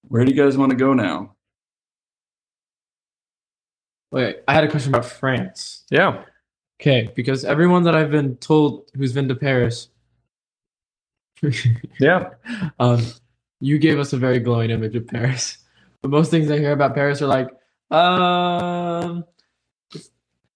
Where 0.08 0.24
do 0.24 0.32
you 0.32 0.42
guys 0.42 0.58
want 0.58 0.70
to 0.72 0.78
go 0.78 0.94
now? 0.94 1.36
Wait, 4.12 4.38
I 4.48 4.54
had 4.54 4.64
a 4.64 4.70
question 4.72 4.94
about 4.94 5.06
France. 5.06 5.84
Yeah, 5.90 6.24
Okay, 6.80 7.10
because 7.16 7.44
everyone 7.44 7.84
that 7.84 7.96
I've 7.96 8.12
been 8.12 8.36
told 8.38 8.90
who's 8.96 9.12
been 9.12 9.28
to 9.30 9.36
Paris, 9.36 9.90
yeah. 12.00 12.30
um, 12.80 13.04
you 13.60 13.80
gave 13.80 14.00
us 14.00 14.14
a 14.14 14.18
very 14.18 14.40
glowing 14.40 14.70
image 14.70 14.96
of 14.96 15.08
Paris. 15.08 15.58
But 16.02 16.12
most 16.12 16.30
things 16.32 16.52
I 16.52 16.60
hear 16.60 16.72
about 16.74 16.94
Paris 16.94 17.22
are 17.24 17.28
like, 17.28 17.50
um, 17.92 19.26
it's, 19.94 20.10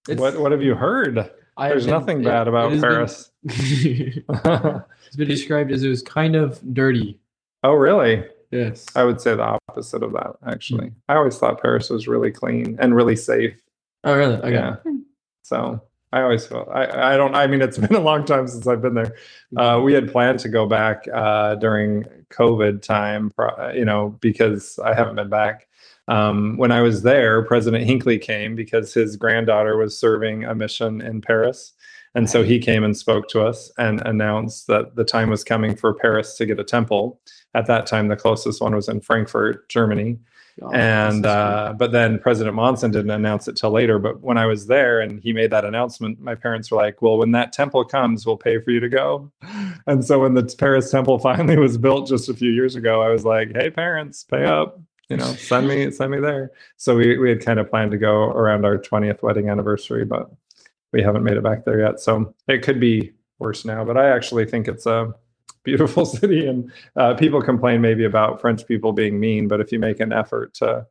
it's- 0.08 0.18
What 0.20 0.38
what 0.40 0.52
have 0.52 0.62
you 0.62 0.74
heard? 0.76 1.30
I 1.56 1.68
There's 1.68 1.84
been- 1.86 1.92
nothing 1.94 2.20
it- 2.20 2.24
bad 2.24 2.48
about 2.48 2.72
it 2.72 2.76
has 2.76 2.80
been- 2.82 2.90
Paris. 2.90 3.30
it's 3.44 5.16
been 5.16 5.28
described 5.28 5.70
as 5.70 5.82
it 5.82 5.88
was 5.88 6.02
kind 6.02 6.36
of 6.36 6.60
dirty. 6.74 7.18
oh, 7.64 7.74
really? 7.74 8.24
Yes. 8.50 8.86
I 8.94 9.04
would 9.04 9.20
say 9.20 9.34
the 9.34 9.58
opposite 9.68 10.02
of 10.02 10.12
that. 10.12 10.32
Actually, 10.46 10.92
I 11.08 11.14
always 11.16 11.38
thought 11.38 11.62
Paris 11.62 11.88
was 11.88 12.06
really 12.06 12.30
clean 12.30 12.76
and 12.78 12.94
really 12.94 13.16
safe. 13.16 13.54
Oh, 14.04 14.14
really? 14.14 14.36
Okay. 14.36 14.52
Yeah. 14.52 14.76
So 15.42 15.80
I 16.12 16.20
always 16.20 16.46
felt 16.46 16.68
I, 16.68 17.14
I 17.14 17.16
don't 17.16 17.34
I 17.34 17.46
mean 17.46 17.62
it's 17.62 17.78
been 17.86 17.94
a 17.94 18.00
long 18.00 18.24
time 18.26 18.46
since 18.46 18.66
I've 18.66 18.82
been 18.82 18.92
there. 18.94 19.14
Uh, 19.56 19.80
we 19.82 19.94
had 19.94 20.12
planned 20.12 20.38
to 20.40 20.48
go 20.50 20.66
back 20.66 21.06
uh, 21.14 21.54
during 21.54 22.04
COVID 22.30 22.82
time, 22.82 23.32
you 23.74 23.86
know, 23.86 24.18
because 24.20 24.78
I 24.84 24.92
haven't 24.94 25.14
been 25.16 25.30
back. 25.30 25.66
Um, 26.08 26.56
when 26.56 26.72
I 26.72 26.80
was 26.80 27.02
there, 27.02 27.42
President 27.42 27.84
Hinckley 27.84 28.18
came 28.18 28.54
because 28.54 28.92
his 28.92 29.16
granddaughter 29.16 29.76
was 29.76 29.98
serving 29.98 30.44
a 30.44 30.54
mission 30.54 31.00
in 31.00 31.20
Paris. 31.20 31.72
And 32.14 32.28
so 32.28 32.42
he 32.42 32.58
came 32.58 32.84
and 32.84 32.96
spoke 32.96 33.28
to 33.28 33.42
us 33.42 33.72
and 33.78 34.02
announced 34.04 34.66
that 34.66 34.96
the 34.96 35.04
time 35.04 35.30
was 35.30 35.44
coming 35.44 35.74
for 35.74 35.94
Paris 35.94 36.36
to 36.36 36.44
get 36.44 36.60
a 36.60 36.64
temple. 36.64 37.20
At 37.54 37.66
that 37.66 37.86
time, 37.86 38.08
the 38.08 38.16
closest 38.16 38.60
one 38.60 38.74
was 38.74 38.88
in 38.88 39.00
Frankfurt, 39.00 39.68
Germany 39.68 40.18
Oh, 40.60 40.70
and 40.72 41.24
uh, 41.24 41.74
but 41.78 41.92
then 41.92 42.18
President 42.18 42.54
Monson 42.54 42.90
didn't 42.90 43.10
announce 43.10 43.48
it 43.48 43.56
till 43.56 43.70
later. 43.70 43.98
But 43.98 44.20
when 44.20 44.36
I 44.36 44.44
was 44.44 44.66
there 44.66 45.00
and 45.00 45.22
he 45.22 45.32
made 45.32 45.50
that 45.50 45.64
announcement, 45.64 46.20
my 46.20 46.34
parents 46.34 46.70
were 46.70 46.76
like, 46.76 47.00
"Well, 47.00 47.16
when 47.16 47.30
that 47.32 47.52
temple 47.52 47.84
comes, 47.84 48.26
we'll 48.26 48.36
pay 48.36 48.60
for 48.60 48.70
you 48.70 48.80
to 48.80 48.88
go." 48.88 49.32
And 49.86 50.04
so 50.04 50.20
when 50.20 50.34
the 50.34 50.44
Paris 50.58 50.90
temple 50.90 51.18
finally 51.20 51.56
was 51.56 51.78
built 51.78 52.06
just 52.08 52.28
a 52.28 52.34
few 52.34 52.50
years 52.50 52.76
ago, 52.76 53.00
I 53.00 53.08
was 53.08 53.24
like, 53.24 53.52
"Hey, 53.54 53.70
parents, 53.70 54.24
pay 54.24 54.44
up." 54.44 54.78
You 55.08 55.16
know, 55.16 55.32
send 55.34 55.68
me 55.68 55.90
send 55.90 56.10
me 56.10 56.20
there. 56.20 56.52
So 56.76 56.96
we 56.96 57.18
we 57.18 57.28
had 57.28 57.44
kind 57.44 57.58
of 57.58 57.68
planned 57.68 57.90
to 57.90 57.98
go 57.98 58.24
around 58.30 58.64
our 58.64 58.78
20th 58.78 59.22
wedding 59.22 59.48
anniversary, 59.48 60.04
but 60.04 60.30
we 60.92 61.02
haven't 61.02 61.24
made 61.24 61.36
it 61.36 61.42
back 61.42 61.64
there 61.64 61.80
yet. 61.80 62.00
So 62.00 62.34
it 62.48 62.62
could 62.62 62.80
be 62.80 63.12
worse 63.38 63.64
now. 63.64 63.84
But 63.84 63.96
I 63.96 64.08
actually 64.10 64.46
think 64.46 64.68
it's 64.68 64.86
a 64.86 65.12
beautiful 65.64 66.04
city 66.18 66.46
and 66.46 66.70
uh, 66.96 67.14
people 67.14 67.42
complain 67.42 67.80
maybe 67.80 68.04
about 68.04 68.40
French 68.40 68.66
people 68.66 68.92
being 68.92 69.18
mean, 69.20 69.48
but 69.48 69.60
if 69.60 69.72
you 69.72 69.78
make 69.78 70.00
an 70.00 70.12
effort 70.12 70.54
to 70.54 70.86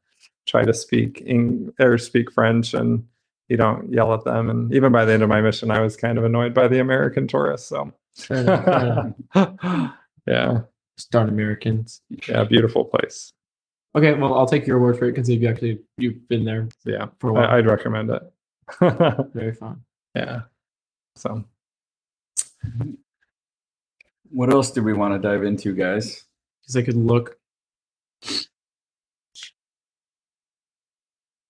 try 0.45 0.63
to 0.63 0.73
speak 0.73 1.21
Eng- 1.25 1.73
or 1.79 1.97
speak 1.97 2.31
French 2.31 2.73
and 2.73 3.05
you 3.49 3.57
don't 3.57 3.91
yell 3.91 4.13
at 4.13 4.23
them, 4.23 4.49
and 4.49 4.73
even 4.73 4.91
by 4.91 5.03
the 5.03 5.11
end 5.13 5.23
of 5.23 5.29
my 5.29 5.41
mission, 5.41 5.71
I 5.71 5.81
was 5.81 5.97
kind 5.97 6.17
of 6.17 6.23
annoyed 6.23 6.53
by 6.53 6.67
the 6.69 6.79
American 6.79 7.27
tourists. 7.27 7.67
So, 7.67 7.91
fair 8.15 8.37
enough, 8.37 9.13
fair 9.33 9.93
yeah, 10.27 10.61
Start 10.97 11.27
Americans. 11.27 12.01
yeah, 12.29 12.45
beautiful 12.45 12.85
place. 12.85 13.33
Okay, 13.95 14.13
well, 14.13 14.33
I'll 14.35 14.47
take 14.47 14.65
your 14.65 14.79
word 14.79 14.97
for 14.97 15.05
it 15.05 15.11
because 15.13 15.29
you 15.29 15.47
actually 15.49 15.79
you've 15.97 16.27
been 16.29 16.45
there 16.45 16.69
Yeah, 16.85 17.07
for 17.19 17.29
a 17.29 17.33
while. 17.33 17.49
I, 17.49 17.57
I'd 17.57 17.65
recommend 17.67 18.09
it. 18.09 18.23
Very 19.33 19.53
fun. 19.53 19.81
yeah, 20.15 20.41
so 21.15 21.43
What 24.29 24.49
else 24.51 24.71
do 24.71 24.81
we 24.81 24.93
want 24.93 25.13
to 25.13 25.19
dive 25.19 25.43
into, 25.43 25.73
guys? 25.73 26.23
Because 26.61 26.77
I 26.77 26.83
could 26.83 26.95
look. 26.95 27.37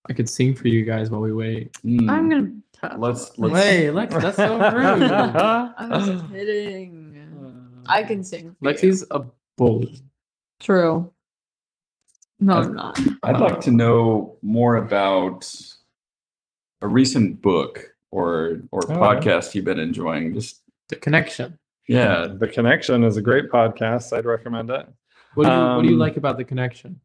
I 0.10 0.14
could 0.14 0.28
sing 0.30 0.56
for 0.56 0.68
you 0.68 0.84
guys 0.84 1.10
while 1.12 1.22
we 1.22 1.32
wait. 1.32 1.76
Hmm, 1.84 2.10
I'm 2.10 2.30
gonna. 2.30 2.52
Touch. 2.74 2.98
let's 2.98 3.38
let's 3.38 3.54
Hey, 3.64 3.92
Lex, 3.92 4.14
that's 4.16 4.36
so 4.36 4.54
rude. 4.74 5.04
I 5.04 5.74
was 5.90 6.24
kidding. 6.32 7.84
I 7.88 8.04
can 8.04 8.24
sing. 8.24 8.56
for 8.60 8.70
you. 8.70 8.74
Lexi's 8.76 9.06
a 9.12 9.24
bully. 9.58 10.00
True. 10.60 11.12
No, 12.42 12.54
I'm 12.54 12.74
not. 12.74 13.00
I'd 13.24 13.40
like 13.40 13.62
to 13.62 13.72
know 13.72 14.38
more 14.42 14.78
about 14.78 15.50
a 16.82 16.88
recent 16.88 17.42
book 17.42 17.94
or 18.10 18.62
or 18.72 18.82
Oh, 18.90 18.94
yeah. 18.94 18.98
podcast 18.98 19.54
you've 19.56 19.66
been 19.66 19.80
enjoying. 19.80 20.34
Just 20.34 20.62
The 20.90 20.96
connection. 20.96 21.58
yeah, 21.88 22.28
the 22.28 22.48
connection 22.48 23.04
is 23.04 23.16
a 23.18 23.22
great 23.22 23.50
podcast. 23.52 24.12
I'd 24.18 24.26
recommend 24.26 24.70
it. 24.72 24.88
What 25.36 25.46
do 25.46 25.52
you 25.52 25.58
What 25.76 25.82
do 25.84 25.88
you 25.88 25.94
Um, 25.94 26.00
like 26.00 26.18
about 26.18 26.38
the 26.38 26.44
connection? 26.44 27.00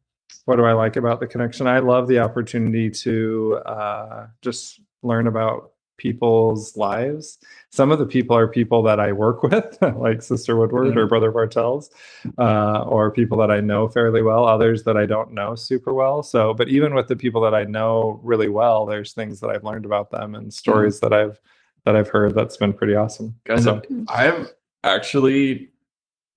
what 0.46 0.56
do 0.56 0.64
I 0.64 0.72
like 0.72 0.96
about 0.96 1.18
the 1.20 1.26
connection? 1.26 1.66
I 1.66 1.80
love 1.80 2.06
the 2.08 2.20
opportunity 2.20 2.88
to 2.90 3.60
uh, 3.66 4.26
just 4.42 4.80
learn 5.02 5.26
about 5.26 5.72
people's 5.96 6.76
lives. 6.76 7.38
Some 7.70 7.90
of 7.90 7.98
the 7.98 8.06
people 8.06 8.36
are 8.36 8.48
people 8.48 8.82
that 8.82 9.00
I 9.00 9.12
work 9.12 9.42
with, 9.42 9.78
like 9.80 10.22
Sister 10.22 10.56
Woodward 10.56 10.96
or 10.96 11.06
Brother 11.06 11.30
Bartels, 11.30 11.90
uh, 12.38 12.82
or 12.82 13.10
people 13.10 13.38
that 13.38 13.50
I 13.50 13.60
know 13.60 13.88
fairly 13.88 14.22
well. 14.22 14.46
Others 14.46 14.84
that 14.84 14.96
I 14.96 15.06
don't 15.06 15.32
know 15.32 15.54
super 15.54 15.92
well. 15.92 16.22
So, 16.22 16.54
but 16.54 16.68
even 16.68 16.94
with 16.94 17.08
the 17.08 17.16
people 17.16 17.40
that 17.42 17.54
I 17.54 17.64
know 17.64 18.20
really 18.22 18.48
well, 18.48 18.86
there's 18.86 19.12
things 19.12 19.40
that 19.40 19.50
I've 19.50 19.64
learned 19.64 19.84
about 19.84 20.10
them 20.10 20.34
and 20.34 20.52
stories 20.52 21.00
that 21.00 21.12
I've 21.12 21.40
that 21.84 21.94
I've 21.94 22.08
heard 22.08 22.34
that's 22.34 22.56
been 22.56 22.72
pretty 22.72 22.94
awesome. 22.96 23.34
guys. 23.44 23.64
So, 23.64 23.82
I've 24.08 24.52
actually 24.84 25.70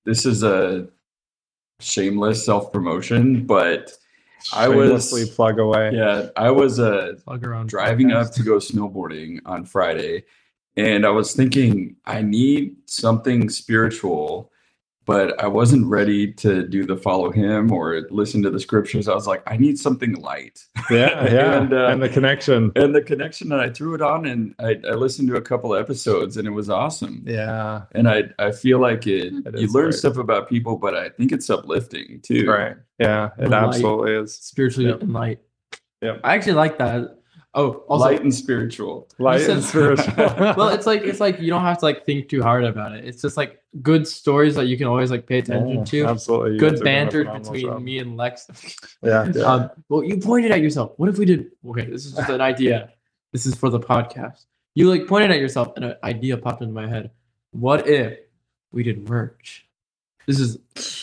this 0.05 0.25
is 0.25 0.43
a 0.43 0.87
shameless 1.79 2.45
self 2.45 2.71
promotion, 2.71 3.45
but 3.45 3.93
I 4.53 4.67
was- 4.67 4.85
shamelessly 4.87 5.25
plug 5.35 5.59
away. 5.59 5.91
yeah, 5.93 6.29
I 6.35 6.51
was 6.51 6.79
uh, 6.79 7.13
Plug 7.25 7.45
around 7.45 7.69
driving 7.69 8.11
up 8.11 8.31
to 8.33 8.43
go 8.43 8.55
snowboarding 8.57 9.39
on 9.45 9.65
Friday, 9.65 10.23
and 10.77 11.05
I 11.05 11.09
was 11.09 11.33
thinking 11.33 11.95
I 12.05 12.21
need 12.21 12.75
something 12.85 13.49
spiritual, 13.49 14.51
but 15.09 15.41
I 15.43 15.47
wasn't 15.47 15.87
ready 15.87 16.31
to 16.33 16.67
do 16.67 16.85
the 16.85 16.95
follow 16.95 17.31
him 17.31 17.71
or 17.71 18.05
listen 18.11 18.43
to 18.43 18.51
the 18.51 18.59
scriptures. 18.59 19.07
I 19.07 19.15
was 19.15 19.25
like, 19.25 19.41
I 19.47 19.57
need 19.57 19.79
something 19.79 20.13
light. 20.13 20.63
Yeah, 20.91 21.23
yeah, 21.33 21.53
And, 21.61 21.73
and, 21.73 21.73
uh, 21.73 21.95
the 21.97 22.09
connection. 22.09 22.71
And 22.75 22.93
the 22.93 23.01
connection 23.01 23.51
And 23.51 23.59
I 23.59 23.69
threw 23.71 23.95
it 23.95 24.01
on 24.03 24.25
and 24.27 24.53
I, 24.59 24.77
I 24.87 24.93
listened 24.93 25.27
to 25.29 25.35
a 25.37 25.41
couple 25.41 25.73
episodes 25.75 26.37
and 26.37 26.47
it 26.47 26.51
was 26.51 26.69
awesome. 26.69 27.23
Yeah, 27.25 27.83
And 27.93 28.07
I, 28.07 28.25
I 28.37 28.51
feel 28.51 28.79
like 28.79 29.07
it, 29.07 29.33
It 29.47 29.57
you 29.59 29.67
learn 29.73 29.85
great. 29.89 29.93
stuff 29.95 30.17
about 30.17 30.47
people, 30.47 30.77
but 30.77 30.93
I 30.95 31.09
think 31.09 31.31
it's 31.31 31.49
uplifting 31.49 32.21
too. 32.21 32.45
right. 32.47 32.75
Yeah, 32.99 33.29
it 33.39 33.49
Light. 33.49 33.63
absolutely 33.63 34.13
is. 34.13 34.35
Spiritually 34.35 34.89
Yep. 34.89 35.01
and 35.01 35.13
light. 35.13 35.39
Yep. 36.01 36.21
I 36.23 36.35
actually 36.35 36.53
like 36.53 36.77
that. 36.77 37.18
Oh, 37.55 37.71
also, 37.87 38.05
Light 38.05 38.21
and 38.21 38.33
spiritual. 38.33 39.09
Light 39.17 39.41
said- 39.41 39.49
and 39.57 39.63
spiritual. 39.63 40.13
well, 40.17 40.69
it's 40.69 40.85
like 40.85 41.01
it's 41.01 41.19
like 41.19 41.39
you 41.39 41.49
don't 41.49 41.63
have 41.63 41.79
to 41.79 41.85
like 41.85 42.05
think 42.05 42.29
too 42.29 42.43
hard 42.43 42.63
about 42.63 42.91
it. 42.93 43.05
It's 43.05 43.21
just 43.23 43.37
like 43.37 43.59
good 43.81 44.07
stories 44.07 44.53
that 44.55 44.67
you 44.67 44.77
can 44.77 44.85
always 44.85 45.09
like 45.09 45.25
pay 45.25 45.39
attention 45.39 45.79
Yeah, 45.79 45.83
to. 45.85 46.05
Absolutely. 46.05 46.53
You 46.53 46.59
Good 46.59 46.73
are 46.73 46.75
doing 46.77 46.81
a 46.81 46.85
banter 46.85 47.23
between 47.25 47.61
job. 47.65 47.81
me 47.81 47.97
and 47.97 48.15
Lex. 48.17 48.47
Yeah. 49.01 49.31
yeah. 49.35 49.41
Um, 49.43 49.69
well, 49.89 50.03
you 50.03 50.17
pointed 50.17 50.51
at 50.51 50.61
yourself. 50.61 50.93
What 50.97 51.09
if 51.09 51.17
we 51.17 51.25
did? 51.25 51.47
Okay, 51.67 51.85
this 51.85 52.05
is 52.05 52.13
just 52.13 52.29
an 52.29 52.39
idea. 52.53 52.91
This 53.33 53.47
is 53.47 53.55
for 53.55 53.69
the 53.71 53.79
podcast. 53.79 54.45
You 54.75 54.87
like 54.87 55.07
pointed 55.07 55.31
at 55.31 55.39
yourself, 55.39 55.69
and 55.75 55.85
an 55.85 55.95
idea 56.03 56.37
popped 56.37 56.61
into 56.61 56.73
my 56.73 56.87
head. 56.87 57.09
What 57.51 57.87
if 57.87 58.19
we 58.71 58.83
did 58.83 59.09
merch? 59.09 59.65
This 60.27 60.39
is 60.39 60.59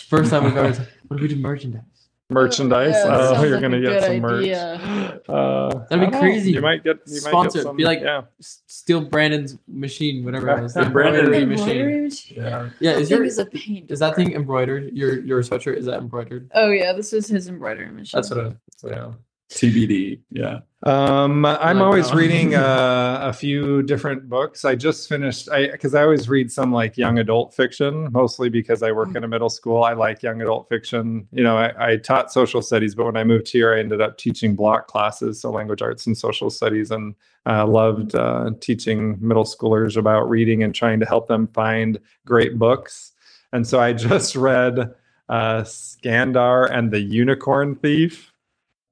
first 0.09 0.31
time 0.31 0.44
we've 0.44 0.56
ever. 0.56 0.86
What 1.09 1.16
if 1.16 1.23
we 1.23 1.28
did 1.28 1.40
merchandise? 1.40 1.82
Merchandise. 2.28 2.90
Yeah, 2.93 3.05
oh, 3.07 3.35
sounds 3.35 3.43
you're 3.43 3.53
like 3.53 3.61
gonna 3.62 3.81
get 3.81 3.89
good 4.01 4.03
some 4.03 4.19
merch. 4.19 4.43
idea. 4.43 5.20
Uh, 5.28 5.69
That'd 5.90 6.01
be 6.01 6.07
I 6.07 6.11
know. 6.11 6.20
crazy. 6.20 6.53
You 6.53 6.61
might 6.61 6.85
get 6.85 6.98
you 7.07 7.19
Sponsor, 7.19 7.35
might 7.35 7.53
get 7.55 7.62
some, 7.65 7.77
be 7.77 7.85
like- 7.85 8.01
yeah. 8.01 8.23
Steal 8.40 9.01
Brandon's 9.01 9.59
machine, 9.66 10.24
whatever 10.24 10.48
it 10.59 10.65
is. 10.65 10.74
The 10.74 10.82
Yeah, 10.82 10.89
Brandon- 10.90 11.24
embroidery 11.24 11.43
Embroidery 11.55 12.03
machine. 12.03 12.05
machine? 12.05 12.36
Yeah. 12.44 12.69
Yeah, 12.78 12.93
That 12.93 13.01
is 13.03 13.09
thing 13.09 13.16
your 13.19 13.27
is 13.27 13.39
a 13.39 13.47
pain. 13.47 13.86
is 13.89 13.98
that 13.98 14.15
thing 14.15 14.35
embroidered? 14.35 14.93
Your 14.93 15.19
your 15.24 15.43
sweatshirt 15.43 15.77
is 15.78 15.86
that 15.86 15.98
embroidered? 15.98 16.48
Oh 16.55 16.70
yeah, 16.70 16.93
this 16.93 17.12
is 17.12 17.27
his 17.27 17.48
embroidery 17.48 17.90
machine. 17.90 18.16
That's 18.19 18.31
what 18.31 18.40
I. 18.47 18.53
Yeah. 18.85 19.12
TBD. 19.51 20.20
Yeah. 20.31 20.60
Um, 20.82 21.44
I'm 21.44 21.78
like 21.78 21.85
always 21.85 22.12
reading 22.12 22.55
uh, 22.56 23.18
a 23.23 23.32
few 23.32 23.82
different 23.82 24.28
books. 24.28 24.64
I 24.64 24.74
just 24.74 25.09
finished, 25.09 25.48
I 25.51 25.68
because 25.70 25.94
I 25.94 26.02
always 26.02 26.28
read 26.28 26.52
some 26.52 26.73
like 26.73 26.97
young 26.97 27.18
adult 27.18 27.55
fiction, 27.55 28.09
mostly 28.12 28.48
because 28.51 28.82
I 28.82 28.93
work 28.93 29.14
in 29.16 29.24
a 29.24 29.28
middle 29.28 29.48
school. 29.48 29.82
I 29.82 29.94
like 29.94 30.23
young 30.23 30.40
adult 30.43 30.68
fiction. 30.68 31.27
You 31.32 31.43
know, 31.43 31.56
I, 31.56 31.93
I 31.93 31.97
taught 31.97 32.32
social 32.32 32.62
studies, 32.62 32.94
but 32.94 33.06
when 33.06 33.16
I 33.16 33.24
moved 33.24 33.48
here, 33.48 33.74
I 33.74 33.81
ended 33.81 34.01
up 34.01 34.18
teaching 34.18 34.55
block 34.55 34.86
classes, 34.86 35.40
so 35.40 35.51
language 35.51 35.82
arts 35.82 36.06
and 36.06 36.16
social 36.16 36.51
studies, 36.51 36.90
and 36.90 37.14
uh, 37.47 37.66
loved 37.66 38.14
uh, 38.14 38.51
teaching 38.60 39.16
middle 39.20 39.44
schoolers 39.44 39.97
about 39.97 40.28
reading 40.28 40.62
and 40.62 40.74
trying 40.74 41.01
to 41.01 41.06
help 41.06 41.27
them 41.28 41.48
find 41.48 41.98
great 42.27 42.59
books. 42.59 43.12
And 43.52 43.66
so 43.66 43.81
I 43.81 43.93
just 43.94 44.36
read 44.36 44.94
uh, 45.28 45.62
Skandar 45.62 46.70
and 46.70 46.93
the 46.93 47.01
Unicorn 47.01 47.77
Thief. 47.77 48.32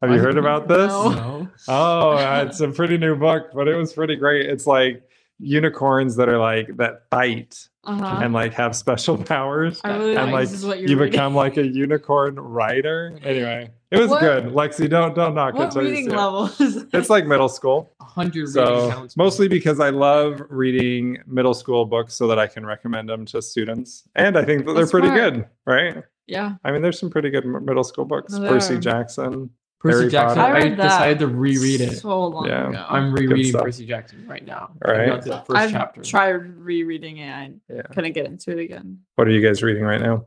Have 0.06 0.14
you 0.14 0.20
I- 0.20 0.24
heard 0.24 0.38
about 0.38 0.68
this? 0.68 0.88
No. 0.88 1.08
No. 1.10 1.48
Oh, 1.68 2.42
it's 2.46 2.60
a 2.60 2.68
pretty 2.68 2.98
new 2.98 3.16
book, 3.16 3.50
but 3.54 3.68
it 3.68 3.74
was 3.76 3.92
pretty 3.92 4.16
great. 4.16 4.46
It's 4.46 4.66
like 4.66 5.02
unicorns 5.40 6.16
that 6.16 6.28
are 6.28 6.38
like 6.38 6.76
that 6.76 7.02
fight 7.10 7.68
Uh-huh. 7.84 8.20
and 8.22 8.32
like 8.32 8.54
have 8.54 8.74
special 8.76 9.16
powers. 9.18 9.80
I 9.84 9.96
really 9.96 10.16
and 10.16 10.26
like 10.26 10.32
like 10.32 10.48
this 10.48 10.58
is 10.58 10.64
what 10.66 10.78
you're 10.80 10.88
you 10.90 10.96
reading. 10.96 11.10
become 11.12 11.34
like 11.34 11.56
a 11.56 11.66
unicorn 11.66 12.36
rider. 12.36 13.18
Anyway, 13.22 13.70
it 13.90 13.98
was 13.98 14.10
What- 14.10 14.20
good. 14.20 14.44
Lexi, 14.46 14.88
don't 14.88 15.14
don't 15.14 15.34
knock 15.34 15.54
it. 15.54 15.58
what 15.58 15.70
till 15.72 15.82
reading 15.82 16.04
see 16.06 16.12
it. 16.12 16.16
level 16.16 16.44
is 16.60 16.86
It's 16.92 17.10
like 17.10 17.26
middle 17.26 17.48
school. 17.48 17.90
Hundred 18.00 18.48
So 18.48 18.90
counts. 18.90 19.16
mostly 19.16 19.48
because 19.48 19.80
I 19.80 19.90
love 19.90 20.40
reading 20.50 21.18
middle 21.26 21.54
school 21.54 21.84
books 21.84 22.14
so 22.14 22.26
that 22.28 22.38
I 22.38 22.46
can 22.46 22.64
recommend 22.64 23.08
them 23.08 23.24
to 23.26 23.42
students. 23.42 24.04
And 24.14 24.38
I 24.38 24.44
think 24.44 24.66
that 24.66 24.72
they're 24.74 24.82
That's 24.82 24.92
pretty 24.92 25.08
smart. 25.08 25.34
good, 25.34 25.46
right? 25.66 26.04
yeah. 26.28 26.54
I 26.64 26.70
mean, 26.72 26.80
there's 26.80 26.98
some 26.98 27.10
pretty 27.10 27.30
good 27.30 27.44
middle 27.44 27.84
school 27.84 28.04
books. 28.04 28.38
There 28.38 28.48
Percy 28.48 28.74
are. 28.74 28.78
Jackson. 28.78 29.50
Percy 29.84 29.98
Harry 29.98 30.10
Jackson. 30.10 30.38
Potter. 30.38 30.54
I, 30.54 30.58
I 30.58 30.68
that 30.70 30.76
decided 30.76 31.18
to 31.20 31.26
reread 31.28 31.80
it. 31.82 31.98
So 31.98 32.26
long 32.26 32.46
Yeah. 32.46 32.70
ago. 32.70 32.86
I'm 32.88 33.12
rereading 33.12 33.50
stuff. 33.50 33.64
Percy 33.64 33.86
Jackson 33.86 34.26
right 34.26 34.44
now. 34.44 34.70
All 34.84 34.90
I 34.90 34.96
right. 34.96 35.06
got 35.08 35.22
to 35.22 35.28
the 35.28 35.38
first 35.40 35.50
I've 35.60 35.70
chapter. 35.70 36.02
tried 36.02 36.32
rereading 36.56 37.18
it. 37.18 37.30
I 37.30 37.52
Yeah. 37.68 37.82
couldn't 37.92 38.12
get 38.12 38.24
into 38.26 38.52
it 38.52 38.60
again. 38.60 39.00
What 39.16 39.28
are 39.28 39.30
you 39.30 39.46
guys 39.46 39.62
reading 39.62 39.84
right 39.84 40.00
now? 40.00 40.26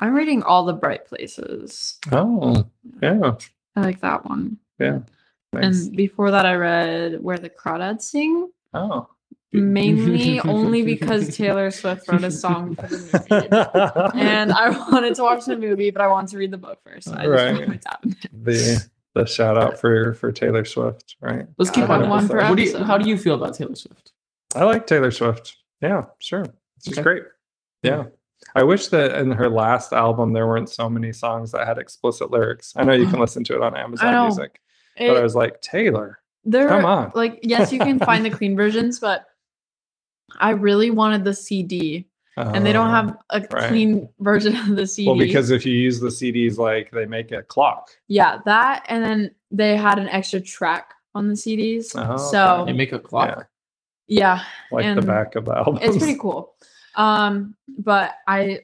I'm 0.00 0.14
reading 0.14 0.42
All 0.42 0.64
the 0.64 0.72
Bright 0.74 1.06
Places. 1.06 1.98
Oh, 2.12 2.64
yeah. 3.02 3.32
I 3.76 3.80
like 3.80 4.00
that 4.00 4.24
one. 4.28 4.58
Nice. 4.80 5.00
And 5.86 5.96
before 5.96 6.30
that, 6.32 6.44
I 6.44 6.54
read 6.56 7.22
Where 7.22 7.38
the 7.38 7.50
Crawdads 7.50 8.02
Sing, 8.02 8.50
oh. 8.74 9.08
Mainly 9.52 10.40
only 10.40 10.82
because 10.82 11.34
Taylor 11.36 11.70
Swift 11.70 12.08
wrote 12.08 12.24
a 12.24 12.30
song 12.30 12.74
for 12.76 12.86
the 12.86 14.10
movie. 14.12 14.20
And 14.24 14.52
I 14.52 14.70
wanted 14.90 15.14
to 15.16 15.22
watch 15.22 15.44
the 15.46 15.56
movie, 15.56 15.90
but 15.90 16.02
I 16.02 16.06
wanted 16.08 16.30
to 16.30 16.38
read 16.38 16.50
the 16.50 16.58
book 16.58 16.78
first. 16.84 17.08
So 17.08 17.14
I 17.14 17.26
Right. 17.26 17.68
went 17.68 17.84
the 18.32 18.86
the 19.14 19.26
shout 19.26 19.56
out 19.56 19.80
for 19.80 20.14
for 20.14 20.30
Taylor 20.32 20.64
Swift, 20.64 21.16
right? 21.20 21.46
Let's 21.56 21.70
keep 21.70 21.88
on 21.88 22.08
one 22.08 22.26
that. 22.26 22.32
per 22.32 22.48
What 22.48 22.56
do 22.56 22.62
you, 22.62 22.78
how 22.78 22.98
do 22.98 23.08
you 23.08 23.16
feel 23.18 23.34
about 23.34 23.54
Taylor 23.54 23.74
Swift? 23.74 24.12
I 24.54 24.64
like 24.64 24.86
Taylor 24.86 25.10
Swift. 25.10 25.56
Yeah, 25.80 26.04
sure. 26.18 26.44
She's 26.84 26.94
Okay. 26.98 27.02
great. 27.02 27.22
Yeah. 27.82 28.04
I 28.54 28.62
wish 28.62 28.88
that 28.88 29.18
in 29.18 29.32
her 29.32 29.48
last 29.48 29.92
album 29.92 30.32
there 30.32 30.46
weren't 30.46 30.68
so 30.70 30.88
many 30.88 31.12
songs 31.12 31.52
that 31.52 31.66
had 31.66 31.78
explicit 31.78 32.30
lyrics. 32.30 32.72
I 32.76 32.84
know 32.84 32.92
you 32.92 33.06
can 33.08 33.18
listen 33.20 33.44
to 33.44 33.54
it 33.56 33.62
on 33.62 33.76
Amazon 33.84 34.12
know. 34.12 34.24
Music, 34.26 34.60
but 34.96 35.10
I 35.10 35.18
It- 35.18 35.22
was 35.22 35.34
like, 35.34 35.60
Taylor, 35.62 36.18
there 36.44 36.68
come 36.68 36.84
on. 36.84 37.10
like 37.14 37.40
yes 37.42 37.72
you 37.72 37.78
can 37.80 37.98
find 37.98 38.24
the 38.24 38.30
clean 38.38 38.56
versions 38.56 39.00
but 39.00 39.26
i 40.40 40.50
really 40.50 40.90
wanted 40.90 41.24
the 41.24 41.34
cd 41.34 42.06
and 42.36 42.64
they 42.64 42.72
don't 42.72 42.86
Oh. 42.88 42.90
have 42.92 43.16
a 43.30 43.40
right. 43.52 43.68
clean 43.68 44.08
version 44.20 44.54
of 44.56 44.76
the 44.76 44.86
cd 44.86 45.08
Well, 45.08 45.18
because 45.18 45.50
if 45.50 45.66
you 45.66 45.72
use 45.74 45.98
the 45.98 46.08
CDs, 46.08 46.56
like 46.56 46.90
they 46.92 47.04
make 47.06 47.32
a 47.32 47.42
clock. 47.42 47.90
yeah 48.06 48.38
that 48.44 48.84
and 48.88 49.04
then 49.04 49.30
they 49.50 49.76
had 49.76 49.98
an 49.98 50.08
extra 50.08 50.40
track 50.40 50.94
on 51.16 51.26
the 51.28 51.34
cds 51.34 51.92
Oh, 51.96 52.16
so 52.16 52.64
They 52.66 52.72
make 52.72 52.92
a 52.92 52.98
clock. 53.00 53.48
Yeah, 54.06 54.40
yeah 54.40 54.42
like 54.70 54.94
the 54.94 55.02
back 55.02 55.34
of 55.34 55.46
the 55.46 55.56
album. 55.56 55.78
it's 55.82 55.96
pretty 55.98 56.18
cool 56.18 56.54
um 56.94 57.56
but 57.78 58.14
i 58.28 58.60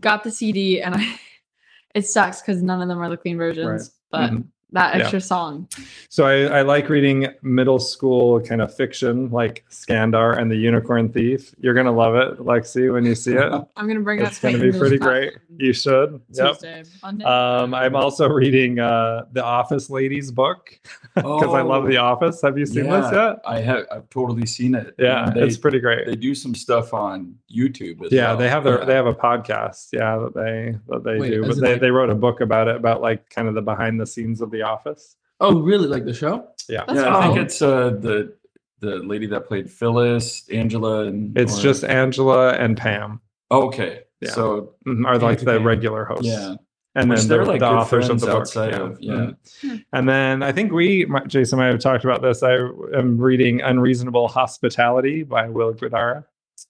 got 0.00 0.22
the 0.22 0.30
cd 0.30 0.80
and 0.82 0.94
i 0.94 1.20
it 1.96 2.06
sucks 2.06 2.40
because 2.40 2.62
none 2.62 2.80
of 2.82 2.88
them 2.88 2.98
are 2.98 3.08
the 3.10 3.16
clean 3.16 3.36
versions 3.36 3.92
but 4.12 4.30
Mhm. 4.30 4.44
That 4.72 4.94
Yeah. 4.96 5.00
extra 5.02 5.20
song 5.20 5.66
So 6.10 6.26
I, 6.26 6.58
I 6.58 6.62
like 6.62 6.88
reading 6.88 7.28
middle 7.42 7.78
school 7.78 8.40
kind 8.40 8.60
of 8.60 8.74
fiction, 8.74 9.30
like 9.30 9.64
Skandar 9.70 10.38
and 10.38 10.50
the 10.50 10.56
Unicorn 10.56 11.08
Thief. 11.10 11.54
You're 11.58 11.74
gonna 11.74 11.92
love 11.92 12.14
it, 12.16 12.38
Lexi, 12.38 12.92
when 12.92 13.04
you 13.04 13.14
see 13.14 13.32
it. 13.34 13.42
i'm 13.76 13.86
gonna 13.88 14.00
bring 14.00 14.18
it 14.20 14.22
up. 14.24 14.28
It's 14.30 14.40
gonna 14.40 14.58
be 14.58 14.72
pretty 14.72 14.98
great. 14.98 15.34
You 15.56 15.72
should. 15.72 16.20
Yep. 16.32 16.52
Tuesday, 16.52 16.82
Monday. 17.02 17.24
Um, 17.24 17.74
I'm 17.74 17.96
also 17.96 18.28
reading 18.28 18.78
uh, 18.78 19.24
the 19.32 19.42
Office 19.44 19.90
Ladies 19.90 20.30
book 20.30 20.78
because 21.14 21.54
I 21.54 21.62
love 21.62 21.86
The 21.86 21.96
Office. 21.96 22.40
Have 22.42 22.56
you 22.58 22.66
seen 22.66 22.84
this 22.88 23.06
Oh, 23.08 23.28
yet? 23.30 23.40
I 23.46 23.60
have. 23.60 23.86
I've 23.90 24.08
totally 24.10 24.46
seen 24.46 24.74
it. 24.74 24.94
Yeah, 24.98 25.30
they, 25.34 25.42
it's 25.42 25.56
pretty 25.56 25.80
great. 25.80 26.06
They 26.06 26.14
do 26.16 26.34
some 26.34 26.54
stuff 26.54 26.94
on 26.94 27.34
YouTube. 27.54 28.04
As 28.06 28.12
yeah, 28.12 28.28
well. 28.28 28.36
they 28.36 28.48
have 28.48 28.64
their 28.64 28.78
Yeah. 28.80 28.84
they 28.84 28.94
have 28.94 29.06
a 29.06 29.14
podcast. 29.14 29.88
Yeah, 29.92 30.18
that 30.18 30.34
they 30.34 30.76
that 30.88 31.04
they 31.04 31.18
Wait, 31.18 31.30
do. 31.30 31.46
But 31.46 31.60
they, 31.60 31.72
like- 31.72 31.80
they 31.80 31.90
wrote 31.90 32.10
a 32.10 32.14
book 32.14 32.40
about 32.40 32.68
it 32.68 32.76
about 32.76 33.00
like 33.00 33.28
kind 33.30 33.48
of 33.48 33.54
the 33.54 33.62
behind 33.62 34.00
the 34.00 34.06
scenes 34.06 34.40
of 34.40 34.50
The 34.50 34.57
Office. 34.62 35.16
Oh, 35.40 35.60
really? 35.60 35.86
Like 35.86 36.04
the 36.04 36.14
show? 36.14 36.48
Yeah, 36.68 36.84
That's 36.86 37.00
yeah, 37.00 37.16
I 37.16 37.26
think 37.28 37.38
it's 37.38 37.62
uh, 37.62 37.90
the 37.90 38.34
the 38.80 38.96
lady 38.98 39.26
that 39.26 39.46
played 39.46 39.70
Phyllis, 39.70 40.48
Angela, 40.50 41.04
and 41.06 41.36
it's 41.36 41.58
or- 41.58 41.62
just 41.62 41.84
Angela 41.84 42.52
and 42.54 42.76
Pam 42.76 43.20
oh, 43.50 43.66
okay. 43.68 44.00
Yeah. 44.20 44.30
So 44.30 44.74
mhm, 44.86 45.06
are 45.06 45.18
like 45.18 45.40
the 45.40 45.52
Okay. 45.52 45.64
regular 45.64 46.04
hosts. 46.04 46.26
yeah, 46.26 46.54
and 46.94 47.08
Which 47.08 47.20
then 47.20 47.28
they're 47.28 47.38
they're 47.38 47.46
like 47.46 47.60
the 47.60 47.66
authors 47.68 48.08
of 48.08 48.20
the 48.20 48.26
friends 48.26 48.52
book. 48.54 48.64
outside 48.70 48.74
of- 48.80 48.98
yeah. 49.00 49.12
Mhm. 49.14 49.36
Hmm. 49.62 49.76
And 49.92 50.08
then 50.08 50.42
I 50.42 50.52
think 50.52 50.72
we, 50.72 51.06
Jason, 51.28 51.58
might 51.58 51.66
have 51.66 51.80
talked 51.80 52.04
about 52.04 52.20
this. 52.22 52.42
I 52.42 52.54
am 52.54 53.16
reading 53.18 53.60
Unreasonable 53.60 54.28
Hospitality 54.28 55.22
by 55.22 55.48
Will 55.48 55.72
Guidara, 55.72 56.24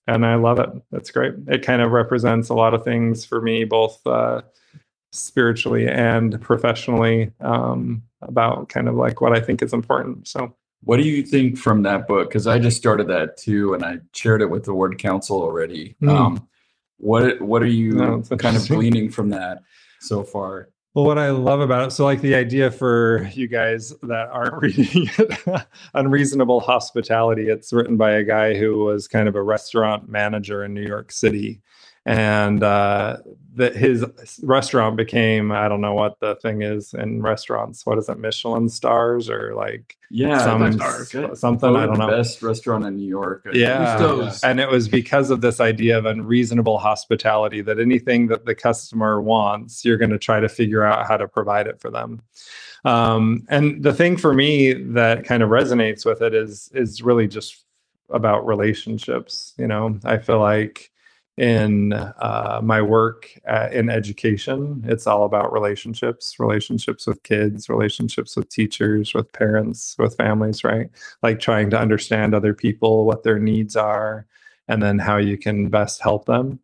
and 0.07 0.25
I 0.27 0.35
love 0.37 0.59
it. 0.61 0.69
It's 0.93 1.11
great. 1.11 1.35
It 1.49 1.63
kind 1.65 1.81
of 1.83 1.91
represents 1.91 2.49
a 2.51 2.55
lot 2.55 2.75
of 2.75 2.85
things 2.85 3.25
for 3.25 3.41
me, 3.41 3.65
both 3.65 4.07
uh, 4.07 4.43
spiritually 5.19 5.89
and 5.89 6.41
professionally, 6.41 7.33
um, 7.41 8.03
about 8.23 8.69
kind 8.69 8.89
of 8.89 8.95
like 8.95 9.21
what 9.21 9.37
I 9.37 9.41
think 9.41 9.63
is 9.63 9.73
important. 9.73 10.27
So 10.27 10.55
what 10.83 10.99
do 10.99 11.03
you 11.03 11.23
think 11.23 11.59
from 11.59 11.83
that 11.83 12.07
book? 12.07 12.29
Because 12.29 12.47
I 12.47 12.59
just 12.59 12.77
started 12.77 13.09
that 13.09 13.37
too, 13.37 13.75
and 13.75 13.85
I 13.85 13.99
shared 14.15 14.43
it 14.43 14.51
with 14.51 14.65
the 14.65 14.75
Ward 14.75 14.99
Council 14.99 15.41
already. 15.41 15.97
Hmm. 16.01 16.09
Um, 16.09 16.49
what 16.99 17.41
what 17.41 17.63
are 17.63 17.67
you 17.67 17.93
No, 17.93 18.23
kind 18.39 18.57
of 18.57 18.67
gleaning 18.69 19.11
from 19.11 19.31
that 19.31 19.63
so 20.01 20.23
far? 20.23 20.69
Well, 20.95 21.05
what 21.05 21.19
I 21.19 21.31
love 21.31 21.61
about 21.61 21.87
it, 21.87 21.91
so 21.93 22.05
like 22.05 22.21
the 22.23 22.35
idea 22.35 22.71
for 22.71 23.31
you 23.33 23.47
guys 23.47 23.95
that 24.03 24.31
aren't 24.31 24.55
reading 24.63 25.09
it, 25.19 25.67
Unreasonable 25.95 26.61
Hospitality, 26.61 27.51
it's 27.51 27.73
written 27.73 27.97
by 27.97 28.13
a 28.13 28.25
guy 28.25 28.55
who 28.55 28.85
was 28.85 29.07
kind 29.07 29.29
of 29.29 29.37
a 29.37 29.43
restaurant 29.43 30.09
manager 30.09 30.65
in 30.65 30.75
New 30.75 30.87
York 30.87 31.13
City. 31.13 31.61
And 32.09 32.63
uh, 32.63 33.19
that 33.57 33.77
his 33.77 34.05
restaurant 34.43 34.97
became 34.97 35.53
I 35.53 35.69
don't 35.69 35.81
know 35.81 35.93
what 35.95 36.19
the 36.21 36.37
thing 36.37 36.63
is 36.63 36.95
in 36.95 37.21
restaurants. 37.21 37.85
What 37.85 37.99
is 37.99 38.09
it, 38.09 38.19
Michelin 38.19 38.69
stars 38.69 39.29
or 39.29 39.55
like 39.55 39.97
Yeah, 40.11 40.39
some 40.39 40.79
that's 40.79 41.09
good. 41.11 41.37
something? 41.37 41.77
I 41.77 41.85
don't 41.87 41.99
the 41.99 42.07
know. 42.07 42.17
Best 42.17 42.43
restaurant 42.43 42.85
in 42.87 42.97
New 42.97 43.07
York. 43.07 43.47
Yeah. 43.53 44.33
And 44.43 44.59
it 44.59 44.71
was 44.71 44.89
because 44.89 45.31
of 45.31 45.41
this 45.43 45.61
idea 45.61 45.99
of 45.99 46.07
unreasonable 46.07 46.79
hospitality 46.79 47.61
that 47.63 47.79
anything 47.79 48.29
that 48.29 48.47
the 48.47 48.55
customer 48.55 49.21
wants, 49.21 49.85
you're 49.85 49.99
going 49.99 50.11
to 50.11 50.19
try 50.19 50.41
to 50.41 50.49
figure 50.49 50.85
out 50.85 51.07
how 51.07 51.17
to 51.17 51.29
provide 51.29 51.67
it 51.67 51.81
for 51.81 51.91
them. 51.91 52.23
Um, 52.85 53.45
and 53.51 53.83
the 53.83 53.93
thing 53.93 54.17
for 54.17 54.33
me 54.33 54.73
that 54.73 55.25
kind 55.25 55.43
of 55.43 55.51
resonates 55.51 56.07
with 56.07 56.23
it 56.23 56.33
is 56.33 56.71
is 56.73 57.03
really 57.03 57.29
just 57.29 57.65
about 58.09 58.47
relationships. 58.47 59.53
You 59.59 59.67
know, 59.67 59.99
I 60.05 60.19
feel 60.19 60.39
like 60.39 60.91
in 61.39 61.93
uh, 61.93 62.61
my 62.63 62.83
work 62.83 63.31
uh, 63.49 63.69
in 63.73 63.89
education, 63.89 64.85
it's 64.87 65.07
all 65.07 65.25
about 65.25 65.53
relationships, 65.53 66.39
relationships 66.39 67.07
with 67.07 67.23
kids, 67.23 67.69
relationships 67.69 68.37
with 68.37 68.49
teachers, 68.49 69.15
with 69.15 69.33
parents, 69.33 69.95
with 69.99 70.17
families, 70.17 70.65
right? 70.65 70.91
like 71.23 71.41
trying 71.41 71.71
to 71.71 71.79
understand 71.79 72.35
other 72.35 72.55
people, 72.55 73.05
what 73.05 73.23
their 73.23 73.39
needs 73.39 73.77
are, 73.77 74.27
and 74.69 74.83
then 74.83 74.99
how 74.99 75.17
you 75.17 75.39
can 75.39 75.69
best 75.69 76.01
help 76.03 76.27
them. 76.27 76.59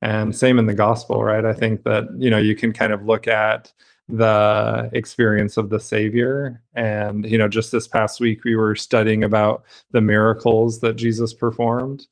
And 0.00 0.34
same 0.34 0.58
in 0.58 0.66
the 0.66 0.74
gospel, 0.74 1.24
right? 1.24 1.44
I 1.44 1.52
think 1.52 1.82
that, 1.84 2.08
you 2.16 2.30
know, 2.30 2.38
you 2.38 2.54
can 2.54 2.72
kind 2.72 2.92
of 2.92 3.04
look 3.04 3.26
at 3.26 3.72
the 4.08 4.88
experience 4.92 5.58
of 5.58 5.68
the 5.68 5.78
savior 5.78 6.62
and 6.74 7.30
you 7.30 7.36
know 7.36 7.46
just 7.46 7.70
this 7.70 7.86
past 7.86 8.20
week 8.20 8.42
we 8.42 8.56
were 8.56 8.74
studying 8.74 9.22
about 9.22 9.64
the 9.90 10.00
miracles 10.00 10.80
that 10.80 10.96
jesus 10.96 11.34
performed 11.34 12.06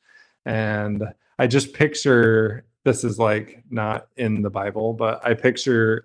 and 0.44 1.04
i 1.38 1.46
just 1.46 1.72
picture 1.72 2.64
this 2.84 3.04
is 3.04 3.18
like 3.18 3.62
not 3.70 4.08
in 4.16 4.42
the 4.42 4.50
bible 4.50 4.92
but 4.92 5.24
i 5.26 5.34
picture 5.34 6.04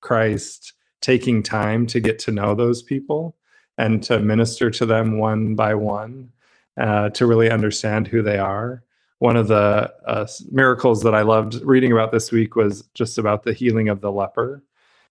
christ 0.00 0.74
taking 1.00 1.42
time 1.42 1.86
to 1.86 2.00
get 2.00 2.18
to 2.18 2.32
know 2.32 2.54
those 2.54 2.82
people 2.82 3.36
and 3.78 4.02
to 4.02 4.18
minister 4.18 4.70
to 4.70 4.84
them 4.84 5.18
one 5.18 5.54
by 5.54 5.74
one 5.74 6.30
uh, 6.78 7.10
to 7.10 7.26
really 7.26 7.50
understand 7.50 8.08
who 8.08 8.22
they 8.22 8.38
are. 8.38 8.82
One 9.20 9.36
of 9.36 9.48
the 9.48 9.92
uh, 10.06 10.26
miracles 10.50 11.02
that 11.02 11.14
I 11.14 11.22
loved 11.22 11.60
reading 11.64 11.92
about 11.92 12.12
this 12.12 12.30
week 12.30 12.56
was 12.56 12.82
just 12.94 13.18
about 13.18 13.42
the 13.44 13.52
healing 13.52 13.88
of 13.88 14.00
the 14.00 14.12
leper. 14.12 14.62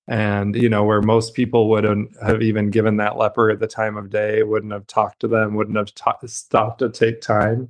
And, 0.10 0.56
you 0.56 0.70
know, 0.70 0.86
where 0.86 1.02
most 1.02 1.34
people 1.34 1.70
wouldn't 1.70 2.12
have 2.24 2.42
even 2.42 2.70
given 2.70 2.98
that 2.98 3.18
leper 3.18 3.50
at 3.50 3.60
the 3.60 3.68
time 3.68 3.98
of 3.98 4.10
day, 4.10 4.44
wouldn't 4.44 4.72
have 4.72 4.88
talked 4.88 5.20
to 5.22 5.28
them, 5.28 5.56
wouldn't 5.56 5.76
have 5.76 5.94
ta- 5.96 6.18
stopped 6.26 6.80
to 6.80 6.90
take 6.90 7.20
time. 7.20 7.68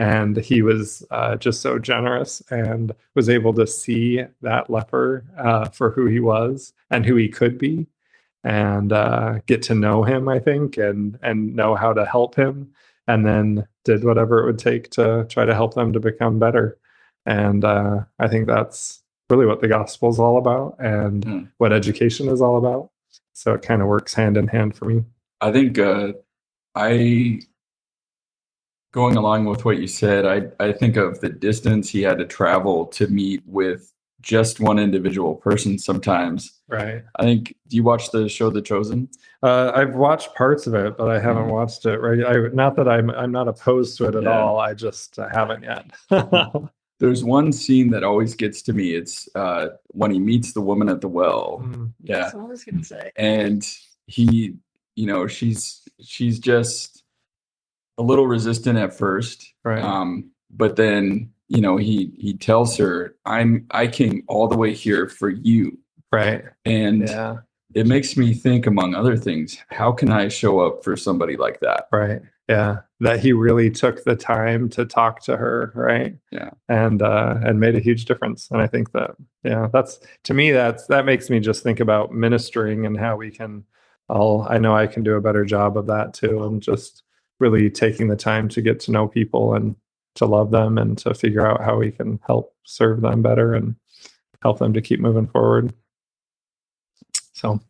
And 0.00 0.36
he 0.38 0.62
was 0.62 1.04
uh, 1.10 1.36
just 1.36 1.60
so 1.60 1.78
generous 1.78 2.42
and 2.50 2.92
was 3.14 3.28
able 3.28 3.52
to 3.54 3.66
see 3.66 4.24
that 4.40 4.70
leper 4.70 5.24
uh, 5.36 5.68
for 5.68 5.90
who 5.90 6.06
he 6.06 6.20
was 6.20 6.72
and 6.90 7.04
who 7.04 7.16
he 7.16 7.28
could 7.28 7.58
be 7.58 7.86
and 8.42 8.92
uh, 8.92 9.40
get 9.46 9.62
to 9.64 9.74
know 9.74 10.02
him, 10.02 10.28
I 10.28 10.38
think, 10.38 10.78
and 10.78 11.18
and 11.22 11.54
know 11.54 11.74
how 11.74 11.92
to 11.92 12.06
help 12.06 12.34
him, 12.34 12.72
and 13.06 13.26
then 13.26 13.66
did 13.84 14.04
whatever 14.04 14.40
it 14.40 14.46
would 14.46 14.58
take 14.58 14.88
to 14.92 15.26
try 15.28 15.44
to 15.44 15.54
help 15.54 15.74
them 15.74 15.92
to 15.92 16.00
become 16.00 16.38
better. 16.38 16.78
And 17.26 17.64
uh, 17.64 18.04
I 18.18 18.28
think 18.28 18.46
that's 18.46 19.02
really 19.28 19.46
what 19.46 19.60
the 19.60 19.68
gospel 19.68 20.08
is 20.08 20.18
all 20.18 20.38
about, 20.38 20.76
and 20.78 21.24
Hmm. 21.24 21.42
what 21.58 21.72
education 21.72 22.28
is 22.28 22.40
all 22.40 22.56
about. 22.56 22.90
So 23.34 23.52
it 23.54 23.62
kind 23.62 23.82
of 23.82 23.88
works 23.88 24.14
hand 24.14 24.36
in 24.36 24.48
hand 24.48 24.74
for 24.74 24.86
me. 24.86 25.04
I 25.42 25.52
think 25.52 25.78
uh, 25.78 26.12
I, 26.74 27.40
going 28.92 29.16
along 29.16 29.44
with 29.46 29.64
what 29.64 29.78
you 29.78 29.86
said, 29.86 30.26
I, 30.26 30.64
I 30.64 30.72
think 30.72 30.96
of 30.96 31.20
the 31.20 31.28
distance 31.28 31.88
he 31.88 32.02
had 32.02 32.18
to 32.18 32.24
travel 32.26 32.86
to 32.86 33.06
meet 33.08 33.42
with 33.46 33.92
just 34.20 34.60
one 34.60 34.78
individual 34.78 35.34
person 35.36 35.78
sometimes. 35.78 36.60
Right. 36.68 37.02
I 37.16 37.22
think, 37.22 37.54
do 37.68 37.76
you 37.76 37.82
watch 37.82 38.10
the 38.10 38.28
show 38.28 38.50
The 38.50 38.60
Chosen? 38.60 39.08
Uh, 39.42 39.72
I've 39.74 39.94
watched 39.94 40.34
parts 40.34 40.66
of 40.66 40.74
it, 40.74 40.98
but 40.98 41.08
I 41.08 41.18
haven't 41.18 41.44
Mhm. 41.46 41.52
watched 41.52 41.86
it. 41.86 41.98
Right. 41.98 42.24
I, 42.26 42.48
not 42.52 42.76
that 42.76 42.86
I'm 42.88 43.10
I'm 43.10 43.32
not 43.32 43.48
opposed 43.48 43.96
to 43.98 44.08
it 44.08 44.14
at 44.14 44.24
Yeah. 44.24 44.38
all. 44.38 44.58
I 44.60 44.74
just 44.74 45.18
uh, 45.18 45.28
haven't 45.32 45.62
yet. 45.64 45.86
There's 46.98 47.24
one 47.24 47.50
scene 47.50 47.88
that 47.90 48.04
always 48.04 48.34
gets 48.34 48.60
to 48.62 48.74
me. 48.74 48.94
It's 48.94 49.26
uh, 49.34 49.68
when 49.88 50.10
he 50.10 50.18
meets 50.18 50.52
the 50.52 50.60
woman 50.60 50.90
at 50.90 51.00
the 51.00 51.08
well. 51.08 51.62
Mm, 51.64 51.92
Yeah. 52.02 52.18
That's 52.22 52.34
what 52.34 52.42
I 52.44 52.46
was 52.48 52.64
gonna 52.64 52.84
say. 52.84 53.10
and 53.16 53.66
he 54.06 54.56
you 54.96 55.06
know 55.06 55.26
she's 55.26 55.80
she's 56.02 56.38
just 56.38 56.99
a 58.00 58.02
little 58.10 58.26
resistant 58.26 58.78
at 58.78 58.92
first 58.94 59.52
right. 59.64 59.82
um 59.82 60.30
but 60.50 60.76
then 60.76 61.30
you 61.48 61.60
know 61.60 61.76
he 61.76 62.12
he 62.18 62.32
tells 62.34 62.76
her 62.76 63.14
i'm 63.26 63.66
i 63.72 63.86
came 63.86 64.22
all 64.28 64.48
the 64.48 64.56
way 64.56 64.72
here 64.74 65.08
for 65.08 65.28
you 65.30 65.78
right. 66.12 66.44
and 66.64 67.08
Yeah. 67.08 67.36
it 67.74 67.86
makes 67.86 68.16
me 68.16 68.34
think 68.34 68.66
among 68.66 68.94
other 68.94 69.16
things 69.16 69.58
how 69.80 69.92
can 69.92 70.10
i 70.10 70.28
show 70.28 70.60
up 70.60 70.82
for 70.84 70.96
somebody 70.96 71.36
like 71.36 71.60
that 71.60 71.88
Right. 71.92 72.22
Yeah. 72.48 72.80
That 72.98 73.20
he 73.20 73.32
really 73.32 73.70
took 73.70 74.02
the 74.02 74.16
time 74.16 74.68
to 74.70 74.84
talk 74.84 75.22
to 75.26 75.36
her, 75.36 75.70
right? 75.76 76.16
Yeah. 76.32 76.50
And 76.68 77.00
uh 77.00 77.36
and 77.46 77.60
made 77.60 77.76
a 77.76 77.80
huge 77.88 78.06
difference. 78.06 78.50
And 78.50 78.60
I 78.60 78.66
think 78.66 78.90
that 78.90 79.12
yeah, 79.44 79.68
that's 79.72 80.00
to 80.24 80.34
me 80.34 80.50
that's 80.50 80.84
that 80.88 81.04
makes 81.06 81.30
me 81.30 81.38
just 81.38 81.62
think 81.62 81.78
about 81.78 82.12
ministering 82.12 82.86
and 82.86 82.98
how 82.98 83.14
we 83.16 83.30
can 83.30 83.62
I'll 84.08 84.48
I 84.50 84.58
know 84.58 84.74
I 84.74 84.88
can 84.88 85.04
do 85.04 85.14
a 85.14 85.20
better 85.28 85.44
job 85.44 85.78
of 85.78 85.86
that 85.94 86.12
too 86.12 86.42
and 86.42 86.60
just 86.60 87.04
really 87.40 87.70
taking 87.70 88.08
the 88.08 88.16
time 88.16 88.48
to 88.50 88.62
get 88.62 88.80
to 88.80 88.92
know 88.92 89.08
people 89.08 89.54
and 89.54 89.74
to 90.16 90.26
love 90.26 90.50
them 90.50 90.78
and 90.78 90.98
to 90.98 91.14
figure 91.14 91.46
out 91.46 91.62
how 91.62 91.76
we 91.76 91.90
can 91.90 92.20
help 92.26 92.54
serve 92.64 93.00
them 93.00 93.22
better 93.22 93.54
and 93.54 93.74
help 94.42 94.58
them 94.58 94.72
to 94.72 94.80
keep 94.80 95.00
moving 95.00 95.26
forward. 95.26 95.72
So 97.32 97.60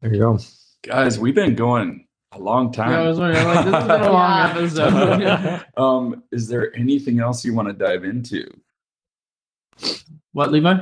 there 0.00 0.12
you 0.12 0.20
go. 0.20 0.38
guys 0.82 1.18
we've 1.18 1.34
been 1.34 1.54
going 1.54 2.06
a 2.32 2.38
long 2.38 2.72
time 2.72 2.92
Yeah, 2.92 3.00
I 3.00 3.08
was 3.08 3.18
wondering, 3.18 3.46
like, 3.46 3.64
this 3.64 3.74
has 3.74 3.86
been 3.86 4.00
a 4.02 4.12
long 4.12 4.40
episode. 4.50 5.64
um 5.76 6.22
is 6.32 6.48
there 6.48 6.74
anything 6.76 7.20
else 7.20 7.44
you 7.44 7.54
want 7.54 7.68
to 7.68 7.74
dive 7.74 8.04
into 8.04 8.48
what, 10.32 10.52
Levi? 10.52 10.78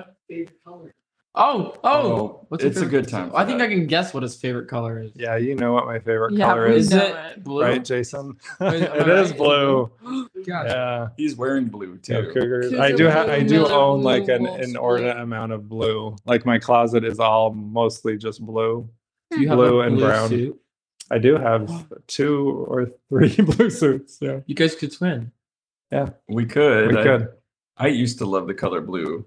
Oh, 1.39 1.75
oh, 1.85 1.91
oh, 1.91 2.47
What's 2.49 2.65
it's 2.65 2.81
a 2.81 2.87
good 2.87 3.09
time 3.09 3.31
I 3.35 3.45
think 3.45 3.59
that. 3.59 3.67
I 3.67 3.69
can 3.69 3.87
guess 3.87 4.15
what 4.15 4.23
his 4.23 4.35
favorite 4.37 4.69
color 4.69 5.03
is. 5.03 5.13
Yeah, 5.15 5.37
you 5.37 5.55
know 5.55 5.73
what 5.75 5.85
my 5.85 5.99
favorite 5.99 6.33
Yeah, 6.33 6.47
color 6.47 6.69
we 6.71 6.77
is. 6.77 6.87
Is 6.87 6.93
it 6.95 7.15
it. 7.15 7.45
blue? 7.45 7.63
right, 7.63 7.85
Jason? 7.85 8.39
Wait, 8.61 8.83
am 8.85 8.93
I 8.93 8.97
it 8.97 9.09
is 9.09 9.33
blue. 9.35 9.91
Gotcha. 10.47 10.69
Yeah. 10.69 11.09
he's 11.19 11.37
wearing 11.37 11.67
blue 11.67 11.97
Go 11.97 12.23
too 12.23 12.33
Cougars. 12.33 12.73
I 12.75 12.93
do. 12.93 13.05
have. 13.05 13.29
I 13.29 13.43
do 13.43 13.67
own 13.69 14.03
like 14.03 14.29
an 14.29 14.47
inordinate 14.47 15.19
amount 15.19 15.53
of 15.53 15.69
blue. 15.69 16.17
Like 16.25 16.47
my 16.47 16.59
closet 16.59 17.05
is 17.05 17.21
all 17.21 17.53
mostly 17.53 18.17
just 18.17 18.41
blue. 18.41 18.89
Do 19.31 19.41
you 19.41 19.49
have 19.49 19.59
Blue 19.59 19.81
a 19.83 19.87
and 19.87 19.97
blue 19.97 20.07
brown. 20.07 20.29
suit? 20.31 20.61
I 21.11 21.19
do 21.19 21.37
have 21.37 21.87
two 22.07 22.65
or 22.69 22.91
three 23.09 23.35
blue 23.57 23.69
suits. 23.71 24.19
Yeah, 24.23 24.41
You 24.47 24.55
guys 24.55 24.75
could 24.75 24.93
swim. 24.93 25.33
Yeah, 25.93 26.11
we 26.29 26.47
could 26.47 26.93
we 26.95 26.99
I- 26.99 27.03
could. 27.03 27.29
I 27.77 27.89
used 27.89 28.19
to 28.19 28.25
love 28.27 28.47
the 28.47 28.55
color 28.55 28.81
blue. 28.81 29.27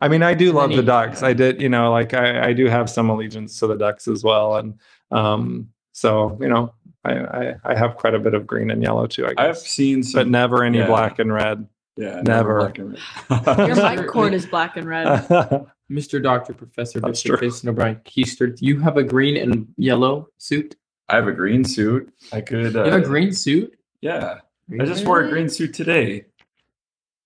I 0.00 0.08
mean, 0.08 0.22
I 0.22 0.34
do 0.34 0.52
love 0.52 0.70
the 0.70 0.76
Many. 0.76 0.86
ducks. 0.86 1.22
I 1.22 1.32
did, 1.32 1.60
you 1.62 1.68
know, 1.68 1.90
like 1.92 2.12
I, 2.12 2.48
I 2.48 2.52
do 2.52 2.66
have 2.66 2.90
some 2.90 3.08
allegiance 3.08 3.58
to 3.60 3.66
the 3.66 3.76
ducks 3.76 4.08
as 4.08 4.22
well, 4.24 4.56
and 4.56 4.78
um, 5.10 5.68
so 5.92 6.36
you 6.40 6.48
know, 6.48 6.74
I, 7.04 7.12
I 7.18 7.54
I 7.64 7.74
have 7.74 7.96
quite 7.96 8.14
a 8.14 8.18
bit 8.18 8.34
of 8.34 8.46
green 8.46 8.70
and 8.70 8.82
yellow 8.82 9.06
too. 9.06 9.26
I 9.26 9.30
I've 9.30 9.54
guess, 9.54 9.66
seen 9.66 10.02
but 10.12 10.28
never 10.28 10.64
any 10.64 10.78
yeah. 10.78 10.86
black 10.86 11.18
and 11.18 11.32
red. 11.32 11.66
yeah, 11.96 12.20
never. 12.22 12.58
black 12.58 12.78
and 12.78 12.92
red. 13.46 13.68
Your 13.68 13.76
mic 13.76 14.06
cord 14.08 14.34
is 14.34 14.44
black 14.46 14.76
and 14.76 14.86
red. 14.86 15.06
Mr. 15.90 16.22
Doctor 16.22 16.52
Professor 16.54 17.00
Mr. 17.00 17.02
Dr. 17.02 17.28
true. 17.28 17.48
Jason 17.48 17.68
O'Brien 17.68 17.96
Keister, 18.06 18.56
do 18.56 18.64
you 18.66 18.80
have 18.80 18.96
a 18.96 19.02
green 19.04 19.36
and 19.36 19.68
yellow 19.76 20.28
suit? 20.38 20.76
I 21.10 21.16
have 21.16 21.28
a 21.28 21.32
green 21.32 21.62
suit. 21.64 22.10
I 22.32 22.40
could. 22.40 22.74
Uh, 22.74 22.84
You 22.84 22.90
have 22.92 23.02
a 23.02 23.04
green 23.04 23.32
suit? 23.32 23.78
Yeah, 24.00 24.38
I 24.80 24.84
just 24.86 25.06
wore 25.06 25.20
a 25.20 25.28
green 25.28 25.48
suit 25.48 25.74
today. 25.74 26.24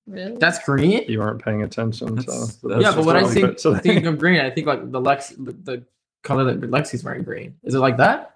Really? 0.09 0.37
That's 0.39 0.59
green. 0.65 1.05
you 1.09 1.19
weren't 1.19 1.43
paying 1.45 1.63
attention. 1.63 2.15
That's- 2.17 2.59
so 2.61 2.69
that's 2.69 2.83
yeah, 2.83 2.95
but 2.95 3.05
when 3.05 3.17
I 3.17 3.21
probably 3.21 3.35
think, 3.35 3.47
fit 3.49 3.59
today. 3.59 3.79
think 3.81 4.07
of 4.07 4.19
green, 4.19 4.41
I 4.41 4.51
think 4.51 4.67
like 4.67 4.91
the 4.91 5.01
Lex, 5.01 5.31
the, 5.31 5.53
the 5.53 5.85
color 6.25 6.45
that 6.45 6.61
Lexi's 6.71 7.05
wearing 7.05 7.23
green. 7.25 7.55
Is 7.63 7.75
it 7.75 7.79
like 7.81 7.99
that? 7.99 8.35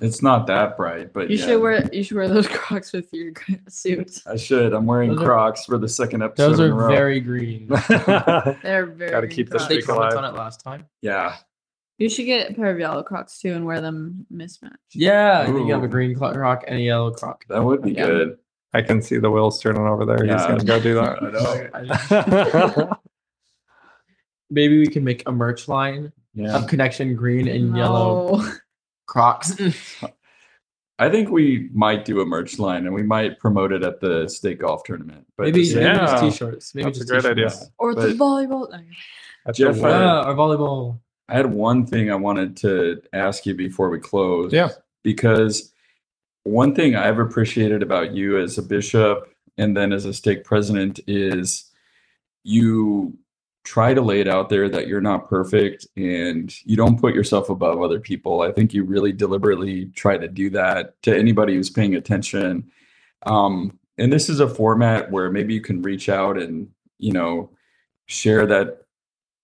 It's 0.00 0.22
not 0.22 0.46
that 0.46 0.78
bright, 0.78 1.12
but 1.12 1.28
You 1.30 1.36
yeah. 1.36 1.44
should 1.44 1.60
wear 1.60 1.88
you 1.92 2.02
should 2.02 2.16
wear 2.16 2.26
those 2.28 2.48
Crocs 2.48 2.92
with 2.92 3.12
your 3.12 3.32
suits. 3.68 4.26
I 4.26 4.36
should. 4.36 4.72
I'm 4.72 4.86
wearing 4.86 5.10
Those 5.10 5.20
are- 5.20 5.24
Crocs 5.26 5.64
for 5.66 5.76
the 5.78 5.88
second 5.88 6.22
episode 6.22 6.48
Those 6.50 6.60
in 6.60 6.70
a 6.70 6.74
are 6.74 6.78
row. 6.78 6.88
very 6.88 7.20
green. 7.20 7.68
They're 7.88 8.86
very 8.86 9.10
Gotta 9.10 9.28
keep 9.28 9.48
the 9.50 9.58
Crocs. 9.58 9.68
they 9.68 9.80
streak 9.80 9.94
alive. 9.96 10.14
on 10.16 10.24
it 10.24 10.34
last 10.34 10.60
time. 10.64 10.86
yeah. 11.02 11.36
You 11.98 12.08
should 12.08 12.24
get 12.24 12.50
a 12.50 12.54
pair 12.54 12.70
of 12.70 12.78
yellow 12.78 13.02
Crocs 13.02 13.38
too 13.40 13.52
and 13.52 13.66
wear 13.66 13.82
them 13.82 14.24
mismatched. 14.30 14.94
Yeah, 14.94 15.40
I 15.40 15.52
think 15.52 15.66
you 15.66 15.74
have 15.74 15.82
a 15.84 15.88
green 15.88 16.16
cl- 16.16 16.32
croc 16.32 16.64
and 16.66 16.78
a 16.78 16.80
yellow 16.82 17.10
croc. 17.10 17.44
That 17.48 17.62
would 17.62 17.82
be 17.82 17.92
Yeah. 17.92 18.06
good. 18.06 18.38
I 18.72 18.82
can 18.82 19.02
see 19.02 19.18
the 19.18 19.30
wheels 19.30 19.60
turning 19.60 19.82
over 19.82 20.04
there. 20.04 20.24
He's 20.24 20.46
gonna 20.46 20.64
go 20.64 20.80
do 20.80 20.94
that. 20.94 22.98
Maybe 24.50 24.78
we 24.78 24.86
can 24.86 25.04
make 25.04 25.22
a 25.26 25.32
merch 25.32 25.68
line 25.68 26.12
Yeah. 26.34 26.56
of 26.56 26.66
connection 26.66 27.14
green 27.14 27.48
and 27.48 27.76
yellow 27.76 28.42
crocs. 29.06 29.56
I 30.98 31.08
think 31.08 31.30
we 31.30 31.70
might 31.72 32.04
do 32.04 32.20
a 32.20 32.26
merch 32.26 32.58
line 32.58 32.84
and 32.84 32.94
we 32.94 33.02
might 33.02 33.38
promote 33.38 33.72
it 33.72 33.82
at 33.82 34.00
the 34.00 34.28
state 34.28 34.58
golf 34.58 34.82
tournament. 34.84 35.26
But 35.36 35.44
maybe, 35.46 35.62
just- 35.64 35.76
maybe 35.76 35.98
just 35.98 36.14
Yeah. 36.22 36.30
t-shirts. 36.30 36.74
Maybe 36.74 36.84
That's 36.90 37.00
a 37.00 37.04
great 37.06 37.24
idea. 37.24 37.48
t-shirts. 37.50 37.70
Or 37.78 37.94
the 37.94 38.08
volleyball. 38.08 38.68
Okay. 38.68 38.84
Jeff, 39.54 39.76
a 39.76 39.78
I- 39.78 39.82
word. 39.82 39.90
Yeah, 40.00 40.28
or 40.28 40.34
volleyball. 40.34 41.00
I 41.28 41.36
had 41.36 41.46
one 41.54 41.86
thing 41.86 42.10
I 42.10 42.16
wanted 42.16 42.56
to 42.58 43.00
ask 43.12 43.46
you 43.46 43.54
before 43.54 43.88
we 43.88 44.00
close. 44.00 44.52
Yeah. 44.52 44.70
Because 45.04 45.72
one 46.44 46.74
thing 46.74 46.96
I've 46.96 47.18
appreciated 47.18 47.82
about 47.82 48.12
you 48.12 48.38
as 48.38 48.58
a 48.58 48.62
bishop 48.62 49.28
and 49.58 49.76
then 49.76 49.92
as 49.92 50.04
a 50.04 50.14
stake 50.14 50.44
president 50.44 51.00
is 51.06 51.70
you 52.44 53.18
try 53.62 53.92
to 53.92 54.00
lay 54.00 54.20
it 54.20 54.28
out 54.28 54.48
there 54.48 54.68
that 54.68 54.86
you're 54.86 55.02
not 55.02 55.28
perfect 55.28 55.86
and 55.96 56.54
you 56.64 56.76
don't 56.76 57.00
put 57.00 57.14
yourself 57.14 57.50
above 57.50 57.82
other 57.82 58.00
people. 58.00 58.40
I 58.40 58.52
think 58.52 58.72
you 58.72 58.84
really 58.84 59.12
deliberately 59.12 59.86
try 59.94 60.16
to 60.16 60.28
do 60.28 60.48
that 60.50 61.00
to 61.02 61.16
anybody 61.16 61.54
who's 61.54 61.68
paying 61.68 61.94
attention. 61.94 62.70
Um, 63.24 63.78
and 63.98 64.10
this 64.10 64.30
is 64.30 64.40
a 64.40 64.48
format 64.48 65.10
where 65.10 65.30
maybe 65.30 65.52
you 65.52 65.60
can 65.60 65.82
reach 65.82 66.08
out 66.08 66.38
and, 66.38 66.68
you 66.98 67.12
know, 67.12 67.50
share 68.06 68.46
that 68.46 68.84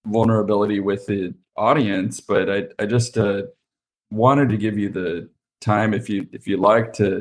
vulnerability 0.06 0.80
with 0.80 1.04
the 1.06 1.34
audience, 1.56 2.20
but 2.20 2.50
I, 2.50 2.68
I 2.78 2.86
just 2.86 3.18
uh, 3.18 3.42
wanted 4.10 4.48
to 4.48 4.56
give 4.56 4.78
you 4.78 4.88
the 4.88 5.28
time 5.60 5.94
if 5.94 6.08
you 6.08 6.28
if 6.32 6.46
you 6.46 6.56
like 6.56 6.92
to 6.94 7.18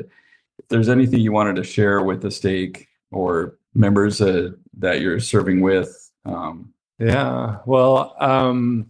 if 0.58 0.68
there's 0.68 0.88
anything 0.88 1.20
you 1.20 1.32
wanted 1.32 1.56
to 1.56 1.64
share 1.64 2.02
with 2.02 2.22
the 2.22 2.30
stake 2.30 2.88
or 3.10 3.58
members 3.74 4.20
uh, 4.20 4.50
that 4.78 5.00
you're 5.00 5.20
serving 5.20 5.60
with. 5.60 6.10
Um, 6.24 6.72
Yeah. 6.98 7.58
Well, 7.66 8.16
um, 8.20 8.86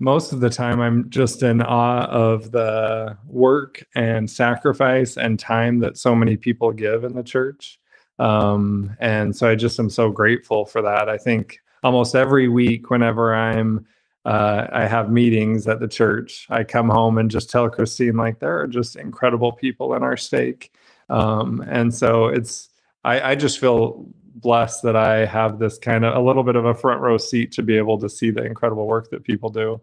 most 0.00 0.32
of 0.32 0.40
the 0.40 0.50
time 0.50 0.80
I'm 0.80 1.08
just 1.08 1.42
in 1.42 1.62
awe 1.62 2.04
of 2.06 2.50
the 2.50 3.16
work 3.26 3.84
and 3.94 4.28
sacrifice 4.28 5.16
and 5.16 5.38
time 5.38 5.78
that 5.80 5.96
so 5.96 6.14
many 6.14 6.36
people 6.36 6.72
give 6.72 7.04
in 7.04 7.14
the 7.14 7.22
church. 7.22 7.78
Um, 8.18 8.96
and 9.00 9.34
so 9.34 9.48
I 9.48 9.54
just 9.54 9.78
am 9.78 9.90
so 9.90 10.10
grateful 10.10 10.66
for 10.66 10.82
that. 10.82 11.08
I 11.08 11.16
think 11.16 11.58
almost 11.82 12.14
every 12.14 12.48
week, 12.48 12.90
whenever 12.90 13.34
I'm 13.34 13.86
uh, 14.24 14.66
I 14.72 14.86
have 14.86 15.10
meetings 15.10 15.66
at 15.68 15.80
the 15.80 15.88
church. 15.88 16.46
I 16.50 16.64
come 16.64 16.88
home 16.88 17.18
and 17.18 17.30
just 17.30 17.50
tell 17.50 17.68
Christine 17.68 18.16
like 18.16 18.38
there 18.38 18.58
are 18.60 18.66
just 18.66 18.96
incredible 18.96 19.52
people 19.52 19.94
in 19.94 20.02
our 20.02 20.16
stake, 20.16 20.72
um, 21.08 21.62
and 21.68 21.94
so 21.94 22.26
it's 22.26 22.70
I, 23.04 23.32
I 23.32 23.34
just 23.34 23.58
feel 23.58 24.06
blessed 24.36 24.82
that 24.82 24.96
I 24.96 25.26
have 25.26 25.58
this 25.58 25.78
kind 25.78 26.04
of 26.04 26.14
a 26.14 26.20
little 26.20 26.42
bit 26.42 26.56
of 26.56 26.64
a 26.64 26.74
front 26.74 27.00
row 27.00 27.18
seat 27.18 27.52
to 27.52 27.62
be 27.62 27.76
able 27.76 27.98
to 27.98 28.08
see 28.08 28.30
the 28.30 28.44
incredible 28.44 28.86
work 28.86 29.10
that 29.10 29.24
people 29.24 29.50
do. 29.50 29.80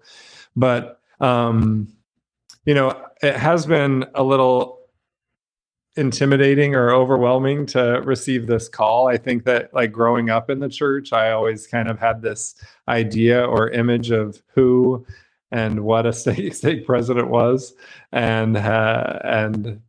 But 0.56 1.00
um, 1.20 1.88
you 2.66 2.74
know, 2.74 3.06
it 3.22 3.36
has 3.36 3.66
been 3.66 4.06
a 4.16 4.24
little 4.24 4.81
intimidating 5.98 6.74
or 6.74 6.92
overwhelming 6.92 7.66
to 7.66 8.02
receive 8.06 8.48
this 8.48 8.70
call. 8.70 9.08
I 9.08 9.18
think 9.18 9.44
that 9.46 9.74
like 9.74 9.92
growing 9.92 10.30
up 10.30 10.50
in 10.50 10.60
the 10.60 10.70
church, 10.70 11.12
I 11.12 11.32
always 11.32 11.68
kind 11.68 11.90
of 11.90 12.00
had 12.00 12.22
this 12.22 12.56
idea 12.88 13.44
or 13.44 13.70
image 13.70 14.12
of 14.12 14.42
who 14.54 15.06
and 15.52 15.82
what 15.82 16.06
a 16.06 16.14
state, 16.14 16.56
stake 16.56 16.86
president 16.86 17.30
was 17.30 17.74
and 18.12 18.58
uh, 18.58 19.20
and 19.24 19.82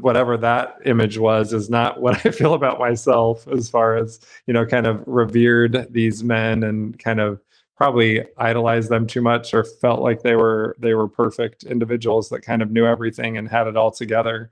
whatever 0.00 0.36
that 0.36 0.78
image 0.84 1.18
was 1.18 1.52
is 1.52 1.70
not 1.70 2.00
what 2.00 2.24
I 2.26 2.30
feel 2.30 2.54
about 2.54 2.78
myself 2.78 3.48
as 3.48 3.68
far 3.68 3.96
as 3.96 4.20
you 4.46 4.54
know 4.54 4.66
kind 4.66 4.86
of 4.86 5.02
revered 5.06 5.86
these 5.90 6.22
men 6.22 6.62
and 6.64 6.98
kind 6.98 7.20
of 7.20 7.40
probably 7.76 8.24
idolized 8.38 8.88
them 8.88 9.06
too 9.06 9.20
much 9.20 9.52
or 9.52 9.64
felt 9.64 10.00
like 10.00 10.22
they 10.22 10.36
were 10.36 10.76
they 10.78 10.94
were 10.94 11.08
perfect 11.08 11.64
individuals 11.64 12.28
that 12.28 12.42
kind 12.42 12.62
of 12.62 12.70
knew 12.70 12.86
everything 12.86 13.36
and 13.36 13.48
had 13.48 13.66
it 13.66 13.76
all 13.76 13.90
together 13.90 14.50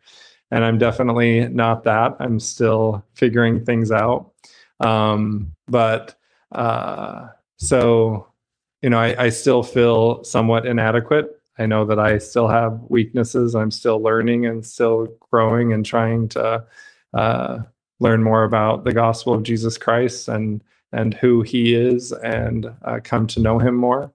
and 0.53 0.65
I'm 0.65 0.79
definitely 0.79 1.49
not 1.49 1.85
that 1.87 2.16
I'm 2.20 2.41
still 2.41 3.05
figuring 3.15 3.66
things 3.66 3.93
out 3.93 4.33
um, 4.81 5.53
but 5.69 6.16
uh, 6.53 7.31
so 7.59 8.29
you 8.83 8.91
know 8.91 9.01
I, 9.01 9.27
I 9.27 9.31
still 9.31 9.65
feel 9.65 10.24
somewhat 10.24 10.66
inadequate 10.66 11.31
I 11.59 11.66
know 11.66 11.87
that 11.87 12.01
I 12.01 12.19
still 12.19 12.49
have 12.49 12.81
weaknesses. 12.89 13.55
I'm 13.55 13.70
still 13.70 14.01
learning 14.03 14.47
and 14.47 14.66
still 14.66 15.09
growing 15.31 15.73
and 15.73 15.87
trying 15.87 16.29
to 16.31 16.65
uh, 17.15 17.59
learn 18.01 18.24
more 18.24 18.45
about 18.45 18.85
the 18.85 18.93
gospel 18.93 19.35
of 19.35 19.45
Jesus 19.45 19.79
Christ 19.79 20.29
and 20.29 20.62
and 20.93 21.15
who 21.15 21.43
He 21.43 21.74
is, 21.74 22.12
and 22.12 22.66
uh, 22.85 23.01
come 23.05 23.27
to 23.29 23.41
know 23.41 23.59
Him 23.59 23.74
more. 23.77 24.12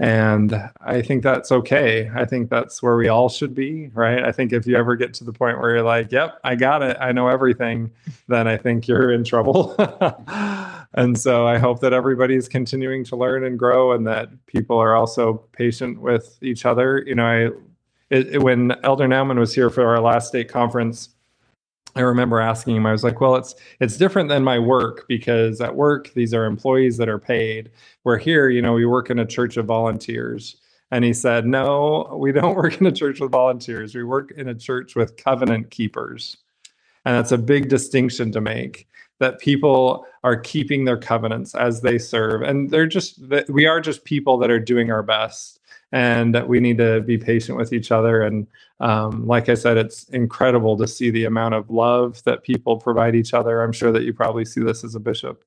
And 0.00 0.54
I 0.80 1.02
think 1.02 1.22
that's 1.22 1.52
okay. 1.52 2.10
I 2.14 2.24
think 2.24 2.48
that's 2.48 2.82
where 2.82 2.96
we 2.96 3.08
all 3.08 3.28
should 3.28 3.54
be, 3.54 3.88
right? 3.88 4.24
I 4.24 4.32
think 4.32 4.50
if 4.50 4.66
you 4.66 4.74
ever 4.76 4.96
get 4.96 5.12
to 5.14 5.24
the 5.24 5.32
point 5.32 5.60
where 5.60 5.72
you're 5.72 5.82
like, 5.82 6.10
"Yep, 6.10 6.38
I 6.42 6.54
got 6.56 6.82
it. 6.82 6.96
I 6.98 7.12
know 7.12 7.28
everything," 7.28 7.90
then 8.26 8.48
I 8.48 8.56
think 8.56 8.88
you're 8.88 9.12
in 9.12 9.24
trouble. 9.24 9.76
and 10.94 11.18
so 11.20 11.46
I 11.46 11.58
hope 11.58 11.80
that 11.80 11.92
everybody's 11.92 12.48
continuing 12.48 13.04
to 13.04 13.16
learn 13.16 13.44
and 13.44 13.58
grow, 13.58 13.92
and 13.92 14.06
that 14.06 14.30
people 14.46 14.78
are 14.78 14.96
also 14.96 15.34
patient 15.52 16.00
with 16.00 16.38
each 16.42 16.64
other. 16.64 17.04
You 17.06 17.16
know, 17.16 17.26
I 17.26 17.36
it, 18.08 18.36
it- 18.36 18.42
when 18.42 18.72
Elder 18.82 19.06
Nauman 19.06 19.38
was 19.38 19.54
here 19.54 19.68
for 19.68 19.84
our 19.86 20.00
last 20.00 20.28
stake 20.28 20.48
conference, 20.48 21.10
I 21.96 22.00
remember 22.00 22.40
asking 22.40 22.76
him. 22.76 22.86
I 22.86 22.92
was 22.92 23.04
like, 23.04 23.20
"Well, 23.20 23.36
it's 23.36 23.54
it's 23.80 23.96
different 23.96 24.28
than 24.28 24.44
my 24.44 24.58
work 24.58 25.06
because 25.08 25.60
at 25.60 25.74
work 25.74 26.12
these 26.14 26.34
are 26.34 26.44
employees 26.44 26.96
that 26.98 27.08
are 27.08 27.18
paid. 27.18 27.70
Where 28.02 28.18
here, 28.18 28.48
you 28.48 28.62
know, 28.62 28.74
we 28.74 28.86
work 28.86 29.10
in 29.10 29.18
a 29.18 29.26
church 29.26 29.56
of 29.56 29.66
volunteers." 29.66 30.56
And 30.90 31.04
he 31.04 31.12
said, 31.12 31.46
"No, 31.46 32.16
we 32.18 32.32
don't 32.32 32.56
work 32.62 32.80
in 32.80 32.86
a 32.86 32.92
church 32.92 33.20
with 33.20 33.32
volunteers. 33.32 33.94
We 33.94 34.04
work 34.04 34.32
in 34.32 34.48
a 34.48 34.54
church 34.54 34.96
with 34.96 35.16
covenant 35.16 35.70
keepers." 35.70 36.36
And 37.04 37.16
that's 37.16 37.32
a 37.32 37.38
big 37.38 37.68
distinction 37.68 38.30
to 38.32 38.40
make 38.40 38.86
that 39.20 39.38
people 39.38 40.06
are 40.24 40.36
keeping 40.36 40.84
their 40.84 40.96
covenants 40.96 41.54
as 41.54 41.82
they 41.82 41.98
serve. 41.98 42.42
And 42.42 42.70
they're 42.70 42.86
just, 42.86 43.20
we 43.48 43.66
are 43.66 43.80
just 43.80 44.04
people 44.04 44.38
that 44.38 44.50
are 44.50 44.58
doing 44.58 44.90
our 44.90 45.02
best. 45.02 45.59
And 45.92 46.34
that 46.34 46.48
we 46.48 46.60
need 46.60 46.78
to 46.78 47.00
be 47.00 47.18
patient 47.18 47.58
with 47.58 47.72
each 47.72 47.90
other. 47.90 48.22
And 48.22 48.46
um, 48.78 49.26
like 49.26 49.48
I 49.48 49.54
said, 49.54 49.76
it's 49.76 50.04
incredible 50.10 50.76
to 50.76 50.86
see 50.86 51.10
the 51.10 51.24
amount 51.24 51.54
of 51.54 51.68
love 51.68 52.22
that 52.24 52.44
people 52.44 52.76
provide 52.76 53.16
each 53.16 53.34
other. 53.34 53.60
I'm 53.60 53.72
sure 53.72 53.90
that 53.90 54.04
you 54.04 54.14
probably 54.14 54.44
see 54.44 54.60
this 54.60 54.84
as 54.84 54.94
a 54.94 55.00
bishop 55.00 55.44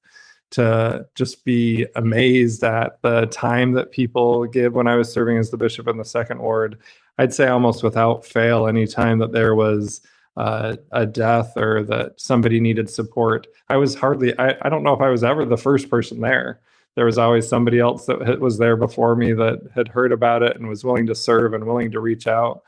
to 0.52 1.08
just 1.16 1.46
be 1.46 1.88
amazed 1.96 2.64
at 2.64 3.02
the 3.02 3.26
time 3.28 3.72
that 3.72 3.92
people 3.92 4.46
give 4.46 4.74
when 4.74 4.88
I 4.88 4.96
was 4.96 5.12
serving 5.12 5.38
as 5.38 5.50
the 5.50 5.58
bishop 5.58 5.88
in 5.88 5.98
the 5.98 6.06
second 6.06 6.40
ward. 6.40 6.78
I'd 7.18 7.34
say 7.34 7.48
almost 7.48 7.84
without 7.84 8.26
fail, 8.26 8.68
any 8.68 8.86
time 8.86 9.20
that 9.20 9.32
there 9.32 9.56
was 9.56 10.02
uh, 10.38 10.78
a 10.92 11.06
death 11.06 11.58
or 11.58 11.84
that 11.84 12.20
somebody 12.20 12.60
needed 12.60 12.90
support. 12.90 13.48
I 13.70 13.78
was 13.78 13.96
hardly, 13.96 14.38
I, 14.38 14.56
I 14.62 14.70
don't 14.70 14.84
know 14.84 14.94
if 14.94 15.02
I 15.02 15.10
was 15.10 15.24
ever 15.24 15.46
the 15.46 15.58
first 15.58 15.90
person 15.90 16.22
there. 16.22 16.60
There 16.96 17.06
was 17.06 17.18
always 17.18 17.48
somebody 17.48 17.80
else 17.80 18.06
that 18.06 18.40
was 18.40 18.58
there 18.58 18.78
before 18.78 19.16
me 19.16 19.34
that 19.34 19.60
had 19.74 19.88
heard 19.88 20.12
about 20.12 20.44
it 20.44 20.56
and 20.56 20.68
was 20.68 20.84
willing 20.84 21.08
to 21.08 21.16
serve 21.16 21.54
and 21.54 21.66
willing 21.66 21.92
to 21.92 22.00
reach 22.00 22.28
out. 22.28 22.64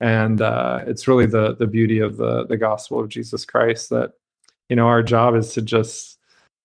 And 0.00 0.40
uh, 0.40 0.80
it's 0.86 1.08
really 1.08 1.26
the 1.26 1.54
the 1.56 1.66
beauty 1.66 1.98
of 2.00 2.16
the 2.16 2.46
the 2.46 2.56
gospel 2.56 3.00
of 3.00 3.08
Jesus 3.08 3.44
Christ 3.44 3.90
that 3.90 4.12
you 4.68 4.76
know 4.76 4.86
our 4.86 5.02
job 5.02 5.34
is 5.34 5.52
to 5.54 5.62
just 5.62 6.18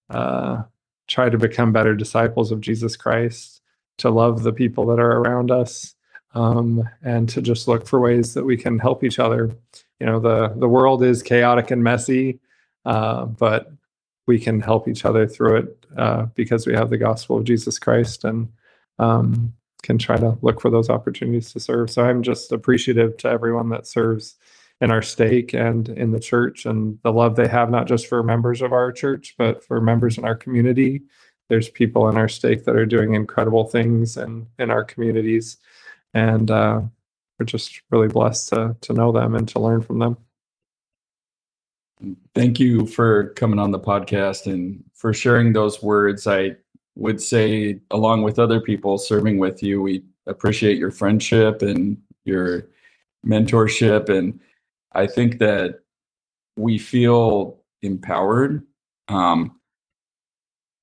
uh, 0.10 0.64
try 1.08 1.30
to 1.30 1.38
become 1.38 1.72
better 1.72 1.96
disciples 1.96 2.52
of 2.52 2.62
Jesus 2.62 2.96
Christ, 2.96 3.62
to 3.98 4.10
love 4.10 4.44
the 4.44 4.54
people 4.54 4.86
that 4.88 5.00
are 5.00 5.20
around 5.20 5.50
us, 5.50 5.96
um, 6.36 6.88
and 7.04 7.28
to 7.30 7.42
just 7.42 7.68
look 7.68 7.88
for 7.88 8.00
ways 8.00 8.36
that 8.36 8.46
we 8.46 8.58
can 8.58 8.78
help 8.78 9.04
each 9.04 9.20
other 9.20 9.58
you 10.04 10.10
know 10.10 10.20
the 10.20 10.54
the 10.58 10.68
world 10.68 11.02
is 11.02 11.24
chaotic 11.24 11.72
and 11.72 11.82
messy 11.82 12.40
uh, 12.86 13.24
but 13.26 13.72
we 14.28 14.40
can 14.40 14.62
help 14.62 14.88
each 14.88 15.06
other 15.06 15.28
through 15.28 15.58
it 15.58 15.86
uh, 15.98 16.26
because 16.36 16.66
we 16.68 16.74
have 16.74 16.90
the 16.90 16.98
gospel 16.98 17.38
of 17.38 17.44
jesus 17.44 17.80
christ 17.80 18.24
and 18.24 18.50
um, 19.00 19.54
can 19.84 19.98
try 19.98 20.16
to 20.18 20.38
look 20.42 20.62
for 20.62 20.70
those 20.72 20.90
opportunities 20.90 21.52
to 21.54 21.60
serve. 21.60 21.90
So 21.92 22.04
i'm 22.04 22.24
just 22.24 22.52
appreciative 22.52 23.18
to 23.18 23.30
everyone 23.30 23.70
that 23.70 23.88
serves 23.88 24.36
in 24.82 24.92
our 24.92 25.02
stake 25.02 25.54
and 25.54 25.88
in 25.90 26.12
the 26.12 26.20
church 26.20 26.66
and 26.66 27.00
the 27.04 27.12
love 27.12 27.36
they 27.36 27.48
have 27.48 27.70
not 27.70 27.88
just 27.88 28.08
for 28.08 28.24
members 28.24 28.62
of 28.62 28.74
our 28.74 28.92
church 28.92 29.36
but 29.38 29.64
for 29.64 29.80
members 29.82 30.18
in 30.18 30.26
our 30.26 30.36
community. 30.36 31.04
There's 31.50 31.70
people 31.70 32.10
in 32.10 32.18
our 32.18 32.30
stake 32.30 32.66
that 32.66 32.76
are 32.76 32.86
doing 32.86 33.14
incredible 33.14 33.66
things 33.66 34.18
and 34.18 34.48
in 34.60 34.72
our 34.72 34.84
communities. 34.84 35.58
And 36.14 36.50
uh, 36.52 36.82
we're 37.40 37.46
just 37.46 37.82
really 37.92 38.08
blessed 38.08 38.50
to 38.50 38.76
to 38.82 38.94
know 38.94 39.12
them 39.12 39.36
and 39.36 39.48
to 39.50 39.60
learn 39.60 39.82
from 39.82 40.00
them. 40.00 40.18
Thank 42.36 42.60
you 42.60 42.86
for 42.86 43.30
coming 43.30 43.60
on 43.60 43.72
the 43.72 43.80
podcast 43.80 44.52
and 44.52 44.84
for 44.94 45.14
sharing 45.14 45.54
those 45.54 45.82
words. 45.82 46.28
I 46.28 46.56
would 46.96 47.22
say, 47.22 47.80
along 47.92 48.24
with 48.24 48.40
other 48.40 48.60
people 48.60 48.98
serving 48.98 49.38
with 49.38 49.64
you, 49.64 49.82
we 49.82 50.04
appreciate 50.28 50.78
your 50.78 50.92
friendship 50.92 51.62
and 51.62 51.98
your 52.26 52.68
mentorship. 53.26 54.10
And 54.10 54.40
I 54.94 55.08
think 55.08 55.40
that 55.40 55.80
we 56.56 56.78
feel 56.78 57.60
empowered 57.82 58.64
um, 59.08 59.60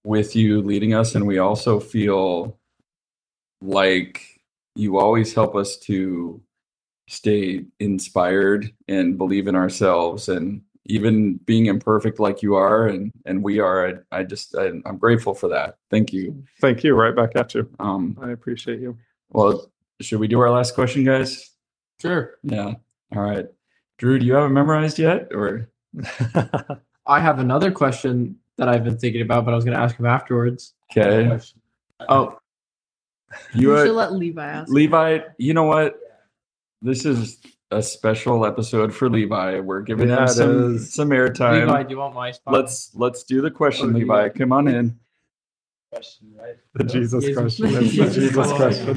with 0.04 0.34
you 0.34 0.62
leading 0.62 0.94
us. 0.94 1.14
And 1.14 1.26
we 1.26 1.38
also 1.38 1.80
feel 1.80 2.58
like 3.60 4.40
you 4.74 4.98
always 4.98 5.34
help 5.34 5.54
us 5.54 5.76
to 5.76 6.40
stay 7.08 7.64
inspired 7.78 8.72
and 8.88 9.18
believe 9.18 9.48
in 9.48 9.56
ourselves 9.56 10.28
and 10.28 10.62
even 10.86 11.34
being 11.44 11.66
imperfect 11.66 12.18
like 12.18 12.42
you 12.42 12.54
are 12.54 12.88
and 12.88 13.12
and 13.26 13.42
we 13.42 13.58
are 13.60 13.86
i, 14.12 14.18
I 14.20 14.22
just 14.24 14.56
I, 14.56 14.66
i'm 14.86 14.98
grateful 14.98 15.34
for 15.34 15.48
that 15.48 15.76
thank 15.90 16.12
you 16.12 16.42
Thank 16.60 16.82
you. 16.84 16.94
Right 16.94 17.14
back 17.14 17.36
at 17.36 17.54
you. 17.54 17.68
um 17.78 18.18
I 18.22 18.30
appreciate 18.30 18.80
you. 18.80 18.96
well 19.30 19.70
should 20.00 20.20
we 20.20 20.28
do 20.28 20.40
our 20.40 20.50
last 20.50 20.74
question 20.74 21.04
guys 21.04 21.50
Sure. 22.00 22.38
yeah 22.42 22.74
all 23.14 23.22
right 23.22 23.46
drew 23.98 24.18
do 24.18 24.24
you 24.26 24.34
have 24.34 24.46
it 24.50 24.54
memorized 24.54 24.98
yet 24.98 25.28
or 25.32 25.68
I 27.06 27.18
have 27.20 27.38
another 27.40 27.70
question 27.72 28.36
that 28.56 28.68
I've 28.68 28.84
been 28.84 28.96
thinking 28.98 29.22
about, 29.22 29.44
but 29.44 29.52
I 29.52 29.56
was 29.56 29.64
going 29.64 29.76
to 29.76 29.82
ask 29.82 29.96
him 29.96 30.06
afterwards. 30.06 30.74
okay 30.96 31.36
Oh, 32.08 32.38
you 33.54 33.72
You 33.72 33.76
should 33.78 33.90
uh, 33.90 33.94
let 33.94 34.12
Levi 34.12 34.46
ask. 34.46 34.72
levi 34.72 35.18
you 35.38 35.52
know 35.54 35.64
what 35.64 35.98
this 36.82 37.04
is 37.04 37.38
a 37.72 37.82
special 37.82 38.44
episode 38.44 38.92
for 38.94 39.08
levi 39.08 39.60
we're 39.60 39.80
giving 39.82 40.08
Yeah, 40.08 40.22
him 40.22 40.28
some 40.28 40.74
is. 40.74 40.92
some 40.92 41.10
airtime 41.10 41.60
Levi, 41.66 41.82
do 41.84 41.90
you 41.90 41.98
want 41.98 42.14
my 42.14 42.30
spot? 42.32 42.54
let's 42.54 42.90
let's 42.94 43.22
do 43.24 43.40
the 43.40 43.50
question 43.50 43.86
Oh, 43.86 43.98
you 43.98 44.06
levi 44.06 44.28
got- 44.28 44.36
come 44.36 44.52
on 44.52 44.68
in 44.68 44.98
Question, 45.92 46.32
right? 46.38 46.54
The 46.74 46.84
Jesus 46.84 47.24
Jesus. 47.24 47.58
question. 47.58 47.66
It's 47.84 47.96
the 47.96 48.10
Jesus 48.20 48.52
question. 48.52 48.88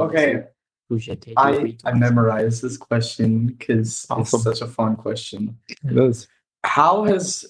Okay. 0.00 0.44
I, 1.36 1.76
I 1.84 1.92
memorized 1.94 2.62
this 2.62 2.76
question 2.76 3.46
because 3.46 4.06
Awesome. 4.10 4.38
it's 4.38 4.44
such 4.44 4.60
a 4.60 4.66
fun 4.70 4.94
question. 4.94 5.58
it 5.68 5.96
is. 5.96 6.28
How 6.64 7.02
has 7.04 7.44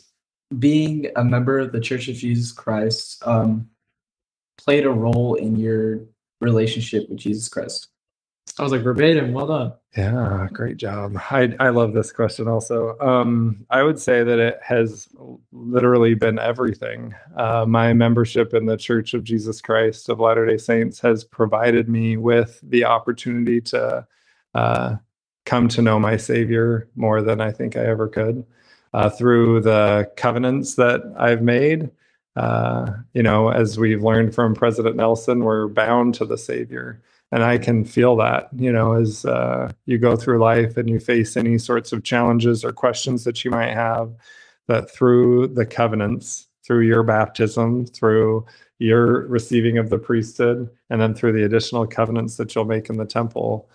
being 0.59 1.09
a 1.17 1.25
member 1.25 1.59
of 1.59 1.73
the 1.73 1.81
Church 1.81 2.09
of 2.09 2.15
Jesus 2.15 2.53
Christ 2.53 3.23
um, 3.27 3.69
played 4.57 4.87
a 4.87 4.91
role 4.91 5.35
in 5.35 5.57
your 5.57 6.01
relationship 6.41 7.07
with 7.11 7.19
Jesus 7.19 7.49
Christ? 7.51 7.89
I 8.59 8.63
was 8.63 8.73
like 8.73 8.83
verbatim. 8.83 9.33
Well 9.33 9.47
done. 9.47 9.73
Yeah, 9.97 10.49
great 10.53 10.77
job. 10.77 11.17
I 11.31 11.55
I 11.61 11.69
love 11.71 11.93
this 11.93 12.13
question 12.13 12.49
also. 12.49 12.99
Um, 12.99 13.67
I 13.71 13.83
would 13.83 13.99
say 13.99 14.23
that 14.25 14.39
it 14.39 14.59
has 14.63 15.09
literally 15.53 16.15
been 16.15 16.39
everything. 16.39 17.15
Uh, 17.37 17.67
my 17.67 17.93
membership 17.93 18.55
in 18.55 18.67
the 18.67 18.77
Church 18.77 19.15
of 19.15 19.25
Jesus 19.25 19.61
Christ 19.61 20.09
of 20.09 20.21
Latter 20.21 20.47
Day 20.47 20.57
Saints 20.57 21.01
has 21.01 21.25
provided 21.25 21.89
me 21.89 22.17
with 22.17 22.61
the 22.63 22.85
opportunity 22.85 23.61
to 23.63 24.07
uh, 24.55 24.97
come 25.45 25.69
to 25.69 25.83
know 25.83 25.99
my 25.99 26.17
Savior 26.17 26.89
more 26.95 27.23
than 27.23 27.41
I 27.41 27.53
think 27.53 27.77
I 27.77 27.85
ever 27.87 28.09
could 28.09 28.45
uh, 28.93 29.11
through 29.11 29.61
the 29.61 30.11
covenants 30.17 30.75
that 30.77 31.03
I've 31.19 31.43
made. 31.43 31.91
Uh, 32.35 32.93
you 33.13 33.23
know, 33.23 33.51
as 33.51 33.79
we've 33.79 34.03
learned 34.03 34.35
from 34.35 34.55
President 34.55 34.97
Nelson, 34.97 35.45
we're 35.45 35.69
bound 35.69 36.15
to 36.15 36.25
the 36.25 36.39
Savior 36.39 37.03
and 37.33 37.43
i 37.43 37.59
can 37.59 37.85
feel 37.85 38.15
that 38.15 38.49
you 38.57 38.71
know 38.71 38.93
as 38.93 39.25
uh, 39.25 39.71
you 39.87 39.99
go 39.99 40.15
through 40.15 40.39
life 40.39 40.77
and 40.77 40.89
you 40.89 41.01
face 41.01 41.37
any 41.37 41.59
sorts 41.59 41.93
of 41.93 42.05
challenges 42.05 42.65
or 42.65 42.73
questions 42.73 43.25
that 43.25 43.45
you 43.45 43.51
might 43.51 43.73
have 43.73 44.15
that 44.69 44.91
through 44.91 45.49
the 45.49 45.67
covenants 45.67 46.47
through 46.65 46.83
your 46.83 47.03
baptism 47.03 47.85
through 47.87 48.47
your 48.79 49.27
receiving 49.27 49.79
of 49.79 49.91
the 49.91 49.99
priesthood 49.99 50.71
and 50.91 51.01
then 51.01 51.15
through 51.15 51.33
the 51.33 51.45
additional 51.45 51.87
covenants 51.87 52.37
that 52.37 52.55
you'll 52.55 52.65
make 52.65 52.89
in 52.89 52.97
the 52.97 53.07
temple 53.07 53.69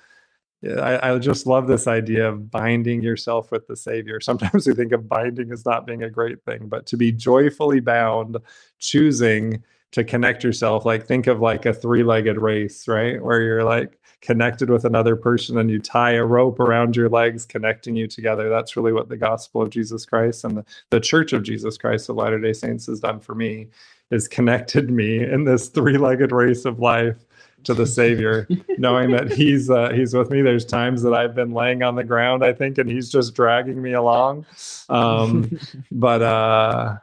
I, 0.65 1.11
I 1.11 1.19
just 1.19 1.45
love 1.45 1.67
this 1.67 1.88
idea 1.88 2.27
of 2.27 2.49
binding 2.49 3.03
yourself 3.03 3.51
with 3.51 3.67
the 3.67 3.75
Savior. 3.75 4.19
Sometimes 4.21 4.67
we 4.67 4.73
think 4.73 4.91
of 4.91 5.07
binding 5.07 5.51
as 5.51 5.65
not 5.65 5.85
being 5.85 6.03
a 6.03 6.09
great 6.09 6.43
thing, 6.43 6.67
but 6.67 6.85
to 6.88 6.97
be 6.97 7.11
joyfully 7.11 7.79
bound, 7.79 8.38
choosing 8.79 9.63
to 9.91 10.03
connect 10.03 10.43
yourself 10.43 10.85
like 10.85 11.05
think 11.05 11.27
of 11.27 11.39
like 11.39 11.65
a 11.65 11.73
three-legged 11.73 12.38
race 12.38 12.88
right? 12.88 13.23
Where 13.23 13.41
you're 13.41 13.64
like 13.64 13.99
connected 14.22 14.69
with 14.69 14.84
another 14.84 15.15
person 15.15 15.57
and 15.57 15.69
you 15.69 15.80
tie 15.80 16.11
a 16.11 16.26
rope 16.26 16.59
around 16.59 16.95
your 16.95 17.07
legs 17.09 17.45
connecting 17.45 17.95
you 17.95 18.07
together. 18.07 18.49
That's 18.49 18.76
really 18.76 18.91
what 18.91 19.09
the 19.09 19.18
gospel 19.18 19.61
of 19.61 19.69
jesus 19.69 20.05
christ 20.05 20.43
and 20.43 20.57
the, 20.57 20.65
the 20.89 20.99
church 20.99 21.34
of 21.34 21.43
jesus 21.43 21.77
christ 21.77 22.09
of 22.09 22.15
latter 22.15 22.39
day 22.39 22.53
saints 22.53 22.88
has 22.88 22.99
done 22.99 23.19
for 23.19 23.35
me 23.35 23.68
is 24.11 24.27
connected 24.27 24.89
me 24.89 25.23
in 25.23 25.43
this 25.43 25.69
three-legged 25.69 26.31
race 26.31 26.65
of 26.65 26.80
life 26.80 27.26
to 27.64 27.73
the 27.73 27.85
savior 27.85 28.47
knowing 28.77 29.11
that 29.11 29.31
he's 29.31 29.69
uh, 29.69 29.89
he's 29.91 30.14
with 30.14 30.30
me. 30.30 30.41
There's 30.41 30.65
times 30.65 31.01
that 31.03 31.14
i've 31.14 31.35
been 31.35 31.51
laying 31.51 31.84
on 31.84 31.95
the 31.95 32.03
ground 32.03 32.43
i 32.43 32.53
think 32.53 32.77
and 32.77 32.89
he's 32.89 33.09
just 33.09 33.34
dragging 33.35 33.81
me 33.81 33.93
along. 33.93 34.45
Um 34.89 35.59
but 35.91 36.22
uh 36.22 36.97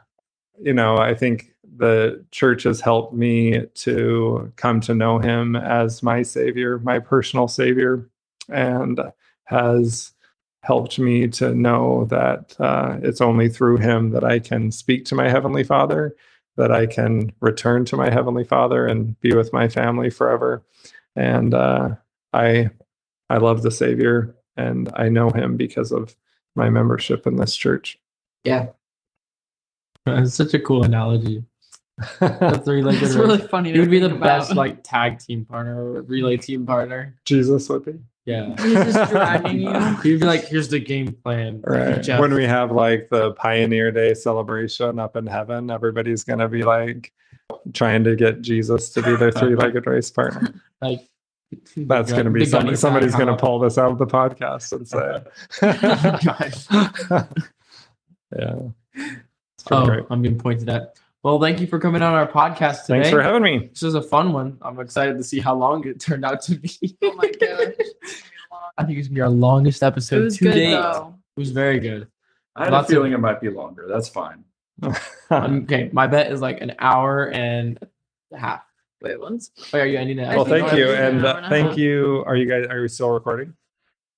you 0.61 0.73
know 0.73 0.97
i 0.97 1.13
think 1.13 1.53
the 1.77 2.23
church 2.31 2.63
has 2.63 2.81
helped 2.81 3.13
me 3.13 3.65
to 3.73 4.51
come 4.55 4.79
to 4.81 4.95
know 4.95 5.19
him 5.19 5.55
as 5.55 6.03
my 6.03 6.21
savior 6.21 6.79
my 6.79 6.99
personal 6.99 7.47
savior 7.47 8.09
and 8.49 8.99
has 9.45 10.13
helped 10.61 10.97
me 10.97 11.27
to 11.27 11.53
know 11.53 12.05
that 12.05 12.55
uh, 12.59 12.97
it's 13.01 13.21
only 13.21 13.49
through 13.49 13.77
him 13.77 14.11
that 14.11 14.23
i 14.23 14.39
can 14.39 14.71
speak 14.71 15.05
to 15.05 15.15
my 15.15 15.29
heavenly 15.29 15.63
father 15.63 16.15
that 16.57 16.71
i 16.71 16.85
can 16.85 17.31
return 17.41 17.85
to 17.85 17.97
my 17.97 18.09
heavenly 18.09 18.43
father 18.43 18.85
and 18.85 19.19
be 19.19 19.33
with 19.33 19.51
my 19.53 19.67
family 19.67 20.09
forever 20.09 20.63
and 21.15 21.53
uh, 21.53 21.89
i 22.33 22.69
i 23.29 23.37
love 23.37 23.61
the 23.61 23.71
savior 23.71 24.35
and 24.57 24.91
i 24.95 25.09
know 25.09 25.29
him 25.29 25.57
because 25.57 25.91
of 25.91 26.15
my 26.55 26.69
membership 26.69 27.27
in 27.27 27.35
this 27.35 27.55
church 27.55 27.99
Yeah. 28.45 28.67
It's 30.05 30.35
such 30.35 30.53
a 30.53 30.59
cool 30.59 30.83
analogy. 30.83 31.43
The 32.19 32.61
three-legged 32.65 33.01
It's 33.03 33.15
race. 33.15 33.15
really 33.15 33.37
funny. 33.39 33.71
He 33.71 33.79
would 33.79 33.89
be 33.89 33.99
the 33.99 34.09
think 34.09 34.21
best 34.21 34.55
like 34.55 34.79
tag 34.83 35.19
team 35.19 35.45
partner 35.45 35.81
or 35.81 36.01
relay 36.01 36.37
team 36.37 36.65
partner. 36.65 37.15
jesus 37.25 37.69
would 37.69 37.85
be 37.85 37.93
Yeah. 38.25 38.49
He's 38.61 38.73
just 38.93 39.11
dragging 39.11 39.61
you. 39.61 39.71
He'd 40.03 40.19
be 40.19 40.25
like, 40.25 40.45
here's 40.45 40.67
the 40.69 40.79
game 40.79 41.13
plan. 41.13 41.61
Right. 41.65 42.01
Jeff. 42.03 42.19
When 42.19 42.33
we 42.33 42.43
have 42.45 42.71
like 42.71 43.07
the 43.09 43.31
Pioneer 43.33 43.91
Day 43.91 44.13
celebration 44.13 44.99
up 44.99 45.15
in 45.15 45.25
heaven, 45.27 45.69
everybody's 45.71 46.23
going 46.25 46.39
to 46.39 46.49
be 46.49 46.63
like 46.63 47.13
trying 47.73 48.03
to 48.03 48.15
get 48.15 48.41
Jesus 48.41 48.89
to 48.89 49.01
be 49.01 49.15
their 49.15 49.31
three 49.31 49.55
legged 49.61 49.85
race 49.87 50.09
partner. 50.11 50.53
like 50.81 50.99
That's 51.77 52.11
going 52.11 52.25
to 52.25 52.31
be 52.31 52.43
somebody, 52.45 52.75
somebody's 52.75 53.15
going 53.15 53.27
to 53.27 53.37
pull 53.37 53.59
this 53.59 53.77
out 53.77 53.91
of 53.91 53.99
the 53.99 54.07
podcast 54.07 54.71
and 54.73 54.85
say, 54.87 55.21
yeah. 58.37 58.57
It's 58.93 59.63
pretty 59.63 59.81
Oh, 59.83 59.85
great. 59.85 60.05
I'm 60.09 60.21
being 60.21 60.37
pointed 60.37 60.67
at. 60.69 60.95
Well, 61.25 61.39
thank 61.39 61.59
you 61.59 61.65
for 61.65 61.79
coming 61.79 62.03
on 62.03 62.13
our 62.13 62.27
podcast 62.27 62.81
today. 62.85 62.97
Thanks 63.01 63.09
for 63.09 63.19
having 63.19 63.41
me. 63.41 63.69
This 63.73 63.81
was 63.81 63.95
a 63.95 64.01
fun 64.03 64.31
one. 64.31 64.59
I'm 64.61 64.79
excited 64.79 65.17
to 65.17 65.23
see 65.23 65.39
how 65.39 65.55
long 65.55 65.83
it 65.87 65.99
turned 65.99 66.23
out 66.23 66.43
to 66.43 66.53
be. 66.55 66.69
Oh 67.01 67.13
my 67.15 67.31
gosh. 67.31 67.87
I 68.77 68.83
think 68.83 68.99
it's 68.99 69.07
gonna 69.07 69.15
be 69.15 69.21
our 69.21 69.29
longest 69.29 69.81
It 69.81 69.87
episode 69.87 70.25
was 70.25 70.37
to 70.37 70.43
good 70.43 70.53
date. 70.53 70.73
though. 70.73 71.15
It 71.35 71.39
was 71.39 71.49
very 71.49 71.79
good. 71.79 72.07
i 72.55 72.65
had 72.65 72.73
Lots 72.73 72.83
a 72.83 72.93
of- 72.93 72.95
feeling 72.97 73.13
it 73.13 73.19
might 73.19 73.41
be 73.41 73.49
longer 73.49 73.87
that's 73.89 74.07
fine 74.07 74.43
Um, 75.31 75.63
okay, 75.63 75.89
my 75.91 76.05
bet 76.05 76.31
is 76.31 76.41
like 76.41 76.61
an 76.61 76.75
hour 76.77 77.31
and 77.31 77.79
a 78.31 78.37
half. 78.37 78.61
Wait, 79.01 79.19
once. 79.19 79.49
Wait, 79.73 79.79
are 79.81 79.87
you 79.87 79.97
ending 79.97 80.19
it? 80.19 80.27
I 80.27 80.35
well, 80.35 80.45
think 80.45 80.67
thank 80.67 80.77
you. 80.77 80.89
it's 80.91 80.99
an 80.99 81.15
And 81.15 81.25
uh, 81.25 81.49
thank 81.49 81.75
you. 81.75 82.23
Are 82.27 82.35
you 82.35 82.45
guys, 82.47 82.67
are 82.69 82.79
we 82.83 82.87
still 82.87 83.09
recording? 83.09 83.55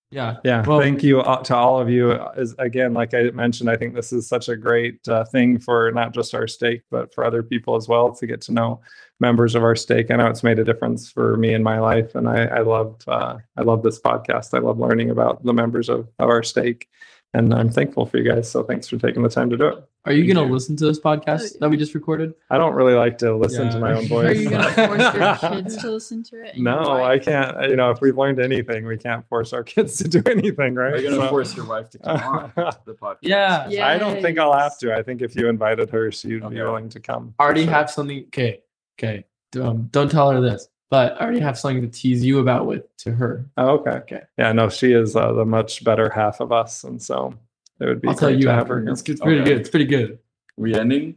Yeah. 0.10 0.38
Yeah, 0.44 0.66
Well- 0.66 0.80
thank 0.80 1.04
you 1.04 1.22
to 1.22 1.56
all 1.56 1.82
of 1.82 1.90
you. 1.90 2.12
As 2.14 2.56
again, 2.60 2.94
like 2.94 3.14
I 3.14 3.24
mentioned, 3.32 3.70
I 3.70 3.76
think 3.76 3.94
this 3.94 4.14
is 4.14 4.28
such 4.28 4.48
a 4.48 4.56
great 4.56 5.06
uh, 5.08 5.26
thing 5.26 5.60
for 5.60 5.92
not 5.92 6.14
just 6.14 6.34
our 6.34 6.48
stake, 6.48 6.84
but 6.90 7.14
for 7.14 7.26
other 7.26 7.44
people 7.44 7.76
as 7.76 7.88
well 7.90 8.16
to 8.16 8.26
get 8.28 8.40
to 8.42 8.54
know 8.54 8.80
members 9.20 9.54
of 9.56 9.64
our 9.64 9.76
stake. 9.76 10.10
I 10.10 10.16
know 10.16 10.28
it's 10.28 10.44
made 10.44 10.60
a 10.60 10.64
difference 10.64 11.12
for 11.12 11.36
me 11.38 11.54
in 11.54 11.62
my 11.64 11.80
life, 11.80 12.16
and 12.16 12.30
I, 12.30 12.46
I 12.46 12.60
loved 12.62 13.04
uh, 13.08 13.38
I 13.58 13.62
love 13.64 13.84
this 13.84 14.00
podcast. 14.00 14.54
I 14.54 14.60
love 14.60 14.80
learning 14.80 15.10
about 15.10 15.44
the 15.44 15.54
members 15.54 15.90
of, 15.90 16.08
of 16.20 16.30
our 16.30 16.44
stake, 16.44 16.88
and 17.34 17.54
I'm 17.54 17.70
thankful 17.70 18.06
for 18.06 18.18
you 18.18 18.30
guys. 18.32 18.50
So 18.50 18.64
thanks 18.64 18.88
for 18.88 18.98
taking 18.98 19.24
the 19.24 19.30
time 19.30 19.50
to 19.50 19.58
do 19.58 19.68
it. 19.68 19.84
Are 20.08 20.14
you 20.14 20.34
gonna 20.34 20.48
listen 20.50 20.78
to 20.78 20.86
this 20.86 21.02
podcast 21.02 21.60
that 21.60 21.70
we 21.70 21.76
just 21.76 21.94
recorded? 21.94 22.34
I 22.50 22.58
don't 22.58 22.74
really 22.76 22.94
like 22.94 23.18
to 23.18 23.36
listen 23.36 23.66
Yeah. 23.66 23.72
to 23.74 23.80
my 23.80 23.94
own 23.94 24.08
voice. 24.08 24.30
Are 24.30 24.34
you 24.34 24.50
gonna 24.50 24.72
force 24.72 25.14
your 25.14 25.36
kids 25.52 25.78
to 25.78 25.92
listen 25.92 26.24
to 26.24 26.46
it? 26.46 26.58
No, 26.58 27.04
I 27.04 27.20
can't. 27.20 27.70
You 27.70 27.76
know, 27.76 27.92
if 27.92 28.00
we've 28.00 28.18
learned 28.18 28.40
anything, 28.40 28.86
we 28.86 28.96
can't 28.98 29.28
force 29.28 29.52
our 29.52 29.64
kids 29.74 29.98
to 29.98 30.08
do 30.08 30.24
anything, 30.26 30.76
right? 30.76 30.94
are 30.94 30.96
you 30.96 31.10
going 31.10 31.16
to 31.20 31.26
So- 31.26 31.30
force 31.30 31.58
your 31.58 31.66
wife 31.66 31.90
to 31.90 32.00
come 32.00 32.16
on 32.18 32.52
the 32.86 32.94
podcast 32.94 33.18
Yeah. 33.22 33.68
Yeah. 33.68 33.86
I 33.86 33.98
don't 33.98 34.22
think 34.22 34.40
I'll 34.40 34.58
have 34.58 34.78
to. 34.80 34.96
I 34.96 35.04
think 35.04 35.22
if 35.22 35.36
you 35.36 35.50
invited 35.50 35.90
her, 35.90 36.10
she'd 36.10 36.48
be 36.50 36.56
willing 36.62 36.88
to 36.90 37.02
come. 37.02 37.34
I 37.38 37.44
already 37.44 37.66
Sure. 37.66 37.74
have 37.74 37.92
something. 37.92 38.24
Okay. 38.28 38.62
Okay. 38.98 39.26
Um, 39.62 39.90
don't 39.92 40.10
tell 40.10 40.32
her 40.32 40.40
this, 40.40 40.70
but 40.90 41.20
I 41.22 41.26
already 41.26 41.42
have 41.42 41.60
something 41.60 41.82
to 41.82 41.88
tease 41.90 42.24
you 42.24 42.40
about 42.40 42.66
with 42.66 42.96
to 43.00 43.12
her. 43.12 43.46
Oh, 43.58 43.72
okay. 43.80 43.92
Okay. 43.92 44.22
Yeah, 44.38 44.54
no, 44.54 44.70
she 44.70 44.94
is 44.94 45.18
uh, 45.18 45.34
the 45.34 45.44
much 45.46 45.84
better 45.84 46.10
half 46.10 46.40
of 46.40 46.54
us, 46.54 46.86
and 46.86 47.02
so 47.02 47.34
it 47.80 47.86
would 47.86 48.02
be 48.02 48.08
I'll 48.08 48.16
tell 48.16 48.30
you 48.30 48.48
have 48.50 48.62
after. 48.62 48.88
It's, 48.90 49.02
it's 49.04 49.22
pretty 49.22 49.42
Okay. 49.42 49.50
good. 49.52 49.60
It's 49.62 49.70
pretty 49.70 49.86
good. 49.86 50.20
we 50.58 50.74
ending 50.76 51.16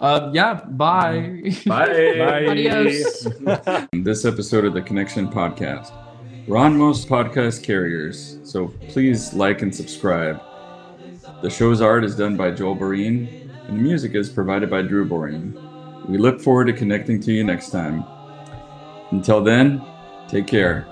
Uh, 0.00 0.30
yeah. 0.32 0.54
Bye. 0.64 1.42
bye 1.66 1.86
Bye. 2.18 2.46
Adios. 2.46 3.26
this 3.92 4.24
episode 4.24 4.64
of 4.64 4.72
the 4.74 4.82
Connection 4.82 5.28
Podcast. 5.28 5.92
We're 6.46 6.56
on 6.56 6.76
most 6.78 7.08
podcast 7.08 7.62
carriers, 7.62 8.38
so 8.44 8.68
please 8.88 9.34
like 9.34 9.62
and 9.62 9.74
subscribe. 9.74 10.40
The 11.42 11.50
show's 11.50 11.80
art 11.80 12.02
is 12.04 12.16
done 12.16 12.36
by 12.36 12.50
Joel 12.50 12.76
Boreen, 12.76 13.28
and 13.68 13.78
the 13.78 13.82
music 13.82 14.14
is 14.14 14.28
provided 14.30 14.68
by 14.70 14.82
Drew 14.82 15.06
Boreen. 15.06 15.52
We 16.08 16.16
look 16.18 16.40
forward 16.40 16.66
to 16.66 16.72
connecting 16.72 17.20
to 17.20 17.32
you 17.32 17.44
next 17.44 17.70
time. 17.70 18.04
Until 19.10 19.42
then, 19.42 19.82
take 20.28 20.46
care. 20.46 20.86